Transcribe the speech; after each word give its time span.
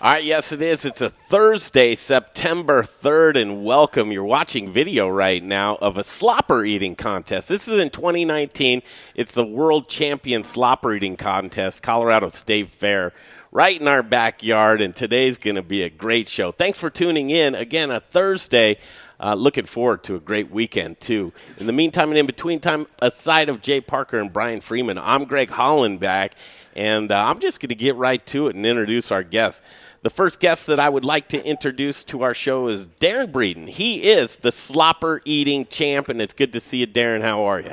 All 0.00 0.12
right, 0.12 0.22
yes, 0.22 0.52
it 0.52 0.62
is. 0.62 0.84
It's 0.84 1.00
a 1.00 1.10
Thursday, 1.10 1.96
September 1.96 2.84
3rd, 2.84 3.36
and 3.36 3.64
welcome. 3.64 4.12
You're 4.12 4.22
watching 4.22 4.72
video 4.72 5.08
right 5.08 5.42
now 5.42 5.74
of 5.80 5.96
a 5.96 6.04
slopper 6.04 6.64
eating 6.64 6.94
contest. 6.94 7.48
This 7.48 7.66
is 7.66 7.80
in 7.80 7.90
2019. 7.90 8.82
It's 9.16 9.34
the 9.34 9.44
World 9.44 9.88
Champion 9.88 10.42
Slopper 10.42 10.94
Eating 10.94 11.16
Contest, 11.16 11.82
Colorado 11.82 12.28
State 12.28 12.68
Fair, 12.68 13.12
right 13.50 13.80
in 13.80 13.88
our 13.88 14.04
backyard, 14.04 14.80
and 14.80 14.94
today's 14.94 15.36
going 15.36 15.56
to 15.56 15.64
be 15.64 15.82
a 15.82 15.90
great 15.90 16.28
show. 16.28 16.52
Thanks 16.52 16.78
for 16.78 16.90
tuning 16.90 17.30
in. 17.30 17.56
Again, 17.56 17.90
a 17.90 17.98
Thursday. 17.98 18.76
Uh, 19.20 19.34
looking 19.34 19.64
forward 19.64 20.04
to 20.04 20.14
a 20.14 20.20
great 20.20 20.48
weekend, 20.48 21.00
too. 21.00 21.32
In 21.56 21.66
the 21.66 21.72
meantime 21.72 22.10
and 22.10 22.18
in 22.18 22.26
between 22.26 22.60
time, 22.60 22.86
aside 23.02 23.48
of 23.48 23.62
Jay 23.62 23.80
Parker 23.80 24.20
and 24.20 24.32
Brian 24.32 24.60
Freeman, 24.60 24.96
I'm 24.96 25.24
Greg 25.24 25.48
Hollenbach, 25.48 26.34
and 26.76 27.10
uh, 27.10 27.24
I'm 27.24 27.40
just 27.40 27.58
going 27.58 27.70
to 27.70 27.74
get 27.74 27.96
right 27.96 28.24
to 28.26 28.46
it 28.46 28.54
and 28.54 28.64
introduce 28.64 29.10
our 29.10 29.24
guests. 29.24 29.60
The 30.02 30.10
first 30.10 30.38
guest 30.38 30.66
that 30.68 30.78
I 30.78 30.88
would 30.88 31.04
like 31.04 31.28
to 31.30 31.44
introduce 31.44 32.04
to 32.04 32.22
our 32.22 32.34
show 32.34 32.68
is 32.68 32.86
Darron 32.86 33.32
Breeden. 33.32 33.68
He 33.68 34.08
is 34.08 34.36
the 34.36 34.50
slopper 34.50 35.20
eating 35.24 35.66
champ, 35.66 36.08
and 36.08 36.22
it's 36.22 36.34
good 36.34 36.52
to 36.52 36.60
see 36.60 36.78
you, 36.78 36.86
Darron. 36.86 37.20
How 37.20 37.44
are 37.44 37.60
you? 37.60 37.72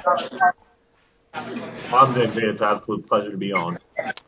I'm 1.33 2.13
doing 2.13 2.31
great. 2.31 2.45
It's 2.45 2.61
an 2.61 2.77
absolute 2.77 3.05
pleasure 3.07 3.29
to 3.29 3.37
be 3.37 3.53
on. 3.53 3.77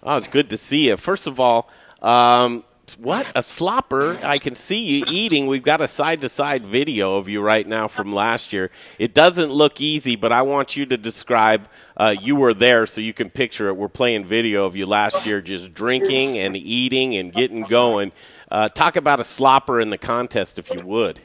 Oh, 0.03 0.17
it's 0.17 0.27
good 0.27 0.49
to 0.51 0.57
see 0.57 0.89
you. 0.89 0.97
First 0.97 1.25
of 1.25 1.39
all, 1.39 1.69
um, 2.01 2.63
what 2.95 3.27
a 3.35 3.41
slopper! 3.41 4.23
I 4.23 4.37
can 4.37 4.55
see 4.55 4.99
you 4.99 5.05
eating. 5.09 5.47
We've 5.47 5.63
got 5.63 5.81
a 5.81 5.87
side 5.87 6.21
to 6.21 6.29
side 6.29 6.65
video 6.65 7.17
of 7.17 7.27
you 7.27 7.41
right 7.41 7.67
now 7.67 7.87
from 7.87 8.13
last 8.13 8.53
year. 8.53 8.71
It 8.97 9.13
doesn't 9.13 9.51
look 9.51 9.81
easy, 9.81 10.15
but 10.15 10.31
I 10.31 10.41
want 10.43 10.77
you 10.77 10.85
to 10.85 10.97
describe. 10.97 11.67
Uh, 11.97 12.15
you 12.19 12.35
were 12.35 12.53
there, 12.53 12.85
so 12.85 13.01
you 13.01 13.13
can 13.13 13.29
picture 13.29 13.67
it. 13.67 13.75
We're 13.75 13.89
playing 13.89 14.25
video 14.25 14.65
of 14.65 14.75
you 14.75 14.85
last 14.85 15.25
year, 15.25 15.41
just 15.41 15.73
drinking 15.73 16.37
and 16.37 16.55
eating 16.55 17.15
and 17.17 17.33
getting 17.33 17.63
going. 17.63 18.11
Uh, 18.49 18.69
talk 18.69 18.95
about 18.95 19.19
a 19.19 19.23
slopper 19.23 19.81
in 19.81 19.89
the 19.89 19.97
contest, 19.97 20.57
if 20.57 20.69
you 20.69 20.81
would. 20.81 21.19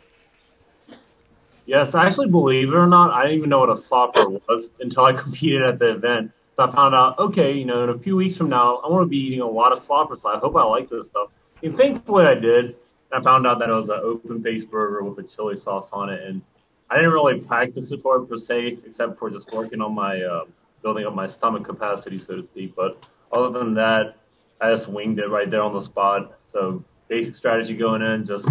Yes, 1.67 1.95
I 1.95 2.07
actually, 2.07 2.29
believe 2.29 2.71
it 2.71 2.75
or 2.75 2.89
not, 2.89 3.13
I 3.13 3.23
didn't 3.23 3.39
even 3.39 3.51
know 3.51 3.61
what 3.61 3.71
a 3.71 3.75
slopper 3.75 4.41
was 4.49 4.69
until 4.81 5.05
I 5.05 5.13
competed 5.25 5.63
at 5.63 5.79
the 5.79 5.91
event. 5.91 6.33
So 6.57 6.67
I 6.67 6.71
found 6.71 6.95
out, 6.95 7.19
okay, 7.19 7.53
you 7.53 7.65
know, 7.65 7.85
in 7.85 7.91
a 7.91 7.99
few 7.99 8.17
weeks 8.17 8.37
from 8.37 8.49
now, 8.49 8.77
I 8.79 8.89
want 8.89 9.03
to 9.03 9.09
be 9.09 9.17
eating 9.19 9.41
a 9.41 9.47
lot 9.47 9.73
of 9.73 9.79
sloppers. 9.79 10.23
So 10.23 10.29
I 10.29 10.39
hope 10.39 10.57
I 10.57 10.65
like 10.65 10.91
this 10.91 11.07
stuff. 11.07 11.31
And 11.63 11.77
thankfully, 11.77 12.25
I 12.25 12.35
did. 12.35 12.77
I 13.13 13.21
found 13.21 13.47
out 13.47 13.59
that 13.59 13.69
it 13.69 13.73
was 13.73 13.89
an 13.89 14.01
open 14.03 14.43
faced 14.43 14.71
burger 14.71 15.03
with 15.03 15.25
a 15.25 15.29
chili 15.29 15.55
sauce 15.55 15.91
on 15.93 16.09
it, 16.09 16.23
and 16.27 16.43
I 16.91 16.97
didn't 16.97 17.13
really 17.13 17.41
practice 17.41 17.93
it 17.93 18.01
for 18.01 18.17
it 18.17 18.27
per 18.27 18.37
se, 18.37 18.79
except 18.87 19.19
for 19.19 19.31
just 19.31 19.53
working 19.53 19.81
on 19.81 19.95
my 19.95 20.23
uh, 20.23 20.45
building 20.83 21.07
up 21.07 21.15
my 21.15 21.27
stomach 21.27 21.65
capacity, 21.65 22.19
so 22.19 22.37
to 22.37 22.43
speak. 22.43 22.75
But 22.75 23.11
other 23.31 23.59
than 23.59 23.75
that, 23.75 24.17
I 24.61 24.71
just 24.71 24.89
winged 24.89 25.19
it 25.19 25.29
right 25.29 25.51
there 25.51 25.63
on 25.63 25.73
the 25.73 25.81
spot. 25.81 26.39
So 26.47 26.85
basic 27.09 27.35
strategy 27.35 27.75
going 27.75 28.03
in, 28.03 28.25
just 28.25 28.49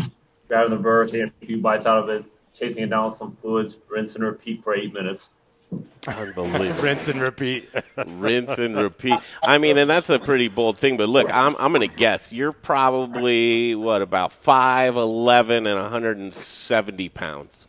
grabbing 0.47 0.71
the 0.71 0.77
burger, 0.77 1.11
taking 1.11 1.31
a 1.41 1.45
few 1.45 1.57
bites 1.57 1.85
out 1.85 1.99
of 1.99 2.09
it, 2.09 2.23
chasing 2.53 2.83
it 2.83 2.89
down 2.89 3.05
with 3.05 3.15
some 3.15 3.37
fluids, 3.41 3.79
rinse 3.89 4.15
and 4.15 4.23
repeat 4.23 4.63
for 4.63 4.75
eight 4.75 4.93
minutes. 4.93 5.31
Unbelievable. 6.07 6.83
Rinse 6.83 7.09
and 7.09 7.21
repeat. 7.21 7.69
Rinse 8.07 8.57
and 8.57 8.75
repeat. 8.75 9.19
I 9.43 9.57
mean, 9.57 9.77
and 9.77 9.89
that's 9.89 10.09
a 10.09 10.19
pretty 10.19 10.47
bold 10.47 10.77
thing. 10.77 10.97
But 10.97 11.09
look, 11.09 11.33
I'm 11.33 11.55
I'm 11.57 11.71
going 11.73 11.87
to 11.87 11.95
guess 11.95 12.33
you're 12.33 12.51
probably 12.51 13.75
what 13.75 14.01
about 14.01 14.31
five 14.31 14.95
eleven 14.95 15.67
and 15.67 15.79
170 15.79 17.09
pounds. 17.09 17.67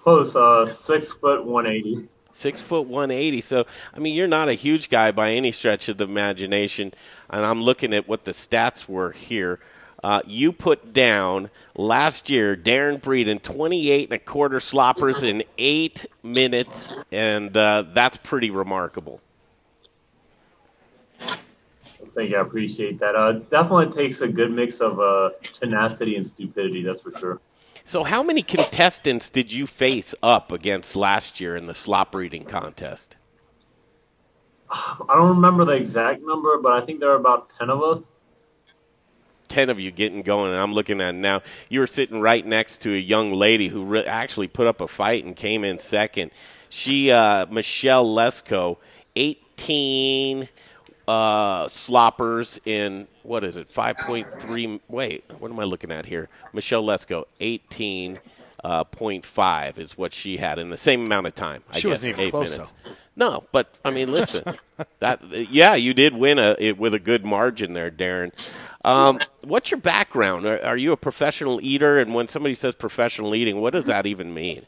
Close, 0.00 0.34
uh, 0.34 0.66
six 0.66 1.12
foot 1.12 1.44
one 1.44 1.66
eighty. 1.66 2.08
Six 2.32 2.62
foot 2.62 2.86
one 2.88 3.10
eighty. 3.10 3.42
So 3.42 3.66
I 3.94 3.98
mean, 3.98 4.14
you're 4.14 4.26
not 4.26 4.48
a 4.48 4.54
huge 4.54 4.88
guy 4.88 5.12
by 5.12 5.32
any 5.32 5.52
stretch 5.52 5.88
of 5.88 5.98
the 5.98 6.04
imagination. 6.04 6.94
And 7.28 7.44
I'm 7.44 7.62
looking 7.62 7.92
at 7.92 8.08
what 8.08 8.24
the 8.24 8.32
stats 8.32 8.88
were 8.88 9.12
here. 9.12 9.60
Uh, 10.02 10.20
you 10.26 10.52
put 10.52 10.92
down 10.92 11.48
last 11.76 12.28
year, 12.28 12.56
Darron 12.56 13.00
Breeden, 13.00 13.40
28 13.40 14.08
and 14.08 14.12
a 14.14 14.18
quarter 14.18 14.58
sloppers 14.58 15.22
in 15.22 15.44
eight 15.58 16.06
minutes, 16.22 17.04
and 17.12 17.56
uh, 17.56 17.84
that's 17.94 18.16
pretty 18.16 18.50
remarkable. 18.50 19.20
Thank 22.14 22.30
you. 22.30 22.36
I 22.36 22.40
appreciate 22.40 22.98
that. 22.98 23.14
Uh, 23.14 23.32
definitely 23.32 23.86
takes 23.86 24.20
a 24.20 24.28
good 24.28 24.50
mix 24.50 24.80
of 24.80 25.00
uh, 25.00 25.30
tenacity 25.52 26.16
and 26.16 26.26
stupidity, 26.26 26.82
that's 26.82 27.00
for 27.00 27.12
sure. 27.12 27.40
So, 27.84 28.04
how 28.04 28.22
many 28.22 28.42
contestants 28.42 29.30
did 29.30 29.52
you 29.52 29.66
face 29.66 30.14
up 30.22 30.52
against 30.52 30.94
last 30.94 31.40
year 31.40 31.56
in 31.56 31.66
the 31.66 31.72
slopper 31.72 32.24
eating 32.24 32.44
contest? 32.44 33.16
I 34.70 35.14
don't 35.14 35.36
remember 35.36 35.64
the 35.64 35.72
exact 35.72 36.22
number, 36.22 36.58
but 36.58 36.72
I 36.72 36.80
think 36.80 37.00
there 37.00 37.10
were 37.10 37.16
about 37.16 37.50
10 37.58 37.70
of 37.70 37.82
us. 37.82 38.02
10 39.52 39.68
of 39.68 39.78
you 39.78 39.90
getting 39.90 40.22
going, 40.22 40.50
and 40.50 40.58
I'm 40.58 40.72
looking 40.72 41.02
at 41.02 41.14
now. 41.14 41.42
You 41.68 41.80
were 41.80 41.86
sitting 41.86 42.22
right 42.22 42.44
next 42.44 42.80
to 42.82 42.94
a 42.94 42.98
young 42.98 43.34
lady 43.34 43.68
who 43.68 43.84
re- 43.84 44.06
actually 44.06 44.48
put 44.48 44.66
up 44.66 44.80
a 44.80 44.88
fight 44.88 45.26
and 45.26 45.36
came 45.36 45.62
in 45.62 45.78
second. 45.78 46.30
She, 46.70 47.10
uh, 47.10 47.44
Michelle 47.50 48.06
Lesko, 48.06 48.78
18 49.14 50.48
uh, 51.06 51.68
sloppers 51.68 52.58
in, 52.64 53.06
what 53.24 53.44
is 53.44 53.58
it, 53.58 53.68
5.3. 53.68 54.80
Wait, 54.88 55.24
what 55.38 55.50
am 55.52 55.60
I 55.60 55.64
looking 55.64 55.90
at 55.92 56.06
here? 56.06 56.30
Michelle 56.54 56.82
Lesko, 56.82 57.24
18. 57.38 58.18
Uh, 58.64 58.84
0.5 58.84 59.76
is 59.78 59.98
what 59.98 60.14
she 60.14 60.36
had 60.36 60.56
in 60.60 60.70
the 60.70 60.76
same 60.76 61.04
amount 61.04 61.26
of 61.26 61.34
time. 61.34 61.64
I 61.72 61.78
She 61.78 61.82
guess 61.88 61.90
wasn't 61.90 62.10
even 62.12 62.24
eight 62.26 62.30
close, 62.30 62.52
minutes. 62.52 62.72
No, 63.14 63.44
but 63.52 63.78
I 63.84 63.90
mean, 63.90 64.10
listen, 64.10 64.56
that 65.00 65.20
yeah, 65.50 65.74
you 65.74 65.92
did 65.92 66.14
win 66.14 66.38
a 66.38 66.56
it, 66.58 66.78
with 66.78 66.94
a 66.94 66.98
good 66.98 67.26
margin 67.26 67.74
there, 67.74 67.90
Darron. 67.90 68.32
Um, 68.84 69.20
what's 69.44 69.70
your 69.70 69.80
background? 69.80 70.46
Are, 70.46 70.62
are 70.64 70.76
you 70.76 70.92
a 70.92 70.96
professional 70.96 71.60
eater? 71.62 71.98
And 71.98 72.14
when 72.14 72.28
somebody 72.28 72.54
says 72.54 72.74
professional 72.74 73.34
eating, 73.34 73.60
what 73.60 73.74
does 73.74 73.86
that 73.86 74.06
even 74.06 74.32
mean? 74.32 74.66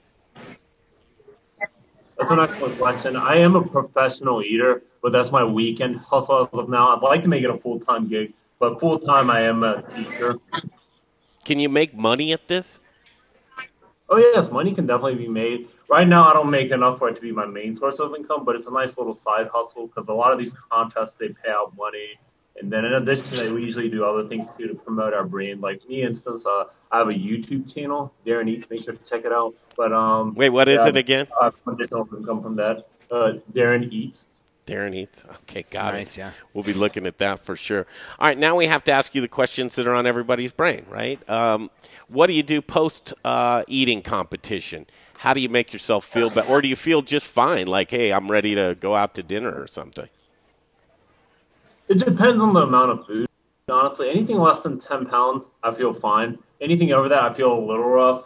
That's 2.18 2.30
an 2.30 2.38
excellent 2.38 2.78
question. 2.78 3.16
I 3.16 3.36
am 3.36 3.56
a 3.56 3.62
professional 3.62 4.42
eater, 4.42 4.82
but 5.02 5.10
that's 5.10 5.32
my 5.32 5.42
weekend 5.42 5.96
hustle 5.96 6.48
as 6.52 6.58
of 6.58 6.68
now. 6.68 6.94
I'd 6.94 7.02
like 7.02 7.22
to 7.22 7.28
make 7.28 7.42
it 7.44 7.50
a 7.50 7.56
full 7.56 7.80
time 7.80 8.08
gig, 8.08 8.34
but 8.58 8.78
full 8.78 8.98
time 8.98 9.30
I 9.30 9.42
am 9.42 9.62
a 9.62 9.82
teacher. 9.82 10.36
Can 11.44 11.58
you 11.58 11.68
make 11.68 11.94
money 11.94 12.32
at 12.32 12.46
this? 12.46 12.78
Oh 14.08 14.18
yes, 14.18 14.50
money 14.50 14.72
can 14.72 14.86
definitely 14.86 15.16
be 15.16 15.28
made. 15.28 15.68
Right 15.88 16.08
now, 16.08 16.28
I 16.28 16.32
don't 16.32 16.50
make 16.50 16.70
enough 16.70 16.98
for 16.98 17.08
it 17.08 17.16
to 17.16 17.20
be 17.22 17.30
my 17.32 17.46
main 17.46 17.74
source 17.74 18.00
of 18.00 18.14
income, 18.14 18.44
but 18.44 18.56
it's 18.56 18.66
a 18.66 18.72
nice 18.72 18.96
little 18.96 19.14
side 19.14 19.48
hustle 19.52 19.86
because 19.86 20.08
a 20.08 20.12
lot 20.14 20.32
of 20.32 20.38
these 20.38 20.54
contests 20.54 21.14
they 21.14 21.28
pay 21.28 21.50
out 21.50 21.76
money, 21.76 22.18
and 22.58 22.72
then 22.72 22.84
in 22.84 22.94
addition 22.94 23.24
to 23.28 23.36
that, 23.36 23.52
we 23.52 23.62
usually 23.62 23.90
do 23.90 24.04
other 24.04 24.26
things 24.26 24.54
too 24.56 24.66
to 24.68 24.74
promote 24.74 25.12
our 25.12 25.24
brand. 25.24 25.60
Like 25.60 25.86
me, 25.88 26.02
instance, 26.02 26.46
uh, 26.46 26.64
I 26.90 26.98
have 26.98 27.08
a 27.08 27.12
YouTube 27.12 27.72
channel, 27.72 28.12
Darron 28.24 28.48
Eats. 28.48 28.68
Make 28.70 28.82
sure 28.82 28.94
to 28.94 29.04
check 29.04 29.24
it 29.24 29.32
out. 29.32 29.54
But 29.76 29.92
um, 29.92 30.34
Wait, 30.34 30.50
what 30.50 30.68
is 30.68 30.76
yeah, 30.76 30.88
it 30.88 30.96
again? 30.96 31.26
I 31.40 31.44
have 31.44 31.54
some 31.62 31.74
additional 31.74 32.08
income 32.16 32.42
from 32.42 32.56
that. 32.56 32.86
Uh, 33.10 33.34
Darron 33.52 33.92
Eats. 33.92 34.28
Darron 34.66 34.94
eats. 34.94 35.26
Okay, 35.42 35.64
got 35.68 35.92
Nice, 35.92 36.16
it. 36.16 36.20
yeah. 36.20 36.30
We'll 36.54 36.64
be 36.64 36.72
looking 36.72 37.06
at 37.06 37.18
that 37.18 37.38
for 37.40 37.54
sure. 37.54 37.86
All 38.18 38.26
right, 38.28 38.38
now 38.38 38.56
we 38.56 38.64
have 38.64 38.82
to 38.84 38.92
ask 38.92 39.14
you 39.14 39.20
the 39.20 39.28
questions 39.28 39.74
that 39.74 39.86
are 39.86 39.94
on 39.94 40.06
everybody's 40.06 40.52
brain, 40.52 40.86
right? 40.88 41.20
Um, 41.28 41.70
what 42.08 42.28
do 42.28 42.32
you 42.32 42.42
do 42.42 42.62
post 42.62 43.12
uh, 43.26 43.64
eating 43.68 44.00
competition? 44.00 44.86
How 45.24 45.32
do 45.32 45.40
you 45.40 45.48
make 45.48 45.72
yourself 45.72 46.04
feel 46.04 46.28
better, 46.28 46.46
or 46.50 46.60
do 46.60 46.68
you 46.68 46.76
feel 46.76 47.00
just 47.00 47.26
fine? 47.26 47.66
Like, 47.66 47.90
hey, 47.90 48.12
I'm 48.12 48.30
ready 48.30 48.54
to 48.56 48.76
go 48.78 48.94
out 48.94 49.14
to 49.14 49.22
dinner 49.22 49.58
or 49.58 49.66
something. 49.66 50.06
It 51.88 51.94
depends 51.94 52.42
on 52.42 52.52
the 52.52 52.60
amount 52.60 52.90
of 52.90 53.06
food. 53.06 53.26
Honestly, 53.70 54.10
anything 54.10 54.38
less 54.38 54.60
than 54.60 54.78
10 54.78 55.06
pounds, 55.06 55.48
I 55.62 55.72
feel 55.72 55.94
fine. 55.94 56.38
Anything 56.60 56.92
over 56.92 57.08
that, 57.08 57.22
I 57.22 57.32
feel 57.32 57.54
a 57.54 57.58
little 57.58 57.88
rough. 57.88 58.24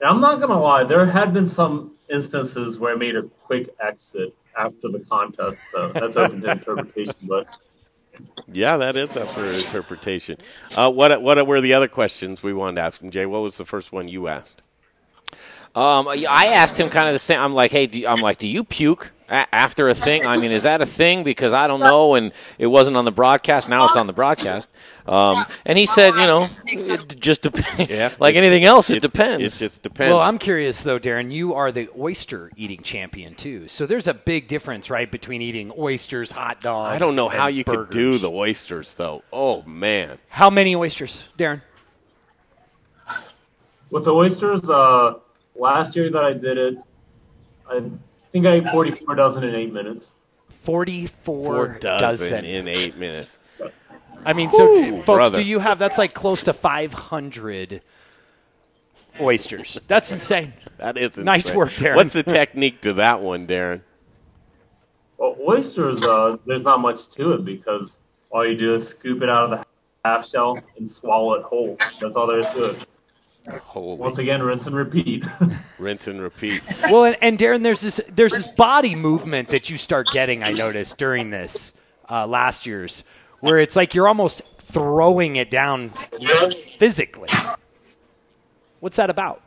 And 0.00 0.10
I'm 0.10 0.20
not 0.20 0.40
going 0.40 0.50
to 0.50 0.56
lie, 0.56 0.82
there 0.82 1.06
had 1.06 1.32
been 1.32 1.46
some 1.46 1.92
instances 2.10 2.80
where 2.80 2.92
I 2.92 2.96
made 2.96 3.14
a 3.14 3.22
quick 3.22 3.68
exit 3.80 4.34
after 4.58 4.88
the 4.88 4.98
contest. 5.08 5.60
So 5.70 5.92
that's 5.92 6.16
open 6.16 6.40
to 6.40 6.50
interpretation. 6.50 7.14
But 7.22 7.46
Yeah, 8.52 8.78
that 8.78 8.96
is 8.96 9.16
up 9.16 9.30
for 9.30 9.44
interpretation. 9.44 10.38
Uh, 10.74 10.90
what 10.90 11.22
what 11.22 11.46
were 11.46 11.60
the 11.60 11.74
other 11.74 11.86
questions 11.86 12.42
we 12.42 12.52
wanted 12.52 12.74
to 12.74 12.82
ask 12.82 13.00
him, 13.00 13.12
Jay? 13.12 13.26
What 13.26 13.42
was 13.42 13.58
the 13.58 13.64
first 13.64 13.92
one 13.92 14.08
you 14.08 14.26
asked? 14.26 14.60
Um, 15.74 16.06
I 16.06 16.48
asked 16.48 16.78
him 16.78 16.90
kind 16.90 17.06
of 17.06 17.14
the 17.14 17.18
same. 17.18 17.40
I'm 17.40 17.54
like, 17.54 17.70
hey, 17.70 17.86
do, 17.86 18.06
I'm 18.06 18.20
like, 18.20 18.36
do 18.36 18.46
you 18.46 18.62
puke 18.62 19.10
a- 19.30 19.54
after 19.54 19.88
a 19.88 19.94
thing? 19.94 20.26
I 20.26 20.36
mean, 20.36 20.52
is 20.52 20.64
that 20.64 20.82
a 20.82 20.86
thing? 20.86 21.24
Because 21.24 21.54
I 21.54 21.66
don't 21.66 21.80
know, 21.80 22.14
and 22.14 22.30
it 22.58 22.66
wasn't 22.66 22.98
on 22.98 23.06
the 23.06 23.10
broadcast. 23.10 23.70
Now 23.70 23.86
it's 23.86 23.96
on 23.96 24.06
the 24.06 24.12
broadcast. 24.12 24.68
Um, 25.06 25.46
and 25.64 25.78
he 25.78 25.86
said, 25.86 26.10
you 26.10 26.26
know, 26.26 26.46
it 26.66 27.18
just 27.18 27.40
depends. 27.40 27.90
Yeah. 27.90 28.12
like 28.18 28.34
anything 28.36 28.64
else, 28.64 28.90
it, 28.90 29.00
depends. 29.00 29.42
It 29.42 29.58
just 29.58 29.82
depends. 29.82 30.10
Well, 30.12 30.20
I'm 30.20 30.36
curious 30.36 30.82
though, 30.82 30.98
Darron. 30.98 31.32
You 31.32 31.54
are 31.54 31.72
the 31.72 31.88
oyster 31.98 32.50
eating 32.54 32.82
champion 32.82 33.34
too, 33.34 33.66
so 33.66 33.86
there's 33.86 34.06
a 34.06 34.14
big 34.14 34.48
difference, 34.48 34.90
right, 34.90 35.10
between 35.10 35.40
eating 35.40 35.72
oysters, 35.78 36.32
hot 36.32 36.60
dogs. 36.60 36.94
I 36.94 36.98
don't 36.98 37.16
know 37.16 37.30
how 37.30 37.46
and 37.46 37.56
you 37.56 37.64
could 37.64 37.88
do 37.88 38.18
the 38.18 38.30
oysters, 38.30 38.92
though. 38.92 39.22
Oh 39.32 39.62
man, 39.62 40.18
How 40.28 40.50
many 40.50 40.76
oysters, 40.76 41.30
Darron? 41.38 41.62
with 43.90 44.04
the 44.04 44.12
oysters, 44.12 44.68
uh, 44.70 45.14
last 45.54 45.96
year 45.96 46.10
that 46.10 46.24
I 46.24 46.32
did 46.32 46.58
it, 46.58 46.78
I 47.68 47.82
think 48.30 48.46
I 48.46 48.54
ate 48.54 48.68
44 48.68 49.14
dozen 49.14 49.44
in 49.44 49.54
eight 49.54 49.72
minutes. 49.72 50.12
Forty-four 50.48 51.44
four 51.44 51.78
dozen, 51.80 52.30
dozen. 52.30 52.44
in 52.44 52.68
eight 52.68 52.96
minutes. 52.96 53.38
I 54.24 54.32
mean, 54.32 54.50
so 54.52 54.66
Whew, 54.66 54.96
folks, 54.98 55.06
brother. 55.06 55.38
do 55.38 55.42
you 55.44 55.58
have 55.58 55.78
that's 55.80 55.98
like 55.98 56.14
close 56.14 56.44
to 56.44 56.52
500 56.52 57.82
oysters? 59.20 59.80
That's 59.88 60.12
insane. 60.12 60.52
That 60.78 60.96
is 60.96 61.16
Nice 61.18 61.52
work, 61.52 61.70
Darron. 61.70 61.96
What's 61.96 62.12
the 62.12 62.22
technique 62.22 62.80
to 62.82 62.92
that 62.94 63.20
one, 63.20 63.46
Darron? 63.48 63.80
Well, 65.18 65.36
oysters, 65.48 66.02
uh, 66.02 66.36
there's 66.46 66.62
not 66.62 66.80
much 66.80 67.08
to 67.10 67.32
it 67.32 67.44
because 67.44 67.98
all 68.30 68.46
you 68.46 68.56
do 68.56 68.74
is 68.74 68.88
scoop 68.88 69.22
it 69.22 69.28
out 69.28 69.52
of 69.52 69.58
the 69.58 69.66
half 70.04 70.28
shell 70.28 70.58
and 70.76 70.88
swallow 70.88 71.34
it 71.34 71.42
whole. 71.42 71.76
That's 72.00 72.14
all 72.16 72.26
there 72.26 72.38
is 72.38 72.48
to 72.50 72.70
it. 72.70 72.86
Holy 73.50 73.96
Once 73.96 74.18
again, 74.18 74.42
rinse 74.42 74.66
and 74.66 74.76
repeat. 74.76 75.24
rinse 75.78 76.06
and 76.06 76.20
repeat. 76.20 76.62
Well, 76.84 77.04
and, 77.04 77.16
and 77.20 77.38
Darron, 77.38 77.62
there's 77.62 77.80
this 77.80 78.00
there's 78.08 78.32
this 78.32 78.46
body 78.46 78.94
movement 78.94 79.50
that 79.50 79.68
you 79.68 79.76
start 79.76 80.08
getting. 80.12 80.44
I 80.44 80.52
noticed 80.52 80.96
during 80.96 81.30
this 81.30 81.72
uh, 82.08 82.26
last 82.26 82.66
year's, 82.66 83.04
where 83.40 83.58
it's 83.58 83.74
like 83.74 83.94
you're 83.94 84.06
almost 84.06 84.42
throwing 84.58 85.36
it 85.36 85.50
down 85.50 85.90
physically. 86.78 87.28
What's 88.80 88.96
that 88.96 89.10
about? 89.10 89.42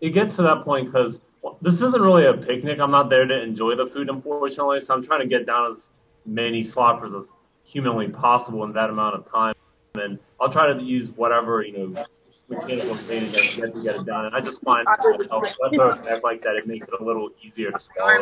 it 0.00 0.10
gets 0.10 0.36
to 0.36 0.42
that 0.42 0.64
point 0.64 0.86
because 0.86 1.20
this 1.62 1.80
isn't 1.82 2.00
really 2.00 2.26
a 2.26 2.34
picnic. 2.34 2.78
I'm 2.78 2.90
not 2.90 3.10
there 3.10 3.26
to 3.26 3.42
enjoy 3.42 3.74
the 3.76 3.86
food, 3.86 4.08
unfortunately. 4.08 4.80
So 4.80 4.94
I'm 4.94 5.02
trying 5.02 5.20
to 5.20 5.26
get 5.26 5.46
down 5.46 5.70
as 5.70 5.90
many 6.26 6.62
sloppers 6.62 7.14
as 7.14 7.32
humanly 7.64 8.08
possible 8.08 8.64
in 8.64 8.72
that 8.72 8.90
amount 8.90 9.14
of 9.14 9.30
time. 9.30 9.54
And 9.94 10.18
I'll 10.40 10.50
try 10.50 10.72
to 10.72 10.82
use 10.82 11.10
whatever 11.10 11.62
you 11.62 11.92
know 11.92 12.04
mechanical 12.50 12.94
thing 12.94 13.32
to 13.32 13.56
get 13.56 13.74
to 13.74 13.80
get 13.80 13.96
it 13.96 14.06
done. 14.06 14.26
And 14.26 14.34
I 14.34 14.40
just 14.40 14.62
find 14.62 14.84
myself 14.84 15.16
whether 15.58 15.92
I 15.92 16.20
like 16.22 16.42
that, 16.42 16.56
it 16.56 16.66
makes 16.66 16.88
it 16.88 16.94
a 17.00 17.04
little 17.04 17.30
easier 17.42 17.70
to 17.70 17.78
swallow. 17.78 18.14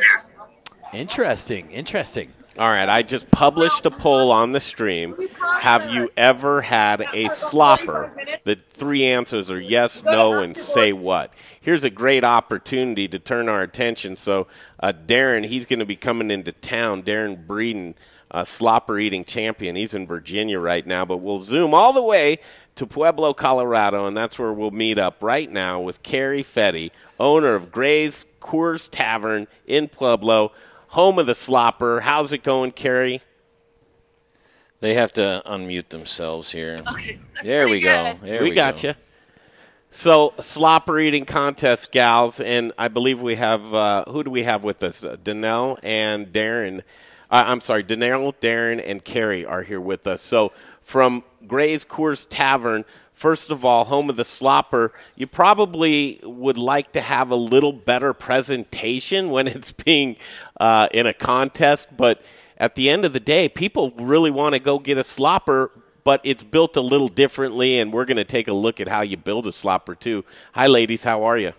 Interesting, 0.93 1.71
interesting. 1.71 2.33
All 2.59 2.69
right, 2.69 2.89
I 2.89 3.03
just 3.03 3.31
published 3.31 3.87
a 3.87 3.91
poll 3.91 4.33
on 4.33 4.51
the 4.51 4.61
stream. 4.61 5.15
Have 5.61 5.91
you 5.93 6.11
ever 6.17 6.63
had 6.63 7.03
a 7.03 7.27
slopper? 7.27 8.43
The 8.43 8.57
three 8.71 9.05
answers 9.05 9.49
are 9.49 9.61
yes, 9.61 10.03
no, 10.03 10.41
and 10.41 10.57
say 10.57 10.93
what. 10.93 11.33
Here's 11.61 11.85
a 11.85 11.91
great 11.91 12.25
opportunity 12.25 13.07
to 13.09 13.19
turn 13.21 13.49
our 13.49 13.63
attention. 13.63 14.17
So, 14.17 14.49
uh, 14.81 14.93
Darron, 14.93 15.45
he's 15.45 15.67
going 15.67 15.79
to 15.79 15.87
be 15.87 15.95
coming 15.95 16.33
into 16.33 16.51
town. 16.51 17.05
Darron 17.05 17.47
Breeden, 17.47 17.95
uh, 18.31 18.43
slopper 18.43 19.01
eating 19.01 19.25
champion. 19.25 19.77
He's 19.77 19.95
in 19.95 20.07
Virginia 20.07 20.59
right 20.59 20.87
now, 20.87 21.05
but 21.05 21.19
we'll 21.19 21.43
zoom 21.43 21.75
all 21.75 21.93
the 21.93 22.03
way 22.03 22.39
to 22.77 22.87
Pueblo, 22.87 23.35
Colorado, 23.35 24.07
and 24.07 24.17
that's 24.17 24.39
where 24.39 24.53
we'll 24.53 24.71
meet 24.71 24.99
up 24.99 25.23
right 25.23 25.51
now 25.51 25.81
with 25.81 26.03
Carrie 26.03 26.45
Fetty, 26.45 26.91
owner 27.19 27.55
of 27.55 27.73
Gray's 27.73 28.25
Coors 28.41 28.89
Tavern 28.91 29.49
in 29.67 29.89
Pueblo, 29.89 30.53
home 30.89 31.19
of 31.19 31.27
the 31.27 31.33
slopper. 31.33 32.01
How's 32.03 32.33
it 32.33 32.43
going, 32.43 32.71
Carrie? 32.73 33.21
They 34.81 34.95
have 34.95 35.13
to 35.15 35.43
unmute 35.45 35.89
themselves 35.89 36.53
here. 36.53 36.83
Okay, 36.87 37.19
There 37.43 37.69
we 37.69 37.81
go. 37.81 38.17
There 38.23 38.43
we, 38.43 38.51
we 38.51 38.55
got 38.55 38.81
go. 38.81 38.89
you. 38.89 38.95
So, 39.91 40.35
slopper 40.39 41.03
eating 41.03 41.25
contest, 41.25 41.91
gals, 41.91 42.41
and 42.41 42.73
I 42.79 42.89
believe 42.89 43.21
we 43.21 43.37
have 43.37 43.73
uh, 43.75 44.05
who 44.07 44.23
do 44.23 44.31
we 44.31 44.43
have 44.43 44.63
with 44.63 44.83
us? 44.83 45.03
Uh, 45.03 45.17
Danelle 45.17 45.79
and 45.83 46.27
Darren. 46.29 46.83
Uh, 47.31 47.45
I'm 47.47 47.61
sorry, 47.61 47.85
Danelle, 47.85 48.35
Darren, 48.41 48.83
and 48.85 49.05
Carrie 49.05 49.45
are 49.45 49.63
here 49.63 49.81
with 49.81 50.07
us. 50.07 50.23
So, 50.23 50.53
from 50.81 51.25
Gray's 51.47 51.85
Coors 51.85 52.27
Tavern, 52.29 52.87
first 53.13 53.51
of 53.51 53.65
all, 53.65 53.85
home 53.85 54.09
of 54.09 54.17
the 54.17 54.23
slopper, 54.23 54.91
you 55.15 55.27
probably 55.27 56.21
would 56.23 56.57
like 56.57 56.93
to 56.93 57.03
have 57.03 57.31
a 57.31 57.37
little 57.37 57.73
better 57.73 58.15
presentation 58.15 59.29
when 59.29 59.47
it's 59.47 59.73
being 59.73 60.17
uh, 60.59 60.89
in 60.93 61.07
a 61.07 61.13
contest, 61.13 61.89
but 61.97 62.23
at 62.57 62.75
the 62.75 62.89
end 62.89 63.05
of 63.05 63.13
the 63.13 63.21
day, 63.21 63.49
people 63.49 63.93
really 63.99 64.31
want 64.31 64.55
to 64.55 64.59
go 64.59 64.79
get 64.79 64.97
a 64.99 65.03
slopper 65.03 65.71
but 66.05 66.23
it's 66.25 66.43
built 66.43 66.75
a 66.77 66.81
little 66.81 67.09
differently, 67.09 67.79
and 67.79 67.93
we're 67.93 68.07
going 68.07 68.17
to 68.17 68.25
take 68.25 68.49
a 68.49 68.53
look 68.55 68.81
at 68.81 68.89
how 68.89 69.03
you 69.03 69.15
build 69.15 69.47
a 69.47 69.51
slopper 69.51 69.99
too. 69.99 70.25
Hi, 70.53 70.67
ladies, 70.67 71.05
how 71.05 71.25
are 71.25 71.37
you? 71.37 71.53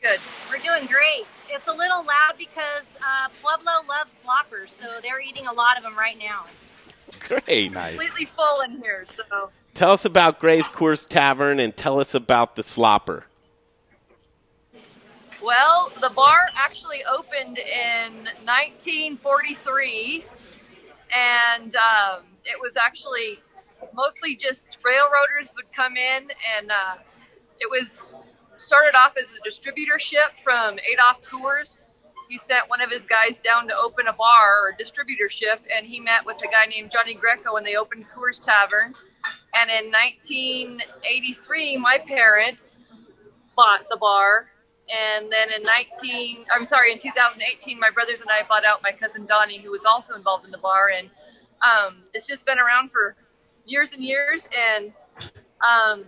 Good. 0.00 0.20
We're 0.48 0.58
doing 0.58 0.86
great. 0.86 1.26
It's 1.50 1.66
a 1.66 1.72
little 1.72 2.04
loud 2.04 2.34
because 2.36 2.94
uh, 3.00 3.28
Pueblo 3.42 3.72
loves 3.88 4.12
sloppers, 4.12 4.72
so 4.72 5.00
they're 5.02 5.20
eating 5.20 5.46
a 5.46 5.52
lot 5.52 5.76
of 5.76 5.82
them 5.82 5.96
right 5.96 6.18
now. 6.18 6.44
Great. 7.20 7.72
Nice. 7.72 7.96
Completely 7.98 8.26
full 8.26 8.60
in 8.62 8.82
here, 8.82 9.04
so 9.08 9.50
Tell 9.78 9.92
us 9.92 10.04
about 10.04 10.40
Gray's 10.40 10.66
Coors 10.68 11.06
Tavern, 11.06 11.60
and 11.60 11.76
tell 11.76 12.00
us 12.00 12.12
about 12.12 12.56
the 12.56 12.62
slopper. 12.62 13.22
Well, 15.40 15.92
the 16.00 16.10
bar 16.10 16.48
actually 16.56 17.04
opened 17.04 17.58
in 17.58 18.24
1943, 18.44 20.24
and 21.14 21.76
um, 21.76 22.22
it 22.44 22.60
was 22.60 22.76
actually 22.76 23.38
mostly 23.94 24.34
just 24.34 24.66
railroaders 24.84 25.54
would 25.54 25.72
come 25.72 25.96
in, 25.96 26.28
and 26.56 26.72
uh, 26.72 26.96
it 27.60 27.70
was 27.70 28.04
started 28.60 28.96
off 28.96 29.14
as 29.16 29.26
a 29.30 29.48
distributorship 29.48 30.42
from 30.42 30.78
Adolf 30.92 31.22
Coors. 31.22 31.86
He 32.28 32.38
sent 32.38 32.68
one 32.68 32.80
of 32.80 32.90
his 32.90 33.06
guys 33.06 33.40
down 33.40 33.68
to 33.68 33.74
open 33.74 34.06
a 34.06 34.12
bar 34.12 34.68
or 34.68 34.76
distributorship, 34.78 35.60
and 35.74 35.86
he 35.86 35.98
met 36.00 36.26
with 36.26 36.36
a 36.42 36.46
guy 36.46 36.66
named 36.66 36.90
Johnny 36.92 37.14
Greco, 37.14 37.56
and 37.56 37.66
they 37.66 37.76
opened 37.76 38.06
Coors 38.14 38.42
Tavern. 38.42 38.94
And 39.54 39.70
in 39.70 39.90
1983, 39.90 41.78
my 41.78 41.98
parents 42.06 42.80
bought 43.56 43.88
the 43.90 43.96
bar 43.96 44.50
and 44.88 45.30
then 45.30 45.48
in 45.52 45.62
19 45.62 46.46
i'm 46.54 46.66
sorry 46.66 46.92
in 46.92 46.98
2018 46.98 47.78
my 47.78 47.90
brothers 47.90 48.20
and 48.20 48.30
i 48.30 48.46
bought 48.48 48.64
out 48.64 48.82
my 48.82 48.92
cousin 48.92 49.26
donnie 49.26 49.58
who 49.58 49.70
was 49.70 49.84
also 49.84 50.14
involved 50.14 50.44
in 50.44 50.50
the 50.50 50.58
bar 50.58 50.90
and 50.96 51.10
um, 51.60 52.04
it's 52.14 52.26
just 52.26 52.46
been 52.46 52.58
around 52.58 52.90
for 52.92 53.16
years 53.66 53.90
and 53.92 54.02
years 54.02 54.48
and 54.56 54.92
um, 55.60 56.04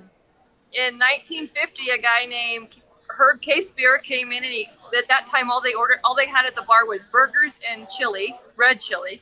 in 0.72 0.98
1950 0.98 1.90
a 1.90 1.98
guy 1.98 2.26
named 2.26 2.68
herb 3.08 3.40
k 3.40 3.60
spear 3.60 3.98
came 3.98 4.32
in 4.32 4.44
and 4.44 4.52
he 4.52 4.66
at 4.96 5.08
that 5.08 5.26
time 5.26 5.50
all 5.50 5.60
they 5.60 5.74
ordered 5.74 5.98
all 6.04 6.14
they 6.14 6.26
had 6.26 6.46
at 6.46 6.54
the 6.54 6.62
bar 6.62 6.86
was 6.86 7.06
burgers 7.06 7.52
and 7.70 7.88
chili 7.88 8.34
red 8.56 8.80
chili 8.80 9.20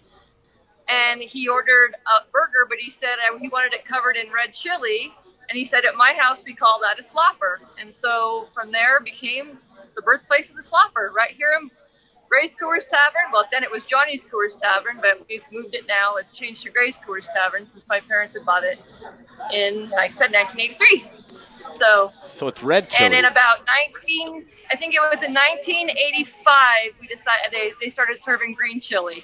and 0.88 1.20
he 1.20 1.48
ordered 1.48 1.94
a 2.06 2.30
burger 2.32 2.66
but 2.68 2.78
he 2.78 2.90
said 2.90 3.16
he 3.40 3.48
wanted 3.48 3.72
it 3.72 3.84
covered 3.84 4.16
in 4.16 4.30
red 4.32 4.52
chili 4.52 5.12
and 5.48 5.56
he 5.56 5.64
said, 5.64 5.84
at 5.84 5.94
my 5.94 6.14
house, 6.18 6.42
we 6.44 6.54
call 6.54 6.80
that 6.80 6.98
a 6.98 7.02
slopper. 7.02 7.60
And 7.80 7.92
so 7.92 8.48
from 8.52 8.70
there 8.70 9.00
became 9.00 9.58
the 9.96 10.02
birthplace 10.02 10.50
of 10.50 10.56
the 10.56 10.62
slopper 10.62 11.10
right 11.14 11.30
here 11.30 11.48
in 11.60 11.70
Gray's 12.28 12.54
Coors 12.54 12.86
Tavern. 12.88 13.32
Well, 13.32 13.44
then 13.50 13.62
it 13.62 13.70
was 13.70 13.84
Johnny's 13.84 14.23
Coors 14.23 14.61
Tavern, 14.61 14.99
but 15.00 15.26
we've 15.28 15.42
moved 15.50 15.75
it 15.75 15.87
now. 15.88 16.16
It's 16.16 16.37
changed 16.37 16.62
to 16.64 16.70
Gray's 16.70 16.99
Coors 16.99 17.25
Tavern 17.32 17.66
since 17.73 17.88
my 17.88 18.00
parents 18.00 18.34
had 18.34 18.44
bought 18.44 18.64
it 18.64 18.78
in, 19.54 19.88
like 19.90 20.11
I 20.11 20.14
said, 20.14 20.32
1983. 20.32 21.17
So, 21.75 22.12
So 22.22 22.48
it's 22.48 22.62
red 22.62 22.90
chili. 22.90 23.06
and 23.06 23.14
in 23.14 23.25
about 23.25 23.58
19, 24.06 24.46
I 24.70 24.76
think 24.76 24.94
it 24.94 25.00
was 25.00 25.22
in 25.22 25.32
1985, 25.34 26.98
we 27.00 27.06
decided 27.06 27.50
they, 27.50 27.72
they 27.80 27.90
started 27.90 28.20
serving 28.20 28.54
green 28.54 28.80
chili. 28.80 29.22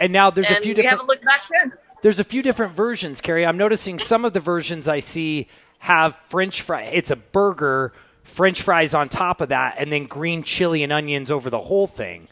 And 0.00 0.12
now 0.12 0.30
there's 0.30 0.48
and 0.48 0.58
a 0.58 0.60
few 0.60 0.70
we 0.70 0.74
different 0.74 0.90
haven't 0.92 1.06
looked 1.06 1.24
back 1.24 1.44
since. 1.44 1.74
there's 2.02 2.18
a 2.20 2.24
few 2.24 2.42
different 2.42 2.74
versions, 2.74 3.20
Carrie. 3.20 3.46
I'm 3.46 3.56
noticing 3.56 3.98
some 3.98 4.24
of 4.24 4.32
the 4.32 4.40
versions 4.40 4.88
I 4.88 4.98
see 4.98 5.48
have 5.80 6.16
French 6.28 6.62
fry. 6.62 6.82
It's 6.82 7.10
a 7.10 7.16
burger, 7.16 7.92
French 8.22 8.62
fries 8.62 8.92
on 8.94 9.08
top 9.08 9.40
of 9.40 9.48
that, 9.50 9.76
and 9.78 9.90
then 9.92 10.04
green 10.04 10.42
chili 10.42 10.82
and 10.82 10.92
onions 10.92 11.30
over 11.30 11.48
the 11.48 11.60
whole 11.60 11.86
thing. 11.86 12.28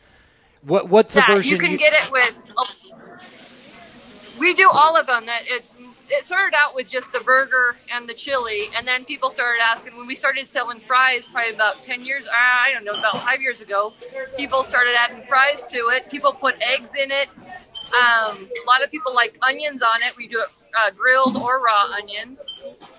What 0.63 0.89
what's 0.89 1.15
yeah, 1.17 1.27
the 1.27 1.35
version 1.35 1.53
you 1.53 1.59
can 1.59 1.77
get 1.77 1.93
it 1.93 2.11
with. 2.11 2.35
oh, 2.57 2.67
we 4.39 4.55
do 4.55 4.69
all 4.71 4.97
of 4.97 5.07
them. 5.07 5.27
That 5.27 5.43
it's 5.47 5.74
it 6.15 6.25
started 6.25 6.57
out 6.57 6.75
with 6.75 6.89
just 6.89 7.13
the 7.13 7.21
burger 7.21 7.77
and 7.93 8.09
the 8.09 8.15
chili, 8.15 8.69
and 8.77 8.87
then 8.87 9.05
people 9.05 9.31
started 9.31 9.61
asking 9.61 9.97
when 9.97 10.07
we 10.07 10.17
started 10.17 10.49
selling 10.49 10.79
fries, 10.79 11.29
probably 11.29 11.55
about 11.55 11.83
ten 11.83 12.05
years. 12.05 12.27
I 12.33 12.73
don't 12.73 12.85
know, 12.85 12.99
about 12.99 13.23
five 13.23 13.41
years 13.43 13.61
ago. 13.61 13.93
People 14.37 14.65
started 14.65 14.95
adding 14.97 15.23
fries 15.23 15.65
to 15.67 15.79
it. 15.95 16.11
People 16.11 16.33
put 16.33 16.55
eggs 16.63 16.91
in 16.95 17.11
it. 17.11 17.29
Um, 17.95 18.49
a 18.49 18.67
lot 18.67 18.83
of 18.83 18.91
people 18.91 19.15
like 19.15 19.39
onions 19.43 19.83
on 19.83 20.03
it. 20.03 20.17
We 20.17 20.27
do 20.27 20.41
it 20.41 20.49
uh, 20.75 20.91
grilled 20.91 21.37
or 21.37 21.61
raw 21.61 21.87
onions. 21.93 22.45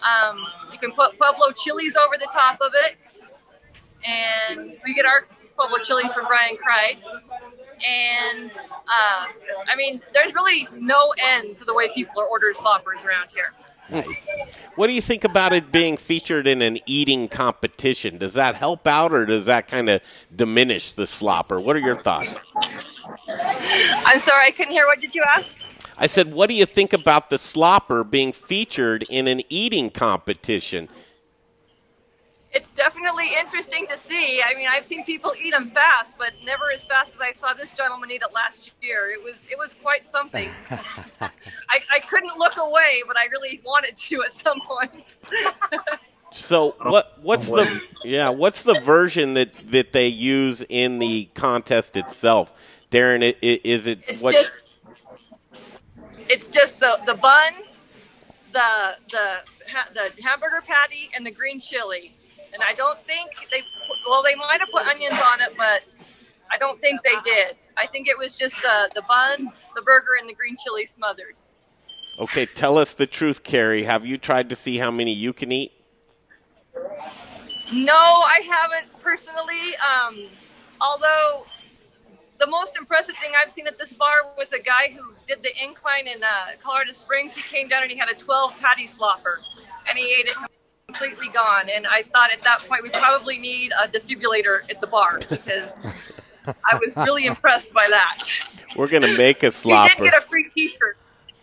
Um, 0.04 0.46
you 0.72 0.80
can 0.80 0.92
put 0.92 1.18
Pueblo 1.18 1.52
chilies 1.52 1.96
over 1.96 2.18
the 2.18 2.30
top 2.32 2.60
of 2.62 2.72
it, 2.74 3.02
and 4.06 4.78
we 4.86 4.94
get 4.94 5.06
our 5.06 5.26
Pueblo 5.58 5.78
chilies 5.84 6.14
from 6.14 6.28
Brian 6.28 6.58
Kreitz. 6.58 7.04
And 7.86 8.52
uh, 8.52 9.28
I 9.68 9.76
mean, 9.76 10.02
there's 10.14 10.34
really 10.34 10.68
no 10.78 11.14
end 11.18 11.58
to 11.58 11.66
the 11.66 11.74
way 11.74 11.90
people 11.94 12.22
are 12.22 12.28
ordering 12.28 12.56
sloppers 12.56 13.04
around 13.04 13.30
here. 13.30 13.54
nice? 13.90 14.28
what 14.76 14.88
do 14.88 14.94
you 14.94 15.02
think 15.02 15.24
about 15.24 15.54
it 15.54 15.72
being 15.72 15.96
featured 15.96 16.48
in 16.48 16.62
an 16.62 16.80
eating 16.86 17.28
competition? 17.28 18.18
Does 18.18 18.34
that 18.34 18.56
help 18.56 18.88
out, 18.88 19.14
or 19.14 19.26
does 19.26 19.46
that 19.46 19.68
kind 19.68 19.90
of 19.90 20.02
diminish 20.36 20.92
the 20.92 21.04
slopper? 21.04 21.62
What 21.62 21.76
are 21.76 21.80
your 21.80 21.96
thoughts? 21.96 22.44
I'm 23.28 24.20
sorry, 24.20 24.48
I 24.48 24.52
couldn't 24.52 24.74
hear. 24.74 24.86
What 24.86 25.02
did 25.02 25.14
you 25.14 25.24
ask? 25.24 25.48
I 25.98 26.08
said, 26.08 26.34
what 26.34 26.50
do 26.50 26.56
you 26.56 26.66
think 26.66 26.92
about 26.92 27.30
the 27.30 27.38
slopper 27.38 28.10
being 28.10 28.34
featured 28.34 29.06
in 29.10 29.28
an 29.28 29.42
eating 29.50 29.90
competition? 29.90 30.90
It's 32.56 32.72
definitely 32.72 33.36
interesting 33.38 33.86
to 33.88 33.98
see. 33.98 34.42
I 34.42 34.56
mean, 34.56 34.68
I've 34.72 34.86
seen 34.86 35.04
people 35.04 35.34
eat 35.44 35.52
them 35.52 35.70
fast, 35.70 36.18
but 36.18 36.32
never 36.46 36.72
as 36.74 36.86
fast 36.86 37.14
as 37.14 37.20
I 37.20 37.34
saw 37.34 37.54
this 37.54 37.72
gentleman 37.72 38.10
eat 38.12 38.22
it 38.22 38.34
last 38.34 38.72
year. 38.82 39.10
It 39.10 39.22
was 39.22 39.46
it 39.52 39.58
was 39.58 39.74
quite 39.84 40.10
something. 40.10 40.50
I, 41.22 41.30
I 41.70 42.00
couldn't 42.10 42.38
look 42.38 42.56
away, 42.58 43.04
but 43.06 43.18
I 43.18 43.26
really 43.26 43.60
wanted 43.66 43.98
to 43.98 44.24
at 44.24 44.34
some 44.34 44.62
point. 44.62 44.92
So 46.32 46.76
what 46.82 47.20
what's 47.22 47.48
the 47.48 47.82
yeah 48.06 48.30
what's 48.30 48.64
the 48.64 48.74
version 48.76 49.34
that 49.34 49.50
that 49.72 49.92
they 49.92 50.08
use 50.08 50.64
in 50.70 51.00
the 51.00 51.26
contest 51.34 51.98
itself, 51.98 52.54
Darron? 52.90 53.22
i- 53.22 53.36
i- 53.46 53.62
Is 53.66 53.86
it 53.86 54.00
It's 54.08 54.24
what? 54.24 54.34
just 54.34 54.52
it's 56.30 56.48
just 56.48 56.80
the 56.80 57.00
the 57.06 57.16
bun, 57.16 57.54
the 58.54 58.96
the 59.12 59.36
ha- 59.70 59.90
the 59.94 60.12
hamburger 60.24 60.62
patty, 60.66 61.10
and 61.14 61.26
the 61.26 61.32
green 61.32 61.60
chili. 61.60 62.14
And 62.56 62.64
I 62.64 62.74
don't 62.74 63.00
think 63.02 63.32
they 63.52 63.62
well 64.08 64.24
they 64.24 64.36
might 64.36 64.62
have 64.62 64.72
put 64.72 64.88
onions 64.88 65.20
on 65.22 65.42
it, 65.42 65.54
but 65.58 65.84
I 66.50 66.58
don't 66.58 66.80
think 66.80 67.02
they 67.04 67.16
did. 67.26 67.58
I 67.78 67.86
think 67.86 68.08
it 68.08 68.18
was 68.18 68.38
just 68.38 68.56
the 68.62 68.90
the 68.96 69.02
bun, 69.02 69.52
the 69.76 69.82
burger, 69.82 70.16
and 70.18 70.30
the 70.30 70.34
green 70.34 70.56
chili 70.64 70.86
smothered. 70.88 71.36
Okay, 72.18 72.46
tell 72.46 72.78
us 72.78 72.94
the 72.94 73.06
truth, 73.06 73.44
Carrie. 73.44 73.84
Have 73.84 74.06
you 74.06 74.18
tried 74.18 74.48
to 74.48 74.56
see 74.56 74.78
how 74.78 74.90
many 74.90 75.12
you 75.12 75.34
can 75.34 75.52
eat? 75.52 75.74
No, 77.74 77.94
I 77.94 78.40
haven't 78.50 79.02
personally. 79.02 79.76
Um, 79.76 80.28
although 80.80 81.46
the 82.40 82.48
most 82.48 82.78
impressive 82.78 83.16
thing 83.18 83.32
I've 83.38 83.52
seen 83.52 83.68
at 83.68 83.78
this 83.78 83.92
bar 83.92 84.32
was 84.38 84.54
a 84.54 84.60
guy 84.60 84.96
who 84.96 85.14
did 85.28 85.44
the 85.44 85.52
incline 85.62 86.08
in 86.08 86.24
uh, 86.24 86.28
Colorado 86.64 86.94
Springs. 86.94 87.36
He 87.36 87.42
came 87.42 87.68
down 87.68 87.84
and 87.84 87.92
he 87.92 87.98
had 87.98 88.08
a 88.08 88.16
12 88.16 88.58
patty 88.62 88.88
slopper, 88.88 89.40
and 89.90 89.98
he 89.98 90.06
ate 90.06 90.28
it 90.28 90.36
completely 90.98 91.30
gone. 91.30 91.70
And 91.70 91.86
I 91.88 92.04
thought 92.04 92.32
at 92.32 92.42
that 92.44 92.60
point 92.68 92.84
we 92.84 92.90
probably 92.90 93.38
need 93.38 93.72
a 93.82 93.88
defibrillator 93.88 94.70
at 94.70 94.82
the 94.82 94.88
bar 94.88 95.20
because 95.20 95.86
I 96.48 96.76
was 96.76 96.96
really 96.98 97.26
impressed 97.28 97.74
by 97.74 97.88
that. 97.90 98.24
We're 98.76 98.88
gonna 98.88 99.16
make 99.16 99.44
a 99.44 99.52
He 99.52 99.72
did 99.72 99.98
get 99.98 100.18
a 100.18 100.22
free 100.22 100.50
T-shirt. 100.54 100.98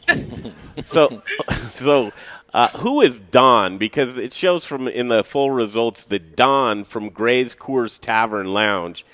so 0.85 1.23
so 1.69 2.13
uh, 2.53 2.69
who 2.79 3.01
is 3.01 3.21
Don? 3.21 3.79
Because 3.79 4.17
it 4.17 4.33
shows 4.33 4.65
from 4.65 4.89
in 4.89 5.09
the 5.09 5.25
full 5.25 5.51
results 5.51 6.05
that 6.05 6.37
Don 6.37 6.85
from 6.85 7.09
Gray's 7.09 7.55
Coors 7.55 7.99
Tavern 7.99 8.53
Lounge 8.53 9.05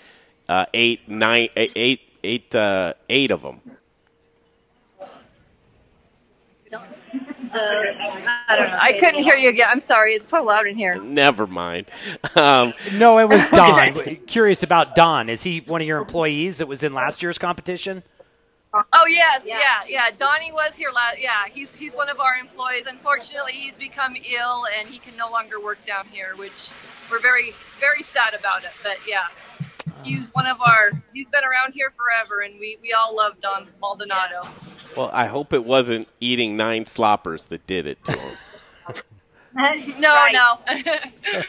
uh, 0.49 0.66
ate 0.75 1.09
nine 1.09 1.49
eight 1.57 1.73
eight 1.76 2.00
eight 2.25 2.54
uh, 2.54 2.95
eight 3.09 3.30
of 3.30 3.42
them. 3.42 3.61
So 7.52 7.58
I 7.60 8.56
don't 8.56 8.70
know. 8.70 8.78
I 8.80 8.92
couldn't 8.92 9.22
hear 9.22 9.36
you 9.36 9.48
again. 9.48 9.68
I'm 9.70 9.80
sorry. 9.80 10.14
It's 10.14 10.28
so 10.28 10.42
loud 10.42 10.66
in 10.66 10.76
here. 10.76 11.00
Never 11.00 11.46
mind. 11.46 11.86
Um, 12.36 12.74
No, 12.94 13.18
it 13.18 13.28
was 13.28 13.48
Don. 13.48 13.94
Curious 14.26 14.62
about 14.62 14.94
Don. 14.94 15.28
Is 15.28 15.42
he 15.42 15.60
one 15.60 15.80
of 15.80 15.86
your 15.86 15.98
employees 15.98 16.58
that 16.58 16.66
was 16.68 16.82
in 16.82 16.94
last 16.94 17.22
year's 17.22 17.38
competition? 17.38 18.02
Oh 18.92 19.06
yes, 19.06 19.42
yeah, 19.46 19.80
yeah. 19.88 20.10
Donnie 20.16 20.52
was 20.52 20.76
here 20.76 20.90
last. 20.94 21.18
Yeah, 21.20 21.46
he's 21.50 21.74
he's 21.74 21.94
one 21.94 22.10
of 22.10 22.20
our 22.20 22.34
employees. 22.36 22.84
Unfortunately, 22.86 23.52
he's 23.52 23.78
become 23.78 24.14
ill 24.30 24.66
and 24.78 24.86
he 24.86 24.98
can 24.98 25.16
no 25.16 25.30
longer 25.30 25.58
work 25.58 25.84
down 25.86 26.06
here, 26.08 26.34
which 26.36 26.68
we're 27.10 27.18
very 27.18 27.52
very 27.80 28.02
sad 28.02 28.34
about 28.34 28.64
it. 28.64 28.70
But 28.82 28.98
yeah, 29.08 29.24
he's 30.04 30.28
one 30.34 30.46
of 30.46 30.60
our. 30.60 30.90
He's 31.14 31.28
been 31.28 31.44
around 31.44 31.72
here 31.72 31.92
forever, 31.96 32.40
and 32.42 32.60
we 32.60 32.76
we 32.82 32.92
all 32.92 33.16
love 33.16 33.40
Don 33.40 33.66
Maldonado. 33.80 34.42
Well, 34.98 35.12
I 35.12 35.26
hope 35.26 35.52
it 35.52 35.64
wasn't 35.64 36.08
eating 36.18 36.56
nine 36.56 36.84
sloppers 36.84 37.46
that 37.46 37.68
did 37.68 37.86
it 37.86 38.04
to 38.04 38.12
him. 38.12 38.36
No, 39.54 40.26
no. 40.30 40.58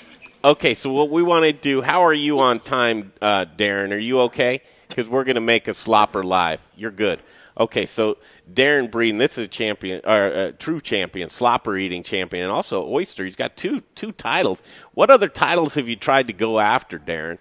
Okay, 0.44 0.74
so 0.74 0.92
what 0.92 1.10
we 1.10 1.22
want 1.22 1.44
to 1.44 1.52
do? 1.52 1.82
How 1.82 2.06
are 2.06 2.14
you 2.14 2.40
on 2.40 2.62
time, 2.62 3.12
uh, 3.22 3.46
Darron? 3.58 3.92
Are 3.92 3.98
you 3.98 4.22
okay? 4.22 4.62
Because 4.88 5.10
we're 5.10 5.26
going 5.26 5.36
to 5.36 5.42
make 5.42 5.68
a 5.68 5.72
slopper 5.72 6.24
live. 6.24 6.66
You're 6.78 6.92
good. 6.92 7.20
Okay, 7.60 7.86
so 7.86 8.18
Darron 8.52 8.90
Breen, 8.90 9.18
this 9.18 9.38
is 9.38 9.46
a 9.46 9.48
champion, 9.50 10.00
or 10.06 10.28
a 10.28 10.52
true 10.54 10.80
champion, 10.80 11.28
slopper 11.28 11.80
eating 11.80 12.04
champion, 12.04 12.44
and 12.44 12.52
also 12.54 12.88
oyster. 12.88 13.26
He's 13.26 13.36
got 13.36 13.58
two 13.58 13.82
two 13.96 14.14
titles. 14.14 14.64
What 14.94 15.12
other 15.12 15.28
titles 15.28 15.76
have 15.76 15.90
you 15.90 15.98
tried 15.98 16.28
to 16.28 16.34
go 16.34 16.58
after, 16.60 16.98
Darron? 16.98 17.38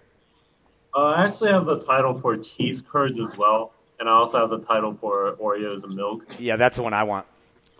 Uh, 0.94 1.02
I 1.02 1.26
actually 1.26 1.52
have 1.52 1.68
a 1.68 1.80
title 1.80 2.18
for 2.18 2.36
cheese 2.36 2.82
curds 2.82 3.20
as 3.20 3.36
well, 3.36 3.72
and 3.98 4.08
I 4.08 4.12
also 4.12 4.38
have 4.38 4.50
the 4.50 4.60
title 4.60 4.96
for 5.00 5.32
Oreos 5.36 5.84
and 5.84 5.94
milk. 5.94 6.24
Yeah, 6.38 6.56
that's 6.56 6.76
the 6.76 6.82
one 6.82 6.94
I 6.94 7.04
want. 7.04 7.26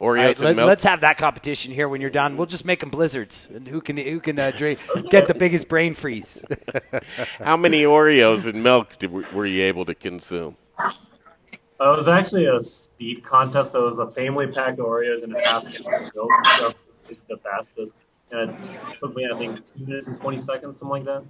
Oreos 0.00 0.16
right, 0.16 0.36
and 0.36 0.44
let, 0.44 0.56
milk. 0.56 0.70
us 0.70 0.84
have 0.84 1.00
that 1.00 1.18
competition 1.18 1.72
here 1.72 1.88
when 1.88 2.00
you're 2.00 2.10
done. 2.10 2.36
We'll 2.36 2.46
just 2.46 2.64
make 2.64 2.80
them 2.80 2.90
blizzards, 2.90 3.48
and 3.52 3.66
who 3.66 3.80
can 3.80 3.96
who 3.96 4.20
can 4.20 4.38
uh, 4.38 4.52
drink, 4.56 4.78
get 5.10 5.26
the 5.26 5.34
biggest 5.34 5.68
brain 5.68 5.92
freeze? 5.94 6.44
How 7.42 7.56
many 7.56 7.82
Oreos 7.82 8.46
and 8.46 8.62
milk 8.62 8.96
did, 8.98 9.10
were 9.32 9.46
you 9.46 9.62
able 9.64 9.84
to 9.86 9.94
consume? 9.94 10.56
Uh, 10.78 10.92
it 11.80 11.96
was 11.96 12.08
actually 12.08 12.46
a 12.46 12.62
speed 12.62 13.24
contest. 13.24 13.72
So 13.72 13.86
it 13.86 13.90
was 13.90 13.98
a 13.98 14.10
family 14.12 14.46
pack 14.46 14.74
of 14.74 14.86
Oreos 14.86 15.24
and 15.24 15.34
a 15.34 15.40
half 15.40 15.64
can 15.64 15.92
of 15.92 16.14
milk. 16.14 16.30
So 16.58 16.72
it's 17.08 17.22
the 17.22 17.36
fastest, 17.38 17.92
and 18.30 18.50
it 18.50 18.98
took 19.00 19.16
me 19.16 19.28
I 19.28 19.36
think 19.36 19.74
two 19.74 19.84
minutes 19.84 20.06
and 20.06 20.20
twenty 20.20 20.38
seconds, 20.38 20.78
something 20.78 21.04
like 21.04 21.04
that. 21.06 21.24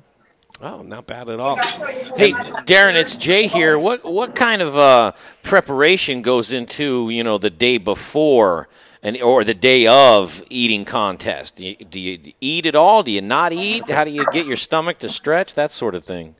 Oh, 0.61 0.83
not 0.83 1.07
bad 1.07 1.29
at 1.29 1.39
all. 1.39 1.57
Hey, 1.57 2.33
Darron, 2.33 2.97
it's 2.97 3.15
Jay 3.15 3.47
here. 3.47 3.79
What 3.79 4.05
what 4.05 4.35
kind 4.35 4.61
of 4.61 4.77
uh, 4.77 5.13
preparation 5.43 6.21
goes 6.21 6.53
into 6.53 7.11
you 7.11 7.23
know 7.23 7.39
the 7.39 7.51
day 7.51 7.79
before 7.79 8.69
and 9.01 9.21
or 9.23 9.45
the 9.45 9.55
day 9.55 9.87
of 9.87 10.43
eating 10.51 10.85
contest? 10.85 11.57
Do 11.57 11.67
you, 11.67 11.77
do 11.77 12.01
you 12.01 12.33
eat 12.41 12.67
at 12.67 12.75
all? 12.75 13.05
Do 13.05 13.13
you 13.13 13.21
not 13.21 13.53
eat? 13.53 13.89
How 13.89 14.03
do 14.03 14.11
you 14.11 14.27
get 14.33 14.47
your 14.47 14.57
stomach 14.57 14.99
to 15.01 15.09
stretch? 15.09 15.55
That 15.55 15.71
sort 15.71 15.95
of 15.95 16.03
thing. 16.03 16.35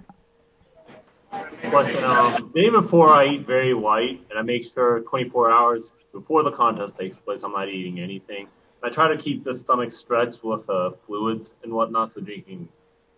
Question: 1.71 2.03
um, 2.03 2.51
Day 2.53 2.71
before, 2.71 3.11
I 3.11 3.27
eat 3.27 3.47
very 3.47 3.73
light, 3.73 4.21
and 4.31 4.39
I 4.39 4.43
make 4.43 4.65
sure 4.65 4.99
24 5.01 5.53
hours 5.53 5.93
before 6.13 6.43
the 6.43 6.51
contest 6.51 6.99
takes 6.99 7.17
place, 7.19 7.45
I'm 7.45 7.53
not 7.53 7.69
eating 7.69 8.01
anything. 8.01 8.49
I 8.83 8.89
try 8.91 9.15
to 9.15 9.17
keep 9.17 9.45
the 9.45 9.55
stomach 9.55 9.93
stretched 9.93 10.43
with 10.43 10.69
uh, 10.69 10.91
fluids 11.07 11.55
and 11.63 11.73
whatnot, 11.73 12.13
so 12.13 12.21
drinking 12.21 12.69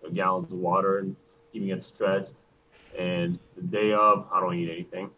gallons 0.08 0.52
of 0.52 0.58
water 0.58 0.98
and 0.98 1.14
keeping 1.52 1.68
it 1.68 1.82
stretched. 1.82 2.34
And 2.98 3.38
the 3.56 3.62
day 3.62 3.92
of, 3.92 4.26
I 4.32 4.40
don't 4.40 4.54
eat 4.54 4.70
anything. 4.70 5.10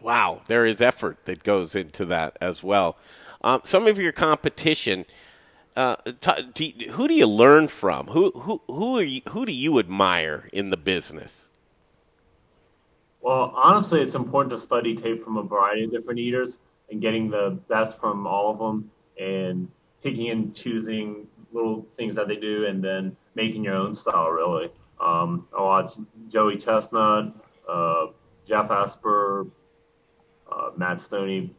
Wow, 0.00 0.40
there 0.48 0.66
is 0.66 0.80
effort 0.80 1.24
that 1.24 1.42
goes 1.44 1.74
into 1.74 2.04
that 2.06 2.36
as 2.40 2.62
well. 2.62 2.96
Um, 3.42 3.60
some 3.64 3.86
of 3.86 3.98
your 3.98 4.12
competition, 4.12 5.04
uh, 5.76 5.96
t- 6.54 6.74
you- 6.78 6.92
who 6.92 7.08
do 7.08 7.14
you 7.14 7.26
learn 7.26 7.68
from? 7.68 8.06
Who 8.06 8.30
who 8.30 8.62
who 8.66 8.98
are 8.98 9.02
you, 9.02 9.20
who 9.30 9.46
do 9.46 9.52
you 9.52 9.78
admire 9.78 10.48
in 10.52 10.70
the 10.70 10.76
business? 10.76 11.48
Well, 13.20 13.52
honestly, 13.56 14.00
it's 14.00 14.14
important 14.14 14.50
to 14.50 14.58
study 14.58 14.94
tape 14.94 15.22
from 15.22 15.36
a 15.38 15.42
variety 15.42 15.84
of 15.84 15.90
different 15.90 16.20
eaters 16.20 16.58
and 16.90 17.00
getting 17.00 17.30
the 17.30 17.58
best 17.68 17.98
from 17.98 18.26
all 18.26 18.50
of 18.50 18.58
them 18.58 18.90
and 19.18 19.68
picking 20.02 20.28
and 20.28 20.54
choosing 20.54 21.26
little 21.54 21.86
things 21.94 22.16
that 22.16 22.28
they 22.28 22.36
do 22.36 22.66
and 22.66 22.82
then 22.84 23.16
making 23.34 23.64
your 23.64 23.74
own 23.74 23.94
style, 23.94 24.28
really. 24.30 24.70
Um, 25.00 25.48
I 25.56 25.62
watch 25.62 25.92
Joey 26.28 26.56
Chestnut, 26.56 27.34
uh, 27.68 28.06
Jeff 28.46 28.70
Esper, 28.70 29.46
uh, 30.50 30.70
Matt 30.76 31.00
Stoney. 31.00 31.54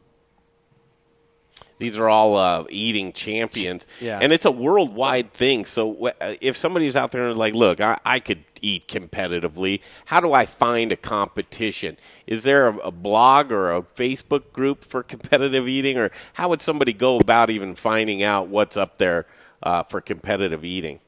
These 1.78 1.98
are 1.98 2.08
all 2.08 2.38
uh, 2.38 2.64
eating 2.70 3.12
champions, 3.12 3.86
Yeah. 4.00 4.20
and 4.22 4.32
it's 4.32 4.46
a 4.46 4.52
worldwide 4.52 5.34
thing. 5.34 5.66
So 5.66 5.94
wh- 5.94 6.24
uh, 6.24 6.36
if 6.40 6.56
somebody's 6.56 6.96
out 6.96 7.12
there 7.12 7.28
and 7.28 7.38
like, 7.38 7.54
look, 7.54 7.82
I, 7.82 7.98
I 8.06 8.22
could 8.22 8.46
eat 8.62 8.88
competitively. 8.88 9.82
How 10.06 10.22
do 10.22 10.32
I 10.32 10.46
find 10.46 10.94
a 10.94 10.96
competition? 10.96 11.98
Is 12.28 12.44
there 12.44 12.68
a, 12.70 12.78
a 12.78 12.92
blog 12.92 13.52
or 13.52 13.74
a 13.76 13.82
Facebook 13.82 14.54
group 14.54 14.86
for 14.86 15.04
competitive 15.04 15.68
eating, 15.68 15.98
or 15.98 16.12
how 16.34 16.48
would 16.48 16.62
somebody 16.62 16.94
go 16.94 17.18
about 17.20 17.50
even 17.50 17.76
finding 17.76 18.24
out 18.24 18.48
what's 18.48 18.78
up 18.78 18.98
there 18.98 19.26
uh, 19.66 19.84
for 19.84 20.00
competitive 20.00 20.64
eating? 20.64 21.00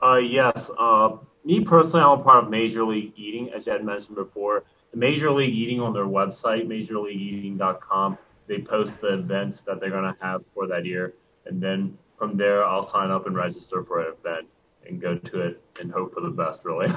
Uh, 0.00 0.16
yes. 0.16 0.70
Uh, 0.78 1.16
me 1.44 1.64
personally, 1.64 2.04
I'm 2.04 2.20
a 2.20 2.22
part 2.22 2.44
of 2.44 2.50
Major 2.50 2.84
League 2.84 3.14
Eating, 3.16 3.50
as 3.52 3.66
you 3.66 3.72
had 3.72 3.84
mentioned 3.84 4.16
before. 4.16 4.64
Major 4.94 5.30
League 5.30 5.54
Eating 5.54 5.80
on 5.80 5.92
their 5.92 6.04
website, 6.04 6.66
majorleagueeating.com, 6.68 8.18
they 8.46 8.60
post 8.60 9.00
the 9.00 9.14
events 9.14 9.62
that 9.62 9.80
they're 9.80 9.90
going 9.90 10.04
to 10.04 10.16
have 10.20 10.44
for 10.54 10.66
that 10.68 10.84
year. 10.84 11.14
And 11.46 11.60
then 11.60 11.98
from 12.16 12.36
there, 12.36 12.64
I'll 12.64 12.82
sign 12.82 13.10
up 13.10 13.26
and 13.26 13.34
register 13.34 13.82
for 13.82 14.00
an 14.00 14.14
event 14.18 14.46
and 14.86 15.00
go 15.00 15.16
to 15.16 15.40
it 15.40 15.62
and 15.80 15.90
hope 15.90 16.14
for 16.14 16.20
the 16.20 16.30
best, 16.30 16.64
really. 16.64 16.92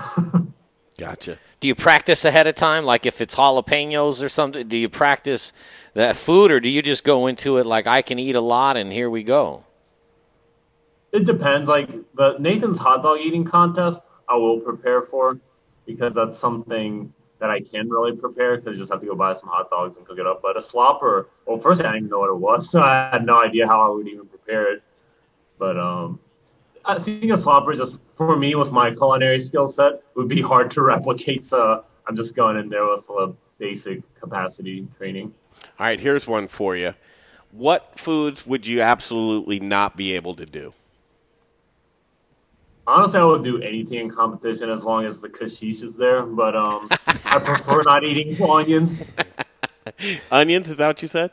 Gotcha. 0.98 1.38
Do 1.60 1.68
you 1.68 1.76
practice 1.76 2.26
ahead 2.26 2.48
of 2.48 2.56
time? 2.56 2.84
Like 2.84 3.06
if 3.06 3.22
it's 3.22 3.36
jalapenos 3.36 4.24
or 4.24 4.30
something, 4.30 4.68
do 4.68 4.76
you 4.76 4.90
practice 4.90 5.54
that 5.94 6.16
food, 6.16 6.52
or 6.52 6.60
do 6.60 6.70
you 6.70 6.82
just 6.82 7.04
go 7.04 7.28
into 7.28 7.58
it 7.58 7.66
like 7.66 7.88
I 7.88 8.02
can 8.02 8.20
eat 8.20 8.36
a 8.36 8.42
lot 8.42 8.78
and 8.78 8.92
here 8.92 9.10
we 9.10 9.24
go? 9.24 9.64
It 11.12 11.26
depends. 11.26 11.70
Like 11.70 11.90
the 12.16 12.38
Nathan's 12.40 12.80
hot 12.80 13.04
dog 13.04 13.20
eating 13.20 13.44
contest, 13.44 14.04
I 14.28 14.36
will 14.36 14.60
prepare 14.60 15.02
for 15.02 15.40
because 15.86 16.14
that's 16.14 16.38
something 16.38 17.14
that 17.40 17.50
I 17.50 17.62
can 17.62 17.90
really 17.90 18.16
prepare 18.16 18.58
because 18.58 18.76
I 18.76 18.78
just 18.78 18.92
have 18.92 19.00
to 19.02 19.06
go 19.06 19.16
buy 19.16 19.34
some 19.34 19.50
hot 19.50 19.70
dogs 19.70 19.98
and 19.98 20.06
cook 20.06 20.20
it 20.20 20.26
up. 20.26 20.42
But 20.42 20.58
a 20.58 20.60
slopper, 20.60 21.28
well, 21.46 21.58
first 21.58 21.82
I 21.82 21.84
didn't 21.84 21.98
even 21.98 22.10
know 22.10 22.20
what 22.20 22.30
it 22.30 22.38
was, 22.38 22.70
so 22.72 22.82
I 22.82 23.10
had 23.12 23.26
no 23.26 23.42
idea 23.42 23.68
how 23.68 23.86
I 23.86 23.96
would 23.96 24.08
even 24.08 24.26
prepare 24.26 24.74
it. 24.74 24.84
But 25.60 25.78
um, 25.78 26.20
I 26.86 27.00
think 27.00 27.24
a 27.26 27.38
slopper 27.38 27.76
just 27.76 28.00
for 28.16 28.36
me 28.38 28.56
with 28.56 28.72
my 28.72 28.92
culinary 28.92 29.40
skill 29.40 29.70
set 29.70 30.02
would 30.16 30.28
be 30.28 30.42
hard 30.42 30.72
to 30.72 30.82
replicate. 30.94 31.46
So 31.46 31.84
I'm 32.08 32.16
just 32.16 32.36
going 32.36 32.58
in 32.58 32.70
there 32.70 32.86
with 32.86 33.10
a 33.10 33.34
basic 33.58 34.02
capacity 34.20 34.88
training. 34.98 35.34
All 35.80 35.86
right, 35.86 36.00
here's 36.00 36.28
one 36.28 36.48
for 36.48 36.76
you. 36.76 36.94
What 37.52 37.98
foods 37.98 38.46
would 38.46 38.68
you 38.68 38.82
absolutely 38.82 39.60
not 39.60 39.96
be 39.96 40.14
able 40.14 40.36
to 40.36 40.46
do? 40.46 40.74
Honestly, 42.88 43.20
I 43.20 43.24
would 43.26 43.44
do 43.44 43.62
anything 43.62 44.00
in 44.00 44.10
competition 44.10 44.70
as 44.70 44.86
long 44.86 45.06
as 45.06 45.20
the 45.20 45.28
kashish 45.30 45.84
is 45.84 45.96
there. 45.98 46.24
But 46.24 46.56
um, 46.56 46.88
I 47.26 47.38
prefer 47.40 47.84
not 47.84 48.04
eating 48.06 48.42
onions. 48.50 49.02
Onions? 50.32 50.70
Is 50.70 50.78
that 50.78 50.88
what 50.88 51.02
you 51.02 51.08
said? 51.08 51.32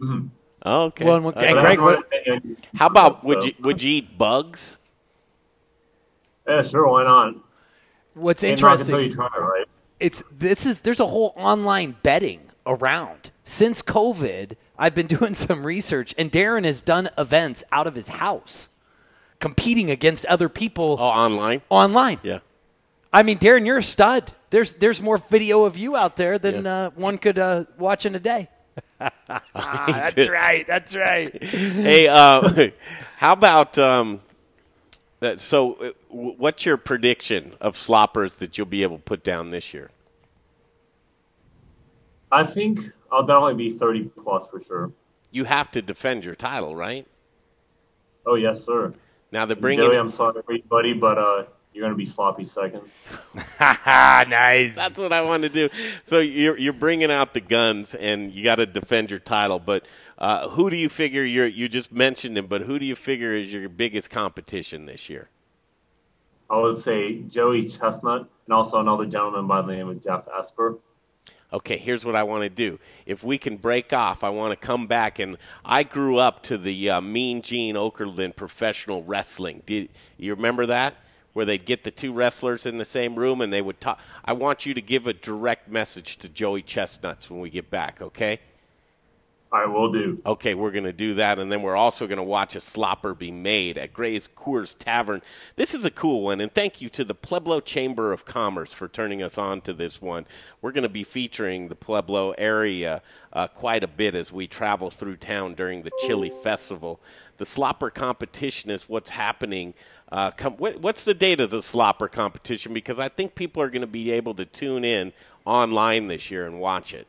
Mhm. 0.00 0.30
Oh, 0.64 0.84
okay. 0.86 1.04
Well, 1.04 1.16
and 1.16 1.36
and 1.36 1.58
Greg, 1.60 1.80
what- 1.80 2.04
How 2.74 2.86
about 2.86 3.22
So- 3.22 3.28
would 3.28 3.44
you 3.44 3.52
would 3.60 3.80
you 3.82 3.90
eat 3.98 4.18
bugs? 4.18 4.78
Yeah, 6.48 6.62
sure. 6.62 6.88
Why 6.88 7.04
not? 7.04 7.34
What's 8.14 8.42
Ain't 8.42 8.60
knock 8.60 8.72
interesting? 8.72 8.94
until 8.96 9.08
you 9.08 9.14
try 9.14 9.26
it, 9.26 9.40
right? 9.40 9.66
it's 10.00 10.22
this 10.30 10.66
is 10.66 10.80
there's 10.80 11.00
a 11.00 11.06
whole 11.06 11.32
online 11.36 11.96
betting 12.02 12.38
around 12.66 13.30
since 13.44 13.80
covid 13.80 14.52
i've 14.78 14.94
been 14.94 15.06
doing 15.16 15.34
some 15.34 15.64
research 15.64 16.14
and 16.18 16.30
darron 16.30 16.64
has 16.66 16.82
done 16.82 17.08
events 17.16 17.64
out 17.72 17.86
of 17.86 17.94
his 17.94 18.08
house 18.10 18.68
competing 19.40 19.90
against 19.90 20.24
other 20.26 20.48
people 20.48 20.96
Oh, 20.98 21.04
online. 21.04 21.62
online 21.68 22.18
Yeah. 22.22 22.38
i 23.12 23.22
mean 23.22 23.38
darron 23.38 23.66
you're 23.66 23.78
a 23.78 23.82
stud 23.82 24.32
there's 24.50 24.74
there's 24.74 25.00
more 25.00 25.18
video 25.18 25.64
of 25.64 25.76
you 25.76 25.96
out 25.96 26.16
there 26.16 26.38
than 26.38 26.64
Yeah. 26.64 26.86
uh, 26.86 26.90
one 26.90 27.18
could 27.18 27.38
uh, 27.38 27.64
watch 27.78 28.06
in 28.06 28.14
a 28.14 28.20
day 28.20 28.48
Ah, 29.00 30.10
that's 30.14 30.28
right 30.28 30.66
that's 30.66 30.94
right 30.96 31.42
hey, 31.42 32.08
uh, 32.08 32.70
how 33.16 33.32
about 33.32 33.76
um, 33.78 34.20
that, 35.20 35.40
so? 35.40 35.74
uh, 35.74 35.90
What's 36.08 36.64
your 36.66 36.76
prediction 36.76 37.54
of 37.60 37.76
sloppers 37.76 38.36
that 38.36 38.56
you'll 38.56 38.66
be 38.66 38.82
able 38.82 38.96
to 38.98 39.02
put 39.02 39.22
down 39.24 39.50
this 39.50 39.72
year? 39.74 39.90
I 42.32 42.44
think 42.44 42.80
I'll 43.10 43.24
definitely 43.24 43.54
be 43.54 43.70
30 43.70 44.10
plus 44.22 44.48
for 44.50 44.60
sure. 44.60 44.92
You 45.30 45.44
have 45.44 45.70
to 45.72 45.82
defend 45.82 46.24
your 46.24 46.34
title, 46.34 46.74
right? 46.76 47.06
Oh 48.26 48.34
yes, 48.34 48.62
sir. 48.64 48.92
Now 49.32 49.46
they're 49.46 49.56
bringing. 49.56 49.84
Joey, 49.84 49.96
I'm 49.96 50.10
sorry, 50.10 50.42
buddy, 50.68 50.94
but 50.94 51.18
uh, 51.18 51.44
you're 51.72 51.84
gonna 51.84 51.94
be 51.94 52.04
sloppy 52.04 52.44
second. 52.44 52.82
nice 53.60 54.74
That's 54.74 54.96
what 54.96 55.12
I 55.12 55.22
want 55.22 55.42
to 55.42 55.48
do. 55.48 55.68
So 56.04 56.20
you're 56.20 56.56
you're 56.56 56.72
bringing 56.72 57.10
out 57.10 57.34
the 57.34 57.40
guns, 57.40 57.94
and 57.94 58.32
you 58.32 58.44
got 58.44 58.56
to 58.56 58.66
defend 58.66 59.10
your 59.10 59.20
title. 59.20 59.58
But 59.58 59.84
uh, 60.18 60.48
who 60.48 60.70
do 60.70 60.76
you 60.76 60.88
figure 60.88 61.22
you're? 61.22 61.46
You 61.46 61.68
just 61.68 61.92
mentioned 61.92 62.38
him, 62.38 62.46
but 62.46 62.62
who 62.62 62.78
do 62.78 62.86
you 62.86 62.94
figure 62.94 63.32
is 63.32 63.52
your 63.52 63.68
biggest 63.68 64.10
competition 64.10 64.86
this 64.86 65.10
year? 65.10 65.28
I 66.48 66.58
would 66.58 66.78
say 66.78 67.22
Joey 67.22 67.66
Chestnut 67.66 68.28
and 68.46 68.54
also 68.54 68.78
another 68.78 69.04
gentleman 69.04 69.46
by 69.46 69.62
the 69.62 69.72
name 69.72 69.88
of 69.88 70.02
Jeff 70.02 70.24
Esper. 70.38 70.78
Okay, 71.52 71.76
here's 71.76 72.04
what 72.04 72.16
I 72.16 72.24
want 72.24 72.42
to 72.42 72.48
do. 72.48 72.78
If 73.06 73.22
we 73.22 73.38
can 73.38 73.56
break 73.56 73.92
off, 73.92 74.24
I 74.24 74.30
want 74.30 74.58
to 74.58 74.66
come 74.66 74.86
back. 74.86 75.18
And 75.18 75.38
I 75.64 75.84
grew 75.84 76.18
up 76.18 76.42
to 76.44 76.58
the 76.58 76.90
uh, 76.90 77.00
Mean 77.00 77.40
Gene 77.40 77.76
Okerlund 77.76 78.34
professional 78.34 79.04
wrestling. 79.04 79.62
Did 79.64 79.90
you 80.16 80.34
remember 80.34 80.66
that? 80.66 80.94
Where 81.34 81.44
they'd 81.44 81.64
get 81.64 81.84
the 81.84 81.90
two 81.90 82.12
wrestlers 82.12 82.66
in 82.66 82.78
the 82.78 82.84
same 82.84 83.14
room 83.14 83.40
and 83.40 83.52
they 83.52 83.62
would 83.62 83.80
talk. 83.80 84.00
I 84.24 84.32
want 84.32 84.66
you 84.66 84.74
to 84.74 84.80
give 84.80 85.06
a 85.06 85.12
direct 85.12 85.68
message 85.68 86.16
to 86.18 86.28
Joey 86.28 86.62
Chestnuts 86.62 87.30
when 87.30 87.40
we 87.40 87.50
get 87.50 87.70
back, 87.70 88.00
okay? 88.00 88.40
I 89.52 89.66
will 89.66 89.92
do. 89.92 90.20
Okay, 90.26 90.54
we're 90.54 90.72
going 90.72 90.84
to 90.84 90.92
do 90.92 91.14
that, 91.14 91.38
and 91.38 91.50
then 91.52 91.62
we're 91.62 91.76
also 91.76 92.08
going 92.08 92.18
to 92.18 92.24
watch 92.24 92.56
a 92.56 92.58
slopper 92.58 93.16
be 93.16 93.30
made 93.30 93.78
at 93.78 93.92
Gray's 93.92 94.28
Coors 94.28 94.76
Tavern. 94.76 95.22
This 95.54 95.72
is 95.72 95.84
a 95.84 95.90
cool 95.90 96.22
one, 96.22 96.40
and 96.40 96.52
thank 96.52 96.80
you 96.80 96.88
to 96.90 97.04
the 97.04 97.14
Pueblo 97.14 97.60
Chamber 97.60 98.12
of 98.12 98.24
Commerce 98.24 98.72
for 98.72 98.88
turning 98.88 99.22
us 99.22 99.38
on 99.38 99.60
to 99.62 99.72
this 99.72 100.02
one. 100.02 100.26
We're 100.60 100.72
going 100.72 100.82
to 100.82 100.88
be 100.88 101.04
featuring 101.04 101.68
the 101.68 101.76
Pueblo 101.76 102.32
area 102.32 103.02
uh, 103.32 103.46
quite 103.46 103.84
a 103.84 103.88
bit 103.88 104.16
as 104.16 104.32
we 104.32 104.48
travel 104.48 104.90
through 104.90 105.16
town 105.16 105.54
during 105.54 105.82
the 105.82 105.92
Chili 106.00 106.32
Festival. 106.42 107.00
The 107.36 107.44
slopper 107.44 107.94
competition 107.94 108.70
is 108.70 108.88
what's 108.88 109.10
happening. 109.10 109.74
Uh, 110.10 110.32
what, 110.58 110.80
what's 110.80 111.04
the 111.04 111.14
date 111.14 111.38
of 111.40 111.50
the 111.50 111.60
slopper 111.60 112.10
competition? 112.10 112.74
Because 112.74 112.98
I 112.98 113.08
think 113.08 113.36
people 113.36 113.62
are 113.62 113.70
going 113.70 113.80
to 113.80 113.86
be 113.86 114.10
able 114.10 114.34
to 114.34 114.44
tune 114.44 114.84
in 114.84 115.12
online 115.44 116.08
this 116.08 116.32
year 116.32 116.46
and 116.46 116.58
watch 116.58 116.92
it. 116.92 117.06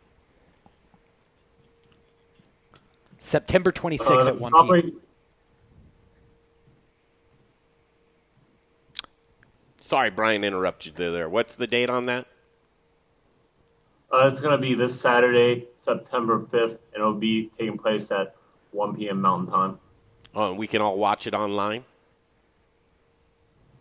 September 3.17 3.71
26th 3.71 4.27
Uh, 4.27 4.31
at 4.31 4.39
1 4.39 4.51
slopper- 4.53 4.81
p.m 4.81 5.01
Sorry, 9.81 10.09
Brian, 10.09 10.43
interrupted 10.43 10.99
you 10.99 11.11
there. 11.11 11.29
What's 11.29 11.55
the 11.55 11.67
date 11.67 11.89
on 11.89 12.03
that? 12.03 12.27
Uh, 14.11 14.29
it's 14.31 14.41
gonna 14.41 14.57
be 14.57 14.73
this 14.73 14.99
Saturday, 14.99 15.67
September 15.75 16.39
5th, 16.39 16.71
and 16.93 16.95
it'll 16.95 17.13
be 17.13 17.49
taking 17.57 17.77
place 17.77 18.11
at 18.11 18.35
1 18.71 18.95
p.m. 18.95 19.21
Mountain 19.21 19.53
Time. 19.53 19.79
Oh, 20.35 20.49
and 20.49 20.57
we 20.59 20.67
can 20.67 20.81
all 20.81 20.97
watch 20.97 21.25
it 21.25 21.33
online? 21.33 21.85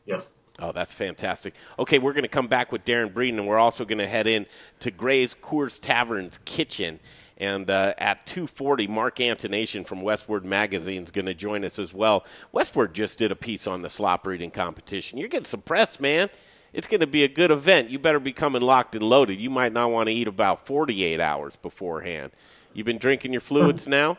Yes. 0.04 0.34
Oh, 0.58 0.72
that's 0.72 0.92
fantastic. 0.94 1.54
Okay, 1.78 1.98
we're 1.98 2.12
going 2.12 2.22
to 2.22 2.28
come 2.28 2.46
back 2.46 2.72
with 2.72 2.84
Darron 2.84 3.12
Breeden, 3.12 3.38
and 3.38 3.46
we're 3.46 3.58
also 3.58 3.84
going 3.84 3.98
to 3.98 4.06
head 4.06 4.26
in 4.26 4.46
to 4.80 4.90
Gray's 4.90 5.34
Coors 5.34 5.78
Tavern's 5.80 6.38
kitchen. 6.44 6.98
And 7.38 7.68
uh, 7.68 7.94
at 7.98 8.26
2:40, 8.26 8.88
Mark 8.88 9.16
Antonation 9.16 9.84
from 9.84 10.00
Westword 10.00 10.44
Magazine 10.44 11.04
is 11.04 11.10
going 11.10 11.26
to 11.26 11.34
join 11.34 11.64
us 11.64 11.78
as 11.78 11.92
well. 11.92 12.24
Westword 12.54 12.92
just 12.92 13.18
did 13.18 13.30
a 13.30 13.36
piece 13.36 13.66
on 13.66 13.82
the 13.82 13.88
slopper 13.88 14.34
eating 14.34 14.50
competition. 14.50 15.18
You're 15.18 15.28
getting 15.28 15.46
some 15.46 15.60
press, 15.60 16.00
man. 16.00 16.30
It's 16.72 16.88
going 16.88 17.00
to 17.00 17.06
be 17.06 17.24
a 17.24 17.28
good 17.28 17.50
event. 17.50 17.90
You 17.90 17.98
better 17.98 18.20
be 18.20 18.32
coming 18.32 18.62
locked 18.62 18.94
and 18.94 19.02
loaded. 19.04 19.38
You 19.38 19.50
might 19.50 19.72
not 19.72 19.90
want 19.90 20.08
to 20.08 20.14
eat 20.14 20.28
about 20.28 20.66
48 20.66 21.20
hours 21.20 21.56
beforehand. 21.56 22.32
You've 22.74 22.86
been 22.86 22.98
drinking 22.98 23.32
your 23.32 23.40
fluids 23.40 23.86
now? 23.88 24.18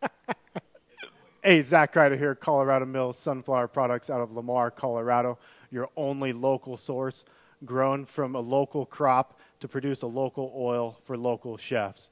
Hey, 1.40 1.62
Zach 1.62 1.94
Ryder 1.94 2.16
here, 2.16 2.34
Colorado 2.34 2.84
Mills 2.84 3.16
Sunflower 3.16 3.68
Products 3.68 4.10
out 4.10 4.20
of 4.20 4.32
Lamar, 4.32 4.72
Colorado. 4.72 5.38
Your 5.70 5.88
only 5.96 6.32
local 6.32 6.76
source, 6.76 7.24
grown 7.64 8.04
from 8.04 8.34
a 8.34 8.40
local 8.40 8.84
crop 8.84 9.37
to 9.60 9.68
produce 9.68 10.02
a 10.02 10.06
local 10.06 10.52
oil 10.56 10.98
for 11.02 11.16
local 11.16 11.56
chefs. 11.56 12.10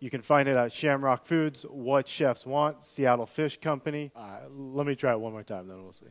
You 0.00 0.10
can 0.10 0.22
find 0.22 0.48
it 0.48 0.56
at 0.56 0.72
Shamrock 0.72 1.24
Foods, 1.24 1.62
What 1.62 2.08
Chefs 2.08 2.44
Want, 2.44 2.84
Seattle 2.84 3.26
Fish 3.26 3.58
Company. 3.60 4.10
Uh, 4.14 4.40
let 4.50 4.86
me 4.86 4.94
try 4.94 5.12
it 5.12 5.20
one 5.20 5.32
more 5.32 5.42
time, 5.42 5.68
then 5.68 5.82
we'll 5.82 5.92
see. 5.92 6.06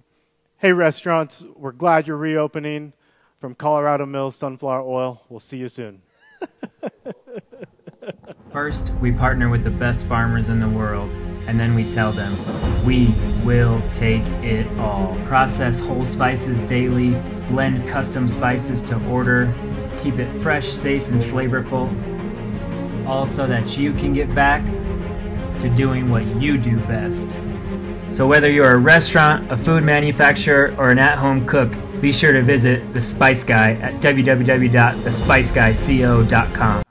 Hey, 0.58 0.74
restaurants, 0.74 1.44
we're 1.56 1.74
glad 1.74 2.08
you're 2.08 2.18
reopening. 2.18 2.94
from 3.40 3.56
Colorado 3.56 4.06
Mills 4.06 4.38
Sunflower 4.38 4.84
Oil. 4.84 5.22
We'll 5.28 5.42
see 5.42 5.58
you 5.58 5.68
soon. 5.68 6.02
First, 8.52 8.92
we 9.02 9.12
partner 9.12 9.50
with 9.50 9.64
the 9.64 9.72
best 9.72 10.06
farmers 10.06 10.48
in 10.48 10.60
the 10.60 10.70
world, 10.70 11.10
and 11.48 11.60
then 11.60 11.74
we 11.76 11.90
tell 11.92 12.12
them, 12.12 12.32
we 12.86 13.14
will 13.44 13.82
take 13.92 14.22
it 14.44 14.68
all. 14.78 15.18
Process 15.26 15.80
whole 15.80 16.06
spices 16.06 16.62
daily, 16.62 17.12
blend 17.50 17.88
custom 17.90 18.28
spices 18.28 18.82
to 18.84 19.04
order, 19.10 19.46
keep 20.04 20.20
it 20.20 20.30
fresh, 20.42 20.68
safe, 20.68 21.08
and 21.08 21.22
flavorful, 21.22 21.88
all 23.08 23.26
so 23.26 23.48
that 23.48 23.78
you 23.78 23.94
can 23.94 24.12
get 24.14 24.36
back 24.36 24.62
to 25.60 25.70
doing 25.70 26.12
what 26.12 26.26
you 26.42 26.58
do 26.58 26.78
best. 26.82 27.30
So, 28.10 28.28
whether 28.28 28.52
you're 28.52 28.74
a 28.74 28.78
restaurant, 28.78 29.50
a 29.52 29.58
food 29.58 29.84
manufacturer, 29.84 30.76
or 30.78 30.90
an 30.90 31.00
at 31.00 31.18
home 31.18 31.48
cook, 31.48 31.74
be 32.02 32.12
sure 32.12 32.34
to 32.34 32.42
visit 32.42 32.94
The 32.94 33.02
Spice 33.02 33.46
Guy 33.46 33.76
at 33.76 34.02
www.thespiceguyco.com. 34.02 36.83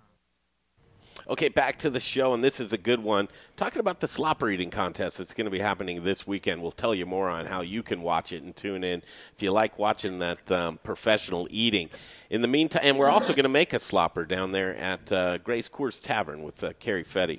Okay, 1.29 1.49
back 1.49 1.79
to 1.79 1.91
the 1.91 2.01
show, 2.01 2.35
and 2.35 2.43
this 2.43 2.59
is 2.59 2.73
a 2.73 2.79
good 2.79 3.01
one. 3.01 3.29
Talking 3.57 3.79
about 3.79 4.01
the 4.01 4.09
slopper 4.09 4.53
eating 4.53 4.71
contest 4.71 5.19
that's 5.19 5.35
going 5.35 5.45
to 5.45 5.53
be 5.53 5.61
happening 5.61 6.03
this 6.03 6.27
weekend. 6.27 6.61
We'll 6.61 6.73
tell 6.73 6.95
you 6.95 7.07
more 7.07 7.29
on 7.29 7.47
how 7.47 7.61
you 7.61 7.85
can 7.85 8.03
watch 8.03 8.33
it 8.33 8.43
and 8.43 8.57
tune 8.57 8.83
in 8.83 9.03
if 9.37 9.43
you 9.43 9.53
like 9.53 9.79
watching 9.79 10.19
that 10.19 10.51
um, 10.51 10.79
professional 10.83 11.47
eating. 11.49 11.91
In 12.29 12.43
the 12.43 12.49
meantime, 12.49 12.83
and 12.85 12.99
we're 12.99 13.09
also 13.09 13.35
going 13.35 13.45
to 13.45 13.49
make 13.49 13.73
a 13.73 13.79
slopper 13.79 14.27
down 14.27 14.51
there 14.51 14.75
at 14.75 15.13
uh, 15.13 15.39
Gray's 15.39 15.69
Coors 15.69 16.03
Tavern 16.03 16.43
with 16.43 16.65
uh, 16.65 16.73
Carrie 16.81 17.05
Fetty. 17.05 17.39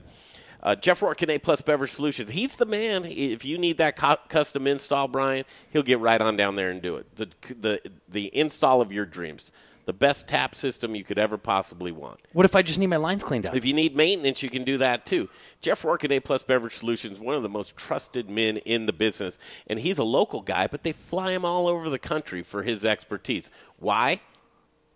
Uh, 0.62 0.76
Jeff 0.76 1.04
A 1.04 1.40
Plus 1.40 1.62
Beverage 1.62 1.92
Solutions. 1.92 2.32
He's 2.32 2.56
the 2.56 2.66
man. 2.66 3.04
If 3.04 3.44
you 3.44 3.58
need 3.58 3.80
that 3.80 3.98
co- 3.98 4.16
custom 4.30 4.66
install, 4.66 5.10
Brian, 5.10 5.44
he'll 5.72 5.84
get 5.84 6.00
right 6.00 6.22
on 6.22 6.38
down 6.38 6.56
there 6.56 6.70
and 6.70 6.82
do 6.82 6.96
it. 6.96 7.16
The, 7.18 7.30
the, 7.60 7.82
the 8.08 8.38
install 8.38 8.80
of 8.80 8.94
your 8.94 9.06
dreams. 9.06 9.52
The 9.86 9.94
best 9.94 10.28
tap 10.28 10.56
system 10.56 10.96
you 10.96 11.04
could 11.04 11.20
ever 11.20 11.38
possibly 11.38 11.92
want. 11.92 12.20
What 12.32 12.46
if 12.46 12.56
I 12.56 12.62
just 12.62 12.80
need 12.80 12.88
my 12.88 12.98
lines 12.98 13.24
cleaned 13.24 13.48
up? 13.48 13.56
If 13.56 13.66
you 13.66 13.74
need 13.74 13.96
maintenance, 13.96 14.42
you 14.42 14.50
can 14.50 14.64
do 14.64 14.78
that 14.78 15.06
too. 15.06 15.30
Jeff 15.62 15.84
A 15.86 16.20
Plus 16.22 16.44
Beverage 16.44 16.76
Solutions, 16.76 17.20
one 17.20 17.36
of 17.36 17.44
the 17.44 17.50
most 17.50 17.76
trusted 17.76 18.30
men 18.30 18.58
in 18.58 18.86
the 18.86 18.94
business, 18.94 19.38
and 19.68 19.80
he's 19.80 19.98
a 19.98 20.04
local 20.04 20.42
guy, 20.42 20.68
but 20.68 20.84
they 20.84 20.94
fly 20.94 21.32
him 21.32 21.44
all 21.44 21.68
over 21.68 21.90
the 21.90 22.00
country 22.00 22.44
for 22.44 22.64
his 22.64 22.86
expertise. 22.86 23.52
Why? 23.78 24.22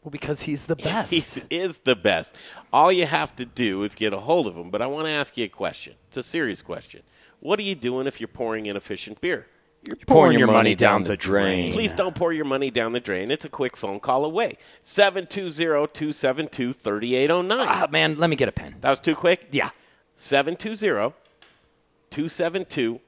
Well, 0.04 0.12
because 0.12 0.44
he's 0.44 0.68
the 0.68 0.76
best. 0.78 1.12
He 1.12 1.44
is 1.50 1.80
the 1.80 1.96
best. 1.96 2.34
All 2.72 2.92
you 2.92 3.06
have 3.06 3.36
to 3.38 3.46
do 3.46 3.84
is 3.84 3.94
get 3.94 4.14
a 4.14 4.20
hold 4.20 4.48
of 4.48 4.56
him. 4.56 4.70
But 4.70 4.82
I 4.82 4.88
want 4.88 5.06
to 5.08 5.12
ask 5.12 5.36
you 5.38 5.46
a 5.46 5.50
question. 5.50 5.96
It's 6.08 6.18
a 6.18 6.24
serious 6.24 6.62
question. 6.62 7.02
What 7.42 7.60
are 7.60 7.64
you 7.64 7.76
doing 7.76 8.08
if 8.08 8.22
you're 8.22 8.28
pouring 8.30 8.68
inefficient 8.68 9.20
beer? 9.20 9.48
You're 9.88 9.96
pouring, 10.06 10.38
your 10.38 10.48
money 10.48 10.76
down 10.76 11.06
the 11.06 11.16
drain. 11.16 11.72
Please 11.72 11.94
don't 11.94 12.14
pour 12.14 12.34
your 12.34 12.44
money 12.44 12.70
down 12.70 12.92
the 12.92 13.00
drain. 13.00 13.32
It's 13.32 13.46
a 13.46 13.50
quick 13.50 13.78
phone 13.78 14.02
call 14.02 14.26
away. 14.26 14.58
720-272-3809. 14.84 17.66
Ah, 17.66 17.88
man, 17.90 18.18
let 18.18 18.30
me 18.30 18.36
get 18.36 18.50
a 18.50 18.52
pen. 18.52 18.76
That 18.82 18.90
was 18.90 19.00
too 19.00 19.16
quick? 19.16 19.48
Yeah. 19.50 19.70
720-272 20.18 23.00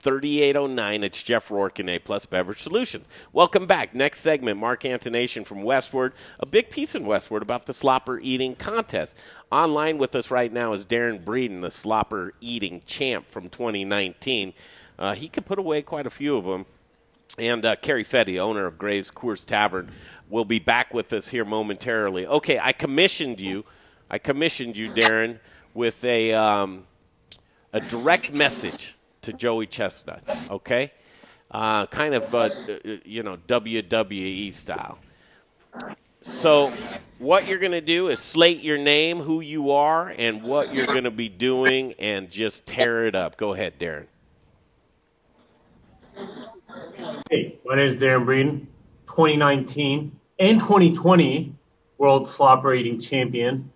3809. 0.00 1.02
It's 1.02 1.22
Jeff 1.22 1.50
Rourke 1.50 1.78
and 1.78 1.88
A 1.88 1.98
Plus 1.98 2.26
Beverage 2.26 2.62
Solutions. 2.62 3.06
Welcome 3.32 3.66
back. 3.66 3.94
Next 3.94 4.20
segment, 4.20 4.60
Mark 4.60 4.82
Antonation 4.82 5.46
from 5.46 5.62
Westword. 5.62 6.12
A 6.38 6.44
big 6.44 6.68
piece 6.68 6.94
in 6.94 7.04
Westword 7.04 7.40
about 7.40 7.64
the 7.64 7.72
slopper 7.72 8.18
eating 8.20 8.54
contest. 8.54 9.16
Online 9.50 9.96
with 9.96 10.14
us 10.14 10.30
right 10.30 10.52
now 10.52 10.74
is 10.74 10.84
Darron 10.84 11.24
Breeden, 11.24 11.62
the 11.62 11.70
slopper 11.70 12.32
eating 12.42 12.82
champ 12.84 13.30
from 13.30 13.48
2019. 13.48 14.52
Uh, 14.98 15.14
he 15.14 15.28
can 15.28 15.44
put 15.44 15.58
away 15.58 15.82
quite 15.82 16.06
a 16.06 16.10
few 16.10 16.36
of 16.36 16.44
them. 16.44 16.66
And 17.38 17.64
uh, 17.64 17.76
Kerry 17.76 18.04
Fetty, 18.04 18.38
owner 18.38 18.66
of 18.66 18.78
Gray's 18.78 19.10
Coors 19.10 19.44
Tavern, 19.44 19.90
will 20.28 20.44
be 20.44 20.58
back 20.58 20.94
with 20.94 21.12
us 21.12 21.28
here 21.28 21.44
momentarily. 21.44 22.26
Okay, 22.26 22.58
I 22.58 22.72
commissioned 22.72 23.40
you. 23.40 23.64
I 24.10 24.18
commissioned 24.18 24.76
you, 24.76 24.90
Darron, 24.90 25.38
with 25.74 26.02
a 26.04 26.32
um, 26.32 26.86
a 27.72 27.80
direct 27.80 28.32
message 28.32 28.94
to 29.22 29.32
Joey 29.32 29.66
Chestnut. 29.66 30.22
Okay, 30.50 30.92
uh, 31.50 31.86
kind 31.86 32.14
of 32.14 32.34
uh, 32.34 32.50
you 33.04 33.22
know 33.22 33.36
WWE 33.48 34.54
style. 34.54 34.98
So, 36.20 36.72
what 37.18 37.46
you're 37.46 37.58
going 37.58 37.72
to 37.72 37.80
do 37.80 38.08
is 38.08 38.18
slate 38.18 38.62
your 38.62 38.78
name, 38.78 39.18
who 39.18 39.40
you 39.40 39.70
are, 39.72 40.12
and 40.16 40.42
what 40.42 40.74
you're 40.74 40.86
going 40.86 41.04
to 41.04 41.10
be 41.10 41.28
doing, 41.28 41.92
and 41.98 42.30
just 42.30 42.66
tear 42.66 43.04
it 43.04 43.14
up. 43.14 43.36
Go 43.36 43.52
ahead, 43.52 43.78
Darron. 43.78 44.06
Hey, 47.30 47.58
my 47.64 47.76
name 47.76 47.86
is 47.86 47.98
Darron 47.98 48.24
Breeden, 48.24 48.66
2019 49.06 50.18
and 50.38 50.60
2020 50.60 51.54
World 51.98 52.26
Slopper 52.26 52.74
Eating 52.74 53.00
Champion. 53.00 53.70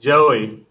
Joey, 0.00 0.66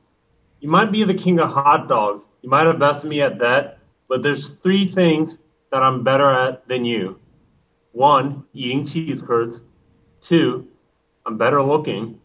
you 0.59 0.69
might 0.69 0.91
be 0.91 1.03
the 1.03 1.13
king 1.13 1.39
of 1.39 1.51
hot 1.51 1.87
dogs. 1.87 2.27
You 2.41 2.49
might 2.49 2.67
have 2.67 2.79
bested 2.79 3.09
me 3.09 3.21
at 3.21 3.39
that, 3.39 3.79
but 4.09 4.23
there's 4.23 4.49
three 4.49 4.85
things 4.85 5.37
that 5.71 5.83
I'm 5.83 6.03
better 6.03 6.29
at 6.29 6.67
than 6.67 6.83
you. 6.83 7.19
One, 7.93 8.43
eating 8.53 8.85
cheese 8.85 9.21
curds. 9.21 9.61
Two, 10.19 10.67
I'm 11.25 11.37
better 11.37 11.61
looking. 11.61 12.19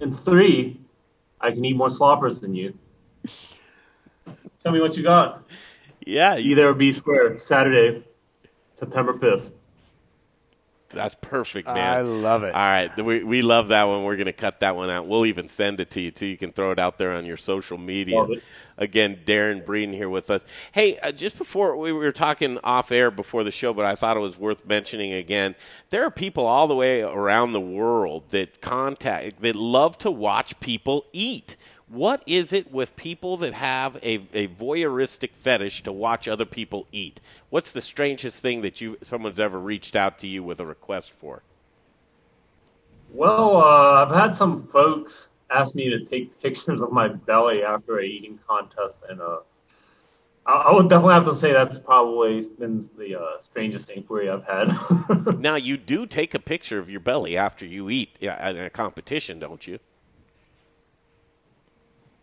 And 0.00 0.14
three, 0.14 0.80
I 1.40 1.52
can 1.52 1.64
eat 1.64 1.76
more 1.76 1.90
sloppers 1.90 2.40
than 2.40 2.54
you. 2.54 2.74
Tell 4.62 4.72
me 4.72 4.80
what 4.80 4.96
you 4.98 5.02
got. 5.02 5.44
Yeah, 6.06 6.36
there 6.36 6.68
or 6.68 6.74
be 6.74 6.92
square, 6.92 7.38
Saturday, 7.38 8.04
September 8.78 9.12
5th. 9.12 9.50
That's 10.90 11.16
perfect, 11.16 11.66
man. 11.66 11.76
I 11.76 12.00
love 12.00 12.44
it. 12.44 12.54
All 12.54 12.60
right, 12.60 13.04
we, 13.04 13.22
we 13.22 13.42
love 13.42 13.68
that 13.68 13.88
one. 13.88 14.04
We're 14.04 14.16
going 14.16 14.26
to 14.26 14.32
cut 14.32 14.60
that 14.60 14.74
one 14.74 14.88
out. 14.88 15.06
We'll 15.06 15.26
even 15.26 15.46
send 15.48 15.80
it 15.80 15.90
to 15.90 16.00
you 16.00 16.10
too. 16.10 16.26
You 16.26 16.38
can 16.38 16.52
throw 16.52 16.70
it 16.70 16.78
out 16.78 16.96
there 16.96 17.12
on 17.12 17.26
your 17.26 17.36
social 17.36 17.76
media. 17.76 18.16
Love 18.16 18.30
it. 18.30 18.42
Again, 18.78 19.20
Darron 19.26 19.62
Breeden 19.66 19.92
here 19.92 20.08
with 20.08 20.30
us. 20.30 20.46
Hey, 20.72 20.98
uh, 21.00 21.12
just 21.12 21.36
before 21.36 21.76
we 21.76 21.92
were 21.92 22.12
talking 22.12 22.58
off 22.64 22.90
air 22.90 23.10
before 23.10 23.44
the 23.44 23.50
show, 23.50 23.74
but 23.74 23.84
I 23.84 23.96
thought 23.96 24.16
it 24.16 24.20
was 24.20 24.38
worth 24.38 24.64
mentioning 24.64 25.12
again. 25.12 25.56
There 25.90 26.04
are 26.04 26.10
people 26.10 26.46
all 26.46 26.68
the 26.68 26.76
way 26.76 27.02
around 27.02 27.52
the 27.52 27.60
world 27.60 28.30
that 28.30 28.62
contact 28.62 29.42
that 29.42 29.56
love 29.56 29.98
to 29.98 30.10
watch 30.10 30.58
people 30.60 31.04
eat. 31.12 31.56
What 31.88 32.22
is 32.26 32.52
it 32.52 32.70
with 32.70 32.96
people 32.96 33.38
that 33.38 33.54
have 33.54 33.96
a, 33.96 34.20
a 34.34 34.48
voyeuristic 34.48 35.30
fetish 35.32 35.82
to 35.84 35.92
watch 35.92 36.28
other 36.28 36.44
people 36.44 36.86
eat? 36.92 37.20
What's 37.48 37.72
the 37.72 37.80
strangest 37.80 38.42
thing 38.42 38.60
that 38.60 38.80
you 38.80 38.98
someone's 39.02 39.40
ever 39.40 39.58
reached 39.58 39.96
out 39.96 40.18
to 40.18 40.26
you 40.26 40.42
with 40.42 40.60
a 40.60 40.66
request 40.66 41.12
for? 41.12 41.42
Well, 43.12 43.56
uh, 43.56 44.04
I've 44.04 44.14
had 44.14 44.36
some 44.36 44.62
folks 44.62 45.28
ask 45.50 45.74
me 45.74 45.88
to 45.88 46.04
take 46.04 46.40
pictures 46.42 46.82
of 46.82 46.92
my 46.92 47.08
belly 47.08 47.64
after 47.64 47.98
a 47.98 48.02
eating 48.02 48.38
contest, 48.46 48.98
and 49.08 49.22
uh, 49.22 49.38
I, 50.44 50.52
I 50.52 50.72
would 50.74 50.90
definitely 50.90 51.14
have 51.14 51.24
to 51.24 51.34
say 51.34 51.52
that's 51.52 51.78
probably 51.78 52.42
been 52.58 52.86
the 52.98 53.18
uh, 53.18 53.40
strangest 53.40 53.88
inquiry 53.88 54.28
I've 54.28 54.44
had. 54.44 54.70
Now 55.38 55.54
you 55.54 55.78
do 55.78 56.04
take 56.04 56.34
a 56.34 56.38
picture 56.38 56.78
of 56.78 56.90
your 56.90 57.00
belly 57.00 57.36
after 57.36 57.64
you 57.64 57.88
eat 57.88 58.16
in 58.20 58.28
a 58.30 58.68
competition, 58.68 59.38
don't 59.38 59.66
you? 59.66 59.78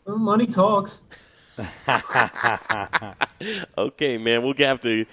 Money 0.07 0.47
talks. 0.47 1.01
Okay, 3.77 4.17
man, 4.17 4.43
we'll 4.43 4.53
have 4.59 4.81
to 4.81 5.05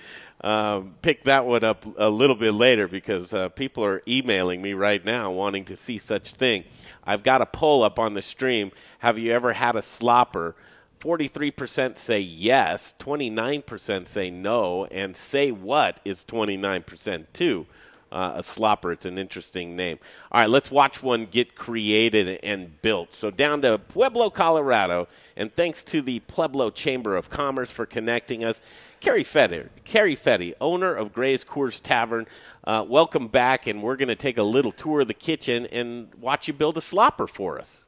um, 0.42 0.94
pick 1.02 1.24
that 1.24 1.44
one 1.46 1.64
up 1.64 1.84
a 1.98 2.08
little 2.08 2.36
bit 2.36 2.52
later 2.52 2.88
because 2.88 3.32
uh, 3.32 3.48
people 3.50 3.84
are 3.84 4.02
emailing 4.08 4.62
me 4.62 4.72
right 4.74 5.04
now 5.04 5.30
wanting 5.30 5.64
to 5.66 5.76
see 5.76 5.98
such 5.98 6.34
thing. 6.34 6.64
I've 7.04 7.22
got 7.22 7.42
a 7.42 7.46
poll 7.46 7.82
up 7.82 7.98
on 7.98 8.14
the 8.14 8.22
stream. 8.22 8.72
Have 9.00 9.18
you 9.18 9.32
ever 9.32 9.52
had 9.52 9.76
a 9.76 9.80
slopper? 9.80 10.54
43% 11.00 11.98
say 11.98 12.20
yes, 12.20 12.94
29% 13.00 14.06
say 14.06 14.30
no, 14.30 14.84
and 14.86 15.16
say 15.16 15.50
what 15.50 15.98
is 16.04 16.24
29% 16.24 17.26
too. 17.32 17.66
Uh, 18.12 18.34
a 18.36 18.40
slopper, 18.42 18.92
it's 18.92 19.06
an 19.06 19.16
interesting 19.16 19.74
name. 19.74 19.98
All 20.30 20.42
right, 20.42 20.50
let's 20.50 20.70
watch 20.70 21.02
one 21.02 21.24
get 21.24 21.54
created 21.56 22.28
and 22.42 22.80
built. 22.82 23.14
So 23.14 23.30
down 23.30 23.62
to 23.62 23.78
Pueblo, 23.78 24.28
Colorado, 24.28 25.08
and 25.34 25.50
thanks 25.56 25.82
to 25.84 26.02
the 26.02 26.20
Pueblo 26.20 26.68
Chamber 26.68 27.16
of 27.16 27.30
Commerce 27.30 27.70
for 27.70 27.86
connecting 27.86 28.44
us. 28.44 28.60
Kerry 29.00 29.24
Fetty, 29.24 29.68
Kerry 29.84 30.14
Fetty, 30.14 30.52
owner 30.60 30.94
of 30.94 31.14
Gray's 31.14 31.42
Coors 31.42 31.80
Tavern. 31.82 32.26
Uh, 32.64 32.84
welcome 32.86 33.28
back, 33.28 33.66
and 33.66 33.82
we're 33.82 33.96
going 33.96 34.08
to 34.08 34.14
take 34.14 34.36
a 34.36 34.42
little 34.42 34.72
tour 34.72 35.00
of 35.00 35.06
the 35.08 35.14
kitchen 35.14 35.66
and 35.72 36.14
watch 36.20 36.46
you 36.46 36.52
build 36.52 36.76
a 36.76 36.82
slopper 36.82 37.26
for 37.26 37.58
us. 37.58 37.84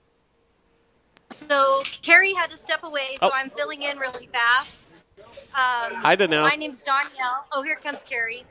So 1.32 1.62
Carrie 2.02 2.32
had 2.34 2.50
to 2.50 2.56
step 2.56 2.82
away, 2.82 3.16
so 3.20 3.28
Oh. 3.28 3.30
I'm 3.34 3.50
filling 3.50 3.82
in 3.82 3.98
really 3.98 4.28
fast. 4.32 5.02
Um, 5.18 5.94
Hi, 5.96 6.16
Donnell. 6.16 6.48
My 6.48 6.56
name's 6.56 6.82
Danielle. 6.82 7.44
Oh, 7.52 7.62
here 7.62 7.76
comes 7.76 8.02
Carrie. 8.02 8.44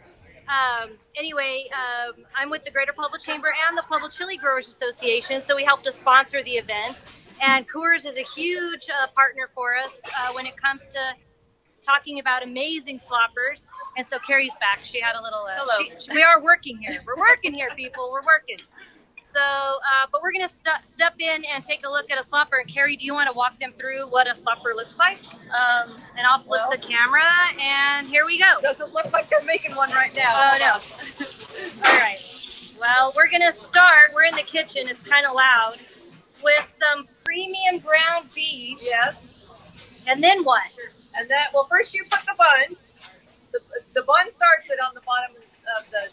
Um, 0.48 0.92
anyway, 1.16 1.70
um, 1.74 2.26
I'm 2.36 2.50
with 2.50 2.64
the 2.66 2.72
Greater 2.72 2.94
Pueblo 2.94 3.18
Chamber 3.18 3.54
and 3.68 3.78
the 3.78 3.84
Pueblo 3.84 4.10
Chili 4.10 4.38
Growers 4.38 4.68
Association, 4.68 5.42
so 5.42 5.56
we 5.56 5.64
helped 5.64 5.86
to 5.86 5.92
sponsor 5.92 6.44
the 6.44 6.52
event. 6.52 7.04
And 7.42 7.68
Coors 7.68 8.06
is 8.06 8.18
a 8.18 8.24
huge 8.36 8.88
uh, 8.90 9.08
partner 9.16 9.50
for 9.56 9.76
us 9.76 10.02
uh, 10.20 10.32
when 10.34 10.46
it 10.46 10.54
comes 10.62 10.88
to 10.90 11.00
talking 11.86 12.20
about 12.20 12.44
amazing 12.44 13.00
sloppers. 13.00 13.68
And 13.98 14.06
so 14.08 14.18
Carrie's 14.20 14.56
back. 14.60 14.80
She 14.84 15.02
had 15.02 15.16
a 15.16 15.22
little. 15.22 15.46
Uh, 15.46 15.66
Hello. 15.66 15.90
she- 16.00 16.12
we 16.14 16.24
are 16.24 16.42
working 16.42 16.78
here. 16.78 17.02
We're 17.06 17.18
working 17.20 17.54
here, 17.54 17.70
people. 17.76 18.10
We're 18.12 18.26
working. 18.26 18.58
So, 19.24 19.40
uh, 19.40 20.06
but 20.12 20.22
we're 20.22 20.34
gonna 20.34 20.50
st- 20.50 20.86
step 20.86 21.16
in 21.18 21.44
and 21.46 21.64
take 21.64 21.86
a 21.86 21.90
look 21.90 22.12
at 22.12 22.20
a 22.20 22.24
slopper. 22.24 22.60
And 22.62 22.72
Carrie, 22.72 22.98
do 22.98 23.06
you 23.06 23.14
want 23.14 23.30
to 23.30 23.34
walk 23.34 23.58
them 23.60 23.74
through 23.80 24.08
what 24.10 24.28
a 24.28 24.34
slopper 24.34 24.76
looks 24.76 25.00
like? 25.00 25.20
Um, 25.46 25.96
and 26.18 26.28
I'll 26.28 26.40
flip 26.40 26.62
Well- 26.62 26.72
the 26.72 26.78
camera, 26.78 27.24
and 27.60 28.08
here 28.08 28.26
we 28.26 28.38
go. 28.38 28.62
Doesn't 28.62 28.94
look 28.94 29.12
like 29.12 29.30
they're 29.30 29.42
making 29.44 29.76
one 29.76 29.92
right 29.92 30.14
now. 30.14 30.52
Oh 30.54 30.58
no. 30.60 31.26
All 31.90 31.98
right. 32.00 32.20
Well, 32.80 33.14
we're 33.16 33.30
gonna 33.30 33.54
start. 33.54 34.12
We're 34.14 34.26
in 34.26 34.36
the 34.36 34.44
kitchen. 34.44 34.88
It's 34.88 35.08
kind 35.08 35.26
of 35.26 35.34
loud. 35.34 35.78
With 36.44 36.66
some 36.66 37.06
premium 37.24 37.80
ground 37.80 38.28
beef. 38.36 38.80
Yes. 38.84 40.04
And 40.08 40.22
then 40.22 40.44
what? 40.44 40.64
And 41.18 41.30
that, 41.30 41.48
well, 41.54 41.64
first 41.64 41.94
you 41.94 42.04
put 42.04 42.20
the 42.26 42.36
bun. 42.38 42.76
The, 43.52 43.60
the 43.94 44.02
bun 44.04 44.30
starts 44.32 44.70
it 44.70 44.80
on 44.86 44.94
the 44.94 45.02
bottom 45.06 45.36
of 45.80 45.90
the 45.92 46.10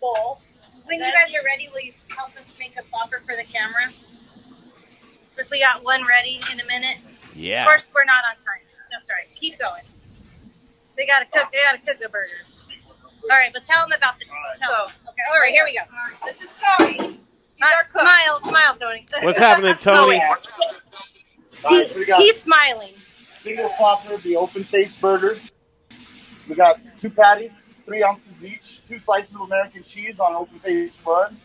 bowl. 0.00 0.40
When 0.86 0.98
you 1.00 1.10
guys 1.12 1.34
are 1.34 1.44
ready, 1.44 1.68
will 1.72 1.80
you 1.80 1.92
help 2.14 2.36
us 2.36 2.56
make 2.58 2.76
a 2.76 2.82
slopper 2.82 3.20
for 3.24 3.34
the 3.36 3.44
camera? 3.44 3.88
If 5.36 5.50
we 5.50 5.58
got 5.60 5.82
one 5.82 6.04
ready 6.06 6.40
in 6.52 6.60
a 6.60 6.66
minute. 6.66 6.98
Yeah. 7.34 7.62
Of 7.62 7.66
course, 7.66 7.90
we're 7.94 8.04
not 8.04 8.22
on 8.30 8.36
time. 8.36 8.62
That's 8.92 9.08
all 9.10 9.16
right. 9.16 9.26
Keep 9.34 9.58
going. 9.58 9.82
They 10.96 11.06
gotta 11.06 11.24
cook. 11.26 11.50
They 11.50 11.58
gotta 11.64 11.78
cook 11.84 11.98
the 11.98 12.08
burger. 12.08 12.30
All 13.24 13.30
right, 13.36 13.50
but 13.52 13.64
tell 13.66 13.82
them 13.82 13.92
about 13.96 14.18
the. 14.18 14.26
Tell 14.26 14.68
So, 14.68 14.86
them. 14.86 14.94
Okay. 15.08 15.22
All 15.32 15.40
right. 15.40 15.50
Here 15.52 15.64
we 15.64 15.74
go. 15.74 15.84
This 16.26 16.36
is 16.40 16.50
Tony. 16.60 17.18
Uh, 17.62 17.86
smile, 17.86 18.40
smile, 18.40 18.76
Tony. 18.78 19.06
What's 19.22 19.38
happening, 19.38 19.74
Tony? 19.80 20.20
He's, 21.68 22.06
he's 22.06 22.42
smiling. 22.42 22.92
single 22.92 23.68
flopper, 23.68 24.16
the 24.18 24.36
open 24.36 24.64
face 24.64 24.94
burger. 25.00 25.36
We 26.48 26.56
got 26.56 26.76
two 27.04 27.10
patties, 27.10 27.74
three 27.84 28.02
ounces 28.02 28.42
each, 28.42 28.86
two 28.86 28.98
slices 28.98 29.34
of 29.34 29.42
American 29.42 29.82
cheese 29.82 30.18
on 30.18 30.34
open 30.34 30.58
face 30.60 30.96
bun, 30.96 31.36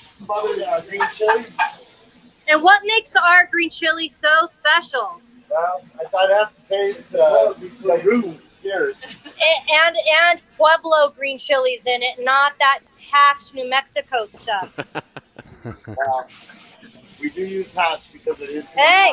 smothered 0.00 0.64
uh, 0.64 0.80
green 0.80 1.00
chili. 1.14 1.44
And 2.48 2.60
what 2.60 2.82
makes 2.84 3.14
our 3.14 3.46
green 3.46 3.70
chili 3.70 4.08
so 4.08 4.48
special? 4.50 5.20
Well, 5.48 5.80
I 6.00 6.04
thought 6.08 6.28
I'd 6.28 6.38
have 6.38 6.56
to 6.56 6.60
say 6.60 6.90
it's 6.90 7.14
uh, 7.14 7.54
the 7.56 8.00
roux 8.04 8.36
here. 8.62 8.94
And 9.84 9.96
and 10.24 10.40
Pueblo 10.56 11.10
green 11.16 11.38
chilies 11.38 11.86
in 11.86 12.02
it, 12.02 12.24
not 12.24 12.54
that 12.58 12.80
hatch 13.08 13.54
New 13.54 13.70
Mexico 13.70 14.26
stuff. 14.26 15.02
Uh, 15.66 16.22
we 17.20 17.28
do 17.30 17.44
use 17.44 17.74
hash 17.74 18.12
because 18.26 18.40
it 18.40 18.50
is. 18.50 18.66
Hey! 18.72 19.12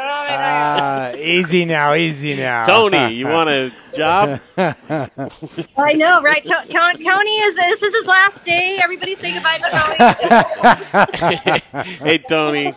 Ah, 0.00 1.12
easy 1.14 1.64
now, 1.64 1.94
easy 1.94 2.36
now. 2.36 2.64
Tony, 2.64 3.14
you 3.14 3.26
want 3.26 3.48
a 3.50 3.72
job? 3.94 4.40
I 4.56 5.92
know, 5.94 6.20
right? 6.22 6.42
To- 6.44 6.64
To- 6.66 7.02
Tony 7.04 7.36
is 7.38 7.56
this 7.56 7.82
is 7.82 7.94
his 7.94 8.06
last 8.06 8.44
day. 8.44 8.78
Everybody 8.82 9.14
say 9.16 9.32
goodbye 9.34 9.58
to 9.58 9.70
Tony. 11.72 11.88
hey, 12.10 12.18
Tony, 12.18 12.74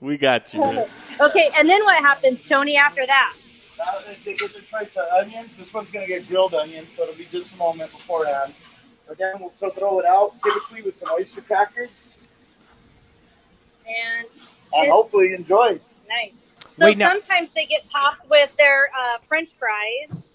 we 0.00 0.16
got 0.18 0.52
you. 0.52 0.60
man. 0.60 0.86
okay, 1.20 1.50
and 1.56 1.68
then 1.68 1.82
what 1.84 1.98
happens, 2.02 2.46
Tony? 2.46 2.76
After 2.76 3.06
that, 3.06 3.32
Uh, 3.80 4.00
they 4.24 4.34
get 4.34 4.52
their 4.52 4.62
choice 4.62 4.96
of 4.96 5.04
onions. 5.12 5.56
This 5.56 5.72
one's 5.72 5.90
going 5.90 6.06
to 6.06 6.12
get 6.12 6.28
grilled 6.28 6.54
onions, 6.54 6.88
so 6.88 7.02
it'll 7.04 7.14
be 7.16 7.24
just 7.30 7.54
a 7.54 7.56
moment 7.58 7.90
beforehand. 7.90 8.52
But 9.08 9.18
then 9.18 9.40
we'll 9.40 9.50
still 9.50 9.70
throw 9.70 9.98
it 10.00 10.06
out, 10.06 10.34
typically 10.42 10.82
with 10.82 10.96
some 10.96 11.10
oyster 11.12 11.40
crackers, 11.40 12.14
and 13.86 14.26
and 14.74 14.90
hopefully 14.90 15.34
enjoy. 15.34 15.78
nice. 16.08 16.38
So 16.66 16.86
Wait, 16.86 16.96
now- 16.98 17.10
sometimes 17.10 17.52
they 17.52 17.66
get 17.66 17.86
topped 17.86 18.28
with 18.30 18.56
their 18.56 18.90
uh, 18.98 19.18
French 19.28 19.50
fries, 19.52 20.34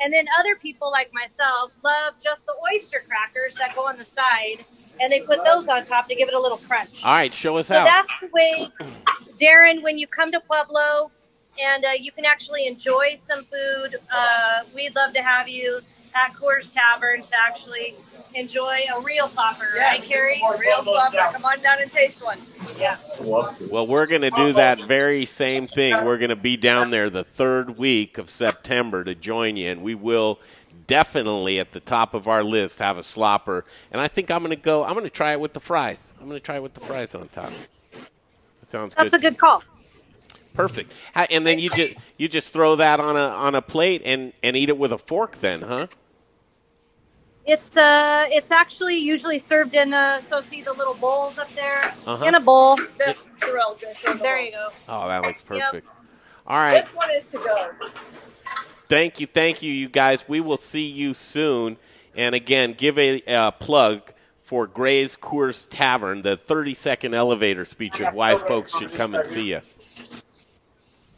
and 0.00 0.12
then 0.12 0.26
other 0.38 0.54
people 0.56 0.90
like 0.90 1.10
myself 1.12 1.72
love 1.82 2.14
just 2.22 2.46
the 2.46 2.54
oyster 2.72 2.98
crackers 3.08 3.54
that 3.56 3.74
go 3.74 3.82
on 3.88 3.96
the 3.96 4.04
side, 4.04 4.64
and 5.00 5.10
they 5.12 5.20
put 5.20 5.44
those 5.44 5.68
on 5.68 5.84
top 5.84 6.06
to 6.08 6.14
give 6.14 6.28
it 6.28 6.34
a 6.34 6.40
little 6.40 6.58
crunch. 6.58 7.04
All 7.04 7.12
right, 7.14 7.32
show 7.32 7.56
us 7.56 7.66
So 7.68 7.76
out. 7.76 7.84
that's 7.84 8.20
the 8.20 8.28
way, 8.32 8.68
Darron, 9.40 9.82
when 9.82 9.98
you 9.98 10.06
come 10.06 10.30
to 10.32 10.40
Pueblo 10.40 11.10
and 11.60 11.84
uh, 11.84 11.88
you 11.98 12.12
can 12.12 12.24
actually 12.24 12.66
enjoy 12.66 13.16
some 13.18 13.44
food, 13.44 13.96
uh, 14.14 14.60
we'd 14.74 14.94
love 14.94 15.12
to 15.14 15.22
have 15.22 15.48
you 15.48 15.80
at 16.14 16.32
Coors 16.32 16.72
Tavern 16.72 17.22
to 17.22 17.34
actually 17.40 17.94
enjoy 18.34 18.80
a 18.94 19.00
real 19.02 19.26
slopper, 19.26 19.78
right, 19.78 20.02
Carrie? 20.02 20.42
A 20.42 20.58
real 20.58 20.78
slopper. 20.78 21.32
Come 21.32 21.44
on 21.44 21.60
down 21.60 21.80
and 21.80 21.90
taste 21.90 22.24
one. 22.24 22.38
Yeah. 22.78 22.96
Well, 23.70 23.86
we're 23.86 24.06
going 24.06 24.22
to 24.22 24.30
do 24.30 24.52
that 24.54 24.80
very 24.82 25.26
same 25.26 25.66
thing. 25.66 25.94
We're 26.04 26.18
going 26.18 26.30
to 26.30 26.36
be 26.36 26.56
down 26.56 26.90
there 26.90 27.10
the 27.10 27.24
third 27.24 27.78
week 27.78 28.18
of 28.18 28.30
September 28.30 29.04
to 29.04 29.14
join 29.14 29.56
you, 29.56 29.70
and 29.70 29.82
we 29.82 29.94
will 29.94 30.38
definitely 30.86 31.60
at 31.60 31.72
the 31.72 31.80
top 31.80 32.14
of 32.14 32.28
our 32.28 32.42
list 32.42 32.78
have 32.78 32.98
a 32.98 33.02
slopper. 33.02 33.62
And 33.90 34.00
I 34.00 34.08
think 34.08 34.30
I'm 34.30 34.42
going 34.42 34.50
to 34.50 34.56
go. 34.56 34.84
I'm 34.84 34.92
going 34.94 35.04
to 35.04 35.10
try 35.10 35.32
it 35.32 35.40
with 35.40 35.52
the 35.52 35.60
fries. 35.60 36.14
I'm 36.20 36.28
going 36.28 36.38
to 36.38 36.44
try 36.44 36.56
it 36.56 36.62
with 36.62 36.74
the 36.74 36.80
fries 36.80 37.14
on 37.14 37.28
top. 37.28 37.52
That 37.92 38.68
sounds 38.68 38.94
good. 38.94 39.04
That's 39.04 39.14
good. 39.14 39.26
a 39.26 39.30
good 39.30 39.38
call. 39.38 39.62
Perfect. 40.54 40.92
And 41.14 41.46
then 41.46 41.58
you 41.58 41.70
just 41.70 41.94
you 42.18 42.28
just 42.28 42.52
throw 42.52 42.76
that 42.76 43.00
on 43.00 43.16
a 43.16 43.20
on 43.20 43.54
a 43.54 43.62
plate 43.62 44.02
and 44.04 44.32
and 44.42 44.56
eat 44.56 44.68
it 44.68 44.76
with 44.76 44.92
a 44.92 44.98
fork. 44.98 45.36
Then, 45.36 45.62
huh? 45.62 45.86
It's 47.44 47.76
uh, 47.76 48.26
it's 48.30 48.52
actually 48.52 48.96
usually 48.98 49.38
served 49.38 49.74
in 49.74 49.92
uh, 49.92 50.20
So 50.20 50.40
see 50.42 50.62
the 50.62 50.72
little 50.72 50.94
bowls 50.94 51.38
up 51.38 51.52
there 51.54 51.92
Uh-huh. 52.06 52.24
in 52.24 52.34
a 52.36 52.40
bowl. 52.40 52.76
That's 52.98 53.18
real 53.44 53.76
good. 53.80 54.20
There 54.20 54.40
you 54.40 54.52
go. 54.52 54.68
Oh, 54.88 55.08
that 55.08 55.22
looks 55.22 55.42
Yep. 55.50 55.60
perfect. 55.62 55.88
All 56.46 56.58
right. 56.58 56.84
This 56.84 56.94
one 56.94 57.10
is 57.10 57.24
to 57.26 57.38
go. 57.38 57.70
Thank 58.88 59.20
you, 59.20 59.26
thank 59.26 59.62
you, 59.62 59.72
you 59.72 59.88
guys. 59.88 60.28
We 60.28 60.40
will 60.40 60.56
see 60.58 60.86
you 60.86 61.14
soon. 61.14 61.78
And 62.14 62.34
again, 62.34 62.74
give 62.74 62.98
a 62.98 63.22
uh, 63.24 63.50
plug 63.52 64.12
for 64.42 64.66
Gray's 64.66 65.16
Coors 65.16 65.66
Tavern, 65.70 66.20
the 66.22 66.36
30 66.36 66.74
second 66.74 67.14
elevator 67.14 67.64
speech 67.64 68.00
of 68.00 68.12
why 68.12 68.36
folks 68.36 68.76
should 68.76 68.92
come 68.92 69.14
and 69.14 69.26
see 69.26 69.50
you. 69.50 69.62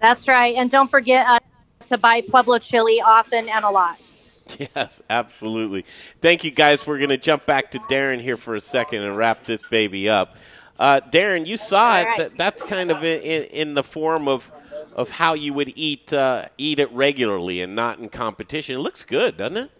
That's 0.00 0.28
right, 0.28 0.54
and 0.54 0.70
don't 0.70 0.88
forget 0.88 1.26
uh, 1.26 1.38
to 1.86 1.98
buy 1.98 2.20
Pueblo 2.20 2.58
chili 2.58 3.00
often 3.00 3.48
and 3.48 3.64
a 3.64 3.70
lot. 3.70 3.98
Yes, 4.76 5.02
absolutely. 5.08 5.84
Thank 6.20 6.44
you, 6.44 6.50
guys. 6.50 6.86
We're 6.86 6.98
going 6.98 7.10
to 7.10 7.16
jump 7.16 7.46
back 7.46 7.70
to 7.72 7.78
Darron 7.80 8.20
here 8.20 8.36
for 8.36 8.54
a 8.54 8.60
second 8.60 9.02
and 9.02 9.16
wrap 9.16 9.44
this 9.44 9.62
baby 9.62 10.08
up. 10.08 10.36
Uh, 10.78 11.00
Darron, 11.00 11.46
you 11.46 11.56
saw 11.56 12.00
it. 12.00 12.08
That, 12.18 12.36
that's 12.36 12.62
kind 12.62 12.90
of 12.90 13.02
in, 13.02 13.20
in, 13.22 13.42
in 13.44 13.74
the 13.74 13.82
form 13.82 14.28
of 14.28 14.50
of 14.94 15.10
how 15.10 15.34
you 15.34 15.52
would 15.52 15.72
eat 15.76 16.12
uh, 16.12 16.46
eat 16.58 16.78
it 16.78 16.90
regularly 16.92 17.60
and 17.60 17.74
not 17.74 17.98
in 17.98 18.08
competition. 18.08 18.76
It 18.76 18.80
looks 18.80 19.04
good, 19.04 19.36
doesn't 19.36 19.56
it? 19.56 19.70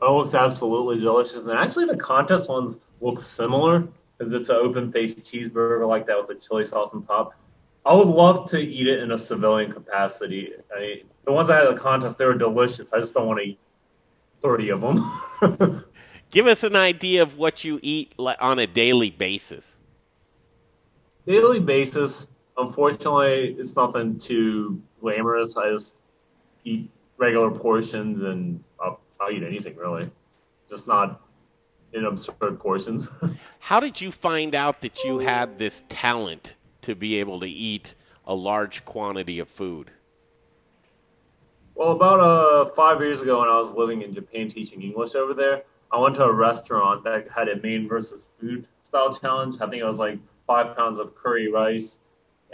Oh, 0.00 0.16
it 0.16 0.18
looks 0.18 0.34
absolutely 0.34 1.00
delicious. 1.00 1.46
And 1.46 1.58
actually, 1.58 1.86
the 1.86 1.96
contest 1.96 2.48
ones 2.48 2.78
look 3.00 3.18
similar 3.18 3.86
because 4.16 4.32
it's 4.32 4.48
an 4.48 4.56
open 4.56 4.92
faced 4.92 5.24
cheeseburger 5.24 5.86
like 5.88 6.06
that 6.06 6.18
with 6.18 6.28
the 6.28 6.46
chili 6.46 6.64
sauce 6.64 6.92
on 6.92 7.04
top. 7.04 7.34
I 7.86 7.94
would 7.94 8.08
love 8.08 8.48
to 8.50 8.58
eat 8.58 8.86
it 8.86 9.00
in 9.00 9.12
a 9.12 9.18
civilian 9.18 9.72
capacity. 9.72 10.52
I 10.74 10.80
mean, 10.80 11.00
the 11.24 11.32
ones 11.32 11.50
I 11.50 11.56
had 11.56 11.66
at 11.66 11.74
the 11.74 11.80
contest, 11.80 12.18
they 12.18 12.24
were 12.24 12.34
delicious. 12.34 12.92
I 12.92 12.98
just 12.98 13.14
don't 13.14 13.26
want 13.26 13.40
to 13.40 13.46
eat 13.46 13.58
30 14.40 14.70
of 14.70 14.80
them. 14.80 15.84
Give 16.30 16.46
us 16.46 16.64
an 16.64 16.76
idea 16.76 17.22
of 17.22 17.38
what 17.38 17.64
you 17.64 17.78
eat 17.82 18.14
on 18.18 18.58
a 18.58 18.66
daily 18.66 19.10
basis. 19.10 19.78
Daily 21.26 21.60
basis, 21.60 22.28
unfortunately, 22.58 23.56
it's 23.58 23.76
nothing 23.76 24.18
too 24.18 24.82
glamorous. 25.00 25.56
I 25.56 25.70
just 25.70 25.96
eat 26.64 26.90
regular 27.16 27.50
portions 27.50 28.22
and 28.22 28.62
I'll, 28.82 29.00
I'll 29.20 29.30
eat 29.30 29.42
anything 29.42 29.76
really. 29.76 30.10
Just 30.68 30.86
not 30.86 31.22
in 31.92 32.04
absurd 32.04 32.58
portions. 32.58 33.08
How 33.60 33.80
did 33.80 34.00
you 34.00 34.10
find 34.10 34.54
out 34.54 34.82
that 34.82 35.04
you 35.04 35.20
had 35.20 35.58
this 35.58 35.84
talent 35.88 36.56
to 36.82 36.94
be 36.94 37.20
able 37.20 37.40
to 37.40 37.48
eat 37.48 37.94
a 38.26 38.34
large 38.34 38.84
quantity 38.84 39.38
of 39.38 39.48
food? 39.48 39.90
Well, 41.74 41.90
about 41.90 42.20
uh, 42.20 42.66
five 42.66 43.00
years 43.00 43.20
ago, 43.22 43.40
when 43.40 43.48
I 43.48 43.58
was 43.58 43.74
living 43.74 44.02
in 44.02 44.14
Japan 44.14 44.48
teaching 44.48 44.80
English 44.80 45.16
over 45.16 45.34
there, 45.34 45.64
I 45.90 45.98
went 45.98 46.14
to 46.16 46.24
a 46.24 46.32
restaurant 46.32 47.02
that 47.04 47.28
had 47.28 47.48
a 47.48 47.60
Man 47.60 47.88
versus 47.88 48.30
Food 48.40 48.68
style 48.82 49.12
challenge. 49.12 49.56
I 49.60 49.68
think 49.68 49.82
it 49.82 49.84
was 49.84 49.98
like 49.98 50.18
five 50.46 50.76
pounds 50.76 51.00
of 51.00 51.16
curry 51.16 51.50
rice. 51.50 51.98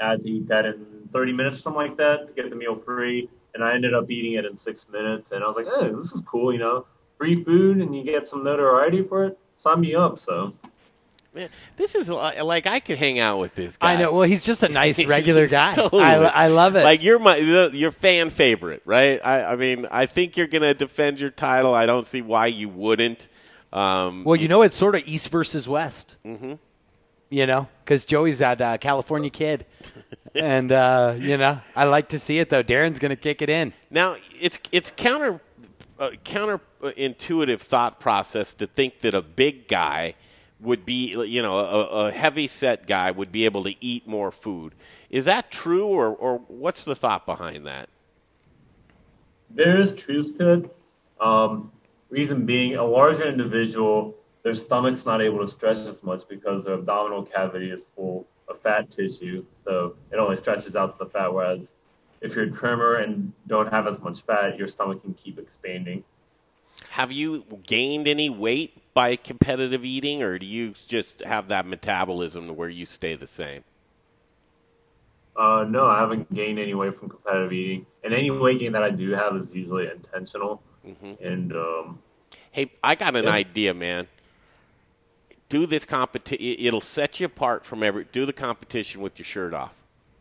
I 0.01 0.11
had 0.11 0.23
to 0.23 0.31
eat 0.31 0.49
that 0.49 0.65
in 0.65 1.09
30 1.13 1.33
minutes 1.33 1.59
or 1.59 1.61
something 1.61 1.83
like 1.83 1.97
that 1.99 2.29
to 2.29 2.35
get 2.35 2.49
the 2.49 2.57
meal 2.57 2.77
free. 2.77 3.29
And 3.55 3.63
I 3.63 3.75
ended 3.75 3.93
up 3.93 4.11
eating 4.11 4.35
it 4.35 4.47
in 4.47 4.57
six 4.57 4.89
minutes. 4.89 5.33
And 5.33 5.45
I 5.45 5.47
was 5.47 5.57
like, 5.57 5.67
hey, 5.67 5.91
this 5.91 6.13
is 6.13 6.23
cool, 6.23 6.53
you 6.53 6.59
know, 6.59 6.87
free 7.19 7.45
food 7.45 7.79
and 7.79 7.95
you 7.95 8.03
get 8.03 8.27
some 8.27 8.43
notoriety 8.43 9.03
for 9.03 9.27
it. 9.27 9.39
Sign 9.55 9.81
me 9.81 9.95
up. 9.95 10.19
So 10.19 10.55
this 11.77 11.95
is 11.95 12.09
like 12.09 12.67
I 12.67 12.81
could 12.81 12.99
hang 12.99 13.19
out 13.19 13.39
with 13.39 13.55
this 13.55 13.77
guy. 13.77 13.93
I 13.93 13.97
know. 13.97 14.13
Well, 14.13 14.23
he's 14.23 14.45
just 14.45 14.63
a 14.63 14.69
nice 14.83 15.05
regular 15.05 15.47
guy. 15.47 15.73
Totally. 15.75 16.03
I, 16.03 16.17
I 16.25 16.49
love 16.49 16.77
it. 16.77 16.85
Like 16.85 17.03
you're 17.03 17.19
my 17.19 17.37
your 17.37 17.93
fan 17.93 18.31
favorite, 18.31 18.83
right? 18.85 19.21
I, 19.25 19.53
I 19.53 19.57
mean, 19.57 19.87
I 19.91 20.07
think 20.07 20.37
you're 20.37 20.49
going 20.49 20.63
to 20.63 20.75
defend 20.75 21.21
your 21.21 21.31
title. 21.31 21.75
I 21.75 21.87
don't 21.87 22.07
see 22.07 22.23
why 22.23 22.47
you 22.47 22.69
wouldn't. 22.69 23.29
Um, 23.73 24.25
well, 24.25 24.37
you 24.37 24.49
know, 24.49 24.63
it's 24.63 24.75
sort 24.75 24.97
of 24.97 25.07
East 25.07 25.29
versus 25.29 25.69
West. 25.69 26.17
Mm-hmm. 26.25 26.55
you 27.29 27.47
know, 27.47 27.69
because 27.85 28.05
Joey's 28.05 28.41
that 28.41 28.61
uh, 28.61 28.79
California 28.79 29.31
kid, 29.31 29.67
and 30.35 30.73
uh, 30.73 31.15
you 31.17 31.37
know, 31.37 31.61
I 31.77 31.85
like 31.85 32.09
to 32.09 32.19
see 32.19 32.41
it 32.41 32.51
though. 32.51 32.65
Darron's 32.65 32.99
going 32.99 33.11
to 33.11 33.17
kick 33.17 33.41
it 33.43 33.49
in. 33.49 33.73
Now 33.91 34.17
it's 34.33 34.59
it's 34.73 34.93
counter 34.97 35.41
uh, 36.01 36.11
counterintuitive 36.25 37.61
thought 37.61 38.01
process 38.01 38.55
to 38.55 38.67
think 38.67 39.01
that 39.03 39.15
a 39.15 39.23
big 39.23 39.69
guy 39.69 40.15
would 40.63 40.85
be 40.85 41.17
you 41.27 41.43
know 41.43 41.57
a, 41.57 42.07
a 42.07 42.11
heavy 42.13 42.47
set 42.47 42.87
guy 42.87 43.11
would 43.11 43.33
be 43.33 43.45
able 43.45 43.65
to 43.65 43.75
eat 43.81 44.07
more 44.07 44.31
food. 44.31 44.75
Is 45.09 45.25
that 45.25 45.51
true, 45.51 45.87
or 45.87 46.09
or 46.09 46.39
what's 46.49 46.85
the 46.85 46.95
thought 46.95 47.27
behind 47.27 47.67
that? 47.67 47.89
There 49.51 49.79
is 49.79 49.95
truth 49.95 50.39
to 50.39 50.53
it. 50.53 50.77
Um, 51.21 51.73
reason 52.09 52.47
being, 52.47 52.77
a 52.77 52.85
larger 52.85 53.29
individual, 53.29 54.15
their 54.43 54.55
stomach's 54.55 55.05
not 55.05 55.21
able 55.21 55.41
to 55.41 55.49
stretch 55.49 55.79
as 55.79 56.03
much 56.03 56.29
because 56.29 56.65
their 56.65 56.75
abdominal 56.75 57.25
cavity 57.25 57.71
is 57.71 57.87
full 57.97 58.27
of 58.49 58.59
fat 58.59 58.91
tissue, 58.91 59.45
so 59.55 59.97
it 60.11 60.17
only 60.17 60.37
stretches 60.37 60.77
out 60.77 60.99
to 60.99 61.05
the 61.05 61.11
fat. 61.11 61.33
Whereas 61.33 61.75
if 62.21 62.37
you're 62.37 62.49
trimmer 62.51 62.97
and 62.97 63.33
don't 63.47 63.71
have 63.73 63.87
as 63.87 64.01
much 64.01 64.23
fat, 64.23 64.59
your 64.59 64.69
stomach 64.69 65.03
can 65.03 65.15
keep 65.15 65.39
expanding. 65.39 66.05
Have 66.91 67.13
you 67.13 67.45
gained 67.67 68.09
any 68.09 68.29
weight 68.31 68.93
by 68.95 69.17
competitive 69.17 69.85
eating, 69.85 70.23
or 70.23 70.39
do 70.39 70.47
you 70.47 70.75
just 70.89 71.21
have 71.21 71.49
that 71.49 71.67
metabolism 71.67 72.47
to 72.49 72.53
where 72.53 72.69
you 72.69 72.85
stay 72.87 73.15
the 73.15 73.27
same? 73.27 73.63
Uh, 75.37 75.65
no, 75.69 75.87
I 75.87 75.99
haven't 75.99 76.33
gained 76.35 76.59
any 76.59 76.75
weight 76.75 76.99
from 76.99 77.09
competitive 77.09 77.53
eating, 77.53 77.87
and 78.05 78.13
any 78.13 78.31
weight 78.31 78.59
gain 78.59 78.73
that 78.73 78.83
I 78.83 78.91
do 78.91 79.11
have 79.13 79.37
is 79.37 79.53
usually 79.53 79.89
intentional. 79.89 80.61
Mm-hmm. 80.87 81.25
And 81.25 81.53
um, 81.53 81.99
Hey, 82.51 82.73
I 82.83 82.95
got 82.95 83.15
an 83.17 83.25
Yeah. 83.25 83.31
idea, 83.31 83.75
man. 83.75 84.09
Do 85.49 85.67
this 85.67 85.85
competition. 85.85 86.45
It'll 86.59 86.81
set 86.81 87.21
you 87.21 87.27
apart 87.27 87.65
from 87.65 87.83
every. 87.83 88.05
Do 88.05 88.27
the 88.27 88.33
competition 88.33 89.01
with 89.01 89.19
your 89.19 89.25
shirt 89.27 89.55
off, 89.55 89.75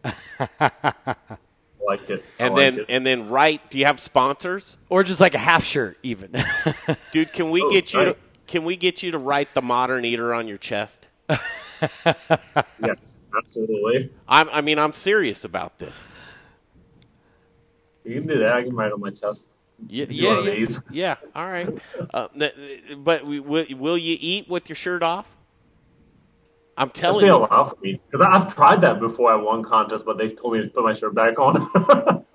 I 0.04 1.16
like 1.90 2.10
it. 2.10 2.24
I 2.40 2.46
and 2.46 2.54
like 2.56 2.60
then 2.62 2.80
it. 2.80 2.86
and 2.90 3.06
then 3.06 3.30
write. 3.30 3.70
Do 3.70 3.78
you 3.80 3.86
have 3.86 4.00
sponsors, 4.00 4.78
or 4.90 5.04
just 5.04 5.20
like 5.20 5.34
a 5.34 5.40
half 5.40 5.64
shirt, 5.64 5.98
even? 6.04 6.32
dude? 7.12 7.34
Can 7.34 7.52
we 7.52 7.62
Oh, 7.62 7.70
get 7.72 7.94
you? 7.94 8.06
To, 8.06 8.16
can 8.48 8.64
we 8.64 8.76
get 8.78 9.04
you 9.04 9.12
to 9.12 9.18
write 9.18 9.54
the 9.54 9.62
modern 9.62 10.06
eater 10.06 10.34
on 10.34 10.48
your 10.48 10.58
chest? 10.58 11.08
yes, 11.30 13.14
absolutely. 13.38 14.12
I'm, 14.28 14.50
I 14.50 14.62
mean, 14.62 14.80
I'm 14.80 14.94
serious 14.94 15.46
about 15.46 15.78
this. 15.80 16.12
You 18.04 18.16
can 18.16 18.28
do 18.28 18.40
that. 18.40 18.54
I 18.54 18.64
can 18.64 18.76
write 18.76 18.92
on 18.92 19.00
my 19.00 19.12
chest. 19.12 19.48
Yeah, 19.88 20.06
yeah, 20.10 20.42
yeah, 20.42 20.68
yeah. 20.92 21.16
All 21.36 21.46
right, 21.50 21.70
uh, 22.14 22.28
but 22.98 23.26
we, 23.26 23.40
will, 23.40 23.66
will 23.78 23.98
you 23.98 24.18
eat 24.20 24.50
with 24.50 24.68
your 24.68 24.76
shirt 24.76 25.04
off? 25.04 25.38
I'm 26.80 26.88
If 26.88 26.94
telling 26.94 27.20
they 27.22 27.28
you. 27.28 27.36
allow 27.36 27.66
for 27.66 27.76
me, 27.82 28.00
because 28.10 28.26
I've 28.26 28.56
tried 28.56 28.82
that 28.82 29.00
before 29.02 29.34
at 29.38 29.44
one 29.44 29.64
contest, 29.64 30.06
but 30.06 30.18
they 30.18 30.30
told 30.30 30.54
me 30.54 30.62
to 30.62 30.70
put 30.70 30.84
my 30.84 30.94
shirt 30.94 31.14
back 31.14 31.38
on. 31.38 31.68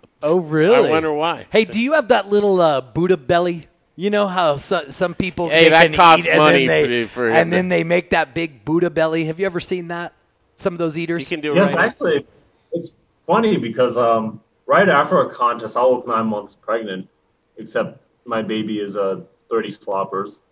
oh, 0.22 0.38
really? 0.38 0.88
I 0.88 0.90
wonder 0.90 1.12
why. 1.14 1.46
Hey, 1.50 1.64
do 1.64 1.80
you 1.80 1.94
have 1.94 2.08
that 2.08 2.28
little 2.28 2.60
uh, 2.60 2.82
Buddha 2.82 3.16
belly? 3.16 3.68
You 3.96 4.10
know 4.10 4.26
how 4.28 4.56
so, 4.56 4.90
some 4.90 5.14
people 5.14 5.48
Hey, 5.48 5.70
that 5.70 5.94
costs 5.94 6.26
eat 6.26 6.30
and 6.30 6.40
then 6.42 6.66
they, 6.66 7.04
for- 7.04 7.08
for 7.08 7.30
and 7.30 7.50
then 7.52 7.68
they 7.70 7.84
make 7.84 8.10
that 8.10 8.34
big 8.34 8.64
Buddha 8.64 8.90
belly. 8.90 9.24
Have 9.26 9.40
you 9.40 9.46
ever 9.46 9.60
seen 9.60 9.88
that? 9.88 10.12
Some 10.56 10.74
of 10.74 10.78
those 10.78 10.96
You 10.96 11.04
eaters. 11.04 11.28
can 11.28 11.40
do 11.40 11.52
it 11.52 11.56
yes, 11.56 11.68
right. 11.68 11.80
now. 11.80 11.86
actually, 11.86 12.26
it's 12.72 12.92
funny 13.26 13.56
because 13.56 13.96
um, 13.96 14.40
right 14.66 14.88
after 14.88 15.20
a 15.20 15.30
contest, 15.32 15.76
I'll 15.76 15.92
look 15.94 16.06
nine 16.06 16.26
months 16.26 16.54
pregnant, 16.54 17.08
except 17.56 18.00
my 18.26 18.42
baby 18.42 18.78
is 18.80 18.96
uh, 18.96 19.22
30 19.48 19.70
sloppers. 19.70 20.42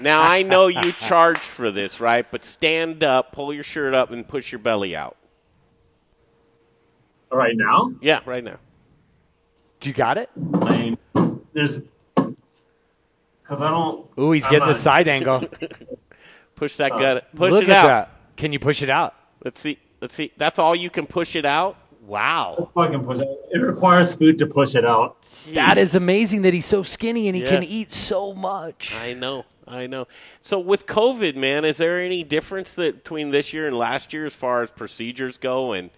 Now 0.00 0.22
I 0.22 0.42
know 0.42 0.66
you 0.68 0.92
charge 0.92 1.38
for 1.38 1.70
this, 1.70 2.00
right? 2.00 2.26
But 2.30 2.44
stand 2.44 3.02
up, 3.04 3.32
pull 3.32 3.52
your 3.52 3.64
shirt 3.64 3.94
up, 3.94 4.10
and 4.10 4.26
push 4.26 4.52
your 4.52 4.58
belly 4.58 4.94
out. 4.96 5.16
Right 7.30 7.56
now, 7.56 7.92
Yeah, 8.00 8.20
right 8.26 8.44
now. 8.44 8.58
Do 9.80 9.88
you 9.88 9.94
got 9.94 10.18
it? 10.18 10.30
I 10.62 10.78
mean, 10.78 10.98
there's 11.52 11.82
because 12.14 13.60
I 13.60 13.70
don't. 13.70 14.08
Ooh, 14.18 14.30
he's 14.32 14.44
I'm 14.46 14.52
getting 14.52 14.68
the 14.68 14.74
side 14.74 15.08
angle. 15.08 15.44
Push 16.54 16.76
that 16.76 16.92
uh, 16.92 16.98
gut. 16.98 17.34
Push 17.34 17.50
Look 17.50 17.64
it 17.64 17.70
at 17.70 17.76
out. 17.76 17.86
that. 17.88 18.10
Can 18.36 18.52
you 18.52 18.58
push 18.60 18.80
it 18.82 18.88
out? 18.88 19.14
Let's 19.44 19.58
see. 19.58 19.78
Let's 20.00 20.14
see. 20.14 20.30
That's 20.36 20.58
all 20.60 20.74
you 20.76 20.88
can 20.88 21.04
push 21.06 21.34
it 21.34 21.44
out. 21.44 21.76
Wow. 22.06 22.70
I 22.76 22.88
can 22.88 23.04
push 23.04 23.20
it. 23.20 23.28
It 23.52 23.58
requires 23.58 24.14
food 24.14 24.38
to 24.38 24.46
push 24.46 24.74
it 24.74 24.84
out. 24.84 25.22
That 25.54 25.78
is 25.78 25.94
amazing 25.94 26.42
that 26.42 26.52
he's 26.52 26.66
so 26.66 26.82
skinny 26.82 27.28
and 27.28 27.36
he 27.36 27.42
Yeah. 27.42 27.50
can 27.50 27.62
eat 27.62 27.92
so 27.92 28.34
much. 28.34 28.94
I 28.94 29.14
know. 29.14 29.46
I 29.66 29.86
know. 29.86 30.06
So 30.42 30.58
with 30.58 30.86
COVID, 30.86 31.36
man, 31.36 31.64
is 31.64 31.78
there 31.78 31.98
any 31.98 32.22
difference 32.22 32.74
that 32.74 33.02
between 33.02 33.30
this 33.30 33.54
year 33.54 33.66
and 33.66 33.78
last 33.78 34.12
year 34.12 34.26
as 34.26 34.34
far 34.34 34.60
as 34.62 34.70
procedures 34.70 35.38
go, 35.38 35.72
and 35.72 35.88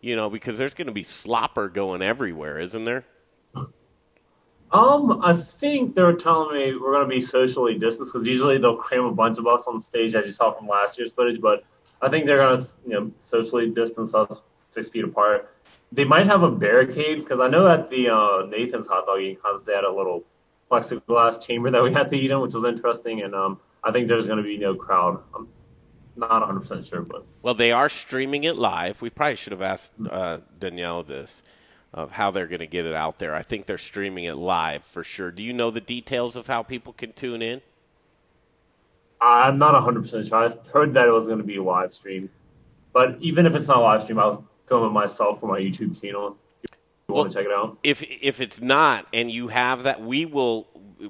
you 0.00 0.16
know, 0.16 0.28
because 0.28 0.58
there's 0.58 0.74
going 0.74 0.88
to 0.88 0.92
be 0.92 1.04
slopper 1.04 1.72
going 1.72 2.02
everywhere, 2.02 2.58
isn't 2.58 2.84
there? 2.84 3.04
Um, 4.72 5.20
I 5.22 5.34
think 5.34 5.94
they 5.94 6.02
were 6.02 6.14
telling 6.14 6.56
me 6.56 6.74
we're 6.74 6.92
going 6.94 7.08
to 7.08 7.14
be 7.14 7.20
socially 7.20 7.78
distanced 7.78 8.12
because 8.12 8.26
usually 8.26 8.58
they'll 8.58 8.76
cram 8.76 9.04
a 9.04 9.12
bunch 9.12 9.38
of 9.38 9.46
us 9.46 9.66
on 9.68 9.80
stage, 9.82 10.14
as 10.16 10.24
you 10.24 10.32
saw 10.32 10.50
from 10.52 10.66
last 10.66 10.98
year's 10.98 11.12
footage. 11.12 11.40
But 11.40 11.62
I 12.00 12.08
think 12.08 12.26
they're 12.26 12.38
going 12.38 12.58
to, 12.58 12.64
you 12.86 12.92
know, 12.94 13.12
socially 13.20 13.70
distance 13.70 14.14
us 14.14 14.42
six 14.72 14.88
feet 14.88 15.04
apart. 15.04 15.54
They 15.92 16.04
might 16.04 16.26
have 16.26 16.42
a 16.42 16.50
barricade 16.50 17.20
because 17.20 17.40
I 17.40 17.48
know 17.48 17.68
at 17.68 17.90
the 17.90 18.08
uh, 18.08 18.46
Nathan's 18.46 18.86
hot 18.86 19.06
dog 19.06 19.20
eating 19.20 19.36
contest 19.36 19.66
they 19.66 19.74
had 19.74 19.84
a 19.84 19.92
little 19.92 20.24
plexiglass 20.70 21.40
chamber 21.46 21.70
that 21.70 21.82
we 21.82 21.92
had 21.92 22.08
to 22.10 22.16
eat 22.16 22.30
in, 22.30 22.40
which 22.40 22.54
was 22.54 22.64
interesting. 22.64 23.22
And 23.22 23.34
um, 23.34 23.60
I 23.84 23.92
think 23.92 24.08
there's 24.08 24.26
going 24.26 24.38
to 24.38 24.42
be 24.42 24.56
no 24.56 24.74
crowd. 24.74 25.22
I'm 25.34 25.48
not 26.16 26.40
100 26.40 26.60
percent 26.60 26.86
sure, 26.86 27.02
but 27.02 27.24
Well, 27.42 27.54
they 27.54 27.72
are 27.72 27.88
streaming 27.88 28.44
it 28.44 28.56
live. 28.56 29.02
We 29.02 29.10
probably 29.10 29.36
should 29.36 29.52
have 29.52 29.62
asked 29.62 29.92
uh, 30.10 30.38
Danielle 30.58 31.02
this 31.02 31.42
of 31.92 32.12
how 32.12 32.30
they're 32.30 32.46
going 32.46 32.60
to 32.60 32.66
get 32.66 32.86
it 32.86 32.94
out 32.94 33.18
there. 33.18 33.34
I 33.34 33.42
think 33.42 33.66
they're 33.66 33.76
streaming 33.76 34.24
it 34.24 34.36
live 34.36 34.82
for 34.84 35.04
sure. 35.04 35.30
Do 35.30 35.42
you 35.42 35.52
know 35.52 35.70
the 35.70 35.80
details 35.80 36.36
of 36.36 36.46
how 36.46 36.62
people 36.62 36.94
can 36.94 37.12
tune 37.12 37.42
in? 37.42 37.60
I'm 39.20 39.58
not 39.58 39.74
100 39.74 40.00
percent 40.00 40.26
sure. 40.26 40.38
I 40.38 40.50
heard 40.72 40.94
that 40.94 41.06
it 41.06 41.12
was 41.12 41.26
going 41.26 41.38
to 41.38 41.44
be 41.44 41.56
a 41.56 41.62
live 41.62 41.92
stream, 41.92 42.30
but 42.94 43.18
even 43.20 43.44
if 43.44 43.54
it's 43.54 43.68
not 43.68 43.76
a 43.76 43.80
live 43.80 44.02
stream, 44.02 44.18
I'll 44.18 44.44
film 44.72 44.84
it 44.86 44.90
myself 44.92 45.40
for 45.40 45.46
my 45.46 45.60
YouTube 45.60 46.00
channel. 46.00 46.36
If 46.62 46.70
you 47.08 47.14
Well- 47.14 47.24
want 47.24 47.32
to 47.32 47.38
check 47.38 47.46
it 47.46 47.52
out? 47.52 47.78
If 47.82 48.02
if 48.02 48.40
it's 48.40 48.60
not, 48.60 49.06
and 49.12 49.30
you 49.30 49.48
have 49.48 49.82
that, 49.82 50.00
we 50.00 50.24
will 50.24 50.66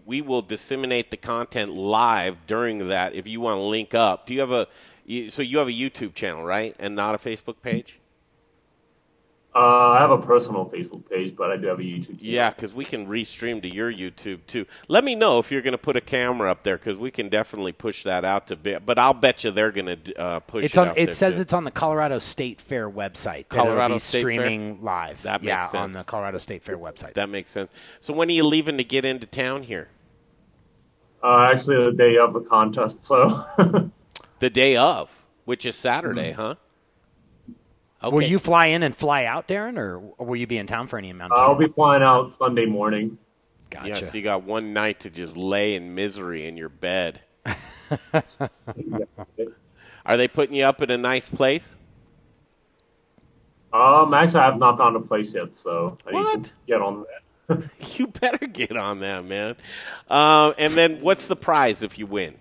we 0.06 0.20
will 0.22 0.42
disseminate 0.42 1.10
the 1.10 1.16
content 1.16 1.70
live 1.72 2.46
during 2.46 2.88
that. 2.88 3.14
If 3.14 3.26
you 3.28 3.40
want 3.40 3.58
to 3.58 3.62
link 3.62 3.94
up, 3.94 4.26
do 4.26 4.34
you 4.34 4.40
have 4.40 4.50
a 4.50 4.66
you, 5.04 5.30
so 5.30 5.42
you 5.42 5.58
have 5.58 5.68
a 5.68 5.72
YouTube 5.72 6.14
channel, 6.14 6.44
right, 6.44 6.74
and 6.78 6.96
not 6.96 7.14
a 7.14 7.18
Facebook 7.18 7.60
page? 7.62 7.98
Uh, 9.54 9.90
I 9.90 9.98
have 9.98 10.10
a 10.10 10.18
personal 10.18 10.64
Facebook 10.70 11.08
page, 11.10 11.36
but 11.36 11.50
I 11.50 11.58
do 11.58 11.66
have 11.66 11.78
a 11.78 11.82
YouTube 11.82 12.06
channel. 12.18 12.18
Yeah, 12.20 12.48
because 12.50 12.72
we 12.72 12.86
can 12.86 13.06
restream 13.06 13.60
to 13.60 13.68
your 13.68 13.92
YouTube 13.92 14.40
too. 14.46 14.64
Let 14.88 15.04
me 15.04 15.14
know 15.14 15.38
if 15.40 15.52
you're 15.52 15.60
going 15.60 15.72
to 15.72 15.78
put 15.78 15.94
a 15.94 16.00
camera 16.00 16.50
up 16.50 16.62
there, 16.62 16.78
because 16.78 16.96
we 16.96 17.10
can 17.10 17.28
definitely 17.28 17.72
push 17.72 18.02
that 18.04 18.24
out 18.24 18.46
to 18.46 18.56
bit. 18.56 18.86
But 18.86 18.98
I'll 18.98 19.12
bet 19.12 19.44
you 19.44 19.50
they're 19.50 19.70
going 19.70 19.86
to 20.04 20.18
uh, 20.18 20.40
push 20.40 20.64
It's 20.64 20.76
it 20.76 20.80
on. 20.80 20.88
out 20.88 20.98
It 20.98 21.06
there, 21.06 21.12
says 21.14 21.36
too. 21.36 21.42
it's 21.42 21.52
on 21.52 21.64
the 21.64 21.70
Colorado 21.70 22.18
State 22.18 22.62
Fair 22.62 22.88
website. 22.90 23.48
that 23.50 23.62
it'll 23.62 23.64
Colorado 23.66 23.94
be 23.96 23.98
State 23.98 24.22
Fair? 24.22 24.32
streaming 24.32 24.82
live. 24.82 25.20
That 25.22 25.42
makes 25.42 25.48
yeah, 25.48 25.66
sense. 25.66 25.74
on 25.74 25.92
the 25.92 26.04
Colorado 26.04 26.38
State 26.38 26.62
Fair 26.62 26.78
website. 26.78 27.12
That 27.12 27.28
makes 27.28 27.50
sense. 27.50 27.70
So 28.00 28.14
when 28.14 28.28
are 28.28 28.32
you 28.32 28.44
leaving 28.46 28.78
to 28.78 28.84
get 28.84 29.04
into 29.04 29.26
town 29.26 29.64
here? 29.64 29.88
Uh, 31.22 31.50
actually, 31.52 31.84
the 31.84 31.92
day 31.92 32.16
of 32.16 32.32
the 32.32 32.40
contest, 32.40 33.04
so 33.04 33.44
The 34.38 34.50
day 34.50 34.76
of, 34.76 35.24
which 35.44 35.64
is 35.66 35.76
Saturday, 35.76 36.32
huh? 36.32 36.54
Okay. 38.04 38.14
Will 38.14 38.22
you 38.22 38.38
fly 38.38 38.66
in 38.66 38.82
and 38.82 38.96
fly 38.96 39.24
out, 39.26 39.46
Darron, 39.46 39.76
or 39.78 39.98
will 40.18 40.36
you 40.36 40.46
be 40.46 40.58
in 40.58 40.66
town 40.66 40.88
for 40.88 40.98
any 40.98 41.10
amount 41.10 41.32
of 41.32 41.38
time? 41.38 41.48
I'll 41.50 41.54
be 41.54 41.68
flying 41.68 42.02
out 42.02 42.34
Sunday 42.34 42.66
morning. 42.66 43.16
Gotcha. 43.70 43.88
Yeah, 43.88 43.94
so 44.00 44.18
you 44.18 44.24
got 44.24 44.42
one 44.42 44.72
night 44.72 45.00
to 45.00 45.10
just 45.10 45.36
lay 45.36 45.74
in 45.74 45.94
misery 45.94 46.46
in 46.46 46.56
your 46.56 46.68
bed. 46.68 47.20
Are 50.04 50.16
they 50.16 50.26
putting 50.28 50.56
you 50.56 50.64
up 50.64 50.82
in 50.82 50.90
a 50.90 50.98
nice 50.98 51.30
place? 51.30 51.76
Um, 53.72 54.12
actually, 54.12 54.40
I 54.40 54.46
have 54.46 54.58
not 54.58 54.76
found 54.78 54.96
a 54.96 55.00
place 55.00 55.34
yet, 55.34 55.54
so 55.54 55.96
I 56.06 56.10
need 56.10 56.16
What? 56.16 56.44
to 56.44 56.50
get 56.66 56.82
on 56.82 57.00
that. 57.04 57.06
You 57.98 58.06
better 58.06 58.46
get 58.46 58.76
on 58.76 59.00
that, 59.00 59.24
man. 59.24 59.56
Um, 60.08 60.54
and 60.58 60.72
then 60.74 61.00
what's 61.00 61.26
the 61.26 61.36
prize 61.36 61.82
if 61.82 61.98
you 61.98 62.06
win? 62.06 62.34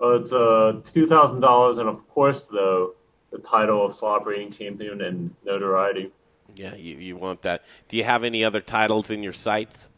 Uh, 0.00 0.14
it's 0.14 0.32
uh, 0.32 0.80
two 0.84 1.06
thousand 1.06 1.40
dollars, 1.40 1.78
and 1.78 1.88
of 1.88 2.08
course, 2.08 2.46
though, 2.48 2.94
the 3.30 3.38
title 3.38 3.86
of 3.86 3.92
slopper 3.92 4.34
eating 4.34 4.50
champion 4.50 5.00
and 5.02 5.34
notoriety. 5.44 6.10
Yeah, 6.56 6.74
you, 6.74 6.96
you 6.96 7.16
want 7.16 7.42
that. 7.42 7.64
Do 7.88 7.96
you 7.96 8.04
have 8.04 8.24
any 8.24 8.44
other 8.44 8.60
titles 8.60 9.10
in 9.10 9.22
your 9.22 9.32
sights? 9.32 9.90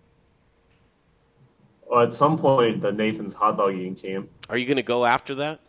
Well, 1.88 2.02
at 2.02 2.14
some 2.14 2.38
point, 2.38 2.80
the 2.80 2.92
Nathan's 2.92 3.34
hot 3.34 3.56
dog 3.56 3.74
eating 3.74 3.94
champ. 3.94 4.30
Are 4.48 4.56
you 4.56 4.66
going 4.66 4.76
to 4.76 4.82
go 4.82 5.04
after 5.04 5.34
that? 5.36 5.60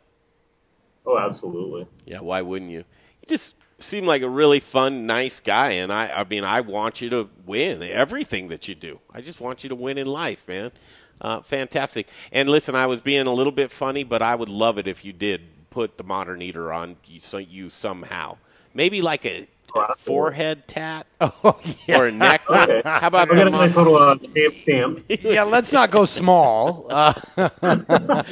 Oh, 1.05 1.18
absolutely. 1.18 1.88
Yeah, 2.05 2.20
why 2.20 2.41
wouldn't 2.41 2.72
you? 2.72 2.80
You 2.80 3.28
just 3.28 3.55
seem 3.80 4.05
like 4.05 4.22
a 4.22 4.30
really 4.30 4.59
fun, 4.59 5.05
nice 5.05 5.39
guy, 5.39 5.72
and 5.72 5.91
I, 5.91 6.09
I 6.09 6.24
mean, 6.24 6.43
I 6.43 6.61
want 6.61 7.01
you 7.01 7.09
to 7.09 7.30
win 7.45 7.84
everything 7.84 8.47
that 8.49 8.68
you 8.68 8.76
do. 8.76 8.99
I 9.11 9.22
just 9.22 9.41
want 9.41 9.64
you 9.64 9.70
to 9.70 9.76
win 9.76 9.97
in 9.97 10.07
life, 10.07 10.47
man. 10.47 10.72
Uh, 11.20 11.41
fantastic. 11.41 12.07
And 12.32 12.49
listen, 12.49 12.76
I 12.76 12.88
was 12.88 13.01
being 13.01 13.28
a 13.28 13.34
little 13.34 13.51
bit 13.51 13.72
funny, 13.72 14.03
but 14.03 14.22
I 14.22 14.36
would 14.36 14.49
love 14.49 14.78
it 14.78 14.88
if 14.88 15.03
you 15.05 15.14
did 15.14 15.41
put 15.74 15.98
the 15.98 16.04
modern 16.04 16.42
eater 16.42 16.72
on 16.72 16.98
you, 17.06 17.20
so 17.20 17.38
you 17.40 17.70
somehow. 17.70 18.38
Maybe 18.76 19.02
like 19.02 19.26
a, 19.26 19.48
a 19.76 19.96
forehead 19.98 20.68
tat 20.68 21.08
Oh 21.22 21.60
yeah. 21.88 22.00
or 22.00 22.08
a 22.08 22.12
neck 22.12 22.48
one. 22.50 22.70
How 22.86 23.08
about 23.08 23.30
I 23.32 23.34
the 23.34 23.36
got 23.36 23.48
a 23.48 23.50
nice 23.50 23.76
little 23.76 23.96
uh, 23.98 24.16
stamp 24.22 24.56
stamp. 24.62 25.00
yeah, 25.10 25.44
let's 25.44 25.74
not 25.74 25.92
go 25.92 26.06
small. 26.06 26.88
Uh, 26.90 28.24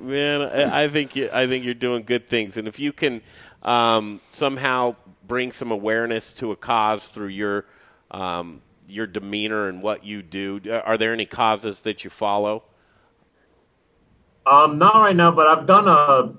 Man, 0.00 0.42
I 0.42 0.84
I 0.84 0.88
think 0.88 1.16
you, 1.16 1.30
I 1.32 1.46
think 1.46 1.64
you're 1.64 1.74
doing 1.74 2.02
good 2.04 2.28
things, 2.28 2.56
and 2.56 2.68
if 2.68 2.78
you 2.78 2.92
can 2.92 3.22
um, 3.62 4.20
somehow 4.28 4.94
bring 5.26 5.52
some 5.52 5.70
awareness 5.70 6.32
to 6.34 6.52
a 6.52 6.56
cause 6.56 7.08
through 7.08 7.28
your 7.28 7.64
um, 8.10 8.60
your 8.88 9.06
demeanor 9.06 9.68
and 9.68 9.82
what 9.82 10.04
you 10.04 10.22
do, 10.22 10.60
are 10.84 10.96
there 10.98 11.12
any 11.12 11.26
causes 11.26 11.80
that 11.80 12.04
you 12.04 12.10
follow? 12.10 12.62
Um, 14.46 14.78
not 14.78 14.94
right 14.94 15.14
now, 15.16 15.30
but 15.30 15.46
I've 15.46 15.66
done 15.66 15.88
uh, 15.88 16.32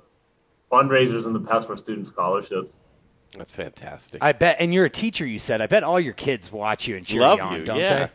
fundraisers 0.72 1.26
in 1.26 1.34
the 1.34 1.39
past 1.39 1.67
for 1.67 1.78
student 1.78 2.07
scholarships. 2.07 2.76
That's 3.38 3.51
fantastic. 3.51 4.24
I 4.24 4.32
bet, 4.32 4.57
and 4.59 4.74
you're 4.74 4.86
a 4.86 4.89
teacher. 4.89 5.26
You 5.26 5.39
said. 5.39 5.61
I 5.61 5.67
bet 5.67 5.84
all 5.84 5.99
your 5.99 6.13
kids 6.13 6.51
watch 6.51 6.88
you 6.88 6.95
and 6.95 7.05
cheer 7.05 7.22
Love 7.22 7.38
you 7.38 7.43
on, 7.43 7.59
you, 7.59 7.65
don't 7.65 7.78
yeah. 7.78 8.09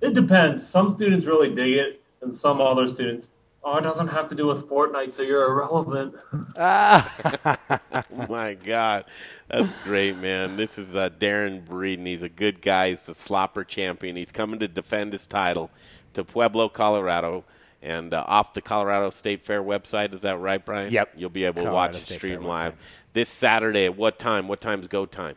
they? 0.00 0.08
It 0.08 0.14
depends. 0.14 0.66
Some 0.66 0.88
students 0.90 1.26
really 1.26 1.54
dig 1.54 1.74
it, 1.74 2.02
and 2.22 2.34
some 2.34 2.60
other 2.60 2.86
students, 2.86 3.30
oh, 3.64 3.76
it 3.76 3.82
doesn't 3.82 4.08
have 4.08 4.28
to 4.28 4.34
do 4.34 4.46
with 4.46 4.68
Fortnite, 4.68 5.12
so 5.12 5.22
you're 5.22 5.44
irrelevant. 5.50 6.14
Oh 6.56 7.12
my 8.28 8.54
God, 8.54 9.04
that's 9.48 9.74
great, 9.84 10.16
man. 10.16 10.56
This 10.56 10.78
is 10.78 10.96
uh, 10.96 11.10
Darron 11.10 11.64
Breeden. 11.64 12.06
He's 12.06 12.22
a 12.22 12.28
good 12.28 12.62
guy. 12.62 12.90
He's 12.90 13.06
the 13.06 13.12
slopper 13.12 13.66
champion. 13.66 14.16
He's 14.16 14.32
coming 14.32 14.60
to 14.60 14.68
defend 14.68 15.12
his 15.12 15.26
title 15.26 15.70
to 16.14 16.24
Pueblo, 16.24 16.68
Colorado, 16.68 17.44
and 17.82 18.12
uh, 18.14 18.24
off 18.26 18.54
the 18.54 18.60
Colorado 18.62 19.10
State 19.10 19.42
Fair 19.42 19.62
website. 19.62 20.14
Is 20.14 20.22
that 20.22 20.38
right, 20.38 20.64
Brian? 20.64 20.92
Yep. 20.92 21.12
You'll 21.16 21.30
be 21.30 21.44
able 21.44 21.62
to 21.62 21.68
Colorado 21.68 21.74
watch 21.92 21.96
it 21.98 22.02
State 22.02 22.14
stream 22.16 22.40
Fair 22.40 22.48
live 22.48 22.72
website. 22.74 23.12
this 23.12 23.28
Saturday. 23.28 23.84
At 23.86 23.96
what 23.96 24.18
time? 24.18 24.48
What 24.48 24.60
time's 24.60 24.86
go 24.86 25.06
time? 25.06 25.36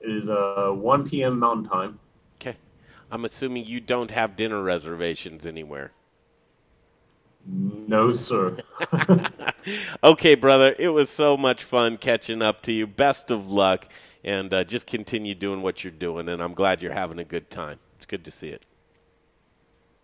It 0.00 0.10
is 0.10 0.28
uh, 0.28 0.70
1 0.74 1.08
p.m. 1.08 1.38
Mountain 1.38 1.68
Time. 1.70 1.98
Okay. 2.40 2.56
I'm 3.10 3.24
assuming 3.24 3.66
you 3.66 3.80
don't 3.80 4.10
have 4.12 4.36
dinner 4.36 4.62
reservations 4.62 5.44
anywhere. 5.44 5.92
No, 7.46 8.12
sir. 8.12 8.58
Okay, 10.02 10.34
brother. 10.34 10.74
It 10.78 10.88
was 10.90 11.10
so 11.10 11.36
much 11.36 11.62
fun 11.62 11.98
catching 11.98 12.40
up 12.40 12.62
to 12.62 12.72
you. 12.72 12.86
Best 12.86 13.30
of 13.30 13.50
luck, 13.50 13.86
and 14.24 14.52
uh, 14.54 14.64
just 14.64 14.86
continue 14.86 15.34
doing 15.34 15.60
what 15.60 15.84
you're 15.84 15.90
doing. 15.90 16.28
And 16.30 16.42
I'm 16.42 16.54
glad 16.54 16.82
you're 16.82 16.92
having 16.92 17.18
a 17.18 17.24
good 17.24 17.50
time. 17.50 17.78
It's 17.96 18.06
good 18.06 18.24
to 18.24 18.30
see 18.30 18.48
it. 18.48 18.64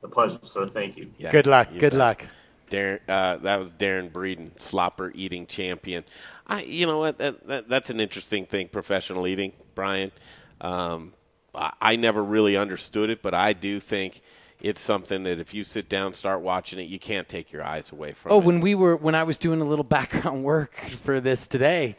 A 0.04 0.08
pleasure, 0.08 0.38
sir. 0.42 0.66
Thank 0.66 0.96
you. 0.96 1.10
Yeah, 1.18 1.32
Good 1.32 1.46
luck. 1.46 1.68
Good 1.72 1.80
bet. 1.80 1.94
luck. 1.94 2.24
Darron, 2.70 3.00
uh, 3.08 3.36
that 3.38 3.58
was 3.58 3.72
Darron 3.74 4.10
Breeden, 4.10 4.52
slopper 4.56 5.10
eating 5.14 5.46
champion. 5.46 6.04
I, 6.46 6.62
you 6.62 6.86
know 6.86 6.98
what? 6.98 7.18
That, 7.18 7.46
that, 7.46 7.68
that's 7.68 7.90
an 7.90 8.00
interesting 8.00 8.46
thing, 8.46 8.68
professional 8.68 9.26
eating, 9.26 9.52
Brian. 9.74 10.12
Um, 10.60 11.12
I, 11.54 11.72
I 11.80 11.96
never 11.96 12.22
really 12.22 12.56
understood 12.56 13.10
it, 13.10 13.22
but 13.22 13.34
I 13.34 13.52
do 13.52 13.80
think 13.80 14.20
it's 14.60 14.80
something 14.80 15.24
that 15.24 15.38
if 15.38 15.52
you 15.54 15.62
sit 15.64 15.88
down, 15.88 16.14
start 16.14 16.40
watching 16.40 16.78
it, 16.78 16.84
you 16.84 16.98
can't 16.98 17.28
take 17.28 17.52
your 17.52 17.62
eyes 17.62 17.92
away 17.92 18.12
from 18.12 18.32
Oh, 18.32 18.38
it. 18.40 18.44
when 18.44 18.60
we 18.60 18.74
were 18.74 18.96
when 18.96 19.14
I 19.14 19.24
was 19.24 19.36
doing 19.38 19.60
a 19.60 19.64
little 19.64 19.84
background 19.98 20.42
work 20.44 20.74
for 21.02 21.20
this 21.20 21.46
today, 21.46 21.96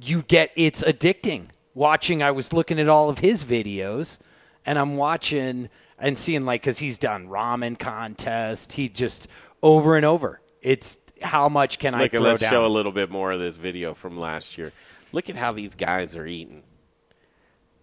you 0.00 0.22
get 0.22 0.50
it's 0.56 0.82
addicting. 0.82 1.46
Watching, 1.74 2.22
I 2.22 2.30
was 2.32 2.52
looking 2.52 2.80
at 2.80 2.88
all 2.88 3.08
of 3.08 3.18
his 3.18 3.44
videos, 3.44 4.18
and 4.66 4.78
I'm 4.78 4.96
watching 4.96 5.68
and 5.98 6.18
seeing 6.18 6.44
like 6.44 6.62
because 6.62 6.78
he's 6.78 6.98
done 6.98 7.28
ramen 7.28 7.78
contest. 7.78 8.72
He 8.74 8.88
just 8.88 9.28
over 9.62 9.96
and 9.96 10.04
over. 10.06 10.40
It's 10.62 10.98
how 11.22 11.48
much 11.48 11.78
can 11.78 11.94
I 11.94 12.02
Look, 12.02 12.12
throw 12.12 12.20
let's 12.20 12.40
down? 12.42 12.50
show 12.50 12.66
a 12.66 12.68
little 12.68 12.92
bit 12.92 13.10
more 13.10 13.32
of 13.32 13.40
this 13.40 13.56
video 13.56 13.94
from 13.94 14.18
last 14.18 14.56
year. 14.58 14.72
Look 15.12 15.28
at 15.30 15.36
how 15.36 15.52
these 15.52 15.74
guys 15.74 16.14
are 16.16 16.26
eating. 16.26 16.62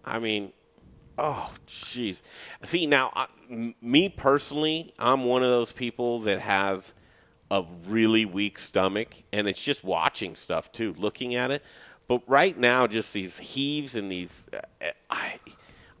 I 0.04 0.18
mean, 0.20 0.52
oh, 1.18 1.52
jeez. 1.66 2.22
See, 2.62 2.86
now, 2.86 3.12
I- 3.14 3.26
m- 3.50 3.74
me 3.82 4.08
personally, 4.08 4.92
I'm 4.98 5.24
one 5.24 5.42
of 5.42 5.48
those 5.48 5.72
people 5.72 6.20
that 6.20 6.40
has 6.40 6.94
a 7.50 7.64
really 7.86 8.24
weak 8.24 8.58
stomach, 8.58 9.08
and 9.32 9.48
it's 9.48 9.62
just 9.62 9.82
watching 9.84 10.36
stuff 10.36 10.70
too, 10.72 10.94
looking 10.96 11.34
at 11.34 11.50
it. 11.50 11.62
But 12.08 12.22
right 12.28 12.56
now, 12.56 12.86
just 12.86 13.12
these 13.12 13.38
heaves 13.38 13.96
and 13.96 14.10
these, 14.10 14.46
uh, 14.52 14.86
I, 15.10 15.34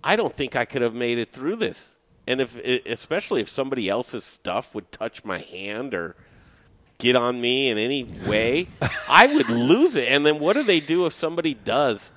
I 0.04 0.14
don't 0.14 0.32
think 0.34 0.54
I 0.54 0.64
could 0.64 0.82
have 0.82 0.94
made 0.94 1.18
it 1.18 1.32
through 1.32 1.56
this. 1.56 1.95
And 2.26 2.40
if, 2.40 2.56
especially 2.86 3.40
if 3.40 3.48
somebody 3.48 3.88
else's 3.88 4.24
stuff 4.24 4.74
would 4.74 4.90
touch 4.90 5.24
my 5.24 5.38
hand 5.38 5.94
or 5.94 6.16
get 6.98 7.14
on 7.14 7.40
me 7.40 7.68
in 7.68 7.78
any 7.78 8.04
way, 8.04 8.68
I 9.08 9.32
would 9.34 9.48
lose 9.48 9.96
it. 9.96 10.08
And 10.08 10.26
then 10.26 10.38
what 10.38 10.54
do 10.54 10.62
they 10.62 10.80
do 10.80 11.06
if 11.06 11.12
somebody 11.12 11.54
does 11.54 12.12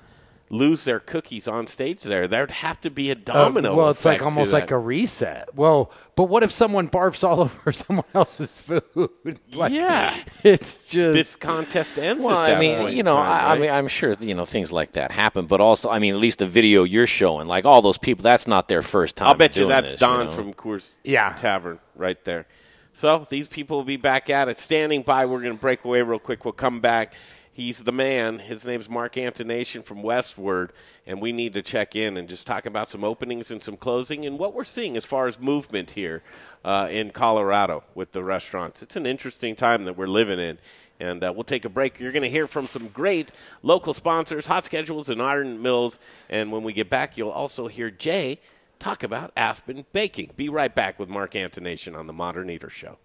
lose 0.52 0.82
their 0.84 0.98
cookies 1.00 1.46
on 1.46 1.66
stage 1.66 2.02
there? 2.02 2.26
There'd 2.26 2.50
have 2.50 2.80
to 2.82 2.90
be 2.90 3.10
a 3.10 3.14
Uh, 3.14 3.16
domino. 3.24 3.74
well, 3.76 3.90
it's 3.90 4.04
like 4.04 4.16
effect 4.16 4.20
to 4.20 4.24
almost 4.26 4.52
like 4.52 4.70
a 4.72 4.78
reset. 4.78 5.54
Well, 5.54 5.92
but 6.16 6.24
what 6.24 6.42
if 6.42 6.50
someone 6.50 6.88
barfs 6.88 7.22
all 7.26 7.40
over 7.46 7.70
someone 7.72 8.04
else's 8.14 8.58
food? 8.60 8.82
Like, 9.54 9.72
Yeah. 9.72 10.14
it's 10.42 10.86
just 10.90 11.14
this 11.14 11.36
contest 11.36 11.98
ends. 11.98 12.24
Well, 12.24 12.36
at 12.38 12.48
that 12.48 12.56
I 12.56 12.60
mean, 12.60 12.78
point 12.78 12.94
you 12.94 13.02
know, 13.04 13.14
time, 13.14 13.26
I, 13.30 13.40
I 13.40 13.50
right? 13.52 13.60
mean, 13.60 13.70
I'm 13.70 13.88
sure 13.88 14.14
you 14.20 14.34
know 14.34 14.44
things 14.44 14.72
like 14.72 14.92
that 14.92 15.12
happen, 15.12 15.46
but 15.46 15.60
also, 15.60 15.88
I 15.88 15.98
mean, 16.00 16.14
at 16.14 16.20
least 16.20 16.40
the 16.40 16.46
video 16.46 16.82
you're 16.84 17.06
showing, 17.06 17.46
like 17.46 17.64
all 17.64 17.80
those 17.80 17.98
people, 17.98 18.22
that's 18.22 18.46
not 18.46 18.68
their 18.68 18.82
first 18.82 19.16
time. 19.16 19.28
I'll 19.28 19.34
bet 19.34 19.56
you 19.56 19.68
that's 19.68 19.92
this, 19.92 20.00
Don 20.00 20.26
know? 20.26 20.32
from 20.32 20.52
Coors 20.54 20.94
Yeah. 21.04 21.32
Tavern 21.38 21.78
right 21.94 22.22
there. 22.24 22.46
So 22.92 23.24
these 23.30 23.46
people 23.48 23.78
will 23.78 23.84
be 23.84 23.96
back 23.96 24.28
at 24.30 24.48
it. 24.48 24.58
Standing 24.58 25.02
by, 25.02 25.24
we're 25.24 25.40
going 25.40 25.54
to 25.54 25.60
break 25.60 25.84
away 25.84 26.02
real 26.02 26.18
quick. 26.18 26.44
We'll 26.44 26.52
come 26.52 26.80
back. 26.80 27.14
He's 27.52 27.82
the 27.82 27.92
man. 27.92 28.38
His 28.38 28.64
name's 28.64 28.88
Mark 28.88 29.14
Antonation 29.14 29.82
from 29.82 30.02
Westword, 30.02 30.70
and 31.06 31.20
we 31.20 31.32
need 31.32 31.52
to 31.54 31.62
check 31.62 31.96
in 31.96 32.16
and 32.16 32.28
just 32.28 32.46
talk 32.46 32.64
about 32.64 32.90
some 32.90 33.02
openings 33.02 33.50
and 33.50 33.62
some 33.62 33.76
closing 33.76 34.24
and 34.24 34.38
what 34.38 34.54
we're 34.54 34.64
seeing 34.64 34.96
as 34.96 35.04
far 35.04 35.26
as 35.26 35.38
movement 35.40 35.90
here 35.90 36.22
uh, 36.64 36.88
in 36.90 37.10
Colorado 37.10 37.82
with 37.94 38.12
the 38.12 38.22
restaurants. 38.22 38.82
It's 38.82 38.94
an 38.94 39.04
interesting 39.04 39.56
time 39.56 39.84
that 39.84 39.96
we're 39.96 40.06
living 40.06 40.38
in. 40.38 40.58
And 41.00 41.24
uh, 41.24 41.32
we'll 41.34 41.44
take 41.44 41.64
a 41.64 41.70
break. 41.70 41.98
You're 41.98 42.12
going 42.12 42.22
to 42.22 42.30
hear 42.30 42.46
from 42.46 42.66
some 42.66 42.88
great 42.88 43.32
local 43.62 43.94
sponsors, 43.94 44.46
Hot 44.46 44.66
Schedules 44.66 45.08
and 45.08 45.20
Ardent 45.20 45.58
Mills. 45.60 45.98
And 46.28 46.52
when 46.52 46.62
we 46.62 46.74
get 46.74 46.90
back, 46.90 47.16
you'll 47.16 47.30
also 47.30 47.68
hear 47.68 47.90
Jay 47.90 48.38
talk 48.78 49.02
about 49.02 49.32
Aspen 49.34 49.86
Baking. 49.92 50.32
Be 50.36 50.50
right 50.50 50.74
back 50.74 50.98
with 50.98 51.08
Mark 51.08 51.32
Antonation 51.32 51.96
on 51.96 52.06
the 52.06 52.12
Modern 52.12 52.50
Eater 52.50 52.68
Show. 52.68 52.98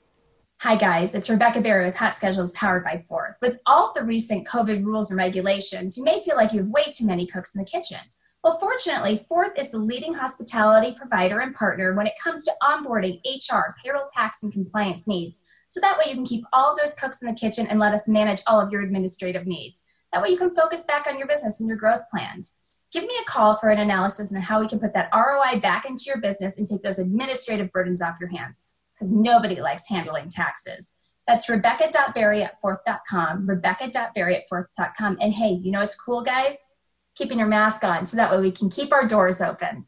Hi, 0.62 0.78
guys. 0.78 1.14
It's 1.14 1.30
Rebecca 1.30 1.62
Berry 1.62 1.86
with 1.86 1.98
Hot 1.98 2.16
Schedules 2.16 2.52
powered 2.54 2.84
by 2.84 3.04
Fourth. 3.08 3.36
With 3.42 3.60
all 3.68 3.90
of 3.90 3.94
the 3.94 4.04
recent 4.04 4.48
COVID 4.48 4.84
rules 4.84 5.12
and 5.12 5.18
regulations, 5.18 5.98
you 5.98 6.04
may 6.04 6.22
feel 6.22 6.38
like 6.38 6.54
you 6.54 6.60
have 6.60 6.70
way 6.70 6.86
too 6.92 7.06
many 7.06 7.28
cooks 7.28 7.54
in 7.54 7.60
the 7.60 7.70
kitchen. 7.70 8.00
Well, 8.44 8.58
fortunately, 8.58 9.24
Fourth 9.28 9.52
is 9.60 9.70
the 9.70 9.78
leading 9.78 10.14
hospitality 10.14 10.96
provider 10.98 11.40
and 11.40 11.54
partner 11.54 11.94
when 11.94 12.08
it 12.08 12.14
comes 12.24 12.46
to 12.46 12.54
onboarding 12.64 13.20
HR, 13.26 13.76
payroll, 13.84 14.08
tax, 14.12 14.42
and 14.42 14.52
compliance 14.52 15.08
needs. 15.08 15.44
So 15.70 15.82
that 15.82 15.98
way 16.00 16.06
you 16.10 16.16
can 16.16 16.26
keep 16.26 16.46
all 16.52 16.72
of 16.72 16.80
those 16.80 16.96
cooks 16.96 17.22
in 17.22 17.28
the 17.28 17.38
kitchen 17.38 17.68
and 17.68 17.78
let 17.78 17.94
us 17.94 18.08
manage 18.08 18.42
all 18.48 18.60
of 18.60 18.72
your 18.72 18.82
administrative 18.82 19.46
needs. 19.46 19.84
That 20.14 20.24
way 20.24 20.30
you 20.30 20.38
can 20.38 20.56
focus 20.56 20.86
back 20.86 21.06
on 21.06 21.20
your 21.20 21.28
business 21.28 21.60
and 21.60 21.68
your 21.68 21.78
growth 21.78 22.04
plans. 22.10 22.58
Give 22.92 23.04
me 23.04 23.14
a 23.22 23.30
call 23.30 23.58
for 23.58 23.70
an 23.70 23.80
analysis 23.80 24.34
on 24.34 24.42
how 24.42 24.62
we 24.62 24.68
can 24.68 24.80
put 24.80 24.94
that 24.94 25.12
ROI 25.14 25.60
back 25.60 25.86
into 25.86 26.06
your 26.08 26.22
business 26.22 26.58
and 26.58 26.66
take 26.66 26.82
those 26.82 26.98
administrative 26.98 27.72
burdens 27.72 28.02
off 28.02 28.18
your 28.20 28.30
hands 28.30 28.68
because 28.96 29.12
nobody 29.12 29.62
likes 29.62 29.88
handling 29.90 30.30
taxes. 30.30 30.96
That's 31.28 31.50
rebecca.berry 31.50 32.44
at 32.44 32.62
fourth.com, 32.62 33.48
rebecca.berry 33.48 34.36
at 34.38 34.44
fourth.com. 34.48 35.18
And 35.20 35.34
hey, 35.34 35.52
you 35.52 35.72
know 35.72 35.82
what's 35.82 36.00
cool, 36.00 36.22
guys? 36.22 36.66
Keeping 37.16 37.40
your 37.40 37.48
mask 37.48 37.84
on 37.84 38.06
so 38.06 38.18
that 38.18 38.32
way 38.32 38.40
we 38.40 38.52
can 38.52 38.70
keep 38.70 38.92
our 38.92 39.08
doors 39.08 39.42
open. 39.42 39.86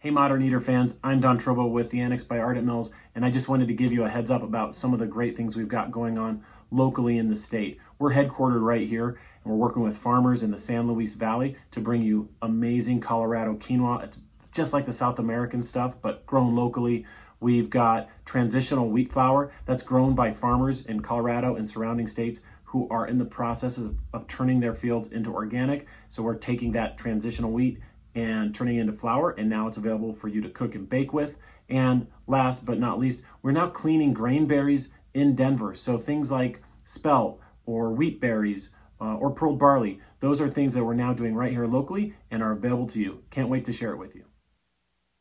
Hey, 0.00 0.10
Modern 0.10 0.42
Eater 0.42 0.60
fans, 0.60 0.96
I'm 1.02 1.20
Don 1.20 1.40
Trobo 1.40 1.68
with 1.68 1.90
the 1.90 2.00
Annex 2.00 2.22
by 2.22 2.38
Ardent 2.38 2.64
Mills, 2.64 2.92
and 3.16 3.24
I 3.24 3.30
just 3.30 3.48
wanted 3.48 3.66
to 3.66 3.74
give 3.74 3.92
you 3.92 4.04
a 4.04 4.08
heads 4.08 4.30
up 4.30 4.44
about 4.44 4.76
some 4.76 4.92
of 4.92 5.00
the 5.00 5.06
great 5.06 5.36
things 5.36 5.56
we've 5.56 5.66
got 5.66 5.90
going 5.90 6.16
on 6.18 6.44
locally 6.70 7.18
in 7.18 7.26
the 7.26 7.34
state. 7.34 7.78
We're 7.98 8.12
headquartered 8.12 8.62
right 8.62 8.86
here, 8.86 9.08
and 9.08 9.52
we're 9.52 9.58
working 9.58 9.82
with 9.82 9.96
farmers 9.96 10.44
in 10.44 10.52
the 10.52 10.56
San 10.56 10.86
Luis 10.86 11.14
Valley 11.16 11.56
to 11.72 11.80
bring 11.80 12.02
you 12.02 12.28
amazing 12.42 13.00
Colorado 13.00 13.56
quinoa. 13.56 14.04
It's 14.04 14.20
just 14.52 14.72
like 14.72 14.86
the 14.86 14.92
South 14.92 15.18
American 15.18 15.64
stuff, 15.64 15.96
but 16.00 16.24
grown 16.26 16.54
locally. 16.54 17.04
We've 17.40 17.70
got 17.70 18.08
transitional 18.24 18.88
wheat 18.88 19.12
flour 19.12 19.52
that's 19.64 19.82
grown 19.82 20.14
by 20.14 20.32
farmers 20.32 20.86
in 20.86 21.00
Colorado 21.00 21.56
and 21.56 21.68
surrounding 21.68 22.06
states 22.06 22.40
who 22.64 22.88
are 22.90 23.06
in 23.06 23.18
the 23.18 23.24
process 23.24 23.78
of, 23.78 23.96
of 24.12 24.26
turning 24.26 24.60
their 24.60 24.74
fields 24.74 25.12
into 25.12 25.32
organic. 25.32 25.86
So 26.08 26.22
we're 26.22 26.34
taking 26.34 26.72
that 26.72 26.98
transitional 26.98 27.50
wheat 27.50 27.80
and 28.14 28.54
turning 28.54 28.76
it 28.76 28.80
into 28.80 28.92
flour, 28.92 29.30
and 29.30 29.48
now 29.48 29.68
it's 29.68 29.76
available 29.76 30.12
for 30.12 30.28
you 30.28 30.40
to 30.42 30.50
cook 30.50 30.74
and 30.74 30.88
bake 30.88 31.12
with. 31.12 31.36
And 31.68 32.08
last 32.26 32.66
but 32.66 32.78
not 32.78 32.98
least, 32.98 33.22
we're 33.42 33.52
now 33.52 33.68
cleaning 33.68 34.12
grain 34.12 34.46
berries 34.46 34.92
in 35.14 35.34
Denver. 35.34 35.74
So 35.74 35.96
things 35.96 36.30
like 36.32 36.62
spelt 36.84 37.40
or 37.64 37.92
wheat 37.92 38.20
berries 38.20 38.74
uh, 39.00 39.14
or 39.14 39.30
pearl 39.30 39.54
barley, 39.54 40.00
those 40.20 40.40
are 40.40 40.48
things 40.48 40.74
that 40.74 40.84
we're 40.84 40.94
now 40.94 41.12
doing 41.12 41.34
right 41.34 41.52
here 41.52 41.66
locally 41.66 42.14
and 42.30 42.42
are 42.42 42.52
available 42.52 42.88
to 42.88 43.00
you. 43.00 43.22
Can't 43.30 43.48
wait 43.48 43.64
to 43.66 43.72
share 43.72 43.92
it 43.92 43.98
with 43.98 44.16
you. 44.16 44.24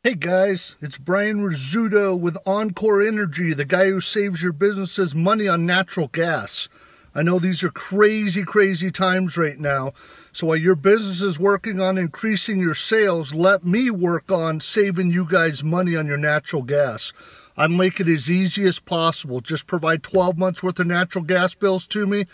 Hey 0.08 0.16
guys, 0.16 0.78
it's 0.80 0.98
Brian 0.98 1.40
Rizzuto 1.44 2.18
with 2.18 2.38
Encore 2.46 3.06
Energy, 3.06 3.54
the 3.54 3.66
guy 3.66 3.90
who 3.90 4.00
saves 4.00 4.42
your 4.42 4.54
businesses 4.54 5.14
money 5.14 5.50
on 5.50 5.66
natural 5.66 6.08
gas. 6.08 6.70
I 7.14 7.24
know 7.24 7.40
these 7.40 7.62
are 7.62 7.70
crazy, 7.70 8.44
crazy 8.44 8.90
times 8.90 9.36
right 9.36 9.60
now. 9.60 9.92
So 10.32 10.48
while 10.48 10.56
your 10.56 10.76
business 10.76 11.22
is 11.22 11.42
working 11.42 11.82
on 11.82 11.98
increasing 11.98 12.58
your 12.58 12.74
sales, 12.74 13.36
let 13.36 13.66
me 13.66 13.92
work 13.92 14.32
on 14.32 14.62
saving 14.62 15.12
you 15.12 15.26
guys 15.26 15.62
money 15.62 15.98
on 15.98 16.08
your 16.08 16.16
natural 16.16 16.62
gas. 16.62 17.12
I 17.58 17.68
make 17.68 18.00
it 18.00 18.08
as 18.08 18.32
easy 18.32 18.64
as 18.64 18.80
possible. 18.80 19.42
Just 19.42 19.68
provide 19.68 20.04
12 20.04 20.38
months 20.38 20.64
worth 20.64 20.80
of 20.80 20.88
natural 20.88 21.26
gas 21.26 21.54
bills 21.54 21.86
to 21.88 22.08
me. 22.08 22.28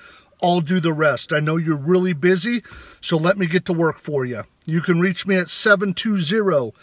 I'll 0.44 0.62
do 0.62 0.80
the 0.80 0.94
rest. 0.94 1.34
I 1.34 1.40
know 1.40 1.58
you're 1.58 1.76
really 1.76 2.14
busy, 2.14 2.62
so 3.02 3.18
let 3.18 3.38
me 3.38 3.48
get 3.48 3.66
to 3.66 3.74
work 3.74 3.98
for 3.98 4.26
you. 4.26 4.44
You 4.66 4.82
can 4.82 5.00
reach 5.00 5.26
me 5.26 5.38
at 5.38 5.50
720 5.50 6.74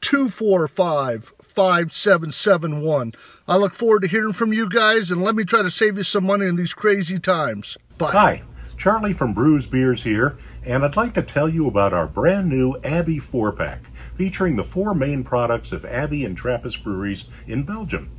245 0.00 1.32
5771. 1.40 3.12
I 3.48 3.56
look 3.56 3.72
forward 3.72 4.02
to 4.02 4.08
hearing 4.08 4.32
from 4.32 4.52
you 4.52 4.68
guys 4.68 5.10
and 5.10 5.22
let 5.22 5.34
me 5.34 5.44
try 5.44 5.62
to 5.62 5.70
save 5.70 5.96
you 5.96 6.02
some 6.02 6.24
money 6.24 6.46
in 6.46 6.56
these 6.56 6.72
crazy 6.72 7.18
times. 7.18 7.76
Bye. 7.98 8.12
Hi, 8.12 8.42
Charlie 8.76 9.12
from 9.12 9.34
Bruz 9.34 9.70
Beers 9.70 10.02
here, 10.02 10.36
and 10.64 10.84
I'd 10.84 10.96
like 10.96 11.14
to 11.14 11.22
tell 11.22 11.48
you 11.48 11.66
about 11.66 11.92
our 11.92 12.06
brand 12.06 12.48
new 12.48 12.76
Abbey 12.82 13.18
4 13.18 13.52
pack 13.52 13.82
featuring 14.14 14.56
the 14.56 14.64
four 14.64 14.94
main 14.94 15.24
products 15.24 15.72
of 15.72 15.84
Abbey 15.84 16.24
and 16.24 16.36
Trappist 16.36 16.84
breweries 16.84 17.30
in 17.46 17.62
Belgium. 17.62 18.10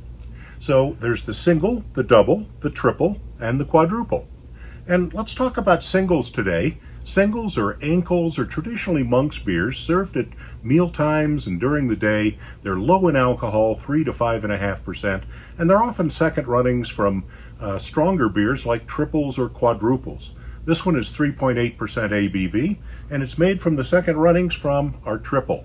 So 0.58 0.92
there's 1.00 1.24
the 1.24 1.34
single, 1.34 1.84
the 1.94 2.04
double, 2.04 2.46
the 2.60 2.70
triple, 2.70 3.20
and 3.40 3.58
the 3.58 3.64
quadruple. 3.64 4.28
And 4.86 5.12
let's 5.14 5.34
talk 5.34 5.56
about 5.56 5.82
singles 5.82 6.30
today. 6.30 6.78
Singles 7.04 7.58
or 7.58 7.74
enkels 7.74 8.38
are 8.38 8.44
traditionally 8.44 9.02
monk's 9.02 9.38
beers 9.38 9.76
served 9.76 10.16
at 10.16 10.28
meal 10.62 10.88
times 10.88 11.48
and 11.48 11.58
during 11.58 11.88
the 11.88 11.96
day. 11.96 12.38
They're 12.62 12.76
low 12.76 13.08
in 13.08 13.16
alcohol, 13.16 13.74
3 13.74 14.04
to 14.04 14.12
5.5%, 14.12 15.24
and 15.58 15.68
they're 15.68 15.82
often 15.82 16.10
second 16.10 16.46
runnings 16.46 16.88
from 16.88 17.24
uh, 17.60 17.78
stronger 17.78 18.28
beers 18.28 18.64
like 18.64 18.86
triples 18.86 19.36
or 19.36 19.48
quadruples. 19.48 20.36
This 20.64 20.86
one 20.86 20.94
is 20.94 21.10
3.8% 21.10 21.76
ABV, 21.76 22.78
and 23.10 23.22
it's 23.22 23.36
made 23.36 23.60
from 23.60 23.74
the 23.74 23.84
second 23.84 24.16
runnings 24.16 24.54
from 24.54 24.96
our 25.04 25.18
triple. 25.18 25.64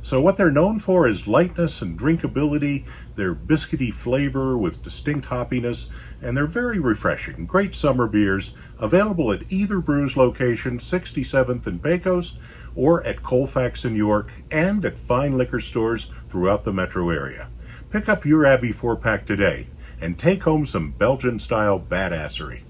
So, 0.00 0.20
what 0.20 0.36
they're 0.36 0.52
known 0.52 0.78
for 0.78 1.08
is 1.08 1.26
lightness 1.26 1.82
and 1.82 1.98
drinkability, 1.98 2.84
their 3.16 3.34
biscuity 3.34 3.92
flavor 3.92 4.56
with 4.56 4.84
distinct 4.84 5.26
hoppiness, 5.26 5.90
and 6.22 6.36
they're 6.36 6.46
very 6.46 6.78
refreshing. 6.78 7.46
Great 7.46 7.74
summer 7.74 8.06
beers, 8.06 8.54
available 8.78 9.32
at 9.32 9.50
either 9.50 9.80
Bruz 9.80 10.16
location, 10.16 10.78
67th 10.78 11.66
and 11.66 11.82
Pecos, 11.82 12.38
or 12.74 13.04
at 13.04 13.22
Colfax 13.22 13.84
in 13.84 13.96
York, 13.96 14.30
and 14.50 14.84
at 14.84 14.98
fine 14.98 15.36
liquor 15.36 15.60
stores 15.60 16.12
throughout 16.28 16.64
the 16.64 16.72
metro 16.72 17.10
area. 17.10 17.48
Pick 17.90 18.08
up 18.08 18.24
your 18.24 18.44
Abbey 18.44 18.72
4 18.72 18.96
pack 18.96 19.26
today 19.26 19.66
and 20.00 20.18
take 20.18 20.42
home 20.42 20.66
some 20.66 20.92
Belgian 20.92 21.38
style 21.38 21.80
badassery. 21.80 22.62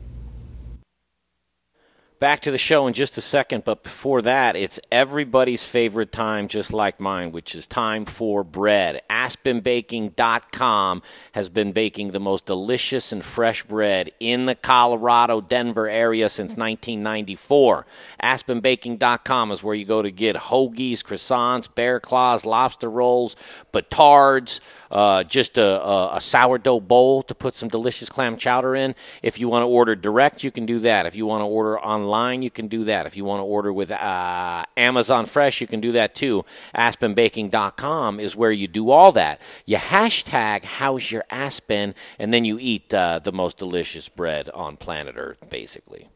Back 2.20 2.40
to 2.40 2.50
the 2.50 2.58
show 2.58 2.88
in 2.88 2.94
just 2.94 3.16
a 3.16 3.20
second, 3.20 3.62
but 3.62 3.84
before 3.84 4.22
that, 4.22 4.56
it's 4.56 4.80
everybody's 4.90 5.62
favorite 5.62 6.10
time, 6.10 6.48
just 6.48 6.72
like 6.72 6.98
mine, 6.98 7.30
which 7.30 7.54
is 7.54 7.64
time 7.64 8.06
for 8.06 8.42
bread. 8.42 9.02
AspenBaking.com 9.08 11.02
has 11.32 11.48
been 11.48 11.70
baking 11.70 12.10
the 12.10 12.18
most 12.18 12.44
delicious 12.44 13.12
and 13.12 13.24
fresh 13.24 13.62
bread 13.62 14.10
in 14.18 14.46
the 14.46 14.56
Colorado 14.56 15.40
Denver 15.40 15.88
area 15.88 16.28
since 16.28 16.56
1994. 16.56 17.86
AspenBaking.com 18.20 19.52
is 19.52 19.62
where 19.62 19.76
you 19.76 19.84
go 19.84 20.02
to 20.02 20.10
get 20.10 20.34
hoagies, 20.34 21.04
croissants, 21.04 21.72
bear 21.72 22.00
claws, 22.00 22.44
lobster 22.44 22.90
rolls, 22.90 23.36
batards, 23.72 24.58
uh, 24.91 25.24
just 25.24 25.59
a, 25.59 25.82
a, 25.82 26.16
a 26.16 26.20
sourdough 26.20 26.80
bowl 26.80 27.22
to 27.22 27.34
put 27.34 27.55
some 27.55 27.68
delicious 27.68 28.09
clam 28.09 28.36
chowder 28.36 28.74
in. 28.74 28.95
If 29.22 29.39
you 29.39 29.49
want 29.49 29.62
to 29.62 29.66
order 29.66 29.95
direct, 29.95 30.45
you 30.45 30.51
can 30.51 30.66
do 30.66 30.78
that. 30.80 31.07
If 31.07 31.14
you 31.14 31.26
want 31.26 31.43
to 31.43 31.47
order 31.47 31.78
online, 31.78 32.43
you 32.43 32.51
can 32.51 32.68
do 32.68 32.84
that. 32.84 33.07
If 33.07 33.16
you 33.16 33.24
want 33.24 33.41
to 33.41 33.45
order 33.45 33.72
with 33.72 33.91
uh, 33.91 34.64
Amazon 34.76 35.26
Fresh, 35.26 35.61
you 35.61 35.66
can 35.66 35.80
do 35.80 35.93
that 35.93 36.14
too. 36.14 36.45
AspenBaking.com 36.74 38.20
is 38.20 38.36
where 38.36 38.53
you 38.53 38.68
do 38.68 38.91
all 38.91 39.12
that. 39.12 39.41
You 39.66 39.76
hashtag 39.76 40.64
how's 40.64 41.11
your 41.11 41.24
Aspen, 41.30 41.95
and 42.18 42.32
then 42.32 42.45
you 42.45 42.59
eat 42.61 42.93
uh, 42.93 43.18
the 43.18 43.32
most 43.32 43.59
delicious 43.59 44.09
bread 44.09 44.49
on 44.51 44.76
planet 44.76 45.14
Earth, 45.16 45.49
basically. 45.51 46.09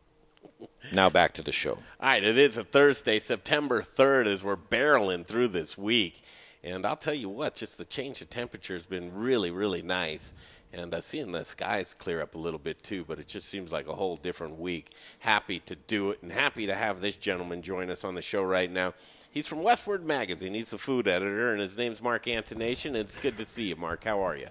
Now 0.93 1.11
back 1.11 1.33
to 1.35 1.43
the 1.43 1.53
show. 1.53 1.73
All 1.73 1.79
right, 2.01 2.23
it 2.23 2.37
is 2.37 2.57
a 2.57 2.65
Thursday, 2.65 3.19
September 3.19 3.83
3rd, 3.83 4.27
as 4.27 4.43
we're 4.43 4.57
barreling 4.57 5.27
through 5.27 5.49
this 5.49 5.79
week. 5.79 6.23
And 6.65 6.87
I'll 6.87 6.97
tell 6.97 7.15
you 7.15 7.29
what, 7.29 7.55
just 7.57 7.77
the 7.77 7.85
change 7.85 8.21
of 8.23 8.31
temperature 8.31 8.75
has 8.75 8.87
been 8.87 9.13
really, 9.15 9.51
really 9.51 9.83
nice. 9.83 10.33
And 10.73 10.95
uh, 10.95 11.01
seeing 11.01 11.33
the 11.33 11.45
skies 11.45 11.93
clear 11.93 12.23
up 12.23 12.35
a 12.35 12.39
little 12.39 12.59
bit 12.59 12.83
too, 12.83 13.05
but 13.07 13.19
it 13.19 13.29
just 13.29 13.49
seems 13.49 13.71
like 13.71 13.89
a 13.89 13.95
whole 13.95 14.17
different 14.17 14.59
week. 14.59 14.93
Happy 15.19 15.59
to 15.61 15.77
do 15.77 16.11
it 16.11 16.23
and 16.23 16.33
happy 16.33 16.67
to 16.67 16.75
have 16.75 17.01
this 17.01 17.17
gentleman 17.17 17.63
join 17.63 17.91
us 17.91 18.05
on 18.05 18.15
the 18.15 18.23
show 18.23 18.43
right 18.43 18.71
now. 18.71 18.95
He's 19.31 19.47
from 19.47 19.59
Westword 19.61 20.05
Magazine. 20.05 20.55
He's 20.55 20.71
the 20.71 20.79
food 20.79 21.09
editor, 21.09 21.53
and 21.53 21.61
his 21.61 21.77
name's 21.77 22.03
Mark 22.03 22.27
Antonation. 22.27 22.95
It's 22.95 23.17
good 23.17 23.39
to 23.39 23.47
see 23.47 23.65
you, 23.65 23.77
Mark. 23.77 24.05
How 24.05 24.21
are 24.21 24.37
you? 24.37 24.49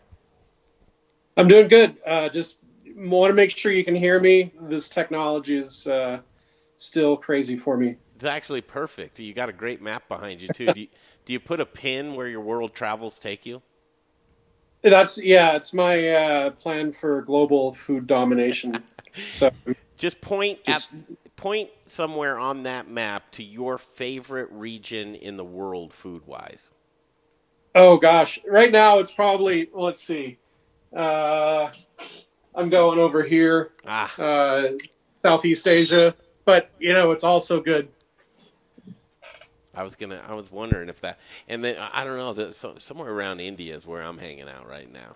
I'm 1.38 1.48
doing 1.48 1.68
good. 1.68 1.98
Uh, 2.06 2.30
just 2.30 2.62
want 2.96 3.30
to 3.30 3.36
make 3.36 3.52
sure 3.52 3.72
you 3.72 3.86
can 3.86 3.96
hear 3.96 4.20
me. 4.20 4.52
This 4.62 4.90
technology 4.90 5.58
is 5.58 5.88
uh, 5.88 6.22
still 6.76 7.16
crazy 7.16 7.58
for 7.58 7.78
me. 7.78 7.98
It's 8.16 8.26
actually 8.26 8.62
perfect. 8.62 9.20
You 9.20 9.34
got 9.34 9.50
a 9.50 9.54
great 9.54 9.82
map 9.82 10.08
behind 10.08 10.42
you 10.42 10.48
too. 10.50 10.66
do, 10.74 10.82
you, 10.82 10.88
do 11.26 11.34
you 11.34 11.40
put 11.40 11.60
a 11.60 11.66
pin 11.66 12.16
where 12.16 12.28
your 12.28 12.42
world 12.42 12.74
travels 12.74 13.20
take 13.20 13.46
you? 13.46 13.62
That's 14.84 15.24
yeah. 15.24 15.56
It's 15.56 15.74
my 15.74 16.08
uh, 16.08 16.50
plan 16.52 16.92
for 16.92 17.22
global 17.22 17.74
food 17.74 18.08
domination. 18.08 18.84
so 19.14 19.52
just 19.98 20.22
point 20.22 20.64
just, 20.64 20.94
at, 20.94 21.36
point 21.36 21.70
somewhere 21.86 22.40
on 22.40 22.64
that 22.64 22.90
map 22.90 23.32
to 23.32 23.44
your 23.44 23.78
favorite 23.78 24.50
region 24.52 25.16
in 25.16 25.38
the 25.38 25.46
world 25.46 25.94
food 25.94 26.26
wise. 26.26 26.72
Oh 27.76 27.98
gosh, 27.98 28.40
right 28.48 28.72
now 28.72 29.00
it's 29.00 29.12
probably 29.12 29.70
let's 29.74 30.02
see. 30.02 30.40
Uh, 30.96 31.72
I'm 32.54 32.70
going 32.70 33.00
over 33.00 33.24
here, 33.24 33.72
ah. 33.88 34.14
uh, 34.20 34.64
Southeast 35.24 35.68
Asia, 35.68 36.14
but 36.44 36.72
you 36.80 36.94
know 36.94 37.12
it's 37.12 37.24
also 37.24 37.62
good 37.62 37.88
I 39.74 39.84
was 39.84 39.96
gonna. 39.96 40.22
I 40.28 40.34
was 40.34 40.52
wondering 40.52 40.90
if 40.90 41.02
that, 41.02 41.20
and 41.48 41.64
then 41.64 41.78
I 41.78 42.04
don't 42.04 42.18
know. 42.18 42.34
The, 42.34 42.54
so, 42.54 42.76
somewhere 42.78 43.12
around 43.12 43.40
India 43.40 43.76
is 43.76 43.88
where 43.88 44.02
I'm 44.02 44.18
hanging 44.18 44.50
out 44.50 44.68
right 44.68 44.92
now. 44.92 45.16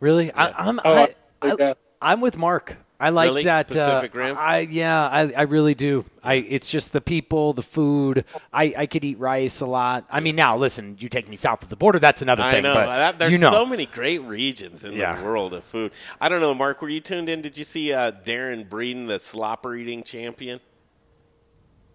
Really, 0.00 0.26
yeah. 0.26 0.52
I, 0.56 0.68
I'm. 0.68 0.80
Oh, 0.84 1.06
I, 1.42 1.74
I, 2.00 2.12
am 2.12 2.20
with 2.22 2.38
Mark. 2.38 2.76
I 2.98 3.10
like 3.10 3.26
really? 3.26 3.44
that. 3.44 3.66
Pacific 3.66 4.14
uh, 4.14 4.18
Rim. 4.18 4.36
I 4.38 4.60
yeah. 4.60 5.06
I, 5.06 5.32
I 5.36 5.42
really 5.42 5.74
do. 5.74 6.06
I. 6.22 6.34
It's 6.34 6.70
just 6.70 6.94
the 6.94 7.02
people, 7.02 7.52
the 7.52 7.62
food. 7.62 8.24
I, 8.50 8.72
I 8.78 8.86
could 8.86 9.04
eat 9.04 9.18
rice 9.18 9.60
a 9.60 9.66
lot. 9.66 10.06
I 10.10 10.20
mean, 10.20 10.36
now 10.36 10.56
listen. 10.56 10.96
You 10.98 11.10
take 11.10 11.28
me 11.28 11.36
south 11.36 11.62
of 11.62 11.68
the 11.68 11.76
border. 11.76 11.98
That's 11.98 12.22
another 12.22 12.44
thing. 12.44 12.64
I 12.64 12.68
know. 12.68 12.74
But 12.74 12.86
that, 12.86 13.18
there's 13.18 13.32
you 13.32 13.38
know. 13.38 13.50
so 13.50 13.66
many 13.66 13.84
great 13.84 14.22
regions 14.22 14.84
in 14.84 14.94
Yeah. 14.94 15.16
the 15.16 15.24
world 15.24 15.52
of 15.52 15.64
food. 15.64 15.92
I 16.18 16.30
don't 16.30 16.40
know, 16.40 16.54
Mark. 16.54 16.80
Were 16.80 16.88
you 16.88 17.00
tuned 17.00 17.28
in? 17.28 17.42
Did 17.42 17.58
you 17.58 17.64
see 17.64 17.92
uh, 17.92 18.12
Darron 18.12 18.66
Breeden, 18.66 19.06
the 19.06 19.18
slopper 19.18 19.78
eating 19.78 20.02
champion? 20.02 20.60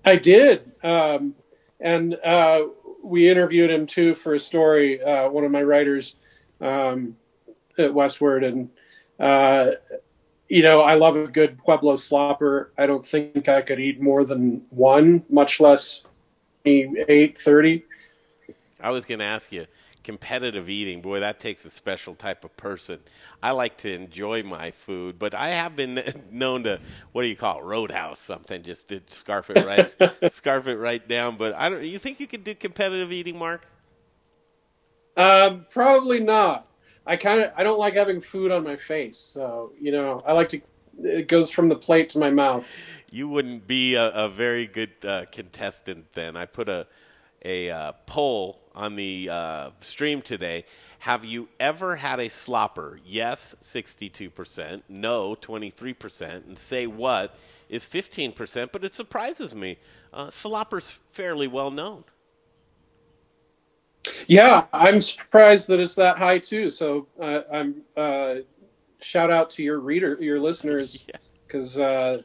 I 0.07 0.15
did, 0.15 0.71
um, 0.83 1.35
and 1.79 2.15
uh, 2.15 2.63
we 3.03 3.29
interviewed 3.29 3.69
him 3.69 3.85
too 3.85 4.13
for 4.13 4.33
a 4.33 4.39
story. 4.39 5.01
Uh, 5.01 5.29
one 5.29 5.43
of 5.43 5.51
my 5.51 5.63
writers 5.63 6.15
um, 6.61 7.15
at 7.77 7.91
Westword, 7.91 8.45
and 8.45 8.69
uh, 9.19 9.75
you 10.47 10.63
know, 10.63 10.81
I 10.81 10.95
love 10.95 11.15
a 11.15 11.27
good 11.27 11.57
Pueblo 11.57 11.93
slopper. 11.93 12.67
I 12.77 12.85
don't 12.85 13.05
think 13.05 13.47
I 13.49 13.61
could 13.61 13.79
eat 13.79 14.01
more 14.01 14.23
than 14.23 14.63
one, 14.69 15.23
much 15.29 15.59
less 15.59 16.07
eight 16.65 17.39
thirty. 17.39 17.83
I 18.79 18.91
was 18.91 19.05
going 19.05 19.19
to 19.19 19.25
ask 19.25 19.51
you 19.51 19.65
competitive 20.07 20.69
eating. 20.69 21.01
Boy, 21.01 21.19
that 21.19 21.37
takes 21.37 21.65
a 21.65 21.69
special 21.69 22.15
type 22.15 22.45
of 22.45 22.55
person. 22.55 22.99
I 23.43 23.51
like 23.51 23.75
to 23.79 23.93
enjoy 23.93 24.41
my 24.41 24.71
food, 24.71 25.19
but 25.19 25.33
I 25.33 25.49
have 25.49 25.75
been 25.75 26.01
known 26.31 26.63
to 26.63 26.79
what 27.11 27.23
do 27.23 27.27
you 27.27 27.35
call 27.35 27.59
it, 27.59 27.65
roadhouse 27.65 28.19
something, 28.19 28.63
just 28.63 28.87
to 28.87 29.01
scarf 29.07 29.49
it 29.49 29.65
right, 29.65 30.31
scarf 30.31 30.65
it 30.67 30.77
right 30.77 31.05
down. 31.05 31.35
But 31.35 31.55
I 31.55 31.67
don't. 31.67 31.83
You 31.83 31.99
think 31.99 32.21
you 32.21 32.27
could 32.27 32.45
do 32.45 32.55
competitive 32.55 33.11
eating, 33.11 33.37
Mark? 33.37 33.67
Um, 35.17 35.65
probably 35.69 36.21
not. 36.21 36.67
I 37.05 37.17
kind 37.17 37.41
of 37.41 37.51
I 37.57 37.63
don't 37.63 37.77
like 37.77 37.95
having 37.95 38.21
food 38.21 38.49
on 38.49 38.63
my 38.63 38.77
face, 38.77 39.17
so 39.17 39.73
you 39.77 39.91
know 39.91 40.23
I 40.25 40.31
like 40.31 40.47
to. 40.49 40.61
It 40.99 41.27
goes 41.27 41.51
from 41.51 41.67
the 41.67 41.75
plate 41.75 42.09
to 42.11 42.19
my 42.19 42.29
mouth. 42.29 42.71
You 43.11 43.27
wouldn't 43.27 43.67
be 43.67 43.95
a, 43.95 44.09
a 44.11 44.29
very 44.29 44.67
good 44.67 44.93
uh, 45.05 45.25
contestant 45.33 46.13
then. 46.13 46.37
I 46.37 46.45
put 46.45 46.69
a 46.69 46.87
a 47.43 47.69
uh, 47.69 47.91
poll 48.05 48.59
on 48.75 48.95
the 48.95 49.29
uh, 49.31 49.69
stream 49.79 50.21
today. 50.21 50.65
Have 50.99 51.25
you 51.25 51.47
ever 51.59 51.95
had 51.95 52.19
a 52.19 52.25
slopper? 52.27 52.99
Yes, 53.05 53.55
62%. 53.61 54.81
No, 54.89 55.35
23%. 55.35 56.47
And 56.47 56.57
say 56.57 56.87
what 56.87 57.35
is 57.69 57.83
15%, 57.83 58.71
but 58.71 58.83
it 58.83 58.93
surprises 58.93 59.53
me. 59.53 59.77
Uh, 60.13 60.27
slopper's 60.27 60.99
fairly 61.11 61.47
well 61.47 61.71
known. 61.71 62.03
Yeah, 64.27 64.65
I'm 64.73 65.01
surprised 65.01 65.67
that 65.67 65.79
it's 65.79 65.95
that 65.95 66.17
high 66.17 66.39
too. 66.39 66.69
So 66.69 67.07
uh, 67.21 67.41
I'm 67.51 67.81
uh, 67.95 68.35
shout 69.01 69.29
out 69.29 69.49
to 69.51 69.63
your 69.63 69.79
reader, 69.79 70.17
your 70.19 70.39
listeners, 70.39 71.05
because 71.47 71.77
uh, 71.77 72.21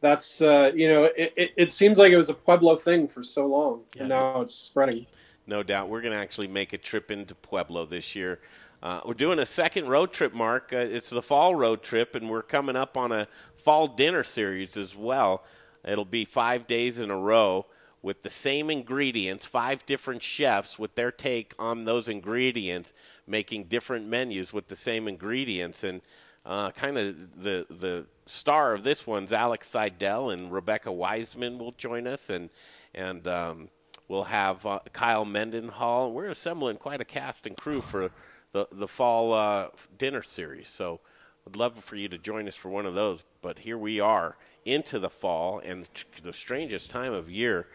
that's 0.00 0.40
uh, 0.40 0.72
you 0.74 0.88
know 0.88 1.04
it, 1.04 1.32
it, 1.36 1.52
it, 1.56 1.72
seems 1.72 1.98
like 1.98 2.12
it 2.12 2.16
was 2.16 2.30
a 2.30 2.34
Pueblo 2.34 2.76
thing 2.76 3.06
for 3.06 3.22
so 3.22 3.46
long, 3.46 3.82
yeah. 3.94 4.02
and 4.02 4.08
now 4.10 4.40
it's 4.40 4.54
spreading. 4.54 5.06
No 5.46 5.62
doubt, 5.62 5.88
we're 5.88 6.00
going 6.00 6.12
to 6.12 6.18
actually 6.18 6.48
make 6.48 6.72
a 6.72 6.78
trip 6.78 7.10
into 7.10 7.34
Pueblo 7.34 7.84
this 7.84 8.14
year. 8.14 8.40
Uh, 8.82 9.00
we're 9.04 9.14
doing 9.14 9.38
a 9.38 9.46
second 9.46 9.88
road 9.88 10.12
trip, 10.12 10.32
Mark. 10.32 10.72
Uh, 10.72 10.78
it's 10.78 11.10
the 11.10 11.22
fall 11.22 11.54
road 11.54 11.82
trip, 11.82 12.14
and 12.14 12.30
we're 12.30 12.42
coming 12.42 12.76
up 12.76 12.96
on 12.96 13.12
a 13.12 13.28
fall 13.56 13.86
dinner 13.86 14.24
series 14.24 14.76
as 14.76 14.96
well. 14.96 15.44
It'll 15.84 16.04
be 16.04 16.24
five 16.24 16.66
days 16.66 16.98
in 16.98 17.10
a 17.10 17.16
row 17.16 17.66
with 18.02 18.22
the 18.22 18.30
same 18.30 18.70
ingredients, 18.70 19.44
five 19.44 19.84
different 19.84 20.22
chefs 20.22 20.78
with 20.78 20.94
their 20.94 21.12
take 21.12 21.52
on 21.58 21.84
those 21.84 22.08
ingredients, 22.08 22.94
making 23.26 23.64
different 23.64 24.06
menus 24.06 24.52
with 24.52 24.68
the 24.68 24.76
same 24.76 25.06
ingredients. 25.06 25.84
And 25.84 26.00
uh, 26.46 26.70
kind 26.70 26.96
of 26.96 27.42
the 27.42 27.66
the 27.68 28.06
star 28.30 28.74
of 28.74 28.84
this 28.84 29.06
one's 29.06 29.32
Alex 29.32 29.68
Seidel 29.68 30.30
and 30.30 30.52
Rebecca 30.52 30.90
Weitzman 30.90 31.58
will 31.58 31.72
join 31.72 32.06
us, 32.06 32.30
and 32.30 32.50
and 32.94 33.26
um, 33.26 33.68
we'll 34.08 34.24
have 34.24 34.64
uh, 34.64 34.80
Kyle 34.92 35.24
Mendenhall. 35.24 36.12
We're 36.12 36.28
assembling 36.28 36.76
quite 36.76 37.00
a 37.00 37.04
cast 37.04 37.46
and 37.46 37.56
crew 37.56 37.80
for 37.80 38.10
the 38.52 38.66
the 38.72 38.88
fall 38.88 39.32
uh, 39.32 39.68
dinner 39.98 40.22
series. 40.22 40.68
So, 40.68 41.00
I'd 41.46 41.56
love 41.56 41.76
for 41.82 41.96
you 41.96 42.08
to 42.08 42.18
join 42.18 42.46
us 42.48 42.56
for 42.56 42.68
one 42.68 42.86
of 42.86 42.94
those. 42.94 43.24
But 43.42 43.60
here 43.60 43.78
we 43.78 44.00
are 44.00 44.36
into 44.64 44.98
the 44.98 45.10
fall 45.10 45.58
and 45.58 45.88
the 46.22 46.32
strangest 46.32 46.90
time 46.90 47.12
of 47.12 47.30
year 47.30 47.66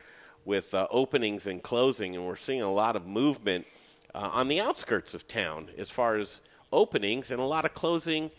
with 0.45 0.73
uh, 0.73 0.87
openings 0.91 1.47
and 1.47 1.61
closing, 1.61 2.15
and 2.15 2.25
we're 2.25 2.35
seeing 2.35 2.61
a 2.61 2.71
lot 2.71 2.95
of 2.95 3.05
movement 3.05 3.65
uh, 4.13 4.29
on 4.31 4.47
the 4.47 4.61
outskirts 4.61 5.13
of 5.13 5.27
town 5.27 5.69
as 5.77 5.89
far 5.89 6.15
as 6.15 6.41
openings 6.71 7.31
and 7.31 7.41
a 7.41 7.45
lot 7.45 7.65
of 7.65 7.73
closing 7.73 8.31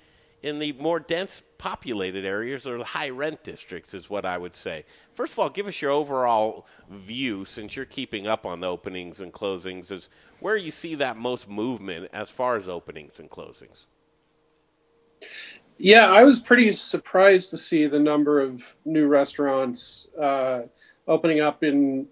in 0.43 0.59
the 0.59 0.73
more 0.73 1.01
dense 1.01 1.43
populated 1.59 2.25
areas 2.25 2.67
or 2.67 2.79
the 2.79 2.85
high 2.85 3.11
rent 3.11 3.43
districts 3.43 3.95
is 3.95 4.11
what 4.11 4.25
I 4.25 4.39
would 4.39 4.55
say. 4.55 4.85
First 5.15 5.33
of 5.33 5.39
all, 5.39 5.51
give 5.51 5.67
us 5.67 5.81
your 5.81 5.91
overall 5.91 6.67
view 6.91 7.45
since 7.45 7.77
you're 7.77 7.85
keeping 7.85 8.27
up 8.27 8.47
on 8.47 8.61
the 8.61 8.69
openings 8.69 9.21
and 9.21 9.33
closings 9.33 9.91
is 9.91 10.09
where 10.41 10.57
you 10.57 10.71
see 10.71 10.95
that 10.97 11.17
most 11.17 11.49
movement 11.49 12.11
as 12.13 12.31
far 12.31 12.57
as 12.57 12.69
openings 12.69 13.19
and 13.19 13.31
closings. 13.31 13.87
Yeah, 15.79 16.07
I 16.07 16.25
was 16.25 16.41
pretty 16.41 16.73
surprised 16.73 17.51
to 17.51 17.59
see 17.59 17.87
the 17.87 17.99
number 17.99 18.41
of 18.41 18.77
new 18.85 19.09
restaurants 19.09 20.09
uh, 20.19 20.63
opening 21.07 21.41
up 21.41 21.63
in 21.65 22.09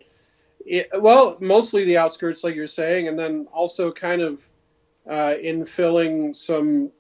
it, 0.66 0.88
well, 0.98 1.36
mostly 1.40 1.84
the 1.84 1.98
outskirts, 1.98 2.42
like 2.42 2.54
you're 2.54 2.66
saying, 2.66 3.08
and 3.08 3.18
then 3.18 3.46
also 3.52 3.92
kind 3.92 4.22
of 4.22 4.44
uh, 5.08 5.34
infilling 5.42 6.34
some 6.34 6.90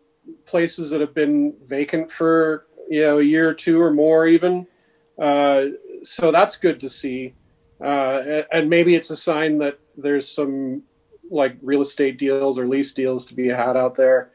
places 0.46 0.90
that 0.90 1.00
have 1.00 1.14
been 1.14 1.54
vacant 1.64 2.10
for 2.10 2.66
you 2.88 3.02
know 3.02 3.18
a 3.18 3.22
year 3.22 3.48
or 3.48 3.54
two 3.54 3.80
or 3.80 3.92
more, 3.92 4.26
even. 4.26 4.66
Uh, 5.20 5.66
so 6.02 6.30
that's 6.32 6.56
good 6.56 6.80
to 6.80 6.88
see, 6.88 7.34
uh, 7.82 8.42
and 8.52 8.68
maybe 8.68 8.94
it's 8.94 9.10
a 9.10 9.16
sign 9.16 9.58
that 9.58 9.78
there's 9.96 10.28
some 10.28 10.82
like 11.30 11.56
real 11.62 11.80
estate 11.80 12.18
deals 12.18 12.58
or 12.58 12.68
lease 12.68 12.92
deals 12.92 13.24
to 13.26 13.34
be 13.34 13.48
had 13.48 13.76
out 13.76 13.94
there. 13.94 14.32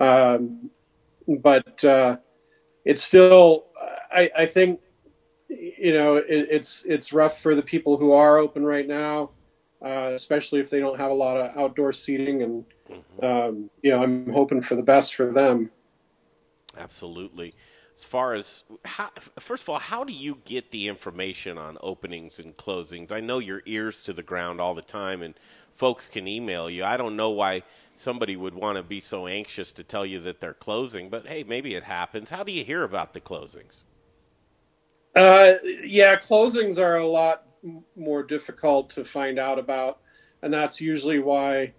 Um, 0.00 0.70
but 1.28 1.84
uh, 1.84 2.16
it's 2.84 3.02
still, 3.02 3.66
I, 4.10 4.30
I 4.36 4.46
think 4.46 4.80
you 5.48 5.92
know, 5.92 6.16
it, 6.16 6.26
it's 6.28 6.84
it's 6.84 7.12
rough 7.12 7.40
for 7.40 7.54
the 7.54 7.62
people 7.62 7.96
who 7.96 8.12
are 8.12 8.38
open 8.38 8.64
right 8.64 8.86
now, 8.86 9.30
uh, 9.84 10.12
especially 10.14 10.60
if 10.60 10.70
they 10.70 10.80
don't 10.80 10.98
have 10.98 11.10
a 11.10 11.14
lot 11.14 11.36
of 11.36 11.56
outdoor 11.56 11.92
seating. 11.92 12.42
And 12.42 12.64
mm-hmm. 12.92 13.24
um, 13.24 13.70
you 13.82 13.90
know, 13.90 14.02
I'm 14.02 14.32
hoping 14.32 14.62
for 14.62 14.74
the 14.74 14.82
best 14.82 15.14
for 15.14 15.32
them. 15.32 15.70
Absolutely. 16.76 17.54
As 17.96 18.04
far 18.04 18.34
as 18.34 18.64
how, 18.84 19.10
first 19.38 19.64
of 19.64 19.68
all, 19.68 19.78
how 19.78 20.02
do 20.04 20.12
you 20.12 20.38
get 20.44 20.70
the 20.70 20.88
information 20.88 21.58
on 21.58 21.76
openings 21.82 22.38
and 22.38 22.56
closings? 22.56 23.12
I 23.12 23.20
know 23.20 23.38
your 23.38 23.62
ears 23.66 24.02
to 24.04 24.12
the 24.12 24.22
ground 24.22 24.60
all 24.60 24.74
the 24.74 24.82
time, 24.82 25.22
and 25.22 25.34
folks 25.74 26.08
can 26.08 26.26
email 26.26 26.70
you. 26.70 26.84
I 26.84 26.96
don't 26.96 27.16
know 27.16 27.30
why 27.30 27.62
somebody 27.94 28.36
would 28.36 28.54
want 28.54 28.78
to 28.78 28.82
be 28.82 29.00
so 29.00 29.26
anxious 29.26 29.72
to 29.72 29.84
tell 29.84 30.06
you 30.06 30.20
that 30.20 30.40
they're 30.40 30.54
closing, 30.54 31.10
but 31.10 31.26
hey, 31.26 31.44
maybe 31.44 31.74
it 31.74 31.84
happens. 31.84 32.30
How 32.30 32.42
do 32.42 32.52
you 32.52 32.64
hear 32.64 32.82
about 32.82 33.12
the 33.12 33.20
closings? 33.20 33.82
Uh, 35.14 35.54
yeah, 35.84 36.16
closings 36.16 36.78
are 36.78 36.96
a 36.96 37.06
lot 37.06 37.44
more 37.94 38.22
difficult 38.22 38.90
to 38.90 39.04
find 39.04 39.38
out 39.38 39.58
about, 39.58 39.98
and 40.42 40.52
that's 40.52 40.80
usually 40.80 41.18
why 41.18 41.74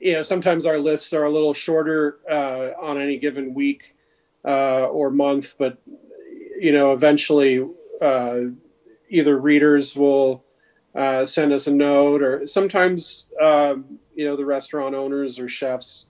you 0.00 0.12
know 0.12 0.22
sometimes 0.22 0.66
our 0.66 0.78
lists 0.78 1.12
are 1.12 1.24
a 1.24 1.30
little 1.30 1.54
shorter 1.54 2.18
uh, 2.30 2.70
on 2.80 3.00
any 3.00 3.18
given 3.18 3.54
week 3.54 3.94
uh, 4.44 4.86
or 4.86 5.10
month, 5.10 5.54
but 5.58 5.78
you 6.58 6.72
know 6.72 6.92
eventually 6.92 7.66
uh, 8.00 8.38
either 9.08 9.38
readers 9.38 9.96
will 9.96 10.44
uh, 10.94 11.26
send 11.26 11.52
us 11.52 11.66
a 11.66 11.72
note, 11.72 12.22
or 12.22 12.46
sometimes 12.46 13.28
um, 13.42 13.98
you 14.14 14.24
know 14.24 14.36
the 14.36 14.44
restaurant 14.44 14.94
owners 14.94 15.38
or 15.38 15.48
chefs 15.48 16.06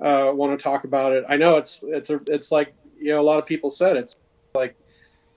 uh, 0.00 0.30
want 0.32 0.58
to 0.58 0.62
talk 0.62 0.84
about 0.84 1.12
it. 1.12 1.24
I 1.28 1.36
know 1.36 1.56
it's 1.56 1.82
it's 1.86 2.10
a, 2.10 2.20
it's 2.26 2.52
like 2.52 2.74
you 2.98 3.12
know 3.12 3.20
a 3.20 3.22
lot 3.22 3.38
of 3.38 3.46
people 3.46 3.70
said 3.70 3.96
it's 3.96 4.14
like 4.54 4.76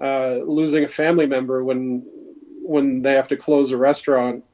uh, 0.01 0.35
losing 0.45 0.83
a 0.83 0.87
family 0.87 1.25
member 1.25 1.63
when 1.63 2.05
when 2.61 3.01
they 3.01 3.13
have 3.13 3.27
to 3.27 3.37
close 3.37 3.71
a 3.71 3.77
restaurant 3.77 4.45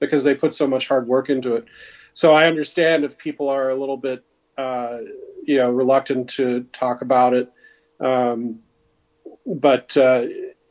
because 0.00 0.24
they 0.24 0.34
put 0.34 0.54
so 0.54 0.66
much 0.66 0.88
hard 0.88 1.06
work 1.06 1.28
into 1.28 1.54
it. 1.54 1.66
So 2.12 2.34
I 2.34 2.46
understand 2.46 3.04
if 3.04 3.16
people 3.18 3.48
are 3.48 3.70
a 3.70 3.76
little 3.76 3.96
bit 3.96 4.24
uh, 4.58 4.98
you 5.44 5.58
know 5.58 5.70
reluctant 5.70 6.28
to 6.30 6.64
talk 6.72 7.02
about 7.02 7.34
it, 7.34 7.50
um, 8.00 8.60
but 9.46 9.96
uh, 9.96 10.22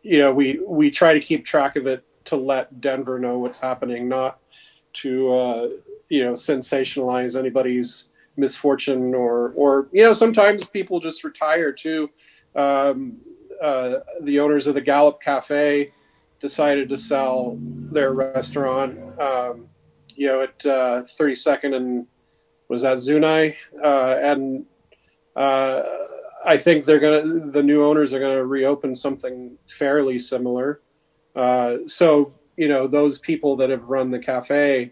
you 0.04 0.20
know 0.20 0.34
we 0.34 0.60
we 0.68 0.92
try 0.92 1.14
to 1.14 1.20
keep 1.20 1.46
track 1.46 1.76
of 1.76 1.88
it 1.88 2.04
to 2.26 2.36
let 2.36 2.82
Denver 2.82 3.20
know 3.20 3.40
what's 3.40 3.60
happening, 3.60 4.08
not 4.08 4.40
to 4.94 5.34
uh, 5.34 5.70
you 6.10 6.24
know 6.24 6.34
sensationalize 6.34 7.38
anybody's 7.38 8.10
misfortune 8.38 9.14
or 9.14 9.54
or 9.56 9.90
you 9.92 10.04
know 10.04 10.14
sometimes 10.14 10.70
people 10.70 11.00
just 11.00 11.24
retire 11.24 11.72
too. 11.72 12.10
Um, 12.56 13.18
uh, 13.62 14.00
the 14.24 14.40
owners 14.40 14.68
of 14.68 14.76
the 14.76 14.82
Gallop 14.82 15.22
Cafe 15.22 15.92
decided 16.40 16.90
to 16.90 16.98
sell 16.98 17.58
their 17.60 18.14
restaurant. 18.14 18.98
Um, 19.20 19.68
you 20.20 20.28
know, 20.28 20.41
at 20.41 20.65
uh, 20.65 21.01
32nd 21.17 21.74
and 21.74 22.07
was 22.67 22.82
that 22.82 22.99
Zuni, 22.99 23.55
uh, 23.82 24.15
and 24.22 24.65
uh, 25.36 25.82
I 26.45 26.57
think 26.57 26.84
they're 26.84 26.99
gonna. 26.99 27.51
The 27.51 27.63
new 27.63 27.86
owners 27.86 28.13
are 28.13 28.20
gonna 28.20 28.45
reopen 28.45 28.93
something 28.95 29.57
fairly 29.70 30.20
similar. 30.20 30.82
Uh, 31.36 31.78
so 31.88 32.34
you 32.57 32.67
know, 32.67 32.86
those 32.86 33.20
people 33.20 33.55
that 33.55 33.70
have 33.70 33.84
run 33.84 34.11
the 34.11 34.20
cafe 34.20 34.91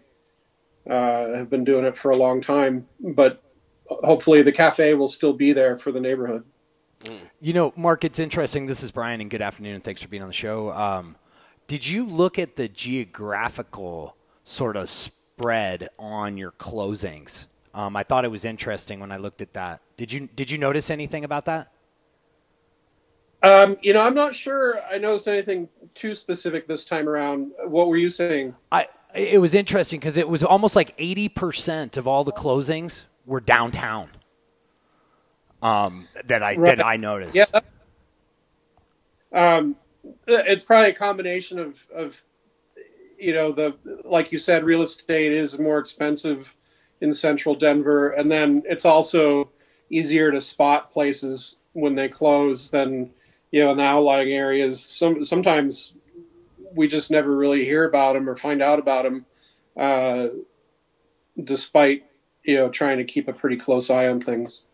uh, 0.90 1.34
have 1.36 1.50
been 1.50 1.62
doing 1.62 1.84
it 1.84 1.96
for 1.96 2.10
a 2.10 2.16
long 2.16 2.40
time, 2.40 2.88
but 3.14 3.42
hopefully 3.86 4.40
the 4.40 4.50
cafe 4.50 4.94
will 4.94 5.08
still 5.08 5.34
be 5.34 5.52
there 5.52 5.78
for 5.78 5.92
the 5.92 6.00
neighborhood. 6.00 6.42
You 7.40 7.52
know, 7.52 7.72
Mark, 7.76 8.02
it's 8.02 8.18
interesting. 8.18 8.64
This 8.64 8.82
is 8.82 8.90
Brian, 8.90 9.20
and 9.20 9.30
good 9.30 9.42
afternoon. 9.42 9.82
Thanks 9.82 10.02
for 10.02 10.08
being 10.08 10.22
on 10.22 10.28
the 10.28 10.34
show. 10.34 10.72
Um, 10.72 11.16
did 11.66 11.86
you 11.86 12.06
look 12.06 12.38
at 12.38 12.56
the 12.56 12.66
geographical 12.66 14.16
sort 14.42 14.76
of 14.76 14.90
spread 15.38 15.88
on 15.98 16.36
your 16.36 16.50
closings? 16.52 17.46
Um, 17.72 17.94
I 17.96 18.02
thought 18.02 18.24
it 18.24 18.30
was 18.30 18.44
interesting 18.44 18.98
when 18.98 19.12
I 19.12 19.18
looked 19.18 19.40
at 19.40 19.52
that. 19.52 19.80
Did 19.96 20.12
you 20.12 20.28
did 20.34 20.50
you 20.50 20.58
notice 20.58 20.90
anything 20.90 21.24
about 21.24 21.44
that? 21.44 21.70
Um, 23.40 23.76
you 23.82 23.92
know, 23.92 24.00
I'm 24.00 24.14
not 24.14 24.34
sure 24.34 24.80
I 24.92 24.98
noticed 24.98 25.28
anything 25.28 25.68
too 25.94 26.14
specific 26.16 26.66
this 26.66 26.84
time 26.84 27.08
around. 27.08 27.52
What 27.64 27.86
were 27.86 27.96
you 27.96 28.08
saying? 28.08 28.56
I 28.72 28.88
it 29.14 29.40
was 29.40 29.54
interesting 29.54 30.00
because 30.00 30.18
it 30.18 30.28
was 30.28 30.42
almost 30.42 30.76
like 30.76 30.96
80% 30.98 31.96
of 31.96 32.06
all 32.06 32.24
the 32.24 32.32
closings 32.32 33.04
were 33.24 33.40
downtown 33.40 34.10
um, 35.62 36.08
that 36.24 36.42
I 36.42 36.56
right. 36.56 36.76
that 36.76 36.84
I 36.84 36.96
noticed. 36.96 37.36
Yeah. 37.36 37.46
Um, 39.32 39.76
it's 40.26 40.64
probably 40.64 40.90
a 40.90 40.94
combination 40.94 41.60
of 41.60 41.86
of 41.94 42.24
you 43.18 43.32
know 43.32 43.52
the 43.52 43.76
like 44.04 44.32
you 44.32 44.38
said, 44.38 44.64
real 44.64 44.82
estate 44.82 45.32
is 45.32 45.58
more 45.58 45.78
expensive 45.78 46.54
in 47.00 47.12
central 47.12 47.54
Denver, 47.54 48.10
and 48.10 48.30
then 48.30 48.62
it's 48.66 48.84
also 48.84 49.50
easier 49.90 50.30
to 50.30 50.40
spot 50.40 50.92
places 50.92 51.56
when 51.72 51.94
they 51.94 52.08
close 52.08 52.70
than 52.70 53.10
you 53.50 53.64
know 53.64 53.72
in 53.72 53.76
the 53.76 53.84
outlying 53.84 54.32
areas. 54.32 54.82
Some 54.82 55.24
sometimes 55.24 55.94
we 56.74 56.86
just 56.86 57.10
never 57.10 57.36
really 57.36 57.64
hear 57.64 57.84
about 57.84 58.14
them 58.14 58.28
or 58.28 58.36
find 58.36 58.62
out 58.62 58.78
about 58.78 59.04
them, 59.04 59.26
uh, 59.76 60.28
despite 61.42 62.04
you 62.44 62.56
know 62.56 62.68
trying 62.68 62.98
to 62.98 63.04
keep 63.04 63.28
a 63.28 63.32
pretty 63.32 63.56
close 63.56 63.90
eye 63.90 64.08
on 64.08 64.20
things. 64.20 64.64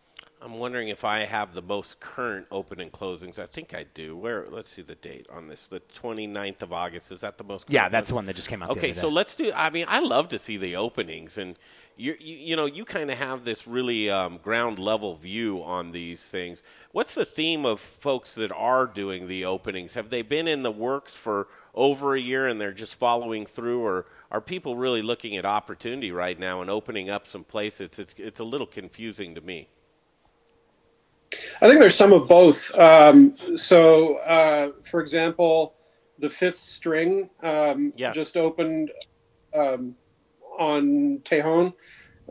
I'm 0.45 0.59
wondering 0.59 0.89
if 0.89 1.03
I 1.03 1.21
have 1.21 1.55
the 1.55 1.61
most 1.63 1.99
current 1.99 2.45
open 2.51 2.79
and 2.79 2.91
closings. 2.91 3.39
I 3.39 3.47
think 3.47 3.73
I 3.73 3.83
do. 3.95 4.15
Where? 4.15 4.45
Let's 4.47 4.69
see 4.69 4.83
the 4.83 4.93
date 4.93 5.25
on 5.31 5.47
this. 5.47 5.65
The 5.65 5.79
29th 5.79 6.61
of 6.61 6.71
August. 6.71 7.11
Is 7.11 7.21
that 7.21 7.39
the 7.39 7.43
most? 7.43 7.65
Yeah, 7.67 7.89
that's 7.89 8.09
the 8.09 8.15
one 8.15 8.25
that 8.27 8.35
just 8.35 8.47
came 8.47 8.61
out 8.61 8.69
Okay, 8.69 8.93
so 8.93 9.09
let's 9.09 9.33
do. 9.33 9.51
I 9.55 9.71
mean, 9.71 9.87
I 9.89 10.01
love 10.01 10.27
to 10.29 10.37
see 10.37 10.57
the 10.57 10.75
openings, 10.75 11.39
and 11.39 11.57
you 11.97 12.15
you, 12.19 12.37
you 12.37 12.55
know 12.55 12.67
you 12.67 12.85
kind 12.85 13.09
of 13.09 13.17
have 13.17 13.43
this 13.43 13.65
really 13.65 14.07
um, 14.11 14.37
ground 14.37 14.77
level 14.77 15.15
view 15.15 15.63
on 15.63 15.93
these 15.93 16.27
things. 16.27 16.61
What's 16.91 17.15
the 17.15 17.25
theme 17.25 17.65
of 17.65 17.79
folks 17.79 18.35
that 18.35 18.51
are 18.51 18.85
doing 18.85 19.27
the 19.27 19.45
openings? 19.45 19.95
Have 19.95 20.11
they 20.11 20.21
been 20.21 20.47
in 20.47 20.61
the 20.61 20.71
works 20.71 21.15
for 21.15 21.47
over 21.73 22.13
a 22.13 22.19
year 22.19 22.47
and 22.47 22.61
they're 22.61 22.71
just 22.71 22.93
following 22.93 23.47
through, 23.47 23.81
or 23.83 24.05
are 24.29 24.41
people 24.41 24.75
really 24.75 25.01
looking 25.01 25.35
at 25.37 25.45
opportunity 25.45 26.11
right 26.11 26.37
now 26.37 26.61
and 26.61 26.69
opening 26.69 27.09
up 27.09 27.25
some 27.25 27.43
places? 27.43 27.97
It's 27.97 28.13
it's 28.19 28.39
a 28.39 28.45
little 28.45 28.67
confusing 28.67 29.33
to 29.33 29.41
me. 29.41 29.69
I 31.61 31.67
think 31.67 31.79
there's 31.79 31.95
some 31.95 32.13
of 32.13 32.27
both. 32.27 32.77
Um, 32.79 33.35
so, 33.55 34.17
uh, 34.17 34.71
for 34.83 35.01
example, 35.01 35.75
the 36.19 36.29
fifth 36.29 36.59
string 36.59 37.29
um, 37.43 37.93
just 38.13 38.37
opened 38.37 38.91
um, 39.53 39.95
on 40.59 41.19
Tejon, 41.23 41.73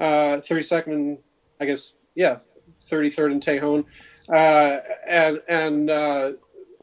uh, 0.01 0.41
32nd, 0.41 0.87
and 0.87 1.19
I 1.61 1.67
guess, 1.67 1.97
yeah, 2.15 2.37
33rd 2.83 3.33
and 3.33 3.43
Tejon. 3.43 3.85
Uh, 4.29 4.81
and 5.07 5.41
and 5.49 5.91
uh, 5.91 6.33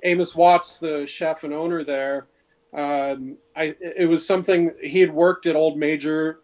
Amos 0.04 0.36
Watts, 0.36 0.80
the 0.80 1.06
chef 1.08 1.44
and 1.44 1.54
owner 1.54 1.84
there, 1.84 2.28
um, 2.74 3.38
I, 3.56 3.76
it 3.82 4.08
was 4.08 4.26
something 4.26 4.74
he 4.82 5.00
had 5.00 5.14
worked 5.14 5.46
at 5.46 5.56
Old 5.56 5.78
Major 5.78 6.40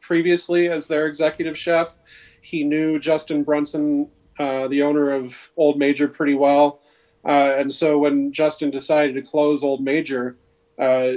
previously 0.00 0.68
as 0.68 0.88
their 0.88 1.06
executive 1.06 1.56
chef. 1.56 1.96
He 2.40 2.64
knew 2.64 2.98
Justin 2.98 3.44
Brunson, 3.44 4.08
uh, 4.38 4.68
the 4.68 4.82
owner 4.82 5.10
of 5.10 5.50
Old 5.56 5.78
Major, 5.78 6.08
pretty 6.08 6.34
well. 6.34 6.80
Uh, 7.24 7.56
and 7.56 7.72
so 7.72 7.98
when 7.98 8.32
Justin 8.32 8.70
decided 8.70 9.14
to 9.14 9.22
close 9.22 9.62
Old 9.62 9.82
Major, 9.82 10.36
uh, 10.78 11.12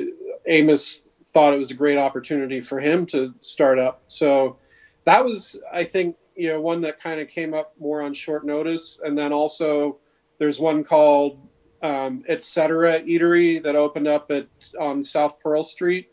Amos 0.48 1.08
thought 1.28 1.54
it 1.54 1.58
was 1.58 1.72
a 1.72 1.76
great 1.76 1.98
opportunity 1.98 2.60
for 2.60 2.80
him 2.80 3.06
to 3.08 3.34
start 3.42 3.80
up. 3.80 4.04
So 4.08 4.58
that 5.06 5.24
was, 5.24 5.60
I 5.72 5.84
think, 5.84 6.18
you 6.36 6.50
know, 6.50 6.60
one 6.60 6.82
that 6.82 7.02
kind 7.02 7.22
of 7.22 7.30
came 7.30 7.54
up 7.54 7.74
more 7.80 8.02
on 8.02 8.14
short 8.14 8.46
notice. 8.46 9.00
And 9.04 9.18
then 9.18 9.32
also 9.32 10.00
there's 10.40 10.60
one 10.60 10.84
called 10.84 11.40
um, 11.82 12.24
Etc. 12.28 13.02
Eatery 13.02 13.62
that 13.64 13.76
opened 13.76 14.08
up 14.08 14.30
at 14.32 14.48
on 14.80 15.04
South 15.04 15.40
Pearl 15.40 15.64
Street, 15.64 16.10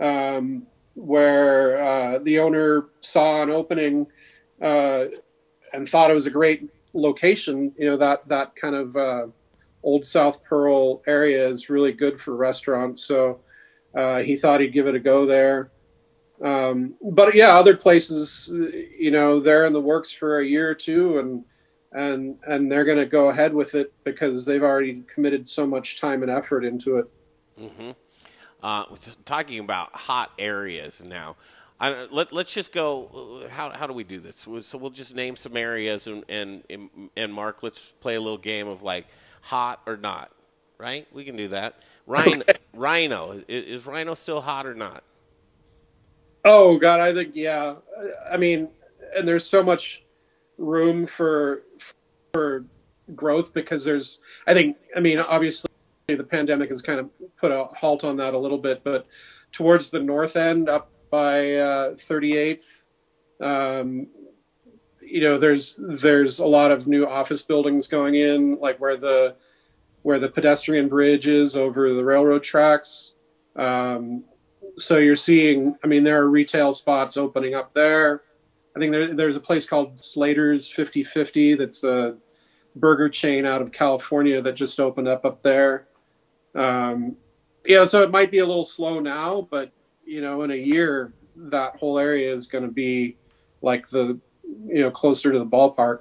um, 0.00 0.66
where 0.94 1.82
uh, 1.82 2.18
the 2.18 2.38
owner 2.38 2.88
saw 3.00 3.42
an 3.42 3.50
opening 3.50 4.06
uh, 4.62 5.06
and 5.72 5.88
thought 5.88 6.10
it 6.10 6.14
was 6.14 6.26
a 6.26 6.30
great 6.30 6.68
location. 6.92 7.74
You 7.78 7.90
know 7.90 7.96
that 7.96 8.28
that 8.28 8.56
kind 8.56 8.74
of 8.74 8.96
uh, 8.96 9.26
old 9.82 10.04
South 10.04 10.44
Pearl 10.44 11.02
area 11.06 11.48
is 11.48 11.70
really 11.70 11.92
good 11.92 12.20
for 12.20 12.36
restaurants. 12.36 13.04
So 13.04 13.40
uh, 13.94 14.18
he 14.18 14.36
thought 14.36 14.60
he'd 14.60 14.72
give 14.72 14.86
it 14.86 14.94
a 14.94 15.00
go 15.00 15.26
there. 15.26 15.70
Um, 16.42 16.94
but 17.10 17.34
yeah, 17.34 17.54
other 17.56 17.76
places, 17.76 18.50
you 18.98 19.10
know, 19.10 19.40
they're 19.40 19.66
in 19.66 19.72
the 19.72 19.80
works 19.80 20.10
for 20.10 20.40
a 20.40 20.46
year 20.46 20.70
or 20.70 20.74
two, 20.74 21.18
and 21.18 21.44
and 21.92 22.38
and 22.46 22.70
they're 22.70 22.84
going 22.84 22.98
to 22.98 23.06
go 23.06 23.30
ahead 23.30 23.52
with 23.52 23.74
it 23.74 23.92
because 24.04 24.46
they've 24.46 24.62
already 24.62 25.02
committed 25.12 25.48
so 25.48 25.66
much 25.66 26.00
time 26.00 26.22
and 26.22 26.30
effort 26.30 26.64
into 26.64 26.98
it. 26.98 27.06
Mm-hmm. 27.60 27.90
Uh, 28.62 28.84
talking 29.24 29.58
about 29.58 29.94
hot 29.94 30.32
areas 30.38 31.04
now. 31.04 31.36
I, 31.80 32.06
let, 32.10 32.32
let's 32.32 32.52
just 32.52 32.72
go. 32.72 33.42
uh, 33.44 33.48
How, 33.48 33.70
how 33.70 33.86
do 33.86 33.94
we 33.94 34.04
do 34.04 34.20
this? 34.20 34.46
So 34.62 34.78
we'll 34.78 34.90
just 34.90 35.14
name 35.14 35.34
some 35.34 35.56
areas, 35.56 36.06
and, 36.06 36.24
and 36.28 36.62
and 37.16 37.32
Mark, 37.32 37.62
let's 37.62 37.92
play 38.00 38.16
a 38.16 38.20
little 38.20 38.38
game 38.38 38.68
of 38.68 38.82
like 38.82 39.06
hot 39.40 39.80
or 39.86 39.96
not. 39.96 40.30
Right? 40.78 41.06
We 41.12 41.24
can 41.24 41.36
do 41.36 41.48
that. 41.48 41.76
RiNo, 42.08 42.42
RiNo 42.76 43.44
is, 43.48 43.64
is 43.64 43.82
RiNo 43.82 44.16
still 44.16 44.40
hot 44.40 44.66
or 44.66 44.74
not? 44.74 45.04
Oh 46.44 46.78
God, 46.78 47.00
I 47.00 47.14
think 47.14 47.34
yeah. 47.34 47.74
I 48.30 48.36
mean, 48.36 48.68
and 49.16 49.26
there's 49.26 49.46
so 49.46 49.62
much 49.62 50.02
room 50.58 51.06
for 51.06 51.62
for 52.32 52.64
growth 53.14 53.54
because 53.54 53.84
there's. 53.84 54.20
I 54.46 54.54
think. 54.54 54.76
I 54.96 55.00
mean, 55.00 55.20
obviously, 55.20 55.70
the 56.08 56.24
pandemic 56.24 56.70
has 56.70 56.82
kind 56.82 57.00
of 57.00 57.10
put 57.38 57.50
a 57.50 57.64
halt 57.76 58.04
on 58.04 58.16
that 58.16 58.34
a 58.34 58.38
little 58.38 58.58
bit, 58.58 58.82
but 58.84 59.06
towards 59.52 59.90
the 59.90 60.00
north 60.00 60.36
end, 60.36 60.68
up 60.68 60.89
by 61.10 61.54
uh, 61.56 61.94
38th, 61.94 62.86
um, 63.40 64.06
you 65.02 65.20
know, 65.20 65.38
there's 65.38 65.78
there's 65.78 66.38
a 66.38 66.46
lot 66.46 66.70
of 66.70 66.86
new 66.86 67.06
office 67.06 67.42
buildings 67.42 67.88
going 67.88 68.14
in, 68.14 68.58
like 68.60 68.78
where 68.80 68.96
the 68.96 69.34
where 70.02 70.18
the 70.18 70.28
pedestrian 70.28 70.88
bridge 70.88 71.26
is 71.26 71.56
over 71.56 71.92
the 71.92 72.04
railroad 72.04 72.42
tracks. 72.42 73.14
Um, 73.56 74.24
so 74.78 74.98
you're 74.98 75.16
seeing, 75.16 75.76
I 75.84 75.86
mean, 75.86 76.04
there 76.04 76.22
are 76.22 76.30
retail 76.30 76.72
spots 76.72 77.16
opening 77.16 77.54
up 77.54 77.74
there. 77.74 78.22
I 78.74 78.78
think 78.78 78.92
there, 78.92 79.14
there's 79.14 79.36
a 79.36 79.40
place 79.40 79.66
called 79.66 80.02
Slater's 80.02 80.70
5050 80.70 81.56
that's 81.56 81.84
a 81.84 82.16
burger 82.76 83.08
chain 83.08 83.44
out 83.44 83.60
of 83.60 83.72
California 83.72 84.40
that 84.40 84.54
just 84.54 84.78
opened 84.80 85.08
up 85.08 85.24
up 85.24 85.42
there. 85.42 85.88
Um, 86.54 87.16
yeah, 87.66 87.84
so 87.84 88.02
it 88.02 88.10
might 88.10 88.30
be 88.30 88.38
a 88.38 88.46
little 88.46 88.64
slow 88.64 89.00
now, 89.00 89.46
but 89.50 89.70
you 90.10 90.20
know, 90.20 90.42
in 90.42 90.50
a 90.50 90.56
year, 90.56 91.12
that 91.36 91.76
whole 91.76 91.96
area 91.98 92.34
is 92.34 92.48
going 92.48 92.64
to 92.64 92.70
be 92.70 93.16
like 93.62 93.88
the, 93.88 94.18
you 94.42 94.82
know, 94.82 94.90
closer 94.90 95.30
to 95.30 95.38
the 95.38 95.46
ballpark. 95.46 96.00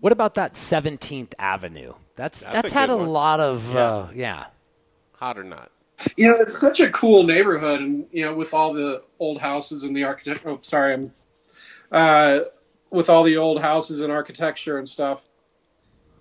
What 0.00 0.12
about 0.12 0.34
that 0.34 0.52
17th 0.52 1.32
Avenue? 1.38 1.94
That's 2.16 2.42
That's 2.42 2.54
that's, 2.54 2.74
a 2.74 2.78
had 2.78 2.90
a 2.90 2.96
one. 2.98 3.08
lot 3.08 3.40
of 3.40 3.72
Yeah. 3.72 3.80
uh, 3.80 4.08
yeah. 4.14 4.44
Hot 5.14 5.38
or 5.38 5.44
not? 5.44 5.70
You 6.16 6.28
know, 6.28 6.36
it's 6.36 6.58
such 6.58 6.80
a 6.80 6.90
cool 6.90 7.22
neighborhood, 7.22 7.80
and 7.80 8.06
you 8.10 8.22
know, 8.22 8.34
with 8.34 8.52
all 8.52 8.74
the 8.74 9.02
old 9.18 9.40
houses 9.40 9.84
and 9.84 9.96
the 9.96 10.04
architect. 10.04 10.42
Oh, 10.44 10.58
sorry, 10.60 10.92
I'm 10.92 11.12
uh, 11.90 12.40
with 12.90 13.08
all 13.08 13.22
the 13.24 13.38
old 13.38 13.62
houses 13.62 14.02
and 14.02 14.12
architecture 14.12 14.76
and 14.76 14.86
stuff. 14.86 15.22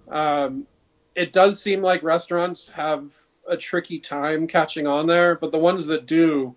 Um, 0.10 0.66
it 1.14 1.34
does 1.34 1.62
seem 1.62 1.82
like 1.82 2.04
restaurants 2.04 2.70
have 2.70 3.12
a 3.50 3.58
tricky 3.58 4.00
time 4.00 4.48
catching 4.48 4.88
on 4.88 5.08
there, 5.08 5.36
but 5.36 5.52
the 5.52 5.58
ones 5.58 5.86
that 5.88 6.06
do, 6.06 6.56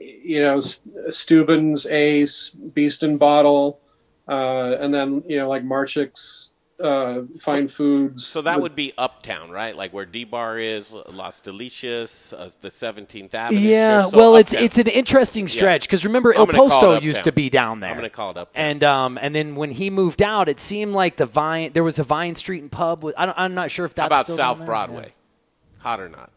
you 0.00 0.42
know, 0.42 0.60
Steuben's, 1.08 1.86
Ace, 1.86 2.50
Beast 2.50 3.02
and 3.02 3.18
Bottle, 3.18 3.80
uh, 4.28 4.76
and 4.80 4.92
then 4.92 5.22
you 5.26 5.38
know, 5.38 5.48
like 5.48 5.64
Marczyk's 5.64 6.50
uh, 6.82 7.22
Fine 7.40 7.68
Foods. 7.68 8.26
So 8.26 8.42
that 8.42 8.60
would 8.60 8.76
be 8.76 8.92
uptown, 8.98 9.50
right? 9.50 9.74
Like 9.74 9.92
where 9.94 10.04
D 10.04 10.24
Bar 10.24 10.58
is, 10.58 10.92
Las 10.92 11.40
Delicias, 11.40 12.34
uh, 12.34 12.50
the 12.60 12.68
17th 12.68 13.32
Avenue. 13.34 13.60
Yeah, 13.60 14.08
So 14.10 14.16
well, 14.18 14.36
it's 14.36 14.52
uptown. 14.52 14.64
it's 14.64 14.78
an 14.78 14.88
interesting 14.88 15.48
stretch 15.48 15.82
because 15.88 16.04
remember 16.04 16.32
I'm 16.32 16.40
El 16.40 16.46
gonna 16.46 16.58
call 16.58 16.66
it 16.66 16.70
Posto 16.70 17.00
used 17.00 17.24
to 17.24 17.32
be 17.32 17.48
down 17.48 17.80
there. 17.80 17.90
I'm 17.90 17.96
going 17.96 18.10
to 18.10 18.14
call 18.14 18.32
it 18.32 18.36
up. 18.36 18.50
And 18.54 18.84
um 18.84 19.18
and 19.22 19.34
then 19.34 19.54
when 19.56 19.70
he 19.70 19.88
moved 19.88 20.20
out, 20.20 20.48
it 20.50 20.60
seemed 20.60 20.92
like 20.92 21.16
the 21.16 21.24
Vine 21.26 21.72
there 21.72 21.84
was 21.84 21.98
a 21.98 22.04
Vine 22.04 22.34
Street 22.34 22.60
and 22.60 22.70
pub. 22.70 23.02
With, 23.02 23.14
I 23.16 23.24
don't, 23.26 23.38
I'm 23.38 23.54
not 23.54 23.70
sure 23.70 23.86
if 23.86 23.92
How 23.96 24.08
that's 24.08 24.08
about 24.08 24.24
still 24.24 24.36
down 24.36 24.50
South 24.50 24.58
there. 24.58 24.66
Broadway? 24.66 25.14
Hot 25.78 25.98
or 26.00 26.10
not? 26.10 26.30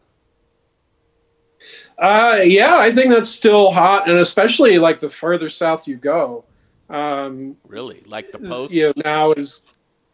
Uh, 2.00 2.40
yeah, 2.42 2.78
I 2.78 2.90
think 2.90 3.10
that's 3.10 3.28
still 3.28 3.70
hot, 3.70 4.08
and 4.08 4.18
especially 4.18 4.78
like 4.78 4.98
the 5.00 5.10
further 5.10 5.50
south 5.50 5.86
you 5.86 5.96
go. 5.96 6.46
Um, 6.88 7.56
Really? 7.66 8.02
Like 8.06 8.32
the 8.32 8.38
post? 8.38 8.72
you 8.72 8.86
know, 8.86 8.92
now 9.04 9.32
is 9.32 9.62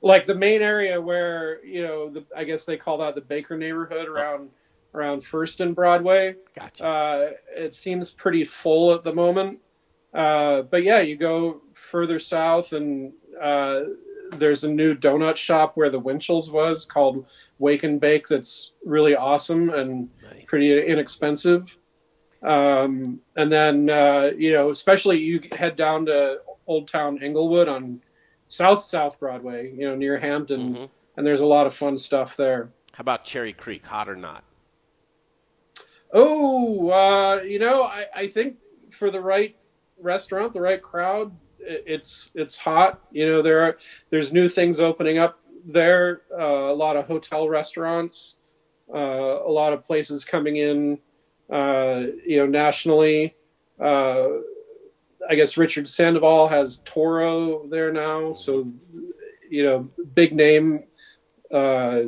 like 0.03 0.27
the 0.27 0.35
main 0.35 0.63
area 0.63 1.01
where 1.01 1.65
you 1.65 1.83
know, 1.83 2.11
the, 2.11 2.25
I 2.37 2.45
guess 2.45 2.65
they 2.65 2.77
call 2.77 2.99
that 2.99 3.15
the 3.15 3.21
Baker 3.21 3.57
neighborhood 3.57 4.09
around 4.09 4.51
around 4.95 5.25
First 5.25 5.61
and 5.61 5.77
Broadway. 5.77 6.35
Gotcha. 6.59 6.85
Uh, 6.85 7.31
it 7.55 7.75
seems 7.75 8.11
pretty 8.11 8.45
full 8.45 8.93
at 8.93 9.05
the 9.05 9.15
moment, 9.15 9.61
uh, 10.13 10.63
but 10.63 10.83
yeah, 10.83 11.01
you 11.01 11.17
go 11.17 11.63
further 11.73 12.19
south, 12.19 12.73
and 12.73 13.13
uh, 13.41 13.83
there's 14.33 14.65
a 14.65 14.71
new 14.71 14.95
donut 14.95 15.37
shop 15.37 15.77
where 15.77 15.91
the 15.91 15.99
Winchell's 15.99 16.51
was 16.51 16.85
called 16.85 17.27
Wake 17.59 17.85
and 17.85 18.01
Bake. 18.01 18.29
That's 18.29 18.73
really 18.85 19.15
awesome 19.15 19.71
and 19.71 20.11
pretty 20.47 20.87
inexpensive. 20.87 21.77
Um, 22.43 23.21
and 23.37 23.51
then 23.51 23.91
uh, 23.91 24.31
you 24.37 24.53
know, 24.53 24.71
especially 24.71 25.19
you 25.19 25.41
head 25.53 25.77
down 25.77 26.07
to 26.07 26.41
Old 26.67 26.89
Town 26.89 27.23
Englewood 27.23 27.69
on 27.69 28.01
South 28.49 28.83
South 28.83 29.19
Broadway, 29.19 29.73
you 29.73 29.89
know, 29.89 29.97
near 29.97 30.19
Hampton, 30.19 30.89
and 31.17 31.27
there's 31.27 31.41
a 31.41 31.47
lot 31.47 31.67
of 31.67 31.75
fun 31.75 31.99
stuff 31.99 32.37
there. 32.37 32.71
How 32.93 33.03
about 33.03 33.25
Cherry 33.25 33.53
Creek? 33.53 33.87
Hot 33.87 34.09
or 34.09 34.17
not? 34.17 34.45
Oh, 36.13 36.91
uh, 36.91 37.43
you 37.43 37.59
know, 37.59 37.83
I, 37.83 38.07
I 38.15 38.27
think 38.29 38.57
for 38.91 39.11
the 39.11 39.21
right 39.21 39.57
restaurant, 39.99 40.53
the 40.53 40.61
right 40.61 40.81
crowd, 40.81 41.37
it's 41.67 42.31
it's 42.35 42.59
hot. 42.59 43.01
You 43.11 43.27
know, 43.27 43.43
there 43.43 43.63
are 43.63 43.79
there's 44.11 44.33
new 44.33 44.49
things 44.49 44.81
opening 44.81 45.19
up 45.19 45.41
there. 45.67 46.23
Uh, 46.33 46.71
a 46.71 46.75
lot 46.75 46.97
of 46.97 47.07
hotel 47.07 47.49
restaurants, 47.49 48.37
uh, 48.95 48.99
a 48.99 49.51
lot 49.51 49.73
of 49.73 49.83
places 49.83 50.25
coming 50.25 50.57
in. 50.57 50.99
Uh, 51.51 52.07
you 52.27 52.39
know, 52.39 52.47
nationally. 52.47 53.37
Uh, 53.81 54.27
I 55.29 55.35
guess 55.35 55.57
Richard 55.57 55.89
Sandoval 55.89 56.49
has 56.49 56.83
Toro 56.85 57.67
there 57.69 57.93
now, 57.93 58.33
so 58.33 58.73
you 59.49 59.63
know, 59.65 59.91
big 60.15 60.33
name, 60.35 60.85
uh, 61.53 62.03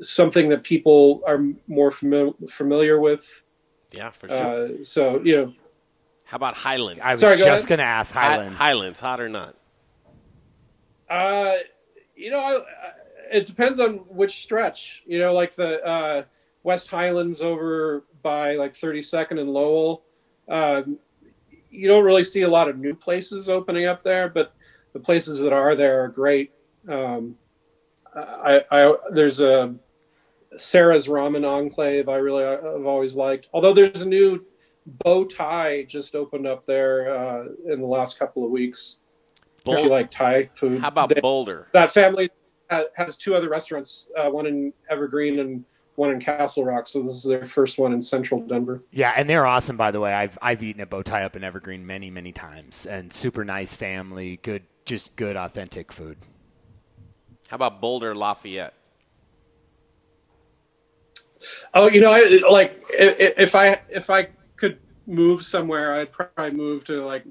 something 0.00 0.48
that 0.48 0.62
people 0.62 1.22
are 1.26 1.44
more 1.66 1.90
famil- 1.90 2.50
familiar 2.50 3.00
with. 3.00 3.26
Yeah, 3.92 4.10
for 4.10 4.28
sure. 4.28 4.36
Uh, 4.36 4.68
so 4.84 5.20
you 5.22 5.36
know, 5.36 5.52
How 6.28 6.36
about 6.36 6.56
Highlands? 6.58 7.00
I 7.02 7.12
was 7.12 7.22
Sorry, 7.22 7.38
go 7.38 7.44
just 7.44 7.64
ahead. 7.64 7.68
going 7.70 7.78
to 7.78 7.84
ask 7.84 8.14
Hi- 8.14 8.28
Highlands. 8.32 8.58
Highlands, 8.58 9.00
hot 9.00 9.18
or 9.18 9.30
not? 9.30 9.56
Uh, 11.08 11.54
you 12.14 12.30
know, 12.30 12.40
I, 12.40 12.56
I, 12.58 12.62
it 13.32 13.46
depends 13.46 13.80
on 13.80 13.94
which 14.08 14.42
stretch. 14.42 15.02
You 15.06 15.20
know, 15.20 15.32
like 15.32 15.54
the 15.54 15.82
uh, 15.82 16.24
West 16.64 16.88
Highlands 16.88 17.40
over 17.40 18.04
by 18.22 18.56
like 18.56 18.74
32nd 18.74 19.40
and 19.40 19.48
Lowell. 19.48 20.02
Um, 20.50 20.98
you 21.70 21.88
don't 21.88 22.04
really 22.04 22.24
see 22.24 22.42
a 22.42 22.48
lot 22.48 22.68
of 22.68 22.78
new 22.78 22.94
places 22.94 23.48
opening 23.48 23.86
up 23.86 24.02
there, 24.02 24.28
but 24.28 24.52
the 24.92 25.00
places 25.00 25.40
that 25.40 25.54
are 25.54 25.74
there 25.74 26.04
are 26.04 26.08
great. 26.08 26.52
Um, 26.86 27.36
I, 28.14 28.64
I 28.70 28.94
there's 29.12 29.40
a 29.40 29.74
Sarah's 30.58 31.06
Ramen 31.06 31.46
Enclave. 31.46 32.10
I 32.10 32.16
really 32.16 32.44
have 32.44 32.84
always 32.84 33.14
liked. 33.14 33.48
Although 33.54 33.72
there's 33.72 34.02
a 34.02 34.08
new 34.08 34.44
bow 35.04 35.24
tie 35.24 35.84
just 35.84 36.14
opened 36.14 36.46
up 36.46 36.64
there 36.64 37.14
uh, 37.14 37.44
in 37.66 37.80
the 37.80 37.86
last 37.86 38.18
couple 38.18 38.44
of 38.44 38.50
weeks. 38.50 38.96
If 39.66 39.84
you 39.84 39.90
like 39.90 40.10
Thai 40.10 40.48
food, 40.54 40.80
How 40.80 40.88
about 40.88 41.10
They- 41.10 41.20
Boulder? 41.20 41.68
that 41.72 41.92
family 41.92 42.30
has 42.94 43.16
two 43.18 43.34
other 43.34 43.48
restaurants, 43.48 44.08
uh, 44.16 44.30
one 44.30 44.46
in 44.46 44.72
Evergreen 44.88 45.40
and 45.40 45.64
one 45.96 46.10
in 46.10 46.20
Castle 46.20 46.64
Rock. 46.64 46.86
So 46.88 47.02
this 47.02 47.16
is 47.16 47.24
their 47.24 47.44
first 47.44 47.78
one 47.78 47.92
in 47.92 48.00
Central 48.00 48.40
Denver. 48.40 48.82
Yeah, 48.92 49.12
and 49.16 49.28
they're 49.28 49.44
awesome, 49.46 49.76
by 49.76 49.90
the 49.90 50.00
way. 50.00 50.12
I've 50.14 50.38
I've 50.40 50.62
eaten 50.62 50.80
at 50.80 50.88
Bowtie 50.88 51.22
up 51.22 51.36
in 51.36 51.44
Evergreen 51.44 51.86
many, 51.86 52.08
many 52.10 52.32
times, 52.32 52.86
and 52.86 53.12
super 53.12 53.44
nice 53.44 53.74
family, 53.74 54.38
good, 54.42 54.62
just 54.86 55.16
good, 55.16 55.36
authentic 55.36 55.92
food. 55.92 56.18
How 57.48 57.56
about 57.56 57.80
Boulder 57.80 58.14
Lafayette? 58.14 58.74
Oh, 61.74 61.88
you 61.88 62.00
know, 62.00 62.12
I, 62.12 62.40
like 62.50 62.84
if, 62.90 63.38
if 63.38 63.54
I 63.54 63.80
if 63.90 64.08
I 64.10 64.24
could 64.24 64.34
move 65.08 65.44
somewhere, 65.44 65.94
I'd 65.94 66.12
probably 66.12 66.52
move 66.52 66.84
to 66.84 67.04
like 67.04 67.24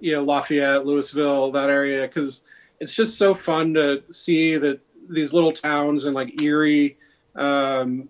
you 0.00 0.14
know 0.14 0.22
Lafayette, 0.22 0.86
Louisville, 0.86 1.52
that 1.52 1.68
area, 1.68 2.06
because 2.06 2.42
it's 2.80 2.94
just 2.94 3.18
so 3.18 3.34
fun 3.34 3.74
to 3.74 4.02
see 4.10 4.56
that 4.56 4.80
these 5.08 5.32
little 5.32 5.52
towns 5.52 6.06
and 6.06 6.14
like 6.14 6.40
Erie, 6.40 6.96
um, 7.34 8.08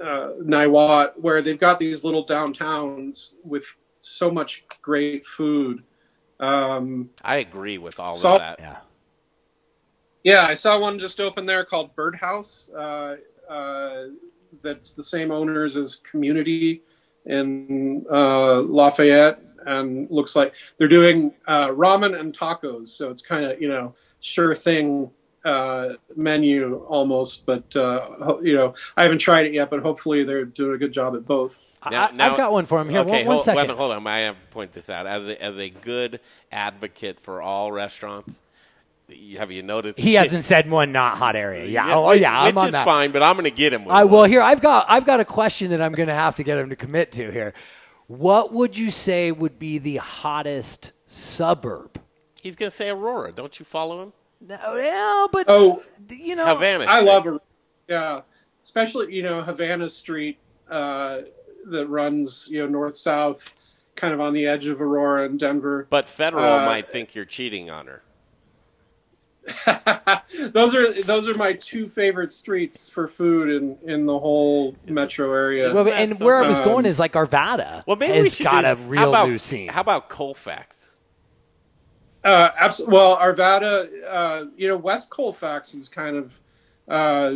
uh, 0.00 0.32
Niwot, 0.40 1.18
where 1.18 1.42
they've 1.42 1.58
got 1.58 1.78
these 1.78 2.04
little 2.04 2.24
downtowns 2.24 3.34
with 3.42 3.64
so 4.00 4.30
much 4.30 4.64
great 4.82 5.24
food. 5.24 5.82
Um, 6.38 7.10
I 7.24 7.36
agree 7.36 7.78
with 7.78 7.98
all 7.98 8.14
of 8.14 8.22
that. 8.22 8.58
Yeah. 8.58 8.76
yeah, 10.24 10.46
I 10.46 10.54
saw 10.54 10.78
one 10.78 10.98
just 10.98 11.20
open 11.20 11.46
there 11.46 11.64
called 11.64 11.94
Birdhouse. 11.94 12.68
Uh, 12.70 13.16
uh, 13.48 14.04
that's 14.62 14.94
the 14.94 15.02
same 15.02 15.30
owners 15.30 15.76
as 15.76 15.96
Community 15.96 16.82
in 17.26 18.04
uh, 18.10 18.60
Lafayette, 18.60 19.40
and 19.66 20.10
looks 20.10 20.34
like 20.34 20.54
they're 20.78 20.88
doing 20.88 21.32
uh, 21.46 21.68
ramen 21.68 22.18
and 22.18 22.36
tacos. 22.36 22.88
So 22.88 23.10
it's 23.10 23.22
kind 23.22 23.44
of 23.44 23.60
you 23.60 23.68
know 23.68 23.94
sure 24.20 24.54
thing 24.54 25.10
uh, 25.44 25.90
menu 26.16 26.84
almost. 26.88 27.46
But 27.46 27.74
uh, 27.76 28.00
ho- 28.22 28.40
you 28.42 28.54
know 28.54 28.74
I 28.96 29.02
haven't 29.04 29.18
tried 29.18 29.46
it 29.46 29.52
yet, 29.52 29.70
but 29.70 29.80
hopefully 29.80 30.24
they're 30.24 30.44
doing 30.44 30.74
a 30.74 30.78
good 30.78 30.92
job 30.92 31.14
at 31.14 31.24
both. 31.26 31.60
Now- 31.90 32.08
I, 32.08 32.12
now- 32.12 32.30
I've 32.30 32.36
got 32.36 32.52
one 32.52 32.66
for 32.66 32.80
him 32.80 32.88
here. 32.88 33.00
Okay, 33.00 33.10
one, 33.10 33.18
one 33.18 33.26
hold, 33.36 33.44
second. 33.44 33.68
wait, 33.68 33.76
hold 33.76 33.92
on. 33.92 34.06
I 34.06 34.20
have 34.20 34.36
to 34.36 34.46
point 34.50 34.72
this 34.72 34.88
out 34.88 35.06
as 35.06 35.26
a, 35.28 35.42
as 35.42 35.58
a 35.58 35.68
good 35.68 36.20
advocate 36.52 37.18
for 37.20 37.42
all 37.42 37.72
restaurants. 37.72 38.40
Have 39.38 39.50
you 39.52 39.62
noticed? 39.62 39.98
He 39.98 40.14
hasn't 40.14 40.44
said 40.44 40.70
one 40.70 40.92
not 40.92 41.16
hot 41.16 41.36
area. 41.36 41.64
Yeah. 41.66 41.88
Yeah, 41.88 41.94
oh, 41.96 42.08
which- 42.10 42.20
yeah. 42.20 42.38
I'm 42.40 42.46
which 42.54 42.56
on 42.62 42.66
is 42.66 42.72
that. 42.72 42.84
fine, 42.84 43.10
but 43.10 43.22
I'm 43.22 43.34
going 43.36 43.44
to 43.44 43.50
get 43.56 43.72
him. 43.72 43.84
With 43.84 43.94
I 43.94 44.04
one. 44.04 44.12
well 44.12 44.24
here 44.24 44.42
I've 44.42 44.60
got 44.60 44.86
I've 44.88 45.04
got 45.06 45.20
a 45.20 45.24
question 45.24 45.70
that 45.70 45.80
I'm 45.82 45.92
going 45.92 46.08
to 46.08 46.14
have 46.14 46.36
to 46.36 46.42
get 46.44 46.58
him 46.58 46.70
to 46.70 46.76
commit 46.76 47.12
to 47.12 47.30
here. 47.30 47.54
What 48.08 48.52
would 48.52 48.76
you 48.76 48.90
say 48.90 49.32
would 49.32 49.58
be 49.58 49.78
the 49.78 49.96
hottest 49.96 50.92
suburb? 51.06 52.00
He's 52.42 52.56
going 52.56 52.70
to 52.70 52.76
say 52.76 52.90
Aurora. 52.90 53.32
Don't 53.32 53.58
you 53.58 53.64
follow 53.64 54.02
him? 54.02 54.12
No, 54.40 54.56
yeah, 54.76 55.26
but 55.32 55.46
Oh, 55.48 55.80
you 56.10 56.34
know, 56.34 56.46
Havana. 56.46 56.84
I 56.88 57.00
love 57.00 57.26
it. 57.28 57.40
Yeah, 57.88 58.22
especially 58.64 59.14
you 59.14 59.22
know 59.22 59.40
Havana 59.42 59.88
Street 59.88 60.38
uh, 60.68 61.18
that 61.66 61.86
runs 61.86 62.48
you 62.50 62.58
know 62.60 62.66
north 62.66 62.96
south, 62.96 63.54
kind 63.94 64.12
of 64.12 64.20
on 64.20 64.32
the 64.32 64.46
edge 64.46 64.66
of 64.66 64.80
Aurora 64.82 65.26
and 65.26 65.38
Denver. 65.38 65.86
But 65.88 66.08
Federal 66.08 66.42
Uh, 66.44 66.66
might 66.66 66.90
think 66.90 67.14
you're 67.14 67.24
cheating 67.24 67.70
on 67.70 67.86
her. 67.86 68.02
those 70.52 70.74
are 70.74 71.02
those 71.02 71.28
are 71.28 71.34
my 71.34 71.52
two 71.54 71.88
favorite 71.88 72.32
streets 72.32 72.88
for 72.88 73.08
food 73.08 73.48
in 73.50 73.76
in 73.90 74.06
the 74.06 74.18
whole 74.18 74.76
metro 74.86 75.32
area. 75.32 75.74
Well, 75.74 75.88
and 75.88 76.18
where 76.20 76.42
I 76.42 76.46
was 76.46 76.60
going 76.60 76.86
is 76.86 77.00
like 77.00 77.12
Arvada 77.14 77.84
Well, 77.86 77.96
maybe 77.96 78.12
we 78.12 78.18
has 78.18 78.36
should 78.36 78.44
got 78.44 78.62
do- 78.62 78.68
a 78.68 78.76
how 78.76 78.88
real 78.88 79.08
about, 79.08 79.28
new 79.28 79.38
scene. 79.38 79.68
How 79.68 79.80
about 79.80 80.08
Colfax? 80.08 80.98
Uh, 82.24 82.50
abs- 82.56 82.82
well, 82.86 83.16
Arvada, 83.16 83.88
uh, 84.08 84.44
you 84.56 84.68
know, 84.68 84.76
West 84.76 85.10
Colfax 85.10 85.74
is 85.74 85.88
kind 85.88 86.16
of, 86.16 86.40
uh, 86.88 87.32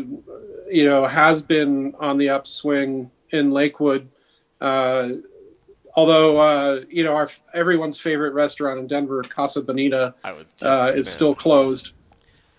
you 0.70 0.84
know, 0.84 1.06
has 1.06 1.42
been 1.42 1.92
on 1.98 2.18
the 2.18 2.28
upswing 2.28 3.10
in 3.30 3.50
Lakewood. 3.50 4.08
Uh, 4.60 5.08
although, 5.96 6.38
uh, 6.38 6.80
you 6.88 7.02
know, 7.02 7.16
our 7.16 7.28
everyone's 7.52 7.98
favorite 7.98 8.32
restaurant 8.32 8.78
in 8.78 8.86
Denver, 8.86 9.22
Casa 9.24 9.60
Bonita, 9.60 10.14
I 10.22 10.32
was 10.32 10.46
just 10.52 10.64
uh, 10.64 10.92
is 10.94 11.08
still 11.08 11.34
closed. 11.34 11.92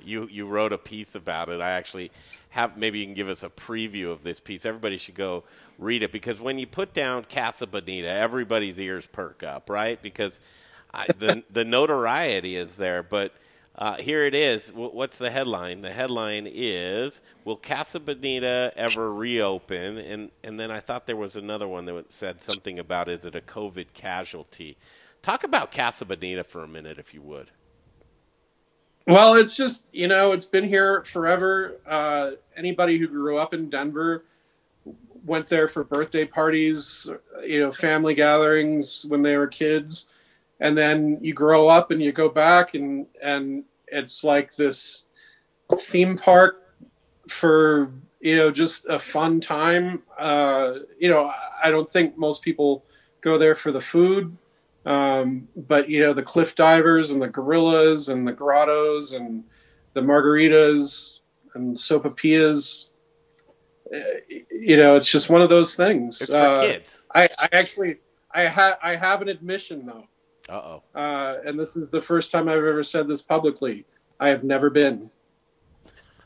You 0.07 0.27
you 0.31 0.47
wrote 0.47 0.73
a 0.73 0.77
piece 0.77 1.15
about 1.15 1.49
it. 1.49 1.61
I 1.61 1.71
actually 1.71 2.11
have. 2.49 2.77
Maybe 2.77 2.99
you 2.99 3.05
can 3.05 3.13
give 3.15 3.29
us 3.29 3.43
a 3.43 3.49
preview 3.49 4.11
of 4.11 4.23
this 4.23 4.39
piece. 4.39 4.65
Everybody 4.65 4.97
should 4.97 5.15
go 5.15 5.43
read 5.77 6.03
it 6.03 6.11
because 6.11 6.41
when 6.41 6.59
you 6.59 6.67
put 6.67 6.93
down 6.93 7.25
Casa 7.25 7.67
Bonita, 7.67 8.09
everybody's 8.09 8.79
ears 8.79 9.07
perk 9.07 9.43
up, 9.43 9.69
right? 9.69 10.01
Because 10.01 10.39
I, 10.93 11.07
the 11.17 11.43
the 11.51 11.65
notoriety 11.65 12.55
is 12.55 12.77
there. 12.77 13.03
But 13.03 13.33
uh, 13.75 13.95
here 13.97 14.25
it 14.25 14.33
is. 14.35 14.69
W- 14.69 14.91
What's 14.91 15.19
the 15.19 15.29
headline? 15.29 15.81
The 15.81 15.91
headline 15.91 16.47
is 16.51 17.21
Will 17.45 17.57
Casa 17.57 17.99
Bonita 17.99 18.71
ever 18.75 19.13
reopen? 19.13 19.97
And 19.97 20.31
and 20.43 20.59
then 20.59 20.71
I 20.71 20.79
thought 20.79 21.07
there 21.07 21.15
was 21.17 21.35
another 21.35 21.67
one 21.67 21.85
that 21.85 22.11
said 22.11 22.41
something 22.41 22.79
about 22.79 23.09
is 23.09 23.25
it 23.25 23.35
a 23.35 23.41
COVID 23.41 23.93
casualty? 23.93 24.77
Talk 25.21 25.43
about 25.43 25.71
Casa 25.71 26.05
Bonita 26.05 26.43
for 26.43 26.63
a 26.63 26.67
minute, 26.67 26.97
if 26.99 27.13
you 27.13 27.21
would. 27.21 27.51
Well, 29.07 29.35
it's 29.35 29.55
just 29.55 29.87
you 29.93 30.07
know 30.09 30.33
it's 30.33 30.45
been 30.45 30.67
here 30.67 31.03
forever. 31.05 31.79
Uh, 31.87 32.31
anybody 32.57 32.97
who 32.97 33.07
grew 33.07 33.37
up 33.37 33.53
in 33.53 33.69
Denver 33.69 34.25
went 35.25 35.47
there 35.47 35.69
for 35.69 35.85
birthday 35.85 36.25
parties, 36.25 37.09
you 37.45 37.61
know, 37.61 37.71
family 37.71 38.13
gatherings 38.13 39.05
when 39.07 39.21
they 39.21 39.37
were 39.37 39.47
kids, 39.47 40.07
and 40.59 40.77
then 40.77 41.19
you 41.21 41.33
grow 41.33 41.69
up 41.69 41.91
and 41.91 42.01
you 42.01 42.11
go 42.11 42.27
back 42.27 42.73
and 42.73 43.07
and 43.23 43.63
it's 43.87 44.25
like 44.25 44.55
this 44.57 45.05
theme 45.73 46.17
park 46.17 46.63
for 47.29 47.91
you 48.19 48.35
know 48.35 48.51
just 48.51 48.87
a 48.87 48.99
fun 48.99 49.39
time. 49.39 50.03
Uh, 50.19 50.79
you 50.99 51.07
know, 51.09 51.31
I 51.63 51.69
don't 51.71 51.89
think 51.89 52.17
most 52.17 52.43
people 52.43 52.83
go 53.21 53.37
there 53.37 53.55
for 53.55 53.71
the 53.71 53.81
food. 53.81 54.35
Um, 54.87 55.49
but 55.55 55.89
you 55.89 55.99
know 56.01 56.13
the 56.13 56.23
cliff 56.23 56.55
divers 56.55 57.11
and 57.11 57.21
the 57.21 57.27
gorillas 57.27 58.07
and 58.09 58.25
the 58.27 58.31
grottos 58.31 59.11
and 59.13 59.43
the 59.93 60.01
margaritas 60.01 61.19
and 61.55 61.75
sopapillas. 61.75 62.91
uh, 63.93 63.97
You 64.49 64.77
know, 64.77 64.95
it's 64.95 65.11
just 65.11 65.29
one 65.29 65.41
of 65.41 65.49
those 65.49 65.75
things. 65.75 66.21
It's 66.21 66.31
for 66.31 66.37
Uh, 66.37 66.61
kids. 66.61 67.03
I, 67.13 67.27
I 67.37 67.49
actually 67.51 67.97
I 68.31 68.41
have 68.47 68.77
I 68.81 68.95
have 68.95 69.21
an 69.21 69.27
admission 69.27 69.85
though, 69.85 70.07
Uh 70.47 70.53
oh. 70.53 70.83
uh, 70.95 71.39
and 71.45 71.59
this 71.59 71.75
is 71.75 71.91
the 71.91 72.01
first 72.01 72.31
time 72.31 72.47
I've 72.47 72.57
ever 72.57 72.83
said 72.83 73.07
this 73.09 73.21
publicly. 73.21 73.85
I 74.19 74.29
have 74.29 74.43
never 74.45 74.69
been. 74.69 75.09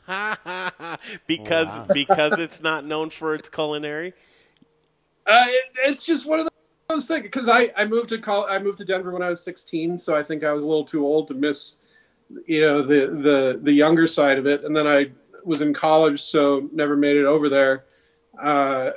because 1.26 1.86
because 1.94 2.38
it's 2.38 2.62
not 2.62 2.84
known 2.84 3.10
for 3.10 3.34
its 3.34 3.48
culinary. 3.48 4.14
Uh, 5.26 5.44
it, 5.48 5.64
it's 5.86 6.04
just 6.04 6.26
one 6.26 6.40
of 6.40 6.48
those 6.92 7.06
things 7.06 7.22
because 7.22 7.48
I, 7.48 7.72
I 7.76 7.84
moved 7.84 8.10
to 8.10 8.18
col- 8.18 8.46
I 8.48 8.58
moved 8.58 8.78
to 8.78 8.84
Denver 8.84 9.12
when 9.12 9.22
I 9.22 9.28
was 9.28 9.42
16, 9.42 9.98
so 9.98 10.16
I 10.16 10.22
think 10.22 10.44
I 10.44 10.52
was 10.52 10.64
a 10.64 10.66
little 10.66 10.84
too 10.84 11.04
old 11.04 11.28
to 11.28 11.34
miss, 11.34 11.76
you 12.46 12.60
know, 12.60 12.82
the 12.82 13.06
the 13.22 13.60
the 13.62 13.72
younger 13.72 14.06
side 14.06 14.38
of 14.38 14.46
it. 14.46 14.64
And 14.64 14.76
then 14.76 14.86
I 14.86 15.10
was 15.44 15.62
in 15.62 15.74
college, 15.74 16.22
so 16.22 16.68
never 16.72 16.96
made 16.96 17.16
it 17.16 17.24
over 17.24 17.48
there. 17.48 17.84
Uh, 18.40 18.90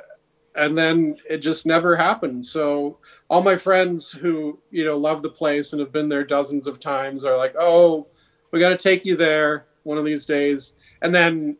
and 0.55 0.77
then 0.77 1.17
it 1.29 1.37
just 1.37 1.65
never 1.65 1.95
happened. 1.95 2.45
So 2.45 2.99
all 3.29 3.41
my 3.41 3.55
friends 3.55 4.11
who 4.11 4.59
you 4.71 4.85
know 4.85 4.97
love 4.97 5.21
the 5.21 5.29
place 5.29 5.73
and 5.73 5.79
have 5.79 5.91
been 5.91 6.09
there 6.09 6.23
dozens 6.23 6.67
of 6.67 6.79
times 6.79 7.25
are 7.25 7.37
like, 7.37 7.55
"Oh, 7.57 8.07
we 8.51 8.59
got 8.59 8.69
to 8.69 8.77
take 8.77 9.05
you 9.05 9.15
there 9.15 9.65
one 9.83 9.97
of 9.97 10.05
these 10.05 10.25
days." 10.25 10.73
And 11.01 11.13
then, 11.13 11.57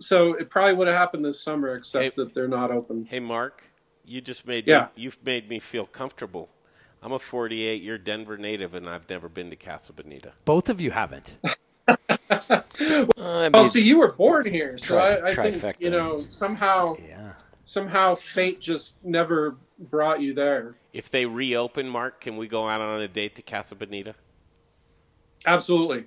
so 0.00 0.34
it 0.34 0.50
probably 0.50 0.74
would 0.74 0.88
have 0.88 0.96
happened 0.96 1.24
this 1.24 1.40
summer, 1.40 1.72
except 1.72 2.16
that 2.16 2.34
they're 2.34 2.48
not 2.48 2.70
open. 2.70 3.06
Hey, 3.06 3.20
Mark, 3.20 3.62
you 4.04 4.20
just 4.20 4.46
made 4.46 4.66
Yeah. 4.66 4.82
me, 4.96 5.02
you've 5.02 5.18
made 5.24 5.48
me 5.48 5.58
feel 5.58 5.86
comfortable. 5.86 6.48
I'm 7.02 7.12
a 7.12 7.18
48 7.18 7.82
year 7.82 7.98
Denver 7.98 8.38
native, 8.38 8.74
and 8.74 8.88
I've 8.88 9.08
never 9.10 9.28
been 9.28 9.50
to 9.50 9.56
Casa 9.56 9.92
Bonita. 9.92 10.32
Both 10.44 10.68
of 10.70 10.80
you 10.80 10.90
haven't. 10.90 11.36
well, 13.16 13.64
see, 13.66 13.82
you 13.82 13.98
were 13.98 14.12
born 14.12 14.46
here, 14.46 14.78
so 14.78 14.96
tri- 14.96 15.16
I, 15.16 15.28
I 15.28 15.50
think 15.50 15.76
you 15.80 15.90
know 15.90 16.18
somehow, 16.18 16.96
somehow 17.64 18.14
fate 18.14 18.60
just 18.60 18.96
never 19.04 19.56
brought 19.78 20.20
you 20.22 20.32
there. 20.34 20.76
If 20.92 21.10
they 21.10 21.26
reopen, 21.26 21.88
Mark, 21.88 22.20
can 22.20 22.36
we 22.36 22.46
go 22.46 22.66
out 22.68 22.80
on 22.80 23.00
a 23.00 23.08
date 23.08 23.34
to 23.36 23.42
Casa 23.42 23.74
Bonita? 23.74 24.14
Absolutely. 25.46 26.04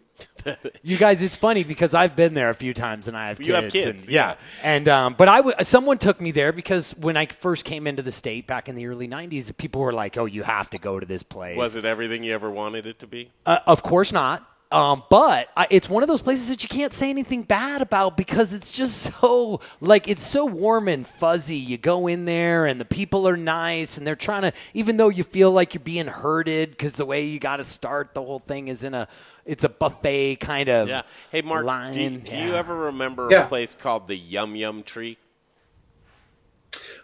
You 0.81 0.97
guys, 0.97 1.21
it's 1.21 1.35
funny 1.35 1.63
because 1.63 1.93
I've 1.93 2.15
been 2.15 2.33
there 2.33 2.49
a 2.49 2.53
few 2.53 2.73
times 2.73 3.07
and 3.07 3.15
I 3.17 3.27
have 3.27 3.37
kids. 3.37 3.47
You 3.47 3.53
have 3.55 3.71
kids, 3.71 4.03
and, 4.03 4.11
yeah. 4.11 4.35
And 4.63 4.87
um, 4.87 5.15
but 5.17 5.27
I 5.27 5.37
w- 5.37 5.55
someone 5.61 5.97
took 5.97 6.21
me 6.21 6.31
there 6.31 6.51
because 6.51 6.95
when 6.97 7.17
I 7.17 7.25
first 7.25 7.65
came 7.65 7.85
into 7.85 8.01
the 8.01 8.11
state 8.11 8.47
back 8.47 8.69
in 8.69 8.75
the 8.75 8.87
early 8.87 9.07
'90s, 9.07 9.55
people 9.57 9.81
were 9.81 9.93
like, 9.93 10.17
"Oh, 10.17 10.25
you 10.25 10.43
have 10.43 10.69
to 10.71 10.77
go 10.77 10.99
to 10.99 11.05
this 11.05 11.21
place." 11.21 11.57
Was 11.57 11.75
it 11.75 11.85
everything 11.85 12.23
you 12.23 12.33
ever 12.33 12.49
wanted 12.49 12.87
it 12.87 12.99
to 12.99 13.07
be? 13.07 13.31
Uh, 13.45 13.59
of 13.67 13.83
course 13.83 14.11
not. 14.11 14.49
Um, 14.69 15.03
but 15.09 15.47
I, 15.55 15.65
it's 15.69 15.87
one 15.89 16.03
of 16.03 16.09
those 16.09 16.21
places 16.21 16.49
that 16.49 16.61
you 16.61 16.67
can't 16.67 16.91
say 16.91 17.09
anything 17.09 17.43
bad 17.43 17.81
about 17.81 18.17
because 18.17 18.51
it's 18.53 18.69
just 18.69 18.97
so 19.21 19.61
like 19.79 20.07
it's 20.09 20.23
so 20.23 20.45
warm 20.45 20.89
and 20.89 21.07
fuzzy. 21.07 21.55
You 21.55 21.77
go 21.77 22.07
in 22.07 22.25
there 22.25 22.65
and 22.65 22.79
the 22.81 22.85
people 22.85 23.27
are 23.29 23.37
nice 23.37 23.97
and 23.97 24.05
they're 24.05 24.15
trying 24.17 24.41
to, 24.41 24.51
even 24.73 24.97
though 24.97 25.07
you 25.09 25.23
feel 25.23 25.51
like 25.53 25.73
you're 25.73 25.83
being 25.83 26.07
herded 26.07 26.71
because 26.71 26.93
the 26.93 27.05
way 27.05 27.25
you 27.25 27.39
got 27.39 27.57
to 27.57 27.63
start 27.63 28.13
the 28.13 28.21
whole 28.21 28.39
thing 28.39 28.67
is 28.67 28.83
in 28.83 28.93
a, 28.93 29.07
it's 29.45 29.63
a 29.63 29.69
buffet 29.69 30.35
kind 30.41 30.67
of. 30.67 30.89
Yeah. 30.89 31.03
Hey, 31.31 31.41
Mark, 31.41 31.65
line. 31.65 31.93
do, 31.93 32.01
you- 32.01 32.09
do 32.17 32.37
you 32.37 32.53
ever 32.53 32.75
remember 32.75 33.29
Yeah. 33.31 33.45
a 33.45 33.47
place 33.47 33.73
called 33.73 34.07
the 34.09 34.17
Yum 34.17 34.55
Yum 34.57 34.83
Tree? 34.83 35.17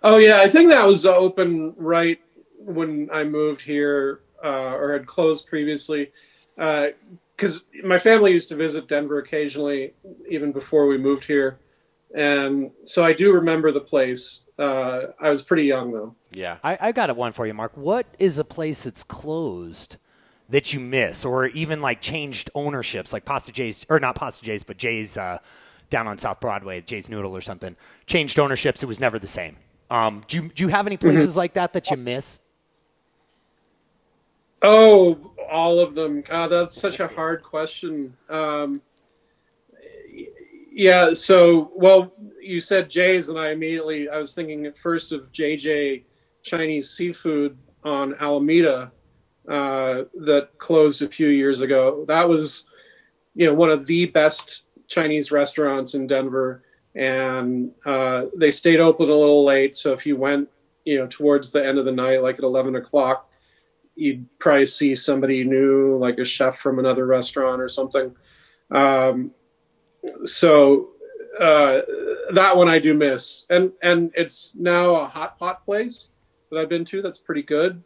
Oh 0.02 0.18
yeah, 0.18 0.42
I 0.42 0.50
think 0.50 0.70
that 0.70 0.86
was 0.86 1.06
open 1.06 1.74
right 1.78 2.20
when 2.58 3.10
I 3.14 3.24
moved 3.24 3.62
here, 3.62 4.20
uh, 4.44 4.48
or 4.76 4.92
had 4.94 5.06
closed 5.06 5.48
previously. 5.48 6.12
Because 7.36 7.66
my 7.84 8.00
family 8.00 8.32
used 8.32 8.50
to 8.50 8.56
visit 8.56 8.88
Denver 8.88 9.20
occasionally, 9.20 9.94
even 10.30 10.52
before 10.52 10.86
we 10.88 10.98
moved 10.98 11.26
here, 11.26 11.60
and 12.14 12.72
so 12.86 13.04
I 13.04 13.14
do 13.14 13.34
remember 13.34 13.72
the 13.72 13.82
place. 13.82 14.42
Uh, 14.60 15.08
I 15.20 15.30
was 15.30 15.42
pretty 15.42 15.64
young 15.64 15.92
though. 15.92 16.16
Yeah. 16.32 16.58
I, 16.64 16.78
I 16.80 16.92
got 16.92 17.10
a 17.10 17.14
one 17.14 17.32
for 17.32 17.48
you, 17.48 17.54
Mark. 17.54 17.76
What 17.76 18.06
is 18.20 18.38
a 18.38 18.44
place 18.44 18.84
that's 18.84 19.04
closed 19.04 19.98
that 20.50 20.74
you 20.74 20.80
miss, 20.80 21.26
or 21.26 21.48
even 21.48 21.82
like 21.82 22.02
changed 22.02 22.52
ownerships, 22.54 23.14
like 23.14 23.26
Pasta 23.26 23.52
J's, 23.52 23.86
or 23.90 24.00
not 24.00 24.16
Pasta 24.16 24.46
J's, 24.46 24.62
but 24.64 24.78
Jay's 24.78 25.18
uh, 25.18 25.40
down 25.90 26.08
on 26.08 26.18
South 26.20 26.40
Broadway, 26.40 26.82
Jay's 26.82 27.10
Noodle 27.10 27.36
or 27.36 27.42
something, 27.42 27.76
changed 28.06 28.38
ownerships. 28.38 28.84
It 28.84 28.86
was 28.86 29.00
never 29.00 29.18
the 29.18 29.28
same. 29.28 29.58
Um, 29.90 30.24
do 30.28 30.38
you 30.38 30.50
do 30.50 30.64
you 30.64 30.70
have 30.70 30.86
any 30.86 30.98
places 30.98 31.36
like 31.36 31.54
that 31.54 31.74
that 31.74 31.90
you 31.90 31.98
miss? 31.98 32.40
Oh, 34.64 35.34
all 35.52 35.80
of 35.80 35.94
them. 35.94 36.24
That's 36.30 36.74
such 36.74 37.02
a 37.02 37.08
hard 37.08 37.44
question. 37.44 38.16
Um, 38.30 38.82
yeah. 40.72 41.14
So, 41.14 41.72
well, 41.76 42.14
you 42.42 42.60
said 42.60 42.90
Jay's, 42.90 43.30
and 43.30 43.38
I 43.38 43.52
immediately 43.52 44.10
I 44.10 44.18
was 44.18 44.34
thinking 44.34 44.66
at 44.66 44.78
first 44.78 45.12
of 45.12 45.32
JJ 45.32 46.04
Chinese 46.42 46.90
Seafood 46.92 47.58
on 47.84 48.16
Alameda 48.20 48.92
uh, 49.48 50.04
that 50.22 50.50
closed 50.58 51.02
a 51.02 51.10
few 51.10 51.28
years 51.28 51.62
ago. 51.62 52.06
That 52.08 52.28
was, 52.28 52.66
you 53.36 53.46
know, 53.46 53.54
one 53.54 53.70
of 53.70 53.86
the 53.86 54.06
best 54.06 54.64
Chinese 54.88 55.32
restaurants 55.32 55.94
in 55.96 56.08
Denver, 56.08 56.64
and 56.96 57.72
uh, 57.86 58.26
they 58.38 58.52
stayed 58.52 58.80
open 58.80 59.10
a 59.10 59.14
little 59.14 59.44
late. 59.44 59.76
So 59.76 59.92
if 59.92 60.06
you 60.06 60.16
went, 60.16 60.50
you 60.86 61.00
know, 61.00 61.08
towards 61.08 61.52
the 61.52 61.66
end 61.66 61.78
of 61.78 61.86
the 61.86 61.92
night, 61.92 62.22
like 62.22 62.38
at 62.38 62.44
eleven 62.44 62.76
o'clock, 62.78 63.30
you'd 63.96 64.28
probably 64.40 64.66
see 64.66 64.96
somebody 64.96 65.44
new, 65.44 65.98
like 65.98 66.18
a 66.18 66.26
chef 66.26 66.58
from 66.58 66.80
another 66.80 67.06
restaurant 67.06 67.62
or 67.62 67.70
something. 67.70 68.16
Um, 68.72 69.32
so 70.26 70.90
uh, 71.40 71.82
that 72.34 72.56
one 72.56 72.68
I 72.70 72.80
do 72.80 72.94
miss, 72.94 73.46
and 73.50 73.72
and 73.82 74.12
it's 74.16 74.54
now 74.56 74.96
a 74.96 75.08
hot 75.08 75.38
pot 75.38 75.64
place 75.64 76.12
that 76.52 76.60
I've 76.60 76.70
been 76.70 76.86
to. 76.86 77.02
That's 77.02 77.20
pretty 77.20 77.44
good, 77.44 77.84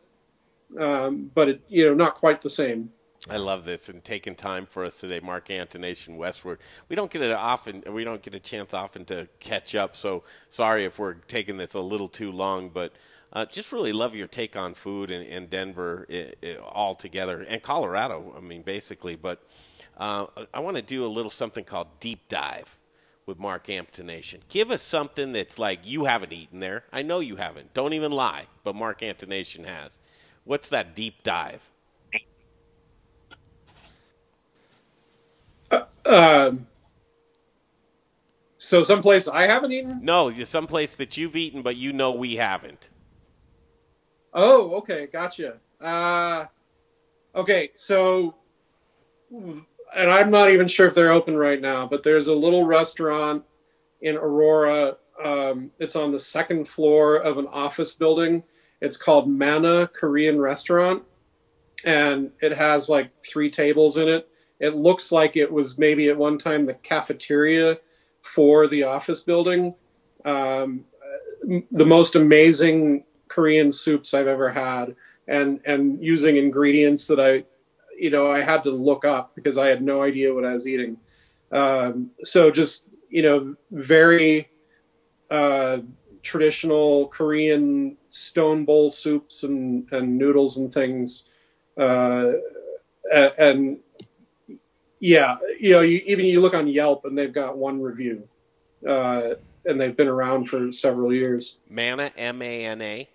um, 0.79 1.31
but 1.33 1.49
it 1.49 1.61
you 1.67 1.85
know 1.85 1.93
not 1.93 2.15
quite 2.15 2.41
the 2.41 2.49
same. 2.49 2.91
I 3.29 3.37
love 3.37 3.65
this 3.65 3.89
and 3.89 4.03
taking 4.03 4.35
time 4.35 4.65
for 4.65 4.85
us 4.85 4.99
today, 4.99 5.19
Mark 5.19 5.49
Antonation 5.49 6.17
Westword. 6.17 6.59
We 6.87 6.95
don't 6.95 7.11
get 7.11 7.21
it 7.21 7.31
often. 7.33 7.83
We 7.91 8.03
don't 8.03 8.21
get 8.21 8.35
a 8.35 8.39
chance 8.39 8.73
often 8.73 9.05
to 9.05 9.27
catch 9.39 9.75
up. 9.75 9.95
So 9.95 10.23
sorry 10.49 10.85
if 10.85 10.97
we're 10.97 11.15
taking 11.15 11.57
this 11.57 11.73
a 11.73 11.81
little 11.81 12.07
too 12.07 12.31
long, 12.31 12.69
but 12.69 12.93
uh, 13.33 13.45
just 13.45 13.71
really 13.71 13.93
love 13.93 14.15
your 14.15 14.27
take 14.27 14.55
on 14.55 14.73
food 14.73 15.11
in, 15.11 15.21
in 15.23 15.47
Denver 15.47 16.05
i 16.09 16.31
i 16.43 16.55
all 16.55 16.95
together 16.95 17.45
and 17.47 17.61
Colorado. 17.61 18.33
I 18.37 18.39
mean, 18.39 18.61
basically. 18.61 19.15
But 19.15 19.43
uh, 19.97 20.27
I 20.53 20.59
want 20.59 20.77
to 20.77 20.83
do 20.83 21.05
a 21.05 21.07
little 21.07 21.31
something 21.31 21.63
called 21.63 21.87
deep 21.99 22.29
dive 22.29 22.77
with 23.25 23.39
Mark 23.39 23.67
Antonation. 23.67 24.39
Give 24.47 24.71
us 24.71 24.81
something 24.81 25.33
that's 25.33 25.59
like 25.59 25.79
you 25.83 26.05
haven't 26.05 26.31
eaten 26.31 26.59
there. 26.61 26.85
I 26.93 27.01
know 27.01 27.19
you 27.19 27.35
haven't. 27.35 27.73
Don't 27.73 27.93
even 27.93 28.11
lie. 28.11 28.45
But 28.63 28.75
Mark 28.75 29.01
Antonation 29.01 29.65
has. 29.65 29.99
What's 30.45 30.69
that 30.69 30.95
deep 30.95 31.23
dive? 31.23 31.69
Um, 36.05 36.67
so 38.55 38.81
someplace 38.83 39.27
I 39.27 39.45
haven't 39.47 39.73
eaten. 39.73 39.99
No, 40.01 40.31
someplace 40.45 40.95
that 40.95 41.17
you've 41.17 41.35
eaten, 41.35 41.61
but 41.61 41.75
you 41.75 41.91
know 41.91 42.11
we 42.11 42.37
haven't. 42.37 42.89
Oh, 44.39 44.75
okay, 44.75 45.07
gotcha. 45.11 45.55
Uh, 45.81 46.45
okay, 47.33 47.71
so, 47.73 48.35
and 49.31 50.11
I'm 50.11 50.29
not 50.29 50.51
even 50.51 50.67
sure 50.67 50.85
if 50.85 50.93
they're 50.93 51.11
open 51.11 51.35
right 51.35 51.59
now, 51.59 51.87
but 51.87 52.03
there's 52.03 52.27
a 52.27 52.35
little 52.35 52.63
restaurant 52.63 53.43
in 54.01 54.15
Aurora. 54.15 54.97
Um, 55.21 55.71
it's 55.79 55.95
on 55.95 56.11
the 56.11 56.19
second 56.19 56.67
floor 56.67 57.15
of 57.15 57.39
an 57.39 57.47
office 57.47 57.93
building. 57.93 58.43
It's 58.79 58.95
called 58.95 59.27
Mana 59.27 59.87
Korean 59.87 60.39
Restaurant, 60.39 61.01
and 61.83 62.29
it 62.39 62.55
has 62.55 62.89
like 62.89 63.09
three 63.25 63.49
tables 63.49 63.97
in 63.97 64.07
it. 64.07 64.29
It 64.59 64.75
looks 64.75 65.11
like 65.11 65.35
it 65.35 65.51
was 65.51 65.79
maybe 65.79 66.09
at 66.09 66.17
one 66.17 66.37
time 66.37 66.67
the 66.67 66.75
cafeteria 66.75 67.79
for 68.21 68.67
the 68.67 68.83
office 68.83 69.21
building. 69.21 69.73
Um, 70.25 70.85
the 71.71 71.85
most 71.85 72.13
amazing 72.13 73.03
Korean 73.27 73.71
soups 73.71 74.13
I've 74.13 74.27
ever 74.27 74.51
had, 74.51 74.95
and 75.27 75.59
and 75.65 76.03
using 76.03 76.37
ingredients 76.37 77.07
that 77.07 77.19
I, 77.19 77.43
you 77.97 78.09
know, 78.09 78.31
I 78.31 78.41
had 78.41 78.63
to 78.63 78.71
look 78.71 79.05
up 79.05 79.35
because 79.35 79.57
I 79.57 79.67
had 79.67 79.81
no 79.81 80.01
idea 80.01 80.33
what 80.33 80.45
I 80.45 80.53
was 80.53 80.67
eating. 80.67 80.97
Um, 81.51 82.11
so 82.23 82.51
just 82.51 82.89
you 83.09 83.23
know, 83.23 83.55
very 83.71 84.49
uh, 85.31 85.79
traditional 86.23 87.07
Korean 87.07 87.97
stone 88.09 88.65
bowl 88.65 88.89
soups 88.89 89.43
and 89.43 89.91
and 89.91 90.17
noodles 90.17 90.57
and 90.57 90.73
things, 90.73 91.29
uh, 91.77 92.31
and 93.37 93.79
yeah, 94.99 95.37
you 95.59 95.71
know, 95.71 95.81
you, 95.81 96.01
even 96.05 96.25
you 96.25 96.41
look 96.41 96.53
on 96.53 96.67
Yelp 96.67 97.05
and 97.05 97.17
they've 97.17 97.33
got 97.33 97.57
one 97.57 97.81
review, 97.81 98.27
uh, 98.87 99.35
and 99.65 99.79
they've 99.79 99.95
been 99.95 100.07
around 100.07 100.49
for 100.49 100.71
several 100.71 101.13
years. 101.13 101.57
Mana, 101.69 102.11
M 102.17 102.41
A 102.41 102.65
N 102.65 102.81
A. 102.81 103.09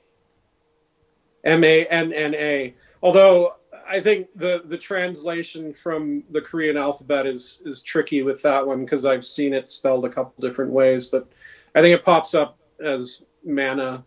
M 1.44 1.64
A 1.64 1.86
N 1.86 2.12
N 2.12 2.34
A. 2.34 2.74
Although 3.02 3.54
I 3.88 4.00
think 4.00 4.28
the 4.34 4.62
the 4.64 4.78
translation 4.78 5.74
from 5.74 6.24
the 6.30 6.40
Korean 6.40 6.76
alphabet 6.76 7.26
is 7.26 7.62
is 7.64 7.82
tricky 7.82 8.22
with 8.22 8.42
that 8.42 8.66
one 8.66 8.84
because 8.84 9.04
I've 9.04 9.24
seen 9.24 9.52
it 9.52 9.68
spelled 9.68 10.04
a 10.04 10.08
couple 10.08 10.34
different 10.40 10.70
ways, 10.70 11.06
but 11.06 11.28
I 11.74 11.80
think 11.80 11.98
it 11.98 12.04
pops 12.04 12.34
up 12.34 12.58
as 12.82 13.24
mana 13.44 14.04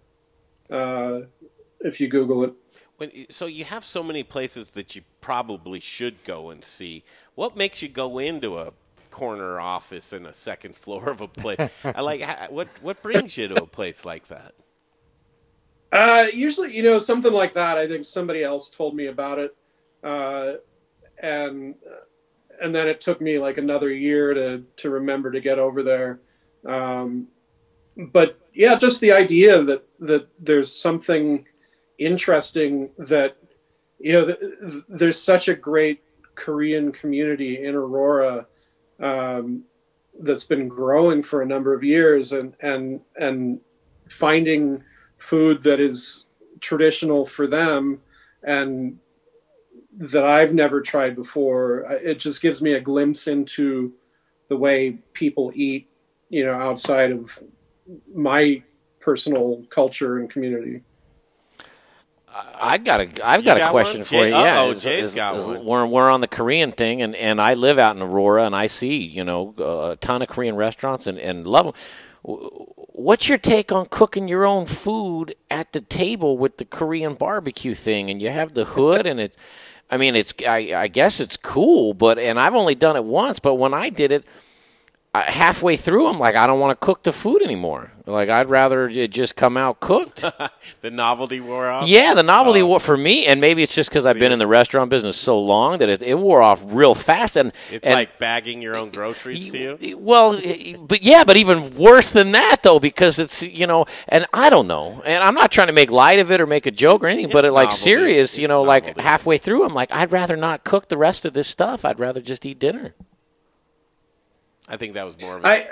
uh, 0.72 1.22
if 1.82 2.00
you 2.00 2.08
Google 2.08 2.46
it. 2.46 2.54
When, 2.98 3.12
so 3.30 3.46
you 3.46 3.66
have 3.66 3.84
so 3.84 4.02
many 4.02 4.24
places 4.24 4.72
that 4.72 4.96
you 4.96 5.02
probably 5.20 5.80
should 5.82 6.24
go 6.24 6.50
and 6.50 6.64
see. 6.64 7.04
What 7.36 7.58
makes 7.58 7.82
you 7.82 7.90
go 7.90 8.20
into 8.20 8.58
a 8.58 8.72
corner 9.12 9.60
office 9.60 10.14
in 10.14 10.26
a 10.26 10.34
second 10.34 10.76
floor 10.76 11.10
of 11.10 11.22
a 11.22 11.28
place? 11.28 11.60
I 11.84 12.02
like 12.02 12.50
what 12.50 12.70
what 12.82 13.02
brings 13.02 13.38
you 13.38 13.50
to 13.50 13.64
a 13.64 13.68
place 13.68 14.06
like 14.06 14.28
that? 14.30 14.54
Uh, 15.96 16.28
usually, 16.34 16.76
you 16.76 16.84
know, 16.84 17.00
something 17.00 17.32
like 17.32 17.54
that. 17.54 17.78
I 17.78 17.88
think 17.88 18.04
somebody 18.04 18.44
else 18.44 18.70
told 18.70 18.96
me 18.96 19.08
about 19.08 19.40
it, 19.40 19.56
uh, 20.04 20.54
and 21.24 21.76
and 22.62 22.76
then 22.76 22.90
it 22.90 23.00
took 23.00 23.22
me 23.22 23.40
like 23.40 23.58
another 23.58 23.90
year 23.90 24.34
to 24.34 24.64
to 24.76 24.90
remember 24.90 25.32
to 25.32 25.40
get 25.40 25.58
over 25.58 25.84
there. 25.84 26.20
Um, 26.68 27.28
but 27.96 28.38
yeah, 28.54 28.76
just 28.78 29.00
the 29.00 29.14
idea 29.14 29.64
that 29.64 29.88
that 30.00 30.28
there's 30.38 30.70
something 30.70 31.46
interesting 31.98 32.90
that 32.98 33.38
you 33.98 34.12
know 34.12 34.26
th- 34.26 34.84
there's 34.90 35.22
such 35.22 35.48
a 35.48 35.56
great 35.56 36.04
Korean 36.36 36.92
community 36.92 37.64
in 37.64 37.74
Aurora 37.74 38.48
um, 39.02 39.64
that's 40.20 40.44
been 40.44 40.68
growing 40.68 41.24
for 41.24 41.42
a 41.42 41.46
number 41.46 41.74
of 41.74 41.86
years, 41.86 42.34
and 42.34 42.54
and 42.60 43.00
and 43.16 43.62
finding 44.10 44.84
food 45.18 45.64
that 45.64 45.80
is 45.80 46.24
traditional 46.62 47.26
for 47.26 47.48
them 47.48 48.00
and 48.44 49.00
that 49.98 50.26
I've 50.26 50.54
never 50.54 50.82
tried 50.82 51.16
before. 51.16 51.82
It 52.04 52.20
just 52.20 52.42
gives 52.42 52.62
me 52.62 52.74
a 52.74 52.82
glimpse 52.82 53.28
into 53.28 53.94
the 54.50 54.58
way 54.58 55.00
people 55.14 55.52
eat, 55.56 55.90
you 56.30 56.46
know, 56.46 56.54
outside 56.54 57.12
of 57.12 57.40
my 58.14 58.62
personal 59.00 59.64
culture 59.70 60.18
and 60.18 60.30
community. 60.30 60.82
I 62.60 62.78
got 62.80 63.00
a 63.00 63.04
I've 63.26 63.40
You 63.42 63.46
got 63.46 63.62
a 63.62 63.70
question 63.70 64.00
one? 64.00 64.06
for 64.06 64.12
Jay- 64.12 64.28
you. 64.30 64.36
Yeah, 64.36 64.60
uh-oh, 64.62 64.72
It's- 64.72 64.84
Jay's 64.84 64.98
it's- 64.98 65.16
got 65.16 65.36
it's- 65.36 65.48
one. 65.48 65.66
We're 65.66 65.86
we're 65.86 66.10
on 66.10 66.20
the 66.20 66.28
Korean 66.28 66.74
thing, 66.74 67.02
and, 67.02 67.16
and 67.16 67.40
I 67.40 67.54
live 67.54 67.80
out 67.80 67.96
in 67.96 68.02
Aurora, 68.02 68.46
and 68.46 68.54
I 68.56 68.68
see 68.68 68.98
you 68.98 69.24
know 69.24 69.54
a 69.58 69.96
ton 69.96 70.22
of 70.22 70.28
Korean 70.28 70.56
restaurants 70.58 71.08
and 71.08 71.18
and 71.18 71.48
love 71.48 71.66
them. 71.68 71.74
What's 72.98 73.28
your 73.28 73.38
take 73.38 73.74
on 73.74 73.88
cooking 73.88 74.30
your 74.30 74.46
own 74.46 74.68
food 74.68 75.36
at 75.52 75.74
the 75.74 75.82
table 75.82 76.38
with 76.38 76.56
the 76.56 76.64
Korean 76.64 77.14
barbecue 77.16 77.74
thing? 77.74 78.10
And 78.10 78.22
you 78.22 78.30
have 78.30 78.54
the 78.54 78.64
hood, 78.64 79.06
and 79.06 79.20
it's, 79.20 79.36
I 79.92 79.98
mean, 79.98 80.16
it's 80.16 80.34
I, 80.48 80.74
I 80.74 80.88
guess 80.88 81.20
it's 81.20 81.36
cool, 81.36 81.94
but 81.94 82.18
and 82.18 82.40
I've 82.40 82.56
only 82.56 82.74
done 82.74 82.96
it 82.96 83.04
once, 83.04 83.40
but 83.40 83.56
when 83.56 83.74
I 83.74 83.90
did 83.90 84.14
it, 84.14 84.24
I, 85.14 85.24
halfway 85.24 85.76
through, 85.76 86.08
I'm 86.08 86.20
like, 86.20 86.36
I 86.36 86.48
don't 86.48 86.62
want 86.62 86.80
to 86.80 86.86
cook 86.86 87.04
the 87.04 87.12
food 87.12 87.42
anymore. 87.42 87.92
Like 88.08 88.30
I'd 88.30 88.50
rather 88.52 88.88
it 88.88 89.10
just 89.12 89.36
come 89.36 89.58
out 89.58 89.80
cooked. 89.80 90.24
the 90.82 90.92
novelty 90.92 91.40
wore 91.40 91.68
off. 91.68 91.88
Yeah, 91.88 92.14
the 92.14 92.22
novelty 92.22 92.62
wore 92.62 92.80
for 92.80 92.96
me, 92.96 93.26
and 93.26 93.42
maybe 93.42 93.64
it's 93.64 93.74
just 93.74 93.90
because 93.90 94.06
I've 94.06 94.20
been 94.20 94.32
in 94.32 94.38
the 94.38 94.46
restaurant 94.46 94.92
business 94.92 95.18
so 95.18 95.40
long 95.40 95.80
that 95.80 95.90
it, 95.90 96.04
it 96.04 96.20
wore 96.20 96.40
off 96.42 96.64
real 96.68 96.94
fast. 96.94 97.36
And 97.36 97.52
It's 97.72 97.84
and, 97.84 97.96
like 97.96 98.20
bagging 98.20 98.62
your 98.62 98.76
own 98.76 98.92
groceries 98.92 99.50
to 99.52 99.80
you. 99.80 99.98
well, 99.98 100.40
but 100.82 101.02
yeah, 101.02 101.24
but 101.24 101.36
even 101.36 101.76
worse 101.76 102.12
than 102.12 102.34
that 102.34 102.58
though, 102.62 102.80
because 102.80 103.18
it's 103.18 103.42
you 103.42 103.66
know, 103.66 103.86
and 104.08 104.28
I 104.32 104.52
don't 104.52 104.68
know, 104.68 105.02
and 105.04 105.24
I'm 105.24 105.34
not 105.34 105.52
trying 105.52 105.68
to 105.68 105.74
make 105.74 105.90
light 105.90 106.20
of 106.20 106.32
it 106.32 106.40
or 106.40 106.46
make 106.46 106.68
a 106.68 106.72
joke 106.72 107.04
or 107.04 107.08
anything, 107.08 107.32
but 107.32 107.44
it, 107.44 107.54
like 107.54 107.70
novelty. 107.70 107.82
serious, 107.82 108.38
you 108.38 108.48
know, 108.48 108.62
like 108.62 109.00
halfway 109.00 109.40
through, 109.40 109.64
I'm 109.66 109.74
like, 109.74 109.92
I'd 109.92 110.12
rather 110.12 110.36
not 110.36 110.64
cook 110.64 110.90
the 110.90 110.98
rest 110.98 111.26
of 111.26 111.34
this 111.34 111.48
stuff. 111.48 111.84
I'd 111.84 112.00
rather 112.00 112.22
just 112.22 112.46
eat 112.46 112.60
dinner. 112.60 112.94
I 114.68 114.78
think 114.78 114.94
that 114.94 115.06
was 115.06 115.20
more 115.20 115.38
of 115.38 115.44
a 115.44 115.48
I, 115.48 115.70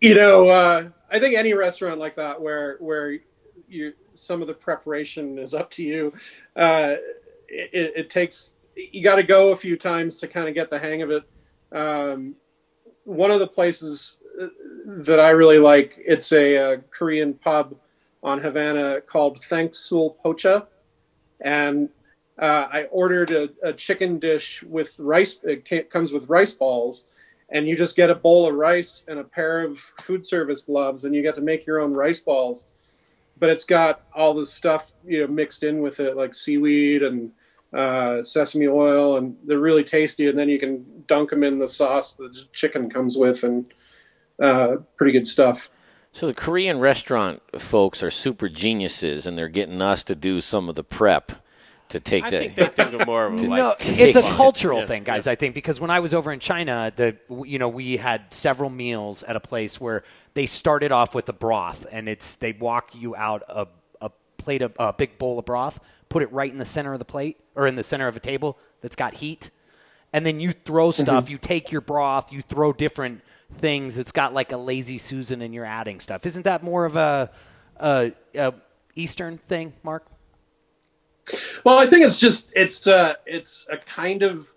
you 0.00 0.14
know, 0.14 0.48
uh, 0.48 0.88
I 1.12 1.20
think 1.20 1.36
any 1.36 1.52
restaurant 1.52 2.00
like 2.00 2.14
that 2.16 2.40
where 2.40 2.76
where 2.80 3.18
you 3.68 3.92
some 4.14 4.40
of 4.40 4.48
the 4.48 4.54
preparation 4.54 5.38
is 5.38 5.54
up 5.54 5.70
to 5.72 5.82
you, 5.82 6.12
uh, 6.56 6.94
it, 7.48 7.92
it 7.96 8.10
takes 8.10 8.54
you 8.74 9.02
got 9.02 9.16
to 9.16 9.22
go 9.22 9.52
a 9.52 9.56
few 9.56 9.76
times 9.76 10.18
to 10.20 10.26
kind 10.26 10.48
of 10.48 10.54
get 10.54 10.70
the 10.70 10.78
hang 10.78 11.02
of 11.02 11.10
it. 11.10 11.24
Um, 11.70 12.34
one 13.04 13.30
of 13.30 13.40
the 13.40 13.46
places 13.46 14.16
uh, 14.40 14.46
that 14.86 15.20
I 15.20 15.30
really 15.30 15.58
like, 15.58 15.98
it's 15.98 16.32
a, 16.32 16.56
uh 16.56 16.76
Korean 16.90 17.34
pub 17.34 17.74
on 18.22 18.40
Havana 18.40 19.00
called 19.02 19.40
Thanksul 19.40 20.16
Pocha, 20.24 20.66
and 21.40 21.90
uh, 22.40 22.66
I 22.72 22.84
ordered 22.90 23.30
a, 23.30 23.48
a 23.62 23.72
chicken 23.72 24.18
dish 24.18 24.62
with 24.62 24.98
rice. 24.98 25.38
It 25.42 25.90
comes 25.90 26.12
with 26.12 26.28
rice 26.28 26.54
balls, 26.54 27.08
and 27.52 27.68
you 27.68 27.76
just 27.76 27.94
get 27.94 28.10
a 28.10 28.14
bowl 28.14 28.48
of 28.48 28.54
rice 28.54 29.04
and 29.06 29.18
a 29.18 29.24
pair 29.24 29.62
of 29.62 29.78
food 29.78 30.24
service 30.24 30.62
gloves, 30.62 31.04
and 31.04 31.14
you 31.14 31.22
get 31.22 31.34
to 31.36 31.42
make 31.42 31.66
your 31.66 31.80
own 31.80 31.92
rice 31.92 32.20
balls. 32.20 32.66
But 33.38 33.50
it's 33.50 33.64
got 33.64 34.02
all 34.14 34.34
this 34.34 34.52
stuff 34.52 34.92
you 35.04 35.20
know 35.20 35.26
mixed 35.32 35.62
in 35.62 35.82
with 35.82 36.00
it, 36.00 36.16
like 36.16 36.34
seaweed 36.34 37.02
and 37.02 37.30
uh, 37.72 38.22
sesame 38.22 38.68
oil, 38.68 39.18
and 39.18 39.36
they're 39.44 39.58
really 39.58 39.84
tasty. 39.84 40.28
And 40.28 40.38
then 40.38 40.48
you 40.48 40.58
can 40.58 41.04
dunk 41.06 41.30
them 41.30 41.44
in 41.44 41.58
the 41.58 41.68
sauce 41.68 42.14
the 42.14 42.34
chicken 42.52 42.90
comes 42.90 43.16
with, 43.16 43.44
and 43.44 43.66
uh, 44.42 44.76
pretty 44.96 45.12
good 45.12 45.26
stuff. 45.26 45.70
So 46.10 46.26
the 46.26 46.34
Korean 46.34 46.78
restaurant 46.78 47.42
folks 47.58 48.02
are 48.02 48.10
super 48.10 48.48
geniuses, 48.48 49.26
and 49.26 49.36
they're 49.36 49.48
getting 49.48 49.80
us 49.82 50.04
to 50.04 50.14
do 50.14 50.40
some 50.40 50.68
of 50.68 50.74
the 50.74 50.84
prep 50.84 51.32
to 51.92 52.00
take 52.00 52.24
I 52.24 52.30
that. 52.30 52.40
think 52.40 52.54
they 52.54 52.66
think 52.66 52.92
of 52.94 53.06
more 53.06 53.26
of 53.26 53.34
a, 53.42 53.46
like, 53.46 53.58
no, 53.58 53.74
it's 53.78 54.16
a 54.16 54.22
cultural 54.22 54.80
Yeah, 54.80 54.86
thing, 54.86 55.04
guys. 55.04 55.26
I 55.26 55.34
think 55.34 55.54
because 55.54 55.80
when 55.80 55.90
I 55.90 56.00
was 56.00 56.14
over 56.14 56.32
in 56.32 56.40
China, 56.40 56.92
the 56.94 57.16
you 57.46 57.58
know 57.58 57.68
we 57.68 57.96
had 57.96 58.32
several 58.32 58.70
meals 58.70 59.22
at 59.22 59.36
a 59.36 59.40
place 59.40 59.80
where 59.80 60.02
they 60.34 60.46
started 60.46 60.90
off 60.92 61.14
with 61.14 61.26
the 61.26 61.32
broth, 61.32 61.86
and 61.90 62.08
it's 62.08 62.36
they 62.36 62.52
walk 62.52 62.94
you 62.94 63.14
out 63.14 63.42
a, 63.48 63.66
a 64.00 64.10
plate 64.38 64.62
of 64.62 64.72
a 64.78 64.92
big 64.92 65.18
bowl 65.18 65.38
of 65.38 65.44
broth, 65.44 65.80
put 66.08 66.22
it 66.22 66.32
right 66.32 66.50
in 66.50 66.58
the 66.58 66.64
center 66.64 66.92
of 66.92 66.98
the 66.98 67.04
plate 67.04 67.38
or 67.54 67.66
in 67.66 67.76
the 67.76 67.82
center 67.82 68.08
of 68.08 68.16
a 68.16 68.20
table 68.20 68.58
that's 68.80 68.96
got 68.96 69.14
heat, 69.14 69.50
and 70.12 70.24
then 70.24 70.40
you 70.40 70.52
throw 70.52 70.88
mm-hmm. 70.88 71.02
stuff. 71.02 71.30
You 71.30 71.38
take 71.38 71.70
your 71.70 71.82
broth, 71.82 72.32
you 72.32 72.42
throw 72.42 72.72
different 72.72 73.22
things. 73.58 73.98
It's 73.98 74.12
got 74.12 74.32
like 74.32 74.52
a 74.52 74.56
lazy 74.56 74.98
Susan, 74.98 75.42
and 75.42 75.52
you're 75.54 75.66
adding 75.66 76.00
stuff. 76.00 76.24
Isn't 76.24 76.44
that 76.44 76.62
more 76.62 76.86
of 76.86 76.96
a, 76.96 77.30
a, 77.78 78.12
a 78.34 78.54
Eastern 78.94 79.38
thing, 79.38 79.74
Mark? 79.82 80.06
Well, 81.64 81.78
I 81.78 81.86
think 81.86 82.04
it's 82.04 82.18
just 82.18 82.50
it's 82.54 82.86
uh 82.86 83.14
it's 83.26 83.66
a 83.70 83.76
kind 83.78 84.22
of 84.22 84.52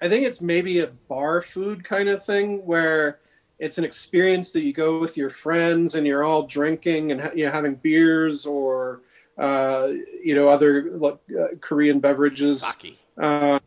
I 0.00 0.08
think 0.08 0.26
it's 0.26 0.40
maybe 0.40 0.80
a 0.80 0.86
bar 0.86 1.40
food 1.42 1.84
kind 1.84 2.08
of 2.08 2.24
thing 2.24 2.64
where 2.64 3.18
it's 3.58 3.78
an 3.78 3.84
experience 3.84 4.52
that 4.52 4.62
you 4.62 4.72
go 4.72 5.00
with 5.00 5.16
your 5.16 5.30
friends 5.30 5.96
and 5.96 6.06
you're 6.06 6.22
all 6.22 6.44
drinking 6.44 7.12
and 7.12 7.30
you 7.36 7.46
know 7.46 7.52
having 7.52 7.74
beers 7.74 8.46
or 8.46 9.02
uh, 9.38 9.88
you 10.24 10.34
know 10.34 10.48
other 10.48 10.90
like, 10.92 11.18
uh, 11.38 11.48
Korean 11.60 12.00
beverages. 12.00 12.62
Uh, 13.20 13.58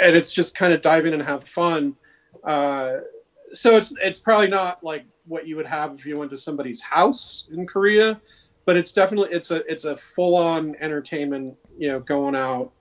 and 0.00 0.16
it's 0.16 0.32
just 0.32 0.56
kind 0.56 0.72
of 0.72 0.80
dive 0.80 1.06
in 1.06 1.14
and 1.14 1.22
have 1.22 1.44
fun. 1.44 1.94
Uh, 2.44 2.98
so 3.52 3.76
it's 3.76 3.92
it's 4.02 4.18
probably 4.18 4.48
not 4.48 4.82
like 4.82 5.04
what 5.26 5.46
you 5.46 5.56
would 5.56 5.66
have 5.66 5.94
if 5.94 6.06
you 6.06 6.18
went 6.18 6.30
to 6.30 6.38
somebody's 6.38 6.80
house 6.80 7.48
in 7.52 7.66
Korea, 7.66 8.20
but 8.64 8.76
it's 8.76 8.92
definitely 8.92 9.34
it's 9.34 9.50
a 9.50 9.56
it's 9.70 9.84
a 9.84 9.96
full 9.96 10.36
on 10.36 10.76
entertainment 10.80 11.56
you 11.78 11.88
know 11.88 12.00
going 12.00 12.34
out 12.34 12.72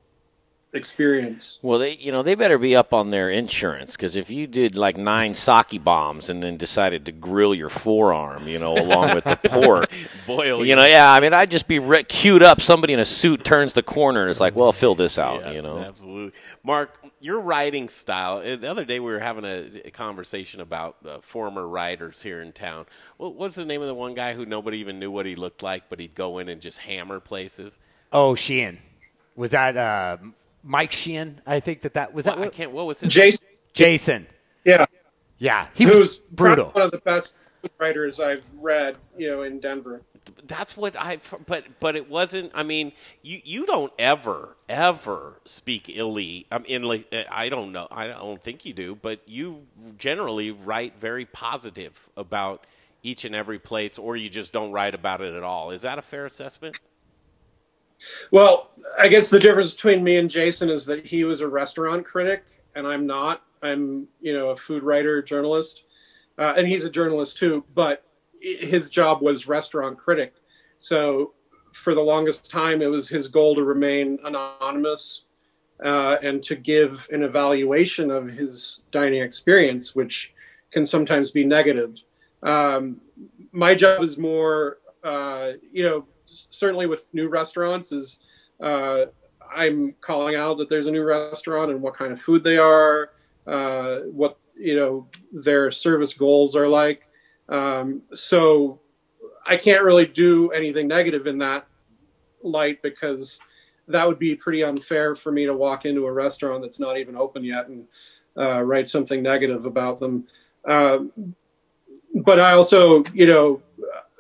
experience. 0.74 1.60
Well, 1.62 1.80
they 1.80 1.96
you 1.96 2.12
know 2.12 2.22
they 2.22 2.36
better 2.36 2.58
be 2.58 2.76
up 2.76 2.94
on 2.94 3.10
their 3.10 3.30
insurance 3.30 3.96
because 3.96 4.16
if 4.16 4.30
you 4.30 4.48
did 4.48 4.76
like 4.76 4.98
nine 4.98 5.34
sake 5.34 5.84
bombs 5.84 6.30
and 6.30 6.44
then 6.44 6.58
decided 6.58 7.06
to 7.06 7.12
grill 7.12 7.54
your 7.56 7.70
forearm, 7.70 8.48
you 8.48 8.60
know, 8.60 8.74
along 8.78 9.16
with 9.16 9.24
the 9.24 9.36
pork, 9.50 9.92
Boil 10.28 10.66
you 10.66 10.76
know, 10.76 10.86
yeah, 10.86 11.12
I 11.12 11.20
mean, 11.20 11.34
I'd 11.34 11.52
just 11.52 11.68
be 11.68 11.80
re- 11.80 12.04
queued 12.04 12.44
up. 12.44 12.62
Somebody 12.62 12.94
in 12.94 13.00
a 13.00 13.06
suit 13.06 13.44
turns 13.44 13.74
the 13.74 13.84
corner 13.84 14.22
and 14.22 14.30
it's 14.30 14.40
like, 14.40 14.56
well, 14.56 14.72
fill 14.72 14.96
this 14.96 15.18
out, 15.18 15.54
you 15.54 15.62
know. 15.62 15.80
Absolutely. 15.80 16.34
Mark, 16.64 16.98
your 17.20 17.40
writing 17.40 17.90
style. 17.90 18.38
uh, 18.38 18.56
The 18.56 18.70
other 18.70 18.86
day 18.86 19.00
we 19.00 19.12
were 19.12 19.20
having 19.20 19.46
a, 19.46 19.82
a 19.86 19.92
conversation 19.92 20.62
about 20.62 20.98
uh, 21.06 21.20
former 21.20 21.68
writers 21.68 22.22
here 22.22 22.42
in 22.42 22.52
town. 22.52 22.86
What, 23.18 23.36
what's 23.36 23.56
the 23.56 23.66
name 23.66 23.82
of 23.82 23.88
the 23.88 23.94
one 23.96 24.14
guy 24.14 24.34
who 24.34 24.46
nobody 24.46 24.78
even 24.78 25.00
knew 25.00 25.12
what 25.12 25.26
he 25.26 25.36
looked 25.36 25.64
like, 25.64 25.90
but 25.90 26.00
he'd 26.00 26.16
go 26.16 26.38
in 26.38 26.48
and 26.50 26.62
just 26.62 26.78
hammer 26.80 27.20
places? 27.20 27.80
Oh, 28.12 28.36
Sheehan. 28.36 28.80
Was 29.36 29.52
that 29.52 29.78
uh, 29.78 30.18
Mike 30.64 30.92
Sheehan? 30.92 31.42
I 31.46 31.60
think 31.60 31.82
that 31.82 31.94
that 31.96 32.14
was 32.14 32.26
Well, 32.26 32.36
that. 32.38 32.46
I 32.46 32.50
can't. 32.50 32.72
What 32.72 32.86
was 32.86 33.00
his 33.00 33.14
Jason. 33.14 33.46
Jason. 33.74 34.28
Yeah, 34.66 34.86
Yeah, 35.38 35.68
he 35.74 35.86
was 35.86 35.98
who's 35.98 36.18
probably 36.18 36.36
brutal. 36.36 36.72
One 36.72 36.84
of 36.84 36.92
the 36.92 36.98
best 36.98 37.36
writers 37.80 38.20
I've 38.20 38.44
read, 38.60 38.98
you 39.18 39.30
know, 39.30 39.44
in 39.44 39.60
Denver. 39.60 40.02
That's 40.46 40.76
what 40.76 40.96
I. 40.98 41.20
But 41.48 41.80
but 41.80 41.96
it 41.96 42.10
wasn't. 42.10 42.52
I 42.54 42.64
mean, 42.64 42.92
you 43.22 43.40
you 43.44 43.66
don't 43.66 43.94
ever 43.98 44.56
ever 44.68 45.40
speak 45.46 45.96
illy. 45.98 46.46
Um, 46.52 46.66
I 46.68 46.72
mean, 46.72 46.84
like, 46.84 47.14
I 47.32 47.50
don't 47.50 47.72
know. 47.72 47.88
I 47.90 48.08
don't 48.08 48.42
think 48.42 48.66
you 48.66 48.74
do. 48.74 48.96
But 48.96 49.22
you 49.28 49.66
generally 49.98 50.52
write 50.52 51.00
very 51.00 51.26
positive 51.26 52.10
about 52.18 52.66
each 53.02 53.24
and 53.26 53.34
every 53.34 53.60
place, 53.60 53.98
or 53.98 54.18
you 54.18 54.30
just 54.30 54.52
don't 54.52 54.72
write 54.72 54.94
about 54.94 55.22
it 55.22 55.34
at 55.34 55.44
all. 55.44 55.72
Is 55.72 55.84
that 55.84 55.98
a 55.98 56.02
fair 56.02 56.26
assessment? 56.26 56.78
Well, 58.32 58.72
I 58.98 59.08
guess 59.08 59.30
the 59.30 59.40
difference 59.40 59.76
between 59.76 60.04
me 60.04 60.18
and 60.18 60.30
Jason 60.30 60.70
is 60.70 60.86
that 60.86 61.06
he 61.06 61.24
was 61.24 61.42
a 61.42 61.48
restaurant 61.48 62.06
critic 62.06 62.44
and 62.76 62.88
I'm 62.88 63.06
not. 63.06 63.44
I'm, 63.62 64.08
you 64.22 64.34
know, 64.34 64.50
a 64.50 64.56
food 64.56 64.84
writer, 64.84 65.22
journalist, 65.22 65.84
uh, 66.38 66.54
and 66.56 66.66
he's 66.68 66.86
a 66.86 66.90
journalist 66.90 67.38
too. 67.38 67.66
But 67.76 68.04
his 68.42 68.90
job 68.90 69.22
was 69.22 69.48
restaurant 69.48 69.98
critic. 69.98 70.36
So 70.80 71.34
for 71.74 71.94
the 71.94 72.02
longest 72.02 72.50
time, 72.50 72.82
it 72.82 72.88
was 72.88 73.10
his 73.10 73.28
goal 73.28 73.56
to 73.56 73.64
remain 73.64 74.18
anonymous 74.24 75.26
uh, 75.84 76.18
and 76.22 76.42
to 76.44 76.56
give 76.56 77.08
an 77.12 77.24
evaluation 77.24 78.12
of 78.12 78.28
his 78.28 78.84
dining 78.92 79.22
experience, 79.22 79.96
which 79.96 80.34
can 80.72 80.86
sometimes 80.86 81.32
be 81.32 81.44
negative. 81.44 82.02
Um, 82.44 83.02
my 83.52 83.76
job 83.76 84.02
is 84.04 84.18
more, 84.18 84.78
uh, 85.04 85.52
you 85.72 85.84
know, 85.84 86.06
certainly 86.30 86.86
with 86.86 87.08
new 87.14 87.28
restaurants 87.28 87.92
is 87.92 88.20
uh, 88.62 89.06
I'm 89.54 89.96
calling 90.02 90.36
out 90.36 90.58
that 90.58 90.70
there's 90.70 90.88
a 90.88 90.92
new 90.92 91.04
restaurant 91.04 91.72
and 91.72 91.82
what 91.82 91.96
kind 91.96 92.12
of 92.12 92.22
food 92.22 92.44
they 92.44 92.58
are, 92.58 93.12
uh, 93.48 94.00
what 94.12 94.38
you 94.58 94.76
know 94.76 95.08
their 95.32 95.72
service 95.72 96.14
goals 96.14 96.56
are 96.56 96.68
like. 96.68 97.04
Um, 97.48 98.04
so 98.14 98.80
I 99.46 99.58
can't 99.58 99.84
really 99.84 100.06
do 100.06 100.52
anything 100.52 100.88
negative 100.88 101.26
in 101.26 101.40
that 101.40 101.68
light 102.44 102.82
because 102.82 103.40
that 103.88 104.08
would 104.08 104.20
be 104.20 104.36
pretty 104.36 104.64
unfair 104.64 105.16
for 105.16 105.32
me 105.32 105.46
to 105.46 105.54
walk 105.56 105.86
into 105.86 106.06
a 106.06 106.12
restaurant 106.12 106.62
that's 106.62 106.80
not 106.80 106.98
even 106.98 107.16
open 107.16 107.44
yet 107.44 107.68
and 107.68 107.88
uh, 108.38 108.62
write 108.62 108.88
something 108.88 109.24
negative 109.24 109.66
about 109.66 110.00
them. 110.00 110.28
Um, 110.66 111.36
but 112.14 112.40
I 112.40 112.52
also, 112.52 113.04
you 113.14 113.26
know, 113.26 113.62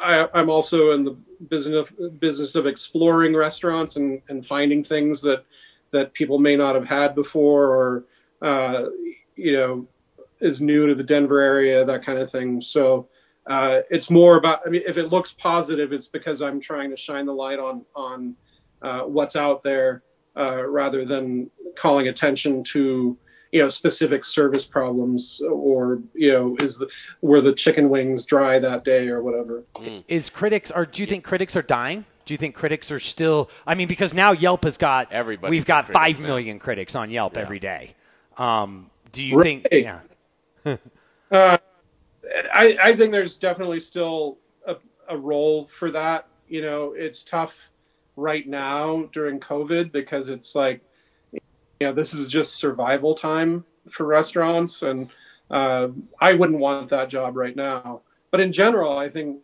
I, 0.01 0.27
I'm 0.33 0.49
also 0.49 0.91
in 0.91 1.03
the 1.03 1.15
business 1.47 1.89
business 2.19 2.55
of 2.55 2.67
exploring 2.67 3.35
restaurants 3.35 3.95
and, 3.95 4.21
and 4.29 4.45
finding 4.45 4.83
things 4.83 5.21
that 5.21 5.45
that 5.91 6.13
people 6.13 6.37
may 6.37 6.55
not 6.55 6.75
have 6.75 6.85
had 6.85 7.15
before, 7.15 7.65
or 7.65 8.05
uh, 8.41 8.85
you 9.35 9.53
know, 9.53 9.87
is 10.39 10.61
new 10.61 10.87
to 10.87 10.95
the 10.95 11.03
Denver 11.03 11.39
area, 11.39 11.85
that 11.85 12.03
kind 12.03 12.19
of 12.19 12.31
thing. 12.31 12.61
So 12.61 13.07
uh, 13.47 13.81
it's 13.89 14.09
more 14.09 14.37
about. 14.37 14.61
I 14.65 14.69
mean, 14.69 14.83
if 14.85 14.97
it 14.97 15.07
looks 15.07 15.33
positive, 15.33 15.93
it's 15.93 16.07
because 16.07 16.41
I'm 16.41 16.59
trying 16.59 16.89
to 16.91 16.97
shine 16.97 17.25
the 17.25 17.33
light 17.33 17.59
on 17.59 17.85
on 17.95 18.35
uh, 18.81 19.01
what's 19.01 19.35
out 19.35 19.63
there 19.63 20.03
uh, 20.37 20.65
rather 20.67 21.05
than 21.05 21.49
calling 21.75 22.07
attention 22.07 22.63
to 22.65 23.17
you 23.51 23.61
know 23.61 23.69
specific 23.69 24.23
service 24.25 24.65
problems 24.65 25.41
or 25.49 25.99
you 26.13 26.31
know 26.31 26.55
is 26.61 26.77
the 26.77 26.87
were 27.21 27.41
the 27.41 27.53
chicken 27.53 27.89
wings 27.89 28.25
dry 28.25 28.59
that 28.59 28.83
day 28.83 29.07
or 29.07 29.21
whatever. 29.23 29.63
Is 30.07 30.29
critics 30.29 30.71
or 30.71 30.85
do 30.85 31.01
you 31.01 31.07
think 31.07 31.23
critics 31.23 31.55
are 31.55 31.61
dying? 31.61 32.05
Do 32.25 32.33
you 32.33 32.37
think 32.37 32.53
critics 32.53 32.91
are 32.91 32.99
still? 32.99 33.49
I 33.65 33.73
mean, 33.73 33.87
because 33.87 34.13
now 34.13 34.33
Yelp 34.33 34.63
has 34.63 34.77
got 34.77 35.11
everybody 35.11 35.49
we've 35.49 35.65
got 35.65 35.85
critic 35.85 35.93
five 35.99 36.19
now. 36.19 36.27
million 36.27 36.59
critics 36.59 36.93
on 36.95 37.09
Yelp 37.09 37.37
every 37.37 37.59
day. 37.59 37.95
Um, 38.37 38.91
do 39.11 39.23
you 39.23 39.37
Right. 39.37 39.43
think? 39.43 39.67
Yeah. 39.71 39.99
Uh, 41.31 41.57
I, 42.53 42.77
I 42.83 42.95
think 42.95 43.11
there's 43.11 43.37
definitely 43.37 43.79
still 43.79 44.39
a, 44.65 44.75
a 45.07 45.15
role 45.17 45.67
for 45.67 45.91
that. 45.91 46.27
You 46.47 46.61
know, 46.63 46.93
it's 46.97 47.23
tough 47.23 47.69
right 48.15 48.47
now 48.47 49.03
during 49.13 49.39
COVID 49.39 49.91
because 49.91 50.29
it's 50.29 50.55
like, 50.55 50.81
know, 51.87 51.93
this 51.93 52.13
is 52.13 52.29
just 52.29 52.55
survival 52.55 53.15
time 53.15 53.63
for 53.89 54.05
restaurants, 54.05 54.83
and 54.83 55.09
uh, 55.49 55.87
I 56.19 56.33
wouldn't 56.33 56.59
want 56.59 56.89
that 56.89 57.09
job 57.09 57.37
right 57.37 57.55
now. 57.55 58.01
But 58.31 58.41
in 58.41 58.51
general, 58.51 58.97
I 58.97 59.09
think, 59.09 59.39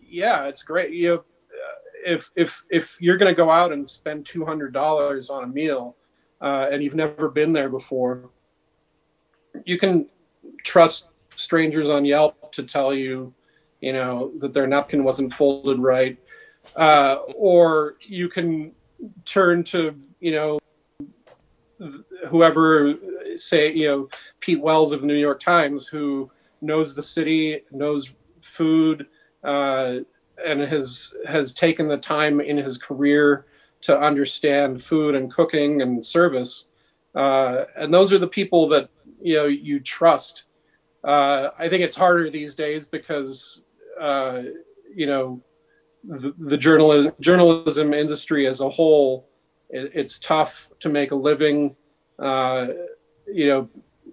yeah, 0.00 0.44
it's 0.44 0.62
great. 0.62 0.92
You 0.92 1.08
know, 1.08 1.14
uh, 1.16 1.78
if 2.06 2.30
if 2.36 2.64
if 2.70 2.96
you're 3.00 3.18
going 3.18 3.30
to 3.30 3.36
go 3.36 3.50
out 3.50 3.72
and 3.72 3.88
spend 3.88 4.26
two 4.26 4.44
hundred 4.44 4.72
dollars 4.72 5.30
on 5.30 5.44
a 5.44 5.46
meal, 5.46 5.96
uh, 6.40 6.68
and 6.72 6.82
you've 6.82 6.94
never 6.94 7.28
been 7.28 7.52
there 7.52 7.68
before, 7.68 8.30
you 9.64 9.78
can 9.78 10.06
trust 10.64 11.10
strangers 11.34 11.88
on 11.90 12.04
Yelp 12.04 12.50
to 12.52 12.62
tell 12.62 12.94
you, 12.94 13.32
you 13.80 13.92
know, 13.92 14.32
that 14.38 14.52
their 14.54 14.66
napkin 14.66 15.04
wasn't 15.04 15.32
folded 15.32 15.78
right, 15.78 16.18
uh, 16.76 17.16
or 17.36 17.96
you 18.00 18.28
can 18.28 18.72
turn 19.24 19.62
to, 19.62 19.94
you 20.18 20.32
know, 20.32 20.58
whoever, 22.28 22.94
say, 23.36 23.72
you 23.72 23.88
know, 23.88 24.08
Pete 24.40 24.60
Wells 24.60 24.92
of 24.92 25.00
the 25.00 25.06
New 25.06 25.14
York 25.14 25.40
Times, 25.40 25.86
who 25.86 26.30
knows 26.60 26.94
the 26.94 27.02
city, 27.02 27.60
knows 27.70 28.12
food, 28.40 29.06
uh, 29.44 29.96
and 30.44 30.60
has 30.60 31.14
has 31.26 31.54
taken 31.54 31.88
the 31.88 31.96
time 31.96 32.40
in 32.40 32.56
his 32.56 32.78
career 32.78 33.46
to 33.80 33.98
understand 33.98 34.82
food 34.82 35.14
and 35.14 35.32
cooking 35.32 35.82
and 35.82 36.04
service. 36.04 36.66
Uh, 37.14 37.64
and 37.76 37.92
those 37.92 38.12
are 38.12 38.18
the 38.18 38.28
people 38.28 38.68
that 38.68 38.90
you 39.20 39.36
know 39.36 39.46
you 39.46 39.80
trust. 39.80 40.44
Uh, 41.04 41.50
I 41.58 41.68
think 41.68 41.82
it's 41.82 41.96
harder 41.96 42.30
these 42.30 42.54
days 42.54 42.86
because 42.86 43.62
uh, 44.00 44.42
you 44.94 45.06
know 45.06 45.42
the, 46.04 46.34
the 46.38 46.56
journalism 46.56 47.12
journalism 47.20 47.94
industry 47.94 48.46
as 48.46 48.60
a 48.60 48.68
whole. 48.68 49.27
It, 49.70 49.92
it's 49.94 50.18
tough 50.18 50.70
to 50.80 50.88
make 50.88 51.10
a 51.10 51.16
living. 51.16 51.76
Uh, 52.18 52.68
you 53.26 53.46
know, 53.46 53.68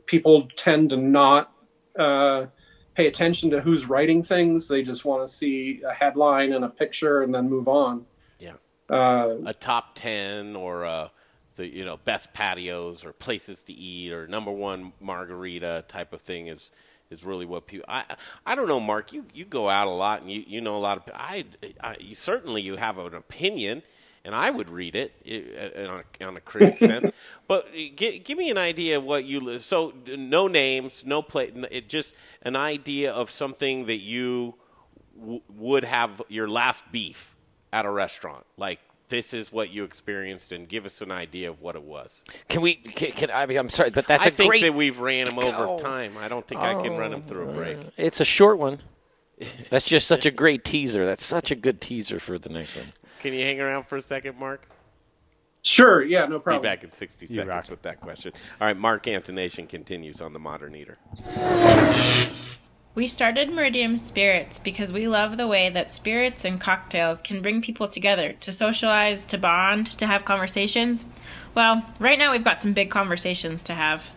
people 0.06 0.48
tend 0.56 0.92
to 0.92 0.98
not 0.98 1.52
uh, 1.98 2.48
pay 2.96 3.08
attention 3.08 3.50
to 3.52 3.62
who's 3.62 3.88
writing 3.88 4.24
things. 4.24 4.68
They 4.68 4.84
just 4.84 5.06
want 5.06 5.28
to 5.28 5.32
see 5.32 5.82
a 5.88 5.94
headline 5.94 6.54
and 6.54 6.66
a 6.66 6.70
picture 6.70 7.22
and 7.22 7.34
then 7.34 7.50
move 7.50 7.68
on. 7.68 8.06
Yeah. 8.40 8.54
Uh, 8.90 9.38
a 9.46 9.54
top 9.54 9.96
10 9.96 10.56
or 10.56 10.86
uh, 10.86 11.10
the 11.56 11.68
you 11.68 11.86
know 11.86 11.98
best 11.98 12.34
patios 12.34 13.06
or 13.06 13.14
places 13.14 13.64
to 13.64 13.74
eat 13.74 14.12
or 14.12 14.28
number 14.28 14.52
one 14.52 14.94
margarita 15.00 15.86
type 15.88 16.14
of 16.14 16.22
thing 16.22 16.48
is 16.48 16.72
is 17.10 17.24
really 17.24 17.46
what 17.46 17.66
people 17.68 17.86
I 17.88 18.04
I 18.46 18.56
don't 18.56 18.68
know 18.68 18.80
Mark 18.80 19.14
you, 19.14 19.26
you 19.34 19.46
go 19.46 19.70
out 19.70 19.88
a 19.88 19.92
lot 19.92 20.22
and 20.22 20.32
you, 20.32 20.44
you 20.46 20.62
know 20.62 20.76
a 20.76 20.80
lot 20.80 20.98
of 20.98 21.04
I, 21.14 21.46
I 21.82 21.96
you 22.00 22.16
certainly 22.16 22.62
you 22.62 22.76
have 22.76 22.98
an 22.98 23.16
opinion 23.16 23.84
and 24.26 24.36
I 24.36 24.50
would 24.52 24.70
read 24.70 24.96
it 24.96 25.14
uh, 25.78 25.88
on 25.92 26.04
a, 26.22 26.26
on 26.28 26.36
a 26.38 26.42
critic 26.42 26.80
sense 26.80 27.14
but 27.48 27.68
give, 27.96 28.24
give 28.24 28.38
me 28.38 28.50
an 28.50 28.58
idea 28.58 28.98
of 28.98 29.04
what 29.04 29.24
you 29.26 29.60
so 29.60 29.94
no 30.18 30.48
names 30.48 31.04
no 31.06 31.22
play 31.22 31.52
it 31.72 31.88
just 31.88 32.14
an 32.42 32.56
idea 32.56 33.14
of 33.14 33.30
something 33.30 33.86
that 33.86 34.00
you 34.02 34.56
w- 35.20 35.42
would 35.56 35.84
have 35.86 36.22
your 36.28 36.48
last 36.50 36.84
beef 36.92 37.36
at 37.72 37.86
a 37.86 37.90
restaurant 37.90 38.46
like 38.58 38.80
this 39.10 39.36
is 39.36 39.52
what 39.52 39.70
you 39.70 39.84
experienced 39.84 40.52
and 40.52 40.68
give 40.68 40.84
us 40.84 41.00
an 41.04 41.12
idea 41.12 41.48
of 41.50 41.62
what 41.62 41.76
it 41.76 41.84
was 41.84 42.24
Can 42.50 42.62
we? 42.64 42.74
Can, 42.74 43.12
can 43.12 43.30
I? 43.30 43.44
I'm 43.44 43.70
sorry, 43.70 43.92
but 43.92 44.08
that's 44.08 44.26
I 44.26 44.30
a 44.30 44.32
think 44.32 44.50
great. 44.50 44.64
that 44.64 44.74
we've 44.74 45.00
ran 45.00 45.26
them 45.26 45.38
over 45.38 45.66
Oh. 45.68 45.78
time 45.78 46.14
i 46.20 46.28
don't 46.28 46.48
think 46.48 46.62
i 46.62 46.74
can 46.82 46.98
run 46.98 47.12
them 47.12 47.22
through 47.22 47.50
a 47.50 47.54
break 47.54 47.78
It's 47.98 48.20
a 48.20 48.26
short 48.26 48.58
one. 48.58 48.80
That's 49.70 49.84
just 49.86 50.08
such 50.08 50.26
a 50.26 50.32
great 50.32 50.64
teaser. 50.64 51.04
That's 51.04 51.24
such 51.26 51.52
a 51.52 51.56
good 51.56 51.82
teaser 51.82 52.20
for 52.22 52.40
the 52.40 52.48
next 52.48 52.74
one. 52.78 52.94
Can 53.26 53.34
you 53.34 53.44
hang 53.44 53.60
around 53.60 53.88
for 53.88 53.96
a 53.98 54.02
second 54.04 54.38
mark 54.38 54.68
Sure, 55.64 56.04
yeah, 56.04 56.26
no 56.28 56.38
problem. 56.38 56.40
be 56.40 56.44
problem. 56.44 56.62
back 56.62 56.84
in 56.84 56.92
60 56.92 57.26
seconds 57.26 57.70
with 57.72 57.82
that 57.82 58.00
question 58.00 58.32
all 58.62 58.68
right 58.68 58.78
mark 58.78 59.04
antonation 59.08 59.68
continues 59.68 60.22
on 60.22 60.32
the 60.32 60.38
modern 60.38 60.76
eater 60.76 60.98
We 62.94 63.08
started 63.08 63.50
Meridium 63.50 64.00
Spirits 64.00 64.60
because 64.60 64.94
we 64.94 65.08
love 65.08 65.36
the 65.38 65.48
way 65.48 65.70
that 65.70 65.90
spirits 65.92 66.46
and 66.46 66.62
cocktails 66.62 67.22
can 67.22 67.42
bring 67.42 67.62
people 67.62 67.90
together 67.90 68.32
to 68.40 68.54
socialize, 68.54 69.26
to 69.26 69.38
bond, 69.38 69.92
to 69.98 70.08
have 70.08 70.24
conversations. 70.24 71.04
Well, 71.56 71.84
right 72.00 72.18
now 72.18 72.32
we've 72.32 72.46
got 72.46 72.58
some 72.58 72.72
big 72.72 72.90
conversations 72.90 73.66
to 73.66 73.74
have. 73.74 74.10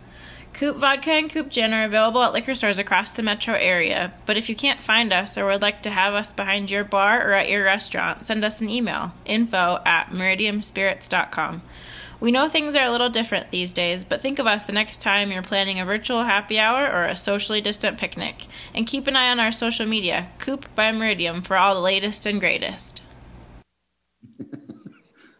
Coop 0.59 0.79
Vodka 0.79 1.13
and 1.13 1.31
Coop 1.31 1.51
Gin 1.51 1.73
are 1.73 1.85
available 1.85 2.21
at 2.21 2.33
liquor 2.33 2.53
stores 2.53 2.81
across 2.81 3.13
the 3.13 3.23
metro 3.23 3.55
area, 3.55 4.13
but 4.27 4.37
if 4.37 4.49
you 4.49 4.57
can't 4.57 4.83
find 4.83 5.13
us 5.13 5.39
or 5.39 5.47
would 5.47 5.63
like 5.63 5.83
to 5.83 5.91
have 5.91 6.15
us 6.15 6.33
behind 6.33 6.69
your 6.69 6.83
bar 6.83 7.25
or 7.25 7.33
at 7.35 7.49
your 7.49 7.63
restaurant, 7.63 8.27
send 8.27 8.45
us 8.45 8.61
an 8.61 8.69
email 8.69 9.13
info 9.25 9.79
at 9.87 10.11
meridiumspirits.com. 10.11 11.63
We 12.19 12.33
know 12.33 12.49
things 12.49 12.75
are 12.75 12.85
a 12.85 12.91
little 12.91 13.09
different 13.09 13.53
these 13.53 13.73
days, 13.73 14.03
but 14.03 14.21
think 14.21 14.41
of 14.41 14.49
us 14.49 14.67
the 14.67 14.73
next 14.73 15.01
time 15.01 15.31
you're 15.31 15.43
planning 15.43 15.79
a 15.79 15.85
virtual 15.85 16.25
happy 16.25 16.59
hour 16.59 16.91
or 16.91 17.05
a 17.05 17.15
socially 17.15 17.61
distant 17.61 17.97
picnic. 17.97 18.47
And 18.75 18.85
keep 18.85 19.07
an 19.07 19.15
eye 19.15 19.31
on 19.31 19.39
our 19.39 19.53
social 19.53 19.87
media, 19.87 20.29
Coop 20.39 20.67
by 20.75 20.91
Meridium, 20.91 21.47
for 21.47 21.57
all 21.57 21.77
the 21.77 21.81
latest 21.81 22.27
and 22.27 22.41
greatest. 22.41 23.01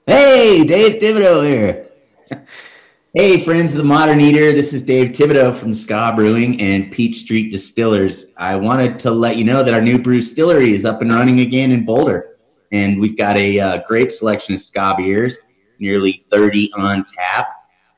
Hey, 0.07 0.65
Dave 0.65 1.03
Thibodeau 1.03 1.47
here. 1.47 1.89
hey, 3.15 3.39
friends 3.39 3.73
of 3.73 3.79
the 3.79 3.85
Modern 3.85 4.21
Eater. 4.21 4.53
This 4.53 4.75
is 4.75 4.83
Dave 4.83 5.09
Thibodeau 5.09 5.55
from 5.55 5.73
Ska 5.73 6.13
Brewing 6.15 6.61
and 6.61 6.93
Peach 6.93 7.21
Street 7.21 7.51
Distillers. 7.51 8.27
I 8.37 8.55
wanted 8.55 8.99
to 9.01 9.11
let 9.11 9.39
you 9.39 9.45
know 9.45 9.63
that 9.63 9.73
our 9.73 9.81
new 9.81 9.99
brew 9.99 10.21
distillery 10.21 10.75
is 10.75 10.85
up 10.85 11.01
and 11.01 11.11
running 11.11 11.41
again 11.41 11.73
in 11.73 11.87
Boulder. 11.87 12.37
And 12.71 13.01
we've 13.01 13.17
got 13.17 13.39
a 13.39 13.59
uh, 13.59 13.83
great 13.87 14.13
selection 14.13 14.55
of 14.55 14.61
Ska 14.61 14.95
beers, 14.99 15.39
nearly 15.79 16.21
30 16.31 16.71
on 16.75 17.07
tap. 17.07 17.49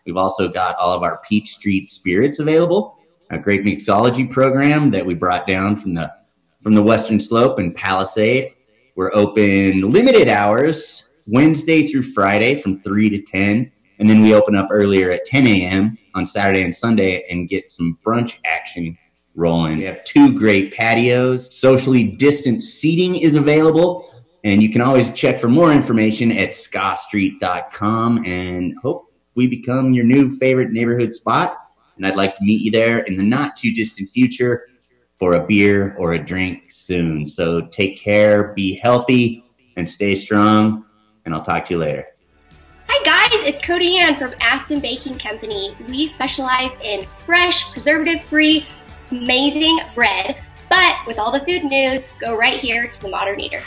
We've 0.07 0.16
also 0.16 0.47
got 0.47 0.77
all 0.77 0.93
of 0.95 1.03
our 1.03 1.20
Peach 1.28 1.55
Street 1.55 1.91
spirits 1.91 2.39
available, 2.39 2.97
a 3.31 3.39
great 3.39 3.65
mixology 3.65 4.31
program 4.31 4.93
that 4.93 5.05
we 5.05 5.15
brought 5.15 5.47
down 5.47 5.74
from 5.74 5.93
the 5.93 6.12
from 6.62 6.74
the 6.74 6.82
Western 6.82 7.19
Slope 7.19 7.59
and 7.59 7.74
Palisade. 7.74 8.55
We're 8.95 9.11
open 9.12 9.91
limited 9.91 10.28
hours 10.28 11.09
Wednesday 11.27 11.89
through 11.89 12.03
Friday 12.03 12.61
from 12.61 12.81
3 12.81 13.11
to 13.11 13.23
10. 13.23 13.73
And 14.01 14.09
then 14.09 14.23
we 14.23 14.35
open 14.35 14.57
up 14.57 14.69
earlier 14.73 15.11
at 15.11 15.27
10 15.27 15.47
a.m. 15.47 15.99
on 16.15 16.25
Saturday 16.25 16.63
and 16.63 16.75
Sunday 16.75 17.27
and 17.31 17.51
get 17.51 17.71
some 17.71 17.99
brunch 18.05 18.39
action 18.47 18.97
rolling. 19.35 19.79
We 19.79 19.85
have 19.85 20.03
two 20.05 20.33
great 20.37 20.73
patios. 20.73 21.55
Socially 21.55 22.05
distant 22.05 22.63
seating 22.63 23.17
is 23.17 23.35
available. 23.35 24.11
And 24.43 24.63
you 24.63 24.71
can 24.71 24.81
always 24.81 25.11
check 25.11 25.39
for 25.39 25.49
more 25.49 25.71
information 25.71 26.33
at 26.33 26.53
scottstreet.com 26.53 28.25
and 28.25 28.75
hope 28.83 29.13
we 29.35 29.47
become 29.47 29.93
your 29.93 30.05
new 30.05 30.31
favorite 30.31 30.71
neighborhood 30.71 31.13
spot. 31.13 31.59
And 31.99 32.07
I'd 32.07 32.17
like 32.17 32.37
to 32.37 32.43
meet 32.43 32.63
you 32.63 32.71
there 32.71 33.01
in 33.01 33.17
the 33.17 33.23
not 33.23 33.55
too 33.55 33.73
distant 33.73 34.09
future 34.09 34.67
for 35.19 35.35
a 35.35 35.47
beer 35.47 35.95
or 35.99 36.15
a 36.15 36.25
drink 36.25 36.71
soon. 36.71 37.27
So 37.27 37.67
take 37.67 37.99
care, 37.99 38.55
be 38.55 38.77
healthy, 38.77 39.45
and 39.77 39.87
stay 39.87 40.15
strong. 40.15 40.87
And 41.27 41.35
I'll 41.35 41.43
talk 41.43 41.67
to 41.67 41.75
you 41.75 41.81
later. 41.81 42.07
Guys, 43.03 43.31
it's 43.33 43.65
Cody 43.65 43.97
Ann 43.97 44.17
from 44.17 44.35
Aspen 44.43 44.79
Baking 44.79 45.19
Company. 45.19 45.75
We 45.89 46.07
specialize 46.09 46.71
in 46.83 47.01
fresh, 47.25 47.73
preservative-free, 47.73 48.67
amazing 49.11 49.81
bread. 49.95 50.43
But 50.69 50.97
with 51.07 51.19
all 51.19 51.33
the 51.33 51.41
food 51.41 51.65
news, 51.65 52.11
go 52.21 52.37
right 52.37 52.61
here 52.61 52.89
to 52.89 53.03
the 53.03 53.09
Modern 53.09 53.41
Eater. 53.41 53.63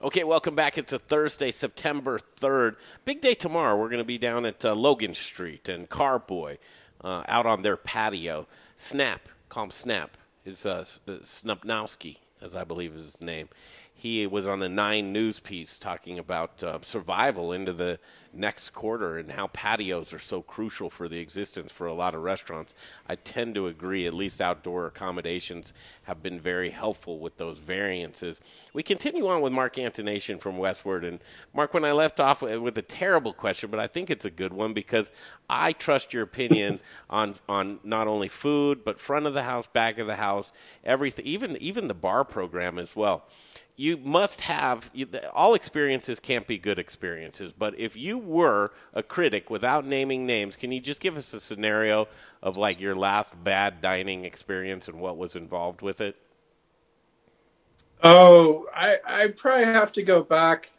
Okay, 0.00 0.24
welcome 0.24 0.54
back. 0.54 0.78
It's 0.78 0.90
a 0.94 0.98
Thursday, 0.98 1.50
September 1.50 2.18
3rd. 2.18 2.76
Big 3.04 3.20
day 3.20 3.34
tomorrow. 3.34 3.76
We're 3.76 3.90
going 3.90 3.98
to 3.98 4.04
be 4.04 4.16
down 4.16 4.46
at 4.46 4.64
uh, 4.64 4.74
Logan 4.74 5.14
Street 5.14 5.68
and 5.68 5.90
Carboy 5.90 6.56
uh, 7.02 7.24
out 7.28 7.44
on 7.44 7.60
their 7.60 7.76
patio. 7.76 8.46
Snap, 8.74 9.28
call 9.50 9.64
him 9.64 9.70
Snap, 9.70 10.16
is 10.46 10.64
uh, 10.64 10.86
uh, 11.06 11.18
as 12.42 12.56
I 12.56 12.64
believe 12.64 12.94
is 12.94 13.02
his 13.02 13.20
name. 13.20 13.50
He 14.02 14.26
was 14.26 14.48
on 14.48 14.58
the 14.58 14.68
Nine 14.68 15.12
News 15.12 15.38
piece 15.38 15.78
talking 15.78 16.18
about 16.18 16.60
uh, 16.60 16.80
survival 16.82 17.52
into 17.52 17.72
the 17.72 18.00
next 18.32 18.70
quarter 18.70 19.16
and 19.16 19.30
how 19.30 19.46
patios 19.46 20.12
are 20.12 20.18
so 20.18 20.42
crucial 20.42 20.90
for 20.90 21.08
the 21.08 21.20
existence 21.20 21.70
for 21.70 21.86
a 21.86 21.94
lot 21.94 22.12
of 22.12 22.22
restaurants. 22.22 22.74
I 23.08 23.14
tend 23.14 23.54
to 23.54 23.68
agree, 23.68 24.04
at 24.08 24.12
least 24.12 24.40
outdoor 24.40 24.86
accommodations 24.86 25.72
have 26.02 26.20
been 26.20 26.40
very 26.40 26.70
helpful 26.70 27.20
with 27.20 27.36
those 27.36 27.58
variances. 27.58 28.40
We 28.72 28.82
continue 28.82 29.28
on 29.28 29.40
with 29.40 29.52
Mark 29.52 29.76
Antonation 29.76 30.40
from 30.40 30.56
Westword. 30.56 31.06
And 31.06 31.20
Mark, 31.54 31.72
when 31.72 31.84
I 31.84 31.92
left 31.92 32.18
off 32.18 32.42
with 32.42 32.76
a 32.76 32.82
terrible 32.82 33.32
question, 33.32 33.70
but 33.70 33.78
I 33.78 33.86
think 33.86 34.10
it's 34.10 34.24
a 34.24 34.30
good 34.30 34.52
one 34.52 34.72
because 34.72 35.12
I 35.48 35.70
trust 35.74 36.12
your 36.12 36.24
opinion 36.24 36.80
on, 37.08 37.36
on 37.48 37.78
not 37.84 38.08
only 38.08 38.26
food, 38.26 38.84
but 38.84 38.98
front 38.98 39.26
of 39.26 39.34
the 39.34 39.44
house, 39.44 39.68
back 39.68 39.98
of 39.98 40.08
the 40.08 40.16
house, 40.16 40.50
everything, 40.82 41.24
even, 41.24 41.56
even 41.58 41.86
the 41.86 41.94
bar 41.94 42.24
program 42.24 42.80
as 42.80 42.96
well 42.96 43.28
you 43.76 43.96
must 43.96 44.42
have 44.42 44.90
you, 44.92 45.06
all 45.32 45.54
experiences 45.54 46.20
can't 46.20 46.46
be 46.46 46.58
good 46.58 46.78
experiences 46.78 47.52
but 47.52 47.78
if 47.78 47.96
you 47.96 48.18
were 48.18 48.70
a 48.92 49.02
critic 49.02 49.48
without 49.50 49.86
naming 49.86 50.26
names 50.26 50.56
can 50.56 50.70
you 50.72 50.80
just 50.80 51.00
give 51.00 51.16
us 51.16 51.32
a 51.32 51.40
scenario 51.40 52.06
of 52.42 52.56
like 52.56 52.80
your 52.80 52.94
last 52.94 53.32
bad 53.42 53.80
dining 53.80 54.24
experience 54.24 54.88
and 54.88 55.00
what 55.00 55.16
was 55.16 55.34
involved 55.36 55.80
with 55.80 56.00
it? 56.00 56.16
Oh 58.02 58.66
i 58.74 58.96
i 59.06 59.28
probably 59.28 59.64
have 59.64 59.92
to 59.92 60.02
go 60.02 60.22
back 60.22 60.70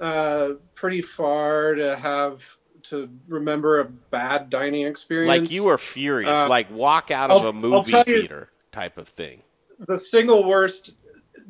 uh, 0.00 0.52
pretty 0.74 1.02
far 1.02 1.74
to 1.74 1.94
have 1.96 2.42
to 2.84 3.10
remember 3.28 3.80
a 3.80 3.84
bad 3.84 4.48
dining 4.48 4.86
experience. 4.86 5.28
Like 5.28 5.50
you 5.50 5.64
were 5.64 5.76
furious 5.76 6.30
Uh, 6.30 6.48
like 6.48 6.70
walk 6.70 7.10
out 7.10 7.30
of 7.30 7.42
I'll- 7.42 7.48
a 7.48 7.52
I'll 7.52 7.52
movie 7.52 7.90
tell 7.92 8.04
you- 8.06 8.20
theater 8.20 8.48
type 8.72 8.96
of 8.96 9.06
thing. 9.08 9.42
the 9.86 9.98
single 9.98 10.44
worst 10.44 10.92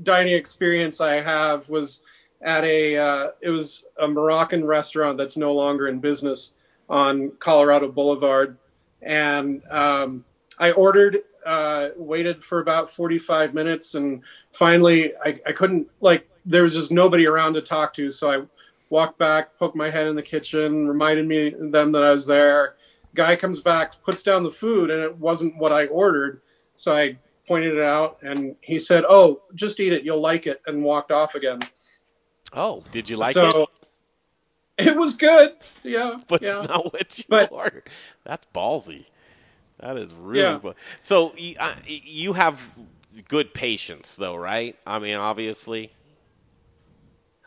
dining 0.02 0.34
experience 0.34 1.00
I 1.00 1.20
have 1.20 1.68
was 1.68 2.02
at 2.42 2.64
a 2.64 2.96
uh, 2.96 3.28
it 3.40 3.50
was 3.50 3.86
a 4.00 4.08
Moroccan 4.08 4.64
restaurant 4.64 5.18
that's 5.18 5.36
no 5.36 5.52
longer 5.52 5.88
in 5.88 6.00
business 6.00 6.54
on 6.88 7.32
Colorado 7.38 7.88
Boulevard, 7.88 8.56
and 9.02 9.62
um, 9.70 10.24
I 10.58 10.72
ordered, 10.72 11.18
uh, 11.46 11.88
waited 11.96 12.42
for 12.42 12.60
about 12.60 12.90
forty 12.90 13.18
five 13.18 13.54
minutes, 13.54 13.94
and 13.94 14.22
finally 14.52 15.12
I, 15.24 15.40
I 15.46 15.52
couldn't 15.52 15.88
like 16.00 16.28
there 16.46 16.62
was 16.62 16.74
just 16.74 16.90
nobody 16.90 17.26
around 17.26 17.54
to 17.54 17.60
talk 17.62 17.92
to, 17.94 18.10
so 18.10 18.30
I 18.30 18.42
walked 18.88 19.18
back, 19.18 19.58
poked 19.58 19.76
my 19.76 19.90
head 19.90 20.06
in 20.06 20.16
the 20.16 20.22
kitchen, 20.22 20.88
reminded 20.88 21.26
me 21.26 21.50
them 21.50 21.92
that 21.92 22.02
I 22.02 22.10
was 22.10 22.26
there. 22.26 22.76
Guy 23.14 23.36
comes 23.36 23.60
back, 23.60 23.92
puts 24.02 24.22
down 24.22 24.44
the 24.44 24.50
food, 24.50 24.90
and 24.90 25.02
it 25.02 25.16
wasn't 25.16 25.56
what 25.58 25.72
I 25.72 25.86
ordered, 25.86 26.40
so 26.74 26.96
I 26.96 27.18
pointed 27.50 27.74
it 27.76 27.82
out, 27.82 28.18
and 28.22 28.54
he 28.60 28.78
said, 28.78 29.02
"Oh, 29.08 29.42
just 29.56 29.80
eat 29.80 29.92
it. 29.92 30.04
You'll 30.04 30.20
like 30.20 30.46
it," 30.46 30.62
and 30.68 30.84
walked 30.84 31.10
off 31.10 31.34
again. 31.34 31.58
oh 32.52 32.84
did 32.92 33.08
you 33.10 33.16
like 33.16 33.34
so, 33.34 33.66
it 34.78 34.86
It 34.86 34.96
was 34.96 35.14
good. 35.14 35.54
Yeah, 35.82 36.16
but 36.28 36.42
yeah. 36.42 36.60
it's 36.60 36.68
not 36.68 36.92
what 36.92 37.18
you 37.18 37.24
But- 37.28 37.50
ordered. 37.50 37.90
That's 38.24 38.46
ballsy. 38.54 39.06
That 39.80 39.96
is 39.96 40.14
really. 40.14 40.42
Yeah. 40.42 40.58
bu- 40.58 40.74
So 41.00 41.32
you, 41.36 41.56
uh, 41.58 41.74
you 41.86 42.34
have 42.34 42.56
good 43.28 43.52
patience, 43.52 44.14
though, 44.14 44.36
right? 44.36 44.76
I 44.86 44.98
mean, 45.00 45.16
obviously. 45.16 45.90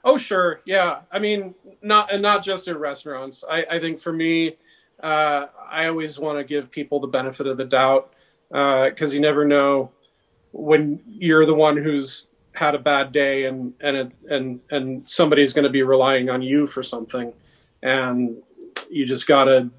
Oh, 0.03 0.17
sure. 0.17 0.59
Yeah. 0.65 1.01
I 1.11 1.19
mean, 1.19 1.55
not 1.81 2.11
and 2.11 2.21
not 2.21 2.43
just 2.43 2.67
in 2.67 2.77
restaurants. 2.77 3.43
I, 3.49 3.65
I 3.71 3.79
think 3.79 4.01
for 4.01 4.11
me, 4.11 4.57
uh, 5.01 5.45
I 5.71 5.85
always 5.87 6.19
want 6.19 6.39
to 6.39 6.43
give 6.43 6.69
people 6.69 6.99
the 6.99 7.07
benefit 7.07 7.47
of 7.47 7.55
the 7.57 7.65
doubt 7.65 8.12
because 8.53 9.13
you 9.13 9.19
never 9.19 9.45
know 9.45 9.91
when 10.51 11.01
you're 11.07 11.45
the 11.45 11.55
one 11.55 11.75
who's 11.75 12.27
had 12.53 12.75
a 12.75 12.79
bad 12.79 13.11
day 13.11 13.45
and 13.45 13.73
and 13.81 13.97
it, 13.97 14.11
and 14.29 14.59
and 14.69 15.09
somebody's 15.09 15.53
going 15.53 15.63
to 15.63 15.71
be 15.71 15.81
relying 15.81 16.29
on 16.29 16.41
you 16.41 16.67
for 16.67 16.83
something, 16.83 17.33
and 17.81 18.37
you 18.89 19.05
just 19.05 19.27
gotta 19.27 19.69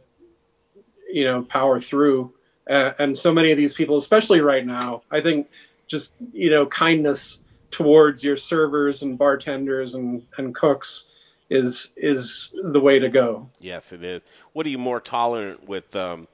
you 1.11 1.25
know 1.25 1.43
power 1.43 1.81
through. 1.81 2.33
Uh, 2.69 2.93
and 2.99 3.17
so 3.17 3.33
many 3.33 3.53
of 3.53 3.59
these 3.59 3.75
people, 3.75 3.97
especially 3.97 4.41
right 4.41 4.67
now, 4.67 5.03
I 5.11 5.21
think 5.21 5.49
just 5.87 6.15
you 6.33 6.51
know 6.51 6.67
kindness 6.67 7.45
towards 7.71 8.23
your 8.25 8.37
servers 8.37 9.03
and 9.03 9.19
bartenders 9.19 9.95
and, 9.95 10.25
and 10.39 10.55
cooks 10.55 11.07
is 11.51 11.93
is 11.97 12.55
the 12.63 12.81
way 12.81 12.99
to 12.99 13.09
go. 13.09 13.49
Yes, 13.61 13.93
it 13.93 14.03
is. 14.03 14.25
What 14.53 14.67
are 14.67 14.71
you 14.71 14.79
more 14.79 15.01
tolerant 15.01 15.69
with, 15.69 15.95
um, 15.95 16.29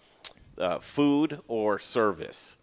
uh, 0.61 0.79
food 0.79 1.41
or 1.49 1.79
service? 1.79 2.57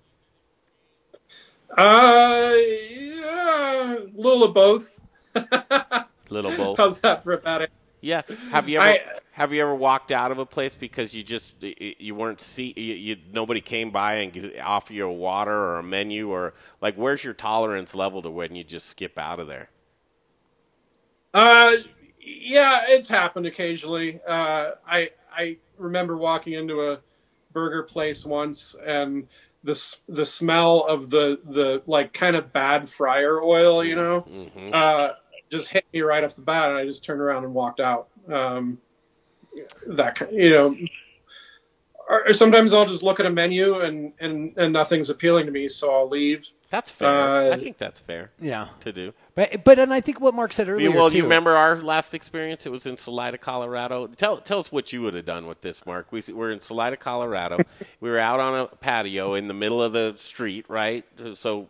Uh, 1.77 2.53
yeah, 2.89 3.97
a 3.97 4.07
little 4.13 4.43
of 4.43 4.53
both. 4.53 4.99
Little 6.29 6.55
both. 6.55 6.77
How's 6.77 6.99
that 7.01 7.23
for 7.23 7.33
a 7.33 7.37
bad? 7.37 7.69
Yeah. 8.01 8.21
Have 8.51 8.69
you 8.69 8.79
ever 8.79 8.89
I- 8.89 9.01
have 9.31 9.53
you 9.53 9.61
ever 9.61 9.75
walked 9.75 10.11
out 10.11 10.31
of 10.31 10.39
a 10.39 10.45
place 10.45 10.73
because 10.73 11.13
you 11.13 11.23
just 11.23 11.55
you 11.61 12.15
weren't 12.15 12.41
see 12.41 12.73
you, 12.75 12.93
you 12.93 13.17
nobody 13.31 13.61
came 13.61 13.91
by 13.91 14.15
and 14.15 14.53
offer 14.63 14.93
you 14.93 15.05
a 15.05 15.13
water 15.13 15.53
or 15.53 15.77
a 15.77 15.83
menu 15.83 16.29
or 16.29 16.53
like 16.81 16.95
where's 16.95 17.23
your 17.23 17.33
tolerance 17.33 17.93
level 17.95 18.21
to 18.23 18.29
when 18.31 18.55
you 18.55 18.63
just 18.63 18.87
skip 18.87 19.17
out 19.17 19.39
of 19.39 19.47
there? 19.47 19.69
Uh, 21.33 21.73
yeah, 22.19 22.81
it's 22.87 23.07
happened 23.07 23.45
occasionally. 23.45 24.19
Uh, 24.27 24.71
I 24.87 25.11
I 25.35 25.57
remember 25.77 26.17
walking 26.17 26.53
into 26.53 26.91
a 26.91 26.99
burger 27.57 27.81
place 27.83 28.23
once 28.25 28.75
and 28.85 29.27
the 29.63 29.75
the 30.07 30.23
smell 30.25 30.85
of 30.85 31.09
the 31.09 31.39
the 31.45 31.81
like 31.87 32.13
kind 32.13 32.35
of 32.35 32.53
bad 32.53 32.87
fryer 32.87 33.41
oil, 33.41 33.83
you 33.83 33.95
know, 33.95 34.21
Mm-hmm. 34.21 34.69
uh, 34.73 35.09
just 35.49 35.69
hit 35.69 35.85
me 35.93 36.01
right 36.01 36.23
off 36.23 36.35
the 36.35 36.41
bat, 36.43 36.69
and 36.69 36.77
I 36.77 36.85
just 36.85 37.03
turned 37.03 37.21
around 37.21 37.43
and 37.45 37.53
walked 37.53 37.79
out. 37.79 38.09
Um, 38.31 38.77
that 39.87 40.29
you 40.31 40.51
know. 40.51 40.75
Or 42.09 42.27
or 42.29 42.33
sometimes 42.33 42.73
I'll 42.73 42.85
just 42.85 43.03
look 43.03 43.19
at 43.19 43.25
a 43.25 43.29
menu 43.29 43.79
and, 43.81 44.13
and, 44.21 44.57
and 44.57 44.71
nothing's 44.71 45.09
appealing 45.09 45.45
to 45.45 45.51
me, 45.51 45.67
so 45.67 45.91
I'll 45.93 46.07
leave. 46.07 46.47
That's 46.69 46.89
fair. 46.91 47.09
Uh, 47.09 47.53
I 47.55 47.57
think 47.57 47.77
that's 47.77 47.99
fair. 47.99 48.31
Yeah. 48.39 48.67
To 48.81 48.93
do. 48.93 49.13
But 49.37 49.63
but 49.63 49.77
and 49.77 49.93
I 49.93 50.01
think 50.01 50.19
what 50.19 50.33
Mark 50.33 50.51
said 50.51 50.67
earlier. 50.67 50.89
Yeah, 50.89 50.95
well, 50.95 51.11
too, 51.11 51.17
you 51.17 51.23
remember 51.23 51.55
our 51.55 51.75
last 51.75 52.15
experience? 52.15 52.65
It 52.65 52.71
was 52.71 52.87
in 52.87 52.97
Salida, 52.97 53.37
Colorado. 53.37 54.07
Tell 54.07 54.37
tell 54.37 54.57
us 54.57 54.71
what 54.71 54.91
you 54.91 55.03
would 55.03 55.13
have 55.13 55.25
done 55.25 55.45
with 55.45 55.61
this, 55.61 55.85
Mark. 55.85 56.11
We 56.11 56.23
we're 56.33 56.49
in 56.49 56.59
Salida, 56.59 56.97
Colorado. 56.97 57.59
we 57.99 58.09
were 58.09 58.17
out 58.17 58.39
on 58.39 58.57
a 58.61 58.65
patio 58.65 59.35
in 59.35 59.47
the 59.47 59.53
middle 59.53 59.81
of 59.83 59.93
the 59.93 60.15
street, 60.17 60.65
right? 60.67 61.05
So, 61.35 61.69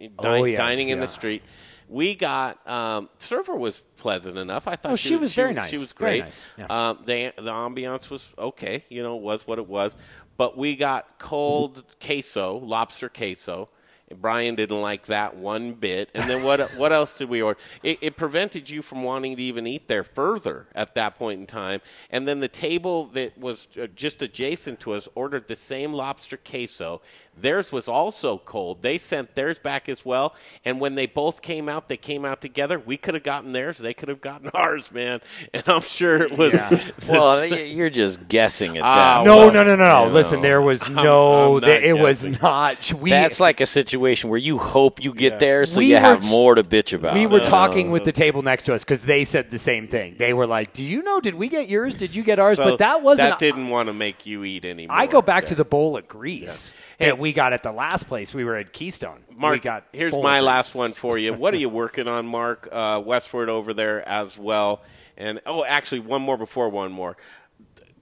di- 0.00 0.10
Oh, 0.18 0.42
yes, 0.42 0.58
dining 0.58 0.88
in 0.88 0.98
the 0.98 1.06
street. 1.06 1.44
We 1.88 2.16
got 2.16 2.68
um, 2.68 3.08
server 3.18 3.54
was 3.54 3.84
pleasant 3.98 4.36
enough. 4.36 4.66
I 4.66 4.74
thought 4.74 4.94
Oh, 4.94 4.96
she 4.96 5.14
was 5.14 5.32
very 5.32 5.54
nice. 5.54 5.70
She 5.70 5.78
was 5.78 5.92
great. 5.92 6.24
nice, 6.24 6.44
yeah. 6.58 6.66
Um, 6.68 6.98
the 7.04 7.32
the 7.36 7.52
ambiance 7.52 8.10
was 8.10 8.34
okay. 8.36 8.84
You 8.88 9.04
know, 9.04 9.14
was 9.14 9.46
what 9.46 9.60
it 9.60 9.68
was. 9.68 9.94
But 10.36 10.58
we 10.58 10.74
got 10.74 11.20
cold 11.20 11.84
queso, 12.04 12.58
lobster 12.58 13.08
queso. 13.08 13.68
Brian 14.14 14.54
didn't 14.54 14.80
like 14.80 15.06
that 15.06 15.36
one 15.36 15.72
bit. 15.72 16.10
And 16.14 16.30
then 16.30 16.44
what? 16.44 16.60
what 16.76 16.92
else 16.92 17.18
did 17.18 17.28
we 17.28 17.42
order? 17.42 17.58
It, 17.82 17.98
it 18.00 18.16
prevented 18.16 18.70
you 18.70 18.82
from 18.82 19.02
wanting 19.02 19.36
to 19.36 19.42
even 19.42 19.66
eat 19.66 19.88
there 19.88 20.04
further 20.04 20.68
at 20.74 20.94
that 20.94 21.16
point 21.16 21.40
in 21.40 21.46
time. 21.46 21.80
And 22.10 22.28
then 22.28 22.40
the 22.40 22.48
table 22.48 23.06
that 23.06 23.36
was 23.36 23.66
uh, 23.80 23.88
just 23.88 24.22
adjacent 24.22 24.78
to 24.80 24.92
us 24.92 25.08
ordered 25.14 25.48
the 25.48 25.56
same 25.56 25.92
lobster 25.92 26.36
queso. 26.36 27.02
Theirs 27.38 27.70
was 27.72 27.86
also 27.88 28.38
cold. 28.38 28.82
They 28.82 28.98
sent 28.98 29.34
theirs 29.34 29.58
back 29.58 29.88
as 29.88 30.04
well. 30.04 30.34
And 30.64 30.80
when 30.80 30.94
they 30.94 31.06
both 31.06 31.42
came 31.42 31.68
out, 31.68 31.88
they 31.88 31.96
came 31.96 32.24
out 32.24 32.40
together. 32.40 32.78
We 32.78 32.96
could 32.96 33.14
have 33.14 33.22
gotten 33.22 33.52
theirs. 33.52 33.78
They 33.78 33.92
could 33.94 34.08
have 34.08 34.20
gotten 34.20 34.48
ours, 34.54 34.90
man. 34.90 35.20
And 35.52 35.62
I'm 35.68 35.82
sure 35.82 36.22
it 36.22 36.36
was. 36.36 36.54
Well, 37.08 37.44
you're 37.46 37.90
just 37.90 38.26
guessing 38.26 38.76
at 38.76 38.82
Ah, 38.82 39.18
that. 39.22 39.26
No, 39.26 39.36
well, 39.36 39.52
no, 39.52 39.62
no, 39.64 39.76
no, 39.76 39.84
no. 40.02 40.06
you 40.08 40.12
Listen, 40.12 40.38
know. 40.42 40.48
there 40.50 40.60
was 40.62 40.82
I'm- 40.84 40.94
no. 40.94 41.56
I'm 41.56 41.60
there- 41.60 41.80
not 41.80 41.84
it 41.84 41.92
was 42.02 42.24
not. 42.24 42.92
We, 42.94 43.10
That's 43.10 43.38
like 43.38 43.60
a 43.60 43.66
situation 43.66 44.28
where 44.30 44.38
you 44.38 44.58
hope 44.58 45.04
you 45.04 45.12
get 45.14 45.38
there, 45.38 45.64
so 45.66 45.78
We 45.78 45.86
you 45.90 45.96
have 45.98 46.22
t- 46.22 46.30
more 46.30 46.54
to 46.56 46.64
bitch 46.64 46.92
about. 46.92 47.14
we 47.14 47.26
were 47.26 47.38
you 47.40 47.44
talking 47.44 47.90
with 47.90 48.04
the 48.04 48.12
table 48.12 48.42
next 48.42 48.64
to 48.64 48.74
us 48.74 48.82
because 48.84 49.02
they 49.02 49.24
said 49.24 49.50
the 49.50 49.58
same 49.58 49.86
thing. 49.88 50.16
They 50.18 50.32
were 50.32 50.46
like, 50.46 50.72
"Do 50.72 50.82
you 50.82 51.02
know? 51.02 51.20
Did 51.20 51.34
we 51.36 51.48
get 51.48 51.68
yours? 51.68 51.94
Did 51.94 52.14
you 52.14 52.24
get 52.24 52.38
ours?" 52.38 52.56
So 52.56 52.64
but 52.64 52.78
that 52.78 53.02
wasn't. 53.02 53.30
That 53.30 53.38
didn't 53.38 53.68
want 53.68 53.88
to 53.88 53.92
make 53.92 54.26
you 54.26 54.42
eat 54.44 54.64
anymore. 54.64 54.96
I 54.96 55.06
go 55.06 55.22
back 55.22 55.44
Yeah. 55.44 55.48
to 55.50 55.54
the 55.56 55.64
bowl 55.64 55.96
of 55.96 56.08
grease 56.08 56.72
that 56.98 57.18
we 57.26 57.32
got 57.32 57.52
at 57.52 57.64
the 57.64 57.72
last 57.72 58.06
place. 58.06 58.32
We 58.32 58.44
were 58.44 58.54
at 58.54 58.72
Keystone. 58.72 59.24
Mark, 59.36 59.54
we 59.54 59.58
got 59.58 59.84
here's 59.92 60.14
my 60.14 60.38
of 60.38 60.44
last 60.44 60.76
one 60.76 60.92
for 60.92 61.18
you. 61.18 61.34
What 61.34 61.52
are 61.54 61.56
you 61.56 61.68
working 61.68 62.06
on, 62.06 62.24
Mark? 62.24 62.68
Uh, 62.70 63.00
Westword 63.00 63.48
over 63.48 63.74
there 63.74 64.08
as 64.08 64.38
well. 64.38 64.82
And 65.16 65.40
oh, 65.44 65.64
actually, 65.64 66.00
one 66.00 66.22
more 66.22 66.36
before 66.36 66.68
one 66.68 66.92
more. 66.92 67.16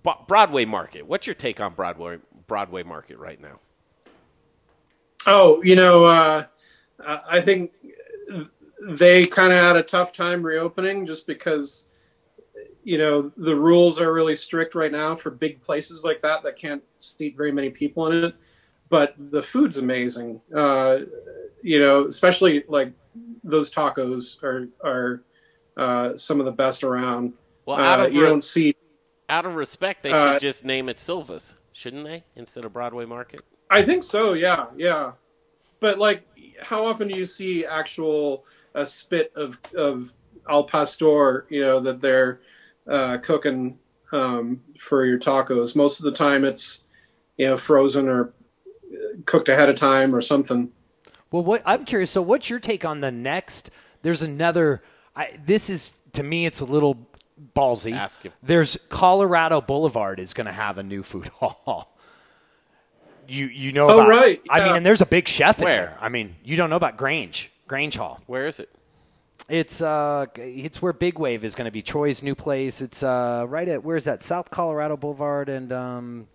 Bo- 0.03 0.23
Broadway 0.29 0.67
Market. 0.67 1.07
What's 1.07 1.27
your 1.27 1.33
take 1.33 1.59
on 1.59 1.73
Broadway 1.73 2.19
Broadway 2.47 2.83
Market 2.83 3.17
right 3.17 3.41
now? 3.41 3.61
Oh, 5.27 5.63
you 5.63 5.75
know, 5.75 6.05
uh, 6.05 6.45
I 7.01 7.21
I 7.31 7.41
think 7.41 7.73
they 8.83 9.27
kind 9.27 9.55
of 9.55 9.59
had 9.59 9.77
a 9.77 9.83
tough 9.83 10.13
time 10.13 10.43
reopening 10.43 11.07
just 11.07 11.27
because, 11.27 11.87
you 12.83 12.99
know, 12.99 13.33
the 13.39 13.57
rules 13.57 13.99
are 14.03 14.13
really 14.13 14.37
strict 14.37 14.75
right 14.75 14.93
now 14.93 15.17
for 15.17 15.31
big 15.31 15.63
places 15.63 16.05
like 16.05 16.21
that 16.21 16.43
that 16.43 16.59
can't 16.59 16.83
seat 16.99 17.39
very 17.39 17.53
many 17.53 17.71
people 17.71 18.13
in 18.13 18.25
it. 18.25 18.35
But 18.95 19.15
the 19.19 19.43
food's 19.43 19.77
amazing. 19.77 20.41
Uh, 20.55 20.99
you 21.65 21.81
know, 21.81 22.07
especially 22.07 22.63
like 22.69 22.93
those 23.43 23.69
tacos 23.75 24.41
are 24.41 24.69
are 24.85 25.25
uh, 25.77 26.17
some 26.17 26.39
of 26.39 26.47
the 26.47 26.53
best 26.53 26.85
around. 26.85 27.33
Well, 27.67 27.77
out 27.81 27.99
Uh, 27.99 28.05
of 28.05 28.15
you 28.15 28.23
re- 28.23 28.29
don't 28.29 28.45
see. 28.45 28.77
Out 29.29 29.47
of 29.47 29.57
respect, 29.57 30.05
they 30.05 30.13
Uh, 30.13 30.35
should 30.35 30.43
just 30.43 30.65
name 30.65 30.89
it 30.89 31.01
Silva's, 31.01 31.57
shouldn't 31.73 32.05
they, 32.05 32.23
instead 32.37 32.65
of 32.65 32.73
Broadway 32.73 33.05
Market? 33.05 33.41
I 33.69 33.83
think 33.83 34.05
so. 34.05 34.35
Yeah, 34.35 34.67
yeah. 34.77 35.11
But 35.81 35.99
like, 35.99 36.23
how 36.63 36.87
often 36.87 37.09
do 37.09 37.19
you 37.19 37.27
see 37.27 37.67
actual 37.67 38.45
a 38.77 38.87
spit 38.87 39.33
of 39.35 39.59
of 39.75 40.13
al 40.49 40.63
pastor? 40.63 41.47
You 41.51 41.63
know 41.63 41.81
that 41.81 42.01
they're 42.01 42.43
uh, 42.89 43.19
cooking 43.19 43.77
um, 44.13 44.61
for 44.79 45.05
your 45.05 45.19
tacos. 45.19 45.75
Most 45.75 45.99
of 45.99 46.05
the 46.05 46.13
time, 46.13 46.45
it's 46.45 46.85
you 47.39 47.49
know 47.49 47.57
frozen 47.57 48.07
or 48.09 48.33
cooked 49.27 49.49
ahead 49.49 49.69
of 49.69 49.77
time 49.77 50.15
or 50.15 50.21
something. 50.23 50.73
Well, 51.31 51.43
what 51.43 51.63
I'm 51.67 51.85
curious. 51.85 52.11
So, 52.11 52.23
what's 52.23 52.49
your 52.51 52.61
take 52.61 52.85
on 52.85 53.01
the 53.01 53.11
next? 53.13 53.71
There's 54.03 54.23
another. 54.23 54.83
I, 55.17 55.39
this 55.45 55.71
is 55.71 55.93
to 56.13 56.23
me, 56.23 56.47
it's 56.47 56.61
a 56.61 56.65
little 56.65 57.09
ballsy. 57.55 57.93
Ask 57.93 58.23
him. 58.23 58.33
There's 58.43 58.77
Colorado 58.89 59.61
Boulevard 59.61 60.21
is 60.21 60.35
going 60.35 60.47
to 60.47 60.53
have 60.53 60.79
a 60.79 60.83
new 60.83 61.03
food 61.03 61.29
hall. 61.35 61.97
You 63.27 63.47
you 63.47 63.73
know 63.73 63.89
Oh, 63.89 63.95
about? 64.01 64.09
right, 64.09 64.41
I 64.51 64.65
mean, 64.65 64.77
and 64.77 64.85
there's 64.87 65.01
a 65.01 65.07
big 65.07 65.27
chef 65.29 65.59
in 65.59 65.65
Where? 65.65 65.77
there. 65.87 65.99
I 66.01 66.09
mean, 66.11 66.37
you 66.45 66.57
don't 66.57 66.69
know 66.69 66.77
about 66.77 66.97
Grange 66.99 67.51
Grange 67.67 67.97
Hall. 67.97 68.21
Where 68.27 68.47
is 68.47 68.61
it? 68.61 68.69
It's 69.49 69.81
uh, 69.83 70.27
it's 70.37 70.81
where 70.83 70.93
Big 70.93 71.19
Wave 71.19 71.43
is 71.43 71.55
going 71.55 71.65
to 71.65 71.71
be. 71.71 71.83
Troy's 71.83 72.23
new 72.23 72.35
place. 72.35 72.81
It's 72.83 73.03
uh, 73.03 73.47
right 73.49 73.67
at 73.69 73.83
where's 73.83 74.05
that? 74.05 74.23
South 74.23 74.51
Colorado 74.51 74.97
Boulevard, 74.97 75.49
and 75.49 75.73
um, 75.73 76.29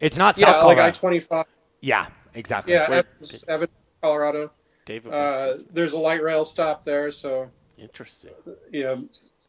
it's 0.00 0.16
not 0.16 0.38
yeah, 0.38 0.46
South 0.46 0.54
like 0.54 0.60
Colorado. 0.62 0.88
I 0.88 0.90
twenty 0.92 1.20
five. 1.20 1.46
Yeah, 1.86 2.08
exactly. 2.34 2.72
Yeah, 2.74 2.90
Where- 2.90 2.98
Evans, 2.98 3.44
Evans, 3.46 3.70
Colorado. 4.02 4.50
David. 4.84 5.12
Uh, 5.12 5.58
there's 5.72 5.92
a 5.92 5.98
light 5.98 6.22
rail 6.22 6.44
stop 6.44 6.84
there, 6.84 7.10
so 7.10 7.48
Interesting. 7.78 8.32
you 8.70 8.82
know. 8.82 9.08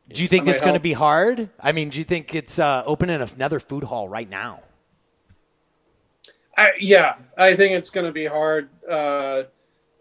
Do 0.10 0.22
you 0.22 0.28
think 0.28 0.48
it's 0.48 0.62
going 0.62 0.74
to 0.74 0.80
be 0.80 0.94
hard? 0.94 1.50
I 1.60 1.72
mean, 1.74 1.90
do 1.90 2.00
you 2.00 2.04
think 2.04 2.34
it's 2.34 2.60
uh, 2.60 2.84
opening 2.86 3.22
another 3.22 3.60
food 3.60 3.84
hall 3.84 4.08
right 4.08 4.30
now? 4.30 4.62
I, 6.58 6.70
yeah, 6.80 7.16
I 7.38 7.56
think 7.56 7.74
it's 7.74 7.90
going 7.90 8.06
to 8.06 8.12
be 8.12 8.26
hard 8.26 8.70
uh, 8.90 9.44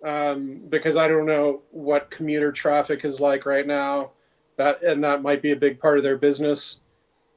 um, 0.04 0.62
because 0.68 0.96
I 0.96 1.08
don't 1.08 1.26
know 1.26 1.62
what 1.70 2.10
commuter 2.10 2.52
traffic 2.52 3.04
is 3.04 3.18
like 3.18 3.46
right 3.46 3.66
now. 3.66 4.12
That 4.56 4.82
and 4.82 5.02
that 5.04 5.22
might 5.22 5.42
be 5.42 5.52
a 5.52 5.56
big 5.56 5.80
part 5.80 5.98
of 5.98 6.04
their 6.04 6.16
business. 6.16 6.80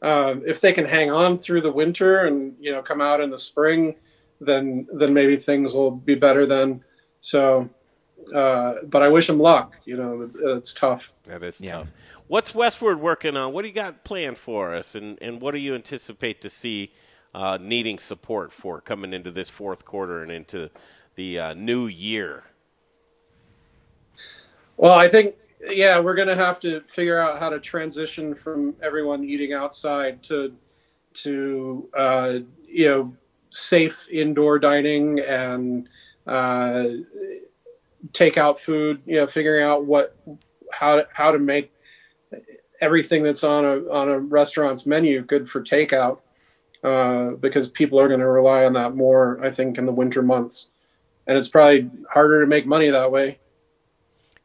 Um, 0.02 0.44
if 0.46 0.62
they 0.62 0.72
can 0.72 0.86
hang 0.86 1.12
on 1.12 1.38
through 1.38 1.62
the 1.62 1.72
winter 1.72 2.26
and 2.28 2.56
you 2.60 2.72
know 2.72 2.82
come 2.82 3.02
out 3.02 3.20
in 3.20 3.30
the 3.30 3.38
spring, 3.38 3.96
then 4.40 4.88
then 4.94 5.14
maybe 5.14 5.38
things 5.38 5.74
will 5.74 5.92
be 5.92 6.16
better 6.16 6.46
then. 6.46 6.82
So, 7.22 7.70
uh, 8.34 8.76
but 8.86 9.02
I 9.02 9.08
wish 9.08 9.30
him 9.30 9.40
luck. 9.40 9.78
You 9.86 9.98
know, 9.98 10.22
it's, 10.22 10.36
it's 10.36 10.74
tough. 10.74 11.12
That 11.24 11.44
is 11.44 11.58
tough. 11.58 11.88
What's 12.28 12.54
Westword 12.54 13.00
working 13.00 13.36
on? 13.36 13.54
What 13.54 13.64
do 13.64 13.68
you 13.68 13.74
got 13.74 14.04
planned 14.04 14.38
for 14.38 14.74
us, 14.74 14.96
and 14.96 15.18
and 15.22 15.42
what 15.42 15.54
do 15.54 15.60
you 15.60 15.76
anticipate 15.76 16.42
to 16.42 16.50
see 16.50 16.94
uh, 17.34 17.58
needing 17.60 18.00
support 18.00 18.52
for 18.52 18.82
coming 18.82 19.14
into 19.14 19.32
this 19.32 19.50
fourth 19.50 19.86
quarter 19.86 20.22
and 20.22 20.32
into 20.32 20.70
the 21.16 21.40
uh, 21.40 21.54
new 21.54 21.88
year? 21.88 22.44
Well, 24.78 24.94
I 24.94 25.10
think 25.10 25.36
yeah, 25.68 26.00
we're 26.00 26.16
going 26.16 26.28
to 26.28 26.36
have 26.36 26.60
to 26.62 26.82
figure 26.82 27.20
out 27.20 27.40
how 27.40 27.50
to 27.50 27.60
transition 27.60 28.34
from 28.34 28.76
everyone 28.82 29.24
eating 29.24 29.54
outside 29.54 30.24
to 30.24 30.56
to 31.16 31.90
uh, 31.98 32.34
you 32.68 32.88
know 32.88 33.14
safe 33.52 34.08
indoor 34.10 34.60
dining 34.60 35.20
and 35.20 35.88
uh, 36.28 36.86
takeout 38.12 38.60
food. 38.60 39.02
You 39.06 39.18
know, 39.18 39.28
figuring 39.28 39.64
out 39.64 39.86
what 39.86 40.16
how 40.72 40.98
to, 40.98 41.08
how 41.14 41.32
to 41.32 41.40
make 41.40 41.74
everything 42.82 43.24
that's 43.24 43.44
on 43.44 43.66
a 43.66 43.90
on 43.90 44.10
a 44.10 44.20
restaurant's 44.20 44.86
menu 44.86 45.22
good 45.22 45.50
for 45.50 45.62
takeout 45.62 46.20
uh, 46.84 47.32
because 47.32 47.70
people 47.70 48.00
are 48.00 48.08
going 48.08 48.20
to 48.20 48.28
rely 48.28 48.66
on 48.66 48.74
that 48.74 48.96
more. 48.96 49.44
I 49.44 49.52
think 49.52 49.78
in 49.78 49.86
the 49.86 49.92
winter 49.92 50.22
months, 50.22 50.72
and 51.28 51.38
it's 51.38 51.50
probably 51.50 51.90
harder 52.12 52.42
to 52.42 52.48
make 52.48 52.66
money 52.66 52.90
that 52.90 53.12
way. 53.12 53.40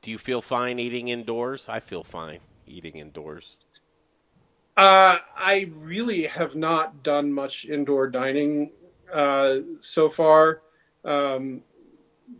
Do 0.03 0.11
you 0.11 0.19
feel 0.19 0.43
fine 0.43 0.79
eating 0.79 1.09
indoors? 1.09 1.69
I 1.69 1.81
feel 1.81 2.05
fine 2.05 2.41
eating 2.67 2.97
indoors. 2.97 3.57
Uh, 4.77 5.19
I 5.37 5.71
really 5.77 6.27
have 6.27 6.57
not 6.57 7.03
done 7.03 7.33
much 7.33 7.65
indoor 7.65 8.09
dining 8.09 8.73
uh, 9.15 9.61
so 9.81 10.09
far. 10.09 10.63
Um, 11.05 11.63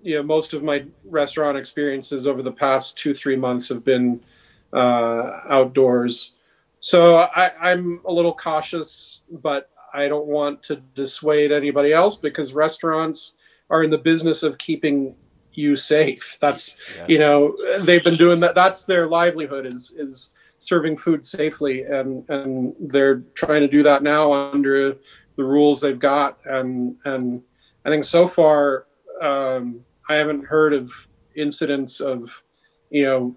you 0.03 0.17
know, 0.17 0.23
most 0.23 0.55
of 0.55 0.63
my 0.63 0.85
restaurant 1.05 1.57
experiences 1.57 2.27
over 2.27 2.43
the 2.43 2.53
past 2.53 2.99
two, 2.99 3.15
three 3.15 3.37
months 3.37 3.69
have 3.69 3.85
been 3.85 4.21
uh, 4.73 5.41
outdoors. 5.49 6.33
So 6.81 7.17
I, 7.17 7.51
I'm 7.61 8.01
a 8.07 8.13
little 8.13 8.35
cautious, 8.35 9.21
but 9.31 9.71
I 9.93 10.09
don't 10.09 10.27
want 10.27 10.63
to 10.65 10.77
dissuade 10.95 11.53
anybody 11.53 11.93
else 11.93 12.17
because 12.17 12.53
restaurants 12.53 13.35
are 13.71 13.83
in 13.83 13.91
the 13.91 13.99
business 13.99 14.43
of 14.43 14.59
keeping 14.59 15.17
you 15.53 15.77
safe. 15.77 16.37
That's 16.41 16.77
you 17.07 17.19
know 17.19 17.57
they've 17.81 18.03
been 18.03 18.17
doing 18.17 18.41
that. 18.41 18.55
That's 18.55 18.85
their 18.85 19.07
livelihood 19.07 19.67
is 19.67 19.95
is 19.97 20.31
serving 20.59 20.97
food 20.97 21.25
safely, 21.25 21.83
and 21.83 22.29
and 22.29 22.75
they're 22.81 23.21
trying 23.35 23.61
to 23.61 23.69
do 23.69 23.83
that 23.85 24.03
now 24.03 24.33
under 24.33 24.97
the 25.37 25.45
rules 25.45 25.81
they've 25.81 25.99
got. 25.99 26.39
And 26.45 26.97
and 27.05 27.43
I 27.85 27.91
think 27.91 28.05
so 28.05 28.29
far 28.29 28.87
um, 29.21 29.85
I 30.09 30.15
haven't 30.15 30.45
heard 30.45 30.73
of 30.73 31.09
incidents 31.37 32.01
of 32.01 32.43
you 32.91 33.05
know 33.05 33.37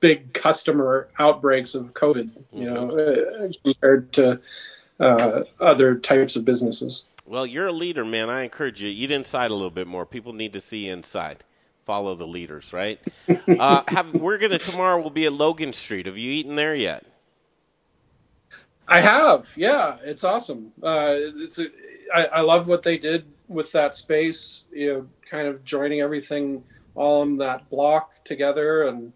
big 0.00 0.32
customer 0.32 1.08
outbreaks 1.18 1.74
of 1.74 1.94
COVID. 1.94 2.30
You 2.52 2.70
know 2.70 2.98
uh, 2.98 3.52
compared 3.64 4.12
to 4.14 4.40
uh, 5.00 5.42
other 5.60 5.96
types 5.96 6.36
of 6.36 6.44
businesses. 6.44 7.06
Well, 7.24 7.44
you're 7.44 7.66
a 7.66 7.72
leader, 7.72 8.04
man. 8.04 8.30
I 8.30 8.42
encourage 8.42 8.80
you. 8.80 8.88
Eat 8.88 9.10
inside 9.10 9.50
a 9.50 9.54
little 9.54 9.70
bit 9.70 9.88
more. 9.88 10.06
People 10.06 10.32
need 10.32 10.52
to 10.52 10.60
see 10.60 10.88
inside. 10.88 11.42
Follow 11.84 12.14
the 12.14 12.26
leaders, 12.26 12.72
right? 12.72 13.00
uh, 13.58 13.82
have, 13.88 14.14
we're 14.14 14.38
gonna 14.38 14.58
tomorrow. 14.58 15.00
We'll 15.00 15.10
be 15.10 15.26
at 15.26 15.32
Logan 15.32 15.72
Street. 15.72 16.06
Have 16.06 16.18
you 16.18 16.30
eaten 16.30 16.54
there 16.54 16.74
yet? 16.74 17.04
I 18.88 19.00
have, 19.00 19.48
yeah, 19.56 19.96
it's 20.04 20.24
awesome. 20.24 20.72
Uh, 20.82 21.14
it's 21.16 21.58
a, 21.58 21.66
I, 22.14 22.24
I 22.26 22.40
love 22.40 22.68
what 22.68 22.82
they 22.82 22.98
did 22.98 23.26
with 23.48 23.72
that 23.72 23.94
space. 23.94 24.66
You 24.72 24.92
know, 24.92 25.06
kind 25.28 25.48
of 25.48 25.64
joining 25.64 26.00
everything 26.00 26.62
all 26.94 27.22
in 27.22 27.36
that 27.38 27.68
block 27.68 28.24
together, 28.24 28.84
and 28.84 29.12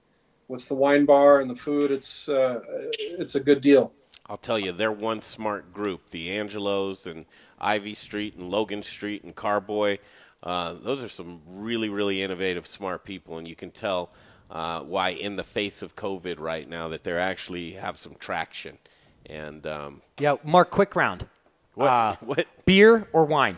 with 0.48 0.66
the 0.68 0.74
wine 0.74 1.04
bar 1.04 1.40
and 1.40 1.48
the 1.48 1.56
food, 1.56 1.90
it's 1.90 2.28
uh, 2.28 2.60
it's 2.68 3.36
a 3.36 3.40
good 3.40 3.60
deal. 3.60 3.92
I'll 4.28 4.36
tell 4.36 4.58
you, 4.58 4.72
they're 4.72 4.92
one 4.92 5.22
smart 5.22 5.72
group. 5.72 6.10
The 6.10 6.36
Angelos 6.36 7.06
and 7.06 7.26
Ivy 7.60 7.94
Street 7.94 8.36
and 8.36 8.48
Logan 8.48 8.82
Street 8.82 9.24
and 9.24 9.34
Carboy. 9.34 9.98
Uh, 10.42 10.74
those 10.74 11.02
are 11.02 11.08
some 11.08 11.42
really, 11.46 11.88
really 11.88 12.22
innovative, 12.22 12.66
smart 12.66 13.04
people, 13.04 13.38
and 13.38 13.46
you 13.46 13.56
can 13.56 13.70
tell 13.70 14.10
uh, 14.50 14.80
why, 14.80 15.10
in 15.10 15.36
the 15.36 15.44
face 15.44 15.82
of 15.82 15.96
COVID 15.96 16.40
right 16.40 16.68
now, 16.68 16.88
that 16.88 17.04
they 17.04 17.12
actually 17.12 17.72
have 17.72 17.98
some 17.98 18.14
traction. 18.18 18.78
And 19.26 19.66
um, 19.66 20.02
Yeah, 20.18 20.36
Mark, 20.44 20.70
quick 20.70 20.96
round. 20.96 21.26
What? 21.74 21.86
Uh, 21.88 22.16
what? 22.20 22.46
Beer 22.64 23.08
or 23.12 23.24
wine? 23.24 23.56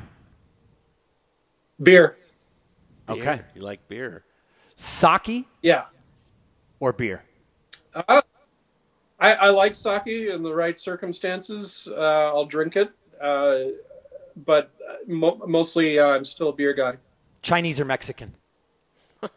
Beer. 1.83 2.17
Okay. 3.09 3.23
Beer. 3.23 3.47
You 3.55 3.63
like 3.63 3.89
beer? 3.89 4.25
Sake 4.77 5.47
Yeah. 5.63 5.85
or 6.81 6.93
beer? 6.93 7.23
Uh, 7.95 8.23
I, 9.19 9.33
I 9.35 9.49
like 9.51 9.75
sake 9.75 10.07
in 10.07 10.43
the 10.43 10.53
right 10.55 10.79
circumstances. 10.79 11.89
Uh, 11.91 12.01
I'll 12.29 12.47
drink 12.47 12.77
it, 12.77 12.91
uh, 13.21 13.71
but 14.45 14.73
mo- 15.07 15.41
mostly 15.47 15.99
uh, 15.99 16.09
I'm 16.09 16.25
still 16.25 16.49
a 16.49 16.53
beer 16.53 16.73
guy. 16.75 16.97
Chinese 17.43 17.79
or 17.81 17.85
Mexican? 17.85 18.35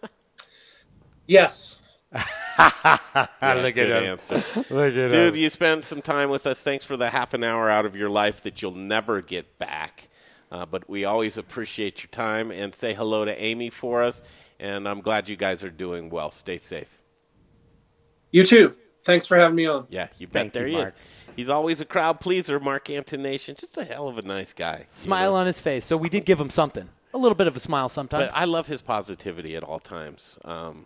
Yes. 1.28 1.80
Yeah, 3.42 3.54
Look 3.56 3.66
at 3.66 3.76
good 3.76 3.90
him. 3.90 4.04
answer. 4.12 4.36
Look 4.70 4.94
at 4.94 5.12
Dude, 5.12 5.14
him. 5.14 5.36
you 5.36 5.50
spent 5.50 5.86
some 5.86 6.02
time 6.02 6.30
with 6.30 6.46
us. 6.48 6.62
Thanks 6.62 6.84
for 6.86 6.98
the 6.98 7.10
half 7.10 7.34
an 7.34 7.44
hour 7.44 7.70
out 7.70 7.86
of 7.86 7.96
your 7.96 8.10
life 8.10 8.42
that 8.44 8.62
you'll 8.62 8.72
never 8.76 9.22
get 9.22 9.58
back. 9.60 10.10
Uh, 10.52 10.66
but 10.66 10.90
we 10.90 11.06
always 11.06 11.38
appreciate 11.38 12.02
your 12.04 12.10
time 12.10 12.52
and 12.52 12.74
say 12.74 12.94
hello 12.94 13.26
to 13.26 13.42
Amy 13.42 13.70
for 13.70 14.04
us. 14.04 14.22
And 14.60 14.88
I'm 14.88 15.02
glad 15.02 15.28
you 15.30 15.36
guys 15.36 15.64
are 15.64 15.70
doing 15.70 16.10
well. 16.10 16.32
Stay 16.32 16.58
safe. 16.58 17.02
You 18.32 18.46
too. 18.46 18.76
Thanks 19.04 19.28
for 19.28 19.38
having 19.38 19.56
me 19.56 19.66
on. 19.68 19.86
Yeah, 19.90 20.08
you 20.18 20.28
bet 20.28 20.44
Thank 20.44 20.54
there 20.54 20.68
you, 20.68 20.72
he 20.78 20.82
Mark. 20.82 20.94
is. 20.96 21.02
He's 21.36 21.50
always 21.50 21.82
a 21.82 21.86
crowd 21.86 22.20
pleaser, 22.22 22.60
Mark 22.60 22.86
Antonation. 22.86 23.56
Just 23.60 23.78
a 23.78 23.84
hell 23.84 24.08
of 24.08 24.18
a 24.18 24.22
nice 24.22 24.54
guy. 24.54 24.78
you 24.80 24.84
Smile 24.88 25.32
know? 25.32 25.38
on 25.38 25.46
his 25.48 25.60
face. 25.60 25.86
So 25.86 25.98
we 25.98 26.10
did 26.10 26.26
give 26.26 26.40
him 26.40 26.50
something. 26.50 26.90
A 27.14 27.18
little 27.18 27.36
bit 27.36 27.48
of 27.48 27.56
a 27.56 27.60
smile 27.60 27.90
sometimes. 27.90 28.26
But 28.34 28.38
I 28.38 28.46
love 28.46 28.68
his 28.68 28.82
positivity 28.82 29.56
at 29.56 29.64
all 29.64 29.80
times. 29.80 30.38
Um, 30.46 30.86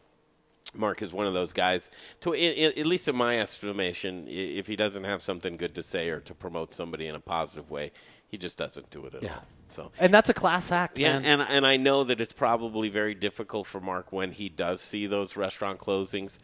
Mark 0.75 1.01
is 1.01 1.11
one 1.11 1.25
of 1.27 1.33
those 1.33 1.51
guys. 1.53 1.89
To 2.21 2.33
at 2.33 2.85
least 2.85 3.07
in 3.07 3.15
my 3.15 3.39
estimation, 3.39 4.25
if 4.27 4.67
he 4.67 4.75
doesn't 4.75 5.03
have 5.03 5.21
something 5.21 5.57
good 5.57 5.73
to 5.75 5.83
say 5.83 6.09
or 6.09 6.19
to 6.21 6.33
promote 6.33 6.73
somebody 6.73 7.07
in 7.07 7.15
a 7.15 7.19
positive 7.19 7.71
way, 7.71 7.91
he 8.27 8.37
just 8.37 8.57
doesn't 8.57 8.89
do 8.91 9.05
it 9.05 9.15
at 9.15 9.23
Yeah. 9.23 9.35
all. 9.35 9.45
So 9.67 9.91
And 9.99 10.13
that's 10.13 10.29
a 10.29 10.33
class 10.33 10.71
act, 10.71 10.97
yeah, 10.99 11.19
man. 11.19 11.25
and 11.41 11.41
and 11.49 11.65
I 11.67 11.77
know 11.77 12.03
that 12.03 12.19
it's 12.21 12.33
probably 12.33 12.89
very 12.89 13.13
difficult 13.15 13.67
for 13.67 13.79
Mark 13.79 14.11
when 14.11 14.31
he 14.31 14.49
does 14.49 14.81
see 14.81 15.07
those 15.07 15.35
restaurant 15.35 15.79
closings, 15.79 16.37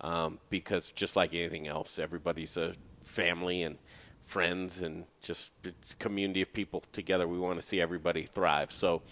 um, 0.00 0.38
because 0.50 0.92
just 0.92 1.14
like 1.16 1.34
anything 1.34 1.66
else, 1.68 1.98
everybody's 1.98 2.56
a 2.56 2.74
family 3.04 3.62
and 3.62 3.78
friends 4.24 4.80
and 4.80 5.04
just 5.20 5.50
a 5.64 5.72
community 5.98 6.42
of 6.42 6.52
people 6.52 6.82
together. 6.92 7.26
We 7.26 7.38
want 7.38 7.60
to 7.60 7.66
see 7.66 7.80
everybody 7.80 8.24
thrive. 8.32 8.70
So, 8.72 9.02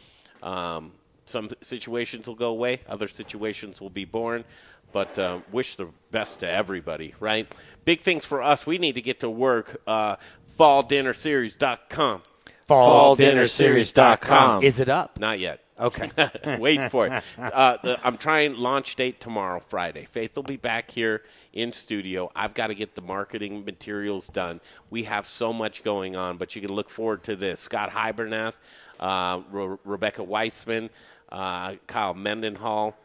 um, 0.42 0.92
some 1.31 1.48
situations 1.61 2.27
will 2.28 2.35
go 2.35 2.51
away, 2.51 2.81
other 2.89 3.09
situations 3.09 3.81
will 3.81 3.90
be 3.90 4.05
born. 4.05 4.44
But 4.93 5.16
um, 5.20 5.44
wish 5.52 5.77
the 5.77 5.89
best 6.11 6.40
to 6.40 6.51
everybody, 6.51 7.15
right? 7.20 7.47
Big 7.85 8.01
things 8.01 8.24
for 8.24 8.43
us. 8.43 8.66
We 8.66 8.77
need 8.78 8.97
to 8.97 9.01
get 9.01 9.20
to 9.20 9.31
work. 9.31 9.81
Uh, 9.86 10.16
FallDinnerSeries.com. 10.59 12.23
FallDinnerSeries.com. 12.69 14.62
Is 14.62 14.81
it 14.81 14.89
up? 14.89 15.19
Not 15.19 15.39
yet. 15.39 15.62
Okay. 15.78 16.11
Wait 16.59 16.90
for 16.90 17.07
it. 17.07 17.23
Uh, 17.39 17.78
the, 17.82 17.98
I'm 18.05 18.16
trying 18.19 18.57
launch 18.57 18.97
date 18.97 19.20
tomorrow, 19.20 19.61
Friday. 19.61 20.05
Faith 20.05 20.36
will 20.36 20.43
be 20.43 20.59
back 20.59 20.90
here 20.90 21.23
in 21.52 21.73
studio. 21.73 22.31
I've 22.36 22.52
got 22.55 22.66
to 22.66 22.74
get 22.74 22.94
the 22.94 23.02
marketing 23.02 23.65
materials 23.65 24.27
done. 24.27 24.61
We 24.90 25.05
have 25.05 25.27
so 25.27 25.52
much 25.52 25.82
going 25.82 26.16
on, 26.16 26.36
but 26.36 26.55
you 26.55 26.61
can 26.61 26.73
look 26.73 26.90
forward 26.90 27.24
to 27.24 27.35
this. 27.35 27.61
Scott 27.61 27.90
Hybbeneth, 27.90 28.57
uh, 29.01 29.40
Re- 29.51 29.78
Rebecca 29.85 30.23
Weitzman, 30.23 30.90
uh, 31.32 31.74
Kyle 31.86 32.15
Mendenhall, 32.15 32.97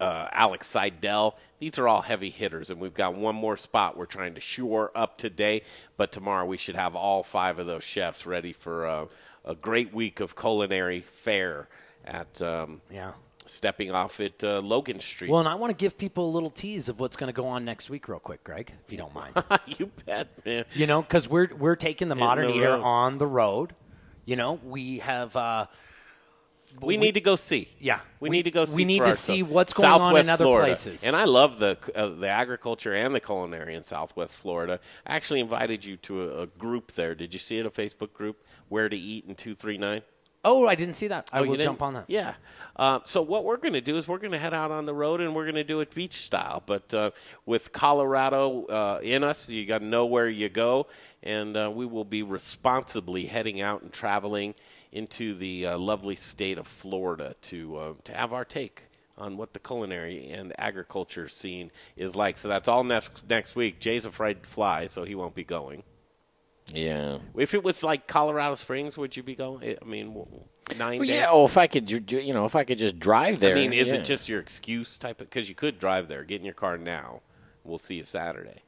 uh, 0.00 0.28
Alex 0.32 0.66
Seidel. 0.66 1.36
These 1.58 1.78
are 1.78 1.88
all 1.88 2.02
heavy 2.02 2.30
hitters, 2.30 2.70
and 2.70 2.80
we've 2.80 2.94
got 2.94 3.14
one 3.14 3.34
more 3.34 3.56
spot 3.56 3.96
we're 3.96 4.06
trying 4.06 4.34
to 4.34 4.40
shore 4.40 4.90
up 4.94 5.16
today. 5.18 5.62
But 5.96 6.12
tomorrow 6.12 6.44
we 6.44 6.56
should 6.58 6.74
have 6.76 6.94
all 6.94 7.22
five 7.22 7.58
of 7.58 7.66
those 7.66 7.84
chefs 7.84 8.26
ready 8.26 8.52
for 8.52 8.86
uh, 8.86 9.06
a 9.44 9.54
great 9.54 9.94
week 9.94 10.20
of 10.20 10.36
culinary 10.36 11.00
fare 11.00 11.68
at 12.04 12.40
um, 12.42 12.82
Yeah. 12.90 13.12
stepping 13.46 13.90
off 13.90 14.20
at 14.20 14.44
uh, 14.44 14.60
Logan 14.60 15.00
Street. 15.00 15.30
Well, 15.30 15.40
and 15.40 15.48
I 15.48 15.54
want 15.54 15.70
to 15.70 15.76
give 15.76 15.96
people 15.96 16.28
a 16.28 16.32
little 16.32 16.50
tease 16.50 16.88
of 16.90 17.00
what's 17.00 17.16
going 17.16 17.28
to 17.28 17.36
go 17.36 17.46
on 17.46 17.64
next 17.64 17.88
week, 17.88 18.06
real 18.06 18.18
quick, 18.18 18.44
Greg, 18.44 18.72
if 18.84 18.92
you 18.92 18.98
don't 18.98 19.14
mind. 19.14 19.32
you 19.66 19.90
bet, 20.04 20.28
man. 20.44 20.64
You 20.74 20.86
know, 20.86 21.00
because 21.00 21.26
we're 21.28 21.48
we're 21.56 21.76
taking 21.76 22.08
the 22.08 22.14
modern 22.16 22.48
the 22.48 22.54
eater 22.54 22.70
road. 22.72 22.82
on 22.82 23.18
the 23.18 23.26
road. 23.26 23.74
You 24.26 24.36
know, 24.36 24.60
we 24.62 24.98
have. 24.98 25.34
Uh, 25.36 25.66
we, 26.80 26.96
need 26.96 27.14
to 27.14 27.20
go 27.20 27.36
see. 27.36 27.68
Yeah, 27.80 28.00
we, 28.20 28.30
need 28.30 28.44
to 28.44 28.50
go. 28.50 28.64
see 28.64 28.74
We 28.76 28.84
need 28.84 28.98
to 28.98 29.06
ourselves. 29.06 29.38
see 29.38 29.42
what's 29.42 29.72
going 29.72 29.88
on 29.88 30.16
in 30.16 30.28
other 30.28 30.44
Florida. 30.44 30.66
places. 30.68 31.04
And 31.04 31.14
I 31.16 31.24
love 31.24 31.58
the 31.58 31.76
uh, 31.94 32.08
the 32.08 32.28
agriculture 32.28 32.92
and 32.94 33.14
the 33.14 33.20
culinary 33.20 33.74
in 33.74 33.82
Southwest 33.82 34.34
Florida. 34.34 34.80
I 35.06 35.16
actually 35.16 35.40
invited 35.40 35.84
you 35.84 35.96
to 35.98 36.22
a, 36.22 36.42
a 36.42 36.46
group 36.46 36.92
there. 36.92 37.14
Did 37.14 37.32
you 37.32 37.40
see 37.40 37.58
it? 37.58 37.66
A 37.66 37.70
Facebook 37.70 38.12
group, 38.12 38.44
Where 38.68 38.88
to 38.88 38.96
Eat 38.96 39.24
in 39.28 39.34
two 39.34 39.54
three 39.54 39.78
nine. 39.78 40.02
Oh, 40.48 40.68
I 40.68 40.76
didn't 40.76 40.94
see 40.94 41.08
that. 41.08 41.28
I 41.32 41.40
Oh, 41.40 41.44
will 41.44 41.56
jump 41.56 41.82
on 41.82 41.94
that. 41.94 42.04
Yeah. 42.06 42.34
Uh, 42.76 43.00
so 43.04 43.20
what 43.20 43.44
we're 43.44 43.56
going 43.56 43.72
to 43.74 43.80
do 43.80 43.96
is 43.96 44.06
we're 44.06 44.18
going 44.18 44.30
to 44.30 44.38
head 44.38 44.54
out 44.54 44.70
on 44.70 44.86
the 44.86 44.94
road 44.94 45.20
and 45.20 45.34
we're 45.34 45.42
going 45.42 45.56
to 45.56 45.64
do 45.64 45.80
it 45.80 45.92
beach 45.92 46.14
style. 46.22 46.62
But 46.64 46.94
uh, 46.94 47.10
with 47.46 47.72
Colorado 47.72 48.64
uh, 48.66 49.00
in 49.02 49.24
us, 49.24 49.48
you 49.48 49.66
got 49.66 49.78
to 49.80 49.86
know 49.86 50.06
where 50.06 50.28
you 50.28 50.48
go, 50.48 50.86
and 51.20 51.56
uh, 51.56 51.72
we 51.74 51.84
will 51.84 52.04
be 52.04 52.22
responsibly 52.22 53.26
heading 53.26 53.60
out 53.60 53.82
and 53.82 53.92
traveling 53.92 54.54
into 54.92 55.34
the 55.34 55.66
uh, 55.66 55.78
lovely 55.78 56.16
state 56.16 56.58
of 56.58 56.66
Florida 56.66 57.34
to 57.42 57.76
uh, 57.76 57.92
to 58.04 58.12
have 58.14 58.32
our 58.32 58.44
take 58.44 58.84
on 59.18 59.36
what 59.36 59.52
the 59.54 59.58
culinary 59.58 60.28
and 60.28 60.52
agriculture 60.58 61.28
scene 61.28 61.70
is 61.96 62.14
like. 62.14 62.38
So 62.38 62.48
that's 62.48 62.68
all 62.68 62.84
next 62.84 63.28
next 63.28 63.56
week. 63.56 63.78
Jay's 63.80 64.04
afraid 64.04 64.42
to 64.42 64.48
fly, 64.48 64.86
so 64.86 65.04
he 65.04 65.14
won't 65.14 65.34
be 65.34 65.44
going. 65.44 65.82
Yeah. 66.72 67.18
If 67.36 67.54
it 67.54 67.62
was 67.62 67.82
like 67.82 68.06
Colorado 68.06 68.56
Springs, 68.56 68.98
would 68.98 69.16
you 69.16 69.22
be 69.22 69.36
going? 69.36 69.76
I 69.80 69.84
mean, 69.84 70.26
nine 70.76 70.98
Well, 70.98 71.06
days. 71.06 71.10
yeah. 71.10 71.28
Oh, 71.30 71.44
if 71.44 71.56
I 71.56 71.68
could, 71.68 71.88
you 71.90 72.34
know, 72.34 72.44
if 72.44 72.56
I 72.56 72.64
could 72.64 72.78
just 72.78 72.98
drive 72.98 73.38
there. 73.38 73.52
I 73.56 73.60
mean, 73.60 73.72
is 73.72 73.88
yeah. 73.88 73.94
it 73.96 74.04
just 74.04 74.28
your 74.28 74.40
excuse 74.40 74.98
type 74.98 75.20
of? 75.20 75.30
Because 75.30 75.48
you 75.48 75.54
could 75.54 75.78
drive 75.78 76.08
there, 76.08 76.24
get 76.24 76.40
in 76.40 76.44
your 76.44 76.54
car 76.54 76.76
now. 76.76 77.20
We'll 77.62 77.78
see 77.78 77.96
you 77.96 78.04
Saturday. 78.04 78.62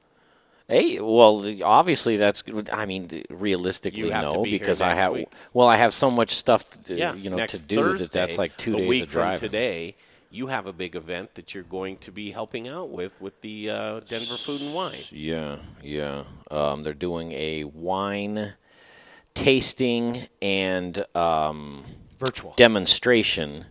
Hey, 0.69 1.01
well, 1.01 1.51
obviously 1.65 2.19
that's. 2.19 2.43
I 2.71 2.85
mean, 2.85 3.25
realistically, 3.31 4.03
You 4.03 4.11
have 4.11 4.33
to 4.33 4.37
no, 4.39 4.43
be 4.45 4.51
because 4.51 4.83
I 4.83 4.95
have. 4.95 5.15
week. 5.15 5.29
Well, 5.55 5.67
I 5.67 5.77
have 5.77 5.95
so 5.95 6.11
much 6.11 6.37
stuff, 6.37 6.83
to, 6.85 6.95
yeah, 6.95 7.15
you 7.15 7.31
know, 7.31 7.47
to 7.47 7.59
do 7.59 7.77
Thursday, 7.77 8.05
that 8.05 8.13
that's 8.13 8.37
like 8.39 8.55
two 8.59 8.75
a 8.75 8.79
days 8.79 8.89
week 8.89 9.03
of 9.05 9.11
from 9.11 9.21
driving. 9.23 9.41
today. 9.41 9.97
You 10.31 10.49
have 10.49 10.67
a 10.67 10.75
big 10.75 10.95
event 10.95 11.37
that 11.37 11.55
you're 11.55 11.63
going 11.65 11.97
to 11.99 12.13
be 12.13 12.33
helping 12.33 12.69
out 12.69 12.91
with 12.91 13.19
with 13.19 13.41
the 13.41 13.71
uh, 13.71 14.01
Denver 14.01 14.37
Food 14.37 14.61
and 14.61 14.75
Wine. 14.75 14.99
Yeah, 15.11 15.57
yeah. 15.83 16.25
Um, 16.51 16.83
they're 16.83 16.93
doing 16.93 17.33
a 17.33 17.65
wine 17.65 18.53
tasting 19.33 20.29
and 20.43 21.03
um, 21.17 21.85
virtual 22.19 22.53
demonstration 22.57 23.67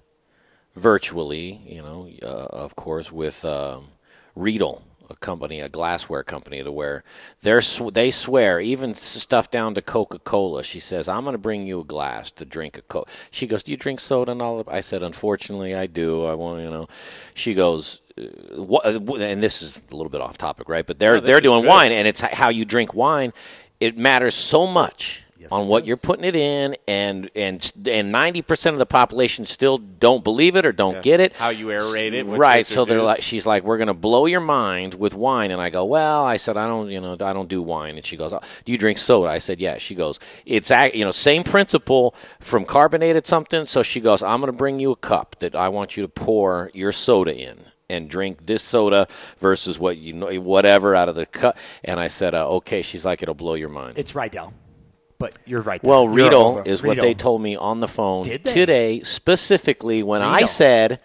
virtually. 0.75 1.61
You 1.67 1.83
know, 1.83 2.09
uh, 2.23 2.25
of 2.49 2.75
course, 2.75 3.11
with 3.11 3.45
um, 3.45 3.89
Riedel, 4.35 4.83
a 5.09 5.15
company, 5.15 5.59
a 5.59 5.69
glassware 5.69 6.23
company, 6.23 6.63
to 6.63 6.71
where 6.71 7.03
they're 7.41 7.61
sw- 7.61 7.91
they 7.93 8.11
swear 8.11 8.59
even 8.59 8.95
stuff 8.95 9.49
down 9.51 9.75
to 9.75 9.81
Coca 9.81 10.19
Cola. 10.19 10.63
She 10.63 10.79
says, 10.79 11.07
"I'm 11.07 11.23
going 11.23 11.33
to 11.33 11.37
bring 11.39 11.67
you 11.67 11.81
a 11.81 11.83
glass 11.83 12.31
to 12.31 12.45
drink 12.45 12.77
a 12.77 12.81
Coke." 12.81 13.09
She 13.31 13.47
goes, 13.47 13.63
"Do 13.63 13.71
you 13.71 13.77
drink 13.77 13.99
soda 13.99 14.31
and 14.31 14.41
all?" 14.41 14.59
Of-? 14.59 14.69
I 14.69 14.81
said, 14.81 15.03
"Unfortunately, 15.03 15.75
I 15.75 15.87
do. 15.87 16.25
I 16.25 16.33
want 16.33 16.61
you 16.61 16.69
know." 16.69 16.87
She 17.33 17.53
goes. 17.53 18.01
Uh, 18.17 18.23
what, 18.59 19.21
and 19.21 19.43
this 19.43 19.61
is 19.61 19.79
a 19.91 19.95
little 19.95 20.09
bit 20.09 20.21
off 20.21 20.39
topic, 20.39 20.67
right? 20.69 20.87
But 20.87 20.97
they're 20.97 21.15
No, 21.15 21.19
they're 21.19 21.41
doing 21.41 21.65
wine, 21.67 21.91
and 21.91 22.07
it's 22.07 22.21
how 22.21 22.49
you 22.49 22.65
drink 22.65 22.95
wine. 22.95 23.31
It 23.79 23.95
matters 23.95 24.33
so 24.33 24.65
much 24.65 25.23
on 25.51 25.67
what 25.67 25.85
you're 25.87 25.97
putting 25.97 26.25
it 26.25 26.35
in, 26.35 26.75
and 26.87 27.29
and 27.35 27.71
and 27.87 28.11
ninety 28.11 28.41
percent 28.41 28.73
of 28.73 28.79
the 28.79 28.85
population 28.85 29.45
still 29.45 29.77
don't 29.77 30.23
believe 30.23 30.55
it 30.55 30.65
or 30.65 30.71
don't 30.71 30.95
Yeah. 30.95 31.01
get 31.01 31.19
it. 31.19 31.33
How 31.33 31.49
you 31.49 31.67
aerate 31.67 32.13
it, 32.13 32.25
right? 32.25 32.65
So 32.65 32.85
they're 32.85 33.01
like, 33.01 33.21
she's 33.21 33.45
like, 33.45 33.63
we're 33.63 33.77
going 33.77 33.87
to 33.87 33.93
blow 33.93 34.25
your 34.25 34.39
mind 34.41 34.95
with 34.95 35.13
wine, 35.13 35.51
and 35.51 35.61
I 35.61 35.69
go, 35.69 35.85
well, 35.85 36.23
I 36.25 36.37
said, 36.37 36.57
I 36.57 36.67
don't, 36.67 36.89
you 36.89 37.01
know, 37.01 37.13
I 37.13 37.33
don't 37.33 37.49
do 37.49 37.61
wine, 37.61 37.95
and 37.95 38.05
she 38.05 38.17
goes, 38.17 38.33
oh, 38.33 38.41
do 38.65 38.71
you 38.71 38.77
drink 38.77 38.97
soda? 38.97 39.29
I 39.29 39.37
said, 39.37 39.59
yeah. 39.59 39.77
She 39.77 39.95
goes, 39.95 40.19
it's 40.45 40.71
you 40.93 41.05
know, 41.05 41.11
same 41.11 41.43
principle 41.43 42.13
from 42.39 42.65
carbonated 42.65 43.25
something. 43.27 43.65
So 43.65 43.83
she 43.83 43.99
goes, 43.99 44.21
I'm 44.23 44.39
going 44.41 44.51
to 44.51 44.57
bring 44.57 44.79
you 44.79 44.91
a 44.91 44.95
cup 44.95 45.37
that 45.39 45.55
I 45.55 45.69
want 45.69 45.97
you 45.97 46.03
to 46.03 46.09
pour 46.09 46.71
your 46.73 46.91
soda 46.91 47.35
in. 47.35 47.57
And 47.89 48.09
drink 48.09 48.47
this 48.47 48.63
soda 48.63 49.07
versus 49.37 49.79
what 49.79 49.97
you 49.97 50.11
know, 50.11 50.27
whatever 50.41 50.93
out 50.93 51.07
of 51.07 51.15
the 51.15 51.25
cup. 51.25 51.57
And 51.85 52.01
I 52.01 52.07
said, 52.07 52.35
uh, 52.35 52.45
okay. 52.55 52.81
She's 52.81 53.05
like, 53.05 53.23
it'll 53.23 53.33
blow 53.33 53.53
your 53.53 53.69
mind. 53.69 53.97
It's 53.97 54.11
Rydell. 54.11 54.51
But 55.19 55.37
you're 55.45 55.61
right. 55.61 55.81
there. 55.81 55.89
Well, 55.89 56.03
You're 56.03 56.13
Riedel 56.13 56.61
is 56.65 56.83
what 56.83 56.99
they 56.99 57.13
told 57.13 57.41
me 57.41 57.55
on 57.55 57.79
the 57.79 57.87
phone 57.87 58.23
Did 58.23 58.43
they? 58.43 58.53
today, 58.53 58.99
specifically 59.01 60.03
when 60.03 60.21
I 60.21 60.45
said, 60.45 60.99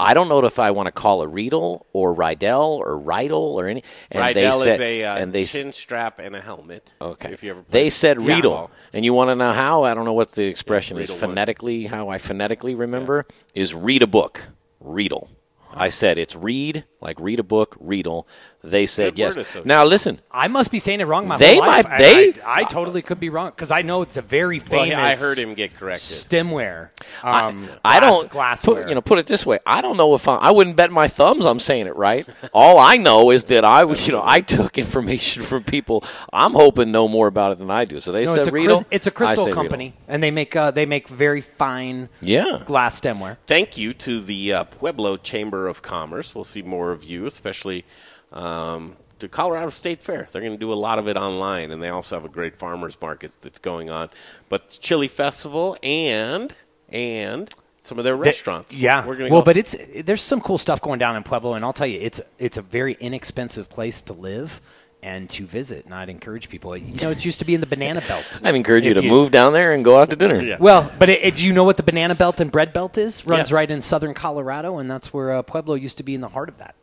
I 0.00 0.14
don't 0.14 0.28
know 0.28 0.44
if 0.44 0.58
I 0.58 0.72
want 0.72 0.88
to 0.88 0.92
call 0.92 1.22
it 1.22 1.28
Riedel 1.28 1.86
or 1.92 2.12
Rydell 2.14 2.78
or 2.78 2.98
Rydel 3.00 3.38
or 3.38 3.68
any. 3.68 3.84
And 4.10 4.20
Rydell 4.20 4.34
they 4.34 4.64
said, 4.64 4.74
is 4.74 4.80
a 4.80 5.04
uh, 5.04 5.16
and 5.16 5.32
they 5.32 5.42
s- 5.42 5.52
chin 5.52 5.72
strap 5.72 6.18
and 6.18 6.34
a 6.34 6.40
helmet. 6.40 6.92
Okay. 7.00 7.32
If 7.32 7.44
you 7.44 7.50
ever 7.50 7.64
they 7.70 7.88
said 7.88 8.16
football. 8.16 8.34
Riedel, 8.34 8.70
and 8.92 9.04
you 9.04 9.14
want 9.14 9.28
to 9.28 9.36
know 9.36 9.52
how? 9.52 9.84
I 9.84 9.94
don't 9.94 10.04
know 10.04 10.12
what 10.12 10.32
the 10.32 10.44
expression 10.44 10.98
is. 10.98 11.08
Riedel 11.08 11.14
one. 11.14 11.30
Phonetically, 11.30 11.84
how 11.84 12.08
I 12.08 12.18
phonetically 12.18 12.74
remember 12.74 13.26
is 13.54 13.74
read 13.76 14.02
a 14.02 14.08
book. 14.08 14.42
Riedel. 14.80 15.30
I 15.74 15.88
said 15.88 16.18
it's 16.18 16.34
read, 16.36 16.84
like 17.00 17.18
read 17.20 17.38
a 17.38 17.44
book, 17.44 17.76
Riedel. 17.80 18.26
They 18.64 18.86
said 18.86 19.18
yes. 19.18 19.36
Now 19.64 19.84
listen, 19.84 20.20
I 20.30 20.46
must 20.46 20.70
be 20.70 20.78
saying 20.78 21.00
it 21.00 21.04
wrong 21.08 21.26
my 21.26 21.36
They 21.36 21.56
whole 21.56 21.66
life. 21.66 21.84
might- 21.88 21.98
they- 21.98 22.34
I, 22.42 22.60
I 22.60 22.64
totally 22.64 23.02
could 23.02 23.18
be 23.18 23.28
wrong 23.28 23.50
because 23.50 23.72
I 23.72 23.82
know 23.82 24.02
it's 24.02 24.16
a 24.16 24.22
very 24.22 24.60
Well, 24.60 24.84
famous. 24.84 24.94
I 24.96 25.16
heard 25.16 25.36
him 25.36 25.54
get 25.54 25.74
corrected. 25.76 26.02
Stemware. 26.28 26.90
Um, 27.24 27.68
I 27.84 27.98
glass- 27.98 28.00
don't 28.20 28.30
glassware. 28.30 28.82
Put, 28.82 28.88
you 28.88 28.94
know, 28.94 29.00
put 29.00 29.18
it 29.18 29.26
this 29.26 29.44
way. 29.44 29.58
I 29.66 29.80
don't 29.82 29.96
know 29.96 30.14
if 30.14 30.28
I, 30.28 30.36
I 30.36 30.50
wouldn't 30.52 30.76
bet 30.76 30.92
my 30.92 31.08
thumbs 31.08 31.44
I'm 31.44 31.58
saying 31.58 31.86
it 31.88 31.96
right. 31.96 32.26
All 32.52 32.78
I 32.78 32.98
know 32.98 33.30
is 33.32 33.44
that 33.44 33.64
I 33.64 33.84
was, 33.84 34.06
you 34.06 34.12
know, 34.12 34.22
I 34.24 34.40
took 34.42 34.78
information 34.78 35.42
from 35.42 35.64
people. 35.64 36.04
I'm 36.32 36.52
hoping 36.52 36.92
know 36.92 37.08
more 37.08 37.26
about 37.26 37.50
it 37.52 37.58
than 37.58 37.70
I 37.70 37.84
do. 37.84 37.98
So 37.98 38.12
they 38.12 38.24
no, 38.26 38.30
said 38.34 38.38
it's 38.40 38.48
a, 38.48 38.52
Riedel. 38.52 38.84
it's 38.92 39.06
a 39.08 39.10
I 39.10 39.14
crystal 39.14 39.38
say 39.44 39.50
Riedel. 39.50 39.54
company, 39.62 39.94
and 40.06 40.22
they 40.22 40.30
make 40.30 40.54
uh, 40.54 40.70
they 40.70 40.86
make 40.86 41.08
very 41.08 41.40
fine 41.40 42.08
Yeah. 42.20 42.60
glass 42.64 43.00
stemware. 43.00 43.38
Thank 43.48 43.76
you 43.76 43.92
to 43.94 44.20
the 44.20 44.52
uh, 44.52 44.64
Pueblo 44.64 45.16
Chamber 45.16 45.66
of 45.66 45.82
Commerce. 45.82 46.32
We'll 46.34 46.44
see 46.44 46.62
more 46.62 46.92
of 46.92 47.02
you, 47.02 47.26
especially 47.26 47.84
um, 48.32 48.96
to 49.18 49.28
Colorado 49.28 49.70
State 49.70 50.02
Fair. 50.02 50.28
They're 50.30 50.42
going 50.42 50.52
to 50.52 50.58
do 50.58 50.72
a 50.72 50.74
lot 50.74 50.98
of 50.98 51.08
it 51.08 51.16
online, 51.16 51.70
and 51.70 51.82
they 51.82 51.88
also 51.88 52.16
have 52.16 52.24
a 52.24 52.28
great 52.28 52.56
farmers 52.56 52.96
market 53.00 53.32
that's 53.40 53.58
going 53.58 53.90
on. 53.90 54.10
But 54.48 54.70
Chili 54.80 55.08
Festival 55.08 55.76
and 55.82 56.54
and 56.88 57.52
some 57.82 57.98
of 57.98 58.04
their 58.04 58.16
restaurants. 58.16 58.74
Yeah. 58.74 59.04
we're 59.06 59.16
going 59.16 59.32
well, 59.32 59.40
go. 59.40 59.46
but 59.46 59.56
it's 59.56 59.76
there's 60.04 60.22
some 60.22 60.40
cool 60.40 60.58
stuff 60.58 60.80
going 60.80 60.98
down 60.98 61.16
in 61.16 61.22
Pueblo, 61.22 61.54
and 61.54 61.64
I'll 61.64 61.72
tell 61.72 61.86
you, 61.86 62.00
it's 62.00 62.20
it's 62.38 62.56
a 62.56 62.62
very 62.62 62.94
inexpensive 63.00 63.68
place 63.68 64.02
to 64.02 64.12
live, 64.12 64.60
and 65.02 65.28
to 65.30 65.46
visit. 65.46 65.84
And 65.84 65.94
I'd 65.94 66.08
encourage 66.08 66.48
people. 66.48 66.76
You 66.76 66.92
know, 67.02 67.10
it 67.10 67.24
used 67.24 67.40
to 67.40 67.44
be 67.44 67.54
in 67.54 67.60
the 67.60 67.66
banana 67.66 68.00
belt. 68.00 68.40
I'd 68.44 68.54
encourage 68.54 68.86
you 68.86 68.92
If 68.92 69.02
to 69.02 69.08
move 69.08 69.30
down 69.30 69.52
there 69.52 69.72
and 69.72 69.84
go 69.84 69.98
out 69.98 70.10
to 70.10 70.16
dinner. 70.16 70.56
Well, 70.60 70.90
but 70.98 71.08
it, 71.08 71.22
it- 71.22 71.36
do 71.36 71.46
you 71.46 71.52
know 71.52 71.64
what 71.64 71.76
the 71.76 71.82
banana 71.82 72.14
belt 72.14 72.40
and 72.40 72.50
bread 72.50 72.72
belt 72.72 72.96
is? 72.98 73.26
Runs 73.26 73.48
Yes. 73.48 73.52
right 73.52 73.70
in 73.70 73.80
southern 73.80 74.14
Colorado, 74.14 74.78
and 74.78 74.90
that's 74.90 75.12
where 75.12 75.32
uh, 75.32 75.42
Pueblo 75.42 75.74
used 75.74 75.96
to 75.98 76.02
be 76.04 76.14
in 76.14 76.20
the 76.20 76.28
heart 76.28 76.48
of 76.48 76.58
that. 76.58 76.76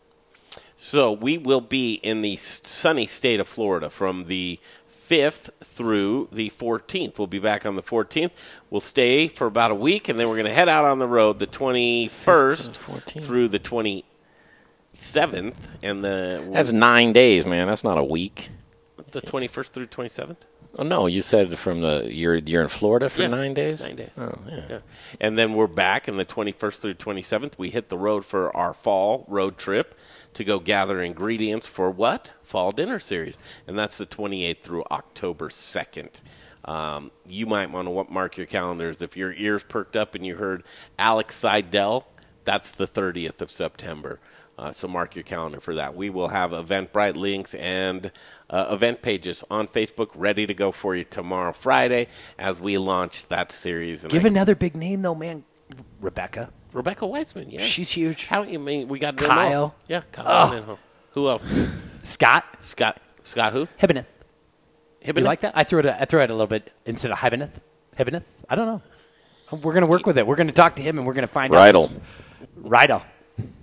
So 0.81 1.11
we 1.11 1.37
will 1.37 1.59
be 1.59 1.95
in 1.95 2.21
the 2.21 2.37
sunny 2.37 3.05
state 3.05 3.41
of 3.41 3.49
Florida 3.49 3.89
from 3.89 4.27
the 4.27 4.61
5th 4.89 5.49
through 5.59 6.29
the 6.31 6.51
14th. 6.51 7.17
We'll 7.17 7.27
be 7.27 7.37
back 7.37 7.65
on 7.65 7.75
the 7.75 7.83
14th. 7.83 8.31
We'll 8.69 8.79
stay 8.79 9.27
for 9.27 9.45
about 9.45 9.71
a 9.71 9.75
week, 9.75 10.07
and 10.07 10.17
then 10.17 10.29
we're 10.29 10.37
going 10.37 10.45
to 10.45 10.53
head 10.53 10.69
out 10.69 10.85
on 10.85 10.99
the 10.99 11.07
road 11.07 11.39
the 11.39 11.47
21st 11.47 13.21
through 13.21 13.49
the 13.49 13.59
27th. 13.59 15.53
And 15.83 16.01
the 16.01 16.49
That's 16.49 16.71
nine 16.71 17.11
days, 17.11 17.45
man. 17.45 17.67
That's 17.67 17.83
not 17.83 17.97
a 17.97 18.03
week. 18.03 18.47
the 19.11 19.21
21st 19.21 19.69
through 19.71 19.87
27th. 19.87 20.37
Oh 20.77 20.83
no, 20.83 21.07
you 21.07 21.21
said 21.21 21.57
from 21.57 21.81
the 21.81 22.07
you're 22.13 22.35
you're 22.35 22.61
in 22.61 22.67
Florida 22.67 23.09
for 23.09 23.23
Yeah, 23.23 23.27
nine 23.27 23.53
days. 23.53 23.81
Nine 23.81 23.95
days. 23.95 24.17
Oh 24.17 24.37
yeah. 24.47 24.79
And 25.19 25.37
then 25.37 25.55
we're 25.55 25.67
back 25.67 26.07
in 26.07 26.15
the 26.15 26.25
21st 26.25 26.79
through 26.79 26.93
27th. 26.93 27.57
We 27.57 27.71
hit 27.71 27.89
the 27.89 27.97
road 27.97 28.23
for 28.23 28.55
our 28.55 28.73
fall 28.73 29.25
road 29.27 29.57
trip 29.57 29.97
to 30.33 30.43
go 30.43 30.59
gather 30.59 31.01
ingredients 31.01 31.67
for 31.67 31.89
what? 31.89 32.33
Fall 32.43 32.71
dinner 32.71 32.99
series. 32.99 33.35
And 33.67 33.77
that's 33.77 33.97
the 33.97 34.05
28th 34.05 34.59
through 34.61 34.83
October 34.91 35.49
2nd. 35.49 36.21
Um, 36.65 37.11
you 37.27 37.45
might 37.45 37.71
want 37.71 37.87
to 37.87 38.13
mark 38.13 38.37
your 38.37 38.45
calendars. 38.45 39.01
If 39.01 39.17
your 39.17 39.33
ears 39.33 39.63
perked 39.63 39.95
up 39.95 40.13
and 40.15 40.25
you 40.25 40.35
heard 40.35 40.63
Alex 40.97 41.35
Seidel, 41.35 42.07
that's 42.43 42.71
the 42.71 42.85
30th 42.87 43.41
of 43.41 43.49
September. 43.49 44.19
Uh, 44.57 44.73
so 44.73 44.89
mark 44.89 45.15
your 45.15 45.23
calendar 45.23 45.61
for 45.61 45.75
that. 45.75 45.95
We 45.95 46.09
will 46.09 46.27
have 46.27 46.51
Eventbrite 46.51 47.15
links 47.15 47.55
and 47.55 48.11
uh, 48.49 48.67
event 48.71 49.01
pages 49.01 49.41
on 49.49 49.67
Facebook 49.69 50.09
ready 50.15 50.45
to 50.45 50.53
go 50.53 50.73
for 50.73 50.95
you 50.95 51.05
tomorrow, 51.05 51.53
Friday, 51.53 52.07
as 52.37 52.59
we 52.59 52.77
launch 52.77 53.27
that 53.29 53.53
series. 53.53 54.03
And 54.03 54.11
Give 54.11 54.25
I- 54.25 54.27
another 54.27 54.55
big 54.55 54.75
name 54.75 55.01
though, 55.01 55.15
man. 55.15 55.45
Rebecca. 56.01 56.49
Rebecca 56.73 57.05
Weitzman, 57.05 57.51
yeah. 57.51 57.61
She's 57.61 57.91
huge. 57.91 58.27
How 58.27 58.43
you 58.43 58.59
mean 58.59 58.87
we 58.87 58.99
got 58.99 59.17
Kyle. 59.17 59.75
Yeah, 59.87 60.01
Kyle. 60.11 60.25
Oh. 60.27 60.59
Ninho. 60.59 60.77
Who 61.11 61.27
else? 61.27 61.49
Scott. 62.03 62.45
Scott. 62.59 63.01
Scott 63.23 63.53
who? 63.53 63.67
Hibbeneth. 63.81 64.05
You 65.03 65.13
like 65.13 65.41
that? 65.41 65.53
I 65.55 65.63
threw 65.63 65.79
it. 65.79 65.85
I 65.85 66.05
threw 66.05 66.21
it 66.21 66.29
a 66.29 66.33
little 66.33 66.47
bit 66.47 66.71
instead 66.85 67.11
of 67.11 67.17
Hibbeneth. 67.17 67.53
Hibbeneth. 67.97 68.23
I 68.49 68.55
don't 68.55 68.65
know. 68.67 68.81
We're 69.51 69.73
going 69.73 69.81
to 69.81 69.87
work 69.87 70.05
with 70.05 70.17
it. 70.17 70.27
We're 70.27 70.35
going 70.35 70.47
to 70.47 70.53
talk 70.53 70.75
to 70.75 70.81
him, 70.81 70.97
and 70.97 71.07
we're 71.07 71.13
going 71.13 71.27
to 71.27 71.33
find 71.33 71.51
Rydell. 71.51 71.85
out. 71.85 71.91
Rydell. 72.63 73.03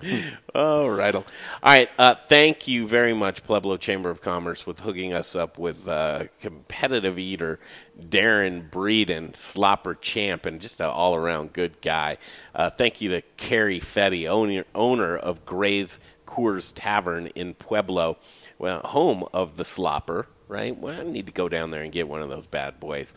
Oh, 0.55 0.89
right. 0.89 1.15
All 1.15 1.25
right. 1.63 1.91
Uh, 1.99 2.15
thank 2.15 2.67
you 2.67 2.87
very 2.89 3.13
much, 3.13 3.45
Pueblo 3.45 3.77
Chamber 3.77 4.09
of 4.09 4.23
Commerce, 4.23 4.67
with 4.67 4.81
hooking 4.81 5.13
us 5.13 5.35
up 5.35 5.59
with 5.59 5.87
uh, 5.87 6.25
competitive 6.41 7.19
eater 7.19 7.59
Darron 8.01 8.71
Breeden, 8.71 9.33
slopper 9.33 10.01
champ, 10.01 10.47
and 10.47 10.61
just 10.61 10.81
an 10.81 10.87
all 10.87 11.15
around 11.15 11.53
good 11.53 11.81
guy. 11.83 12.17
Uh, 12.55 12.71
thank 12.71 13.01
you 13.03 13.11
to 13.11 13.23
Carrie 13.37 13.81
Fetty, 13.81 14.27
owner, 14.27 14.65
owner 14.75 15.17
of 15.17 15.45
Gray's 15.45 15.99
Coors 16.27 16.73
Tavern 16.75 17.27
in 17.29 17.55
Pueblo, 17.55 18.17
well, 18.59 18.81
home 18.81 19.25
of 19.35 19.57
the 19.57 19.65
slopper. 19.65 20.27
Right, 20.49 20.79
well, 20.79 21.01
I 21.01 21.03
need 21.03 21.27
to 21.27 21.33
go 21.33 21.49
down 21.49 21.73
there 21.73 21.83
and 21.83 21.91
get 21.91 22.07
one 22.07 22.23
of 22.23 22.29
those 22.29 22.47
bad 22.47 22.79
boys. 22.79 23.15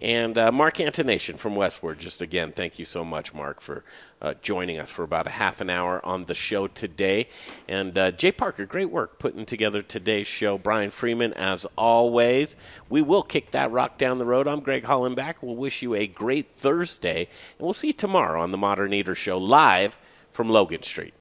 And 0.00 0.38
uh, 0.38 0.52
Mark 0.52 0.76
Antonation 0.76 1.36
from 1.36 1.56
Westword, 1.56 1.98
just 1.98 2.22
again, 2.22 2.52
thank 2.52 2.78
you 2.78 2.84
so 2.84 3.04
much, 3.04 3.34
Mark, 3.34 3.60
for 3.60 3.82
uh, 4.22 4.34
joining 4.42 4.78
us 4.78 4.88
for 4.88 5.02
about 5.02 5.26
a 5.26 5.30
half 5.30 5.60
an 5.60 5.70
hour 5.70 6.00
on 6.06 6.26
the 6.26 6.36
show 6.36 6.68
today. 6.68 7.26
And 7.66 7.98
uh, 7.98 8.12
Jay 8.12 8.30
Parker, 8.30 8.64
great 8.64 8.90
work 8.90 9.18
putting 9.18 9.44
together 9.44 9.82
today's 9.82 10.28
show. 10.28 10.56
Brian 10.56 10.92
Freeman, 10.92 11.32
as 11.32 11.66
always. 11.76 12.54
We 12.88 13.02
will 13.02 13.24
kick 13.24 13.50
that 13.50 13.72
rock 13.72 13.98
down 13.98 14.18
the 14.18 14.24
road. 14.24 14.46
I'm 14.46 14.60
Greg 14.60 14.84
Hollenbach. 14.84 15.34
We'll 15.40 15.56
wish 15.56 15.82
you 15.82 15.96
a 15.96 16.06
great 16.06 16.46
Thursday, 16.58 17.28
and 17.58 17.66
we'll 17.66 17.74
see 17.74 17.88
you 17.88 17.92
tomorrow 17.92 18.40
on 18.40 18.52
the 18.52 18.56
Modern 18.56 18.92
Eater 18.92 19.16
Show 19.16 19.38
live 19.38 19.98
from 20.30 20.48
Logan 20.48 20.84
Street. 20.84 21.14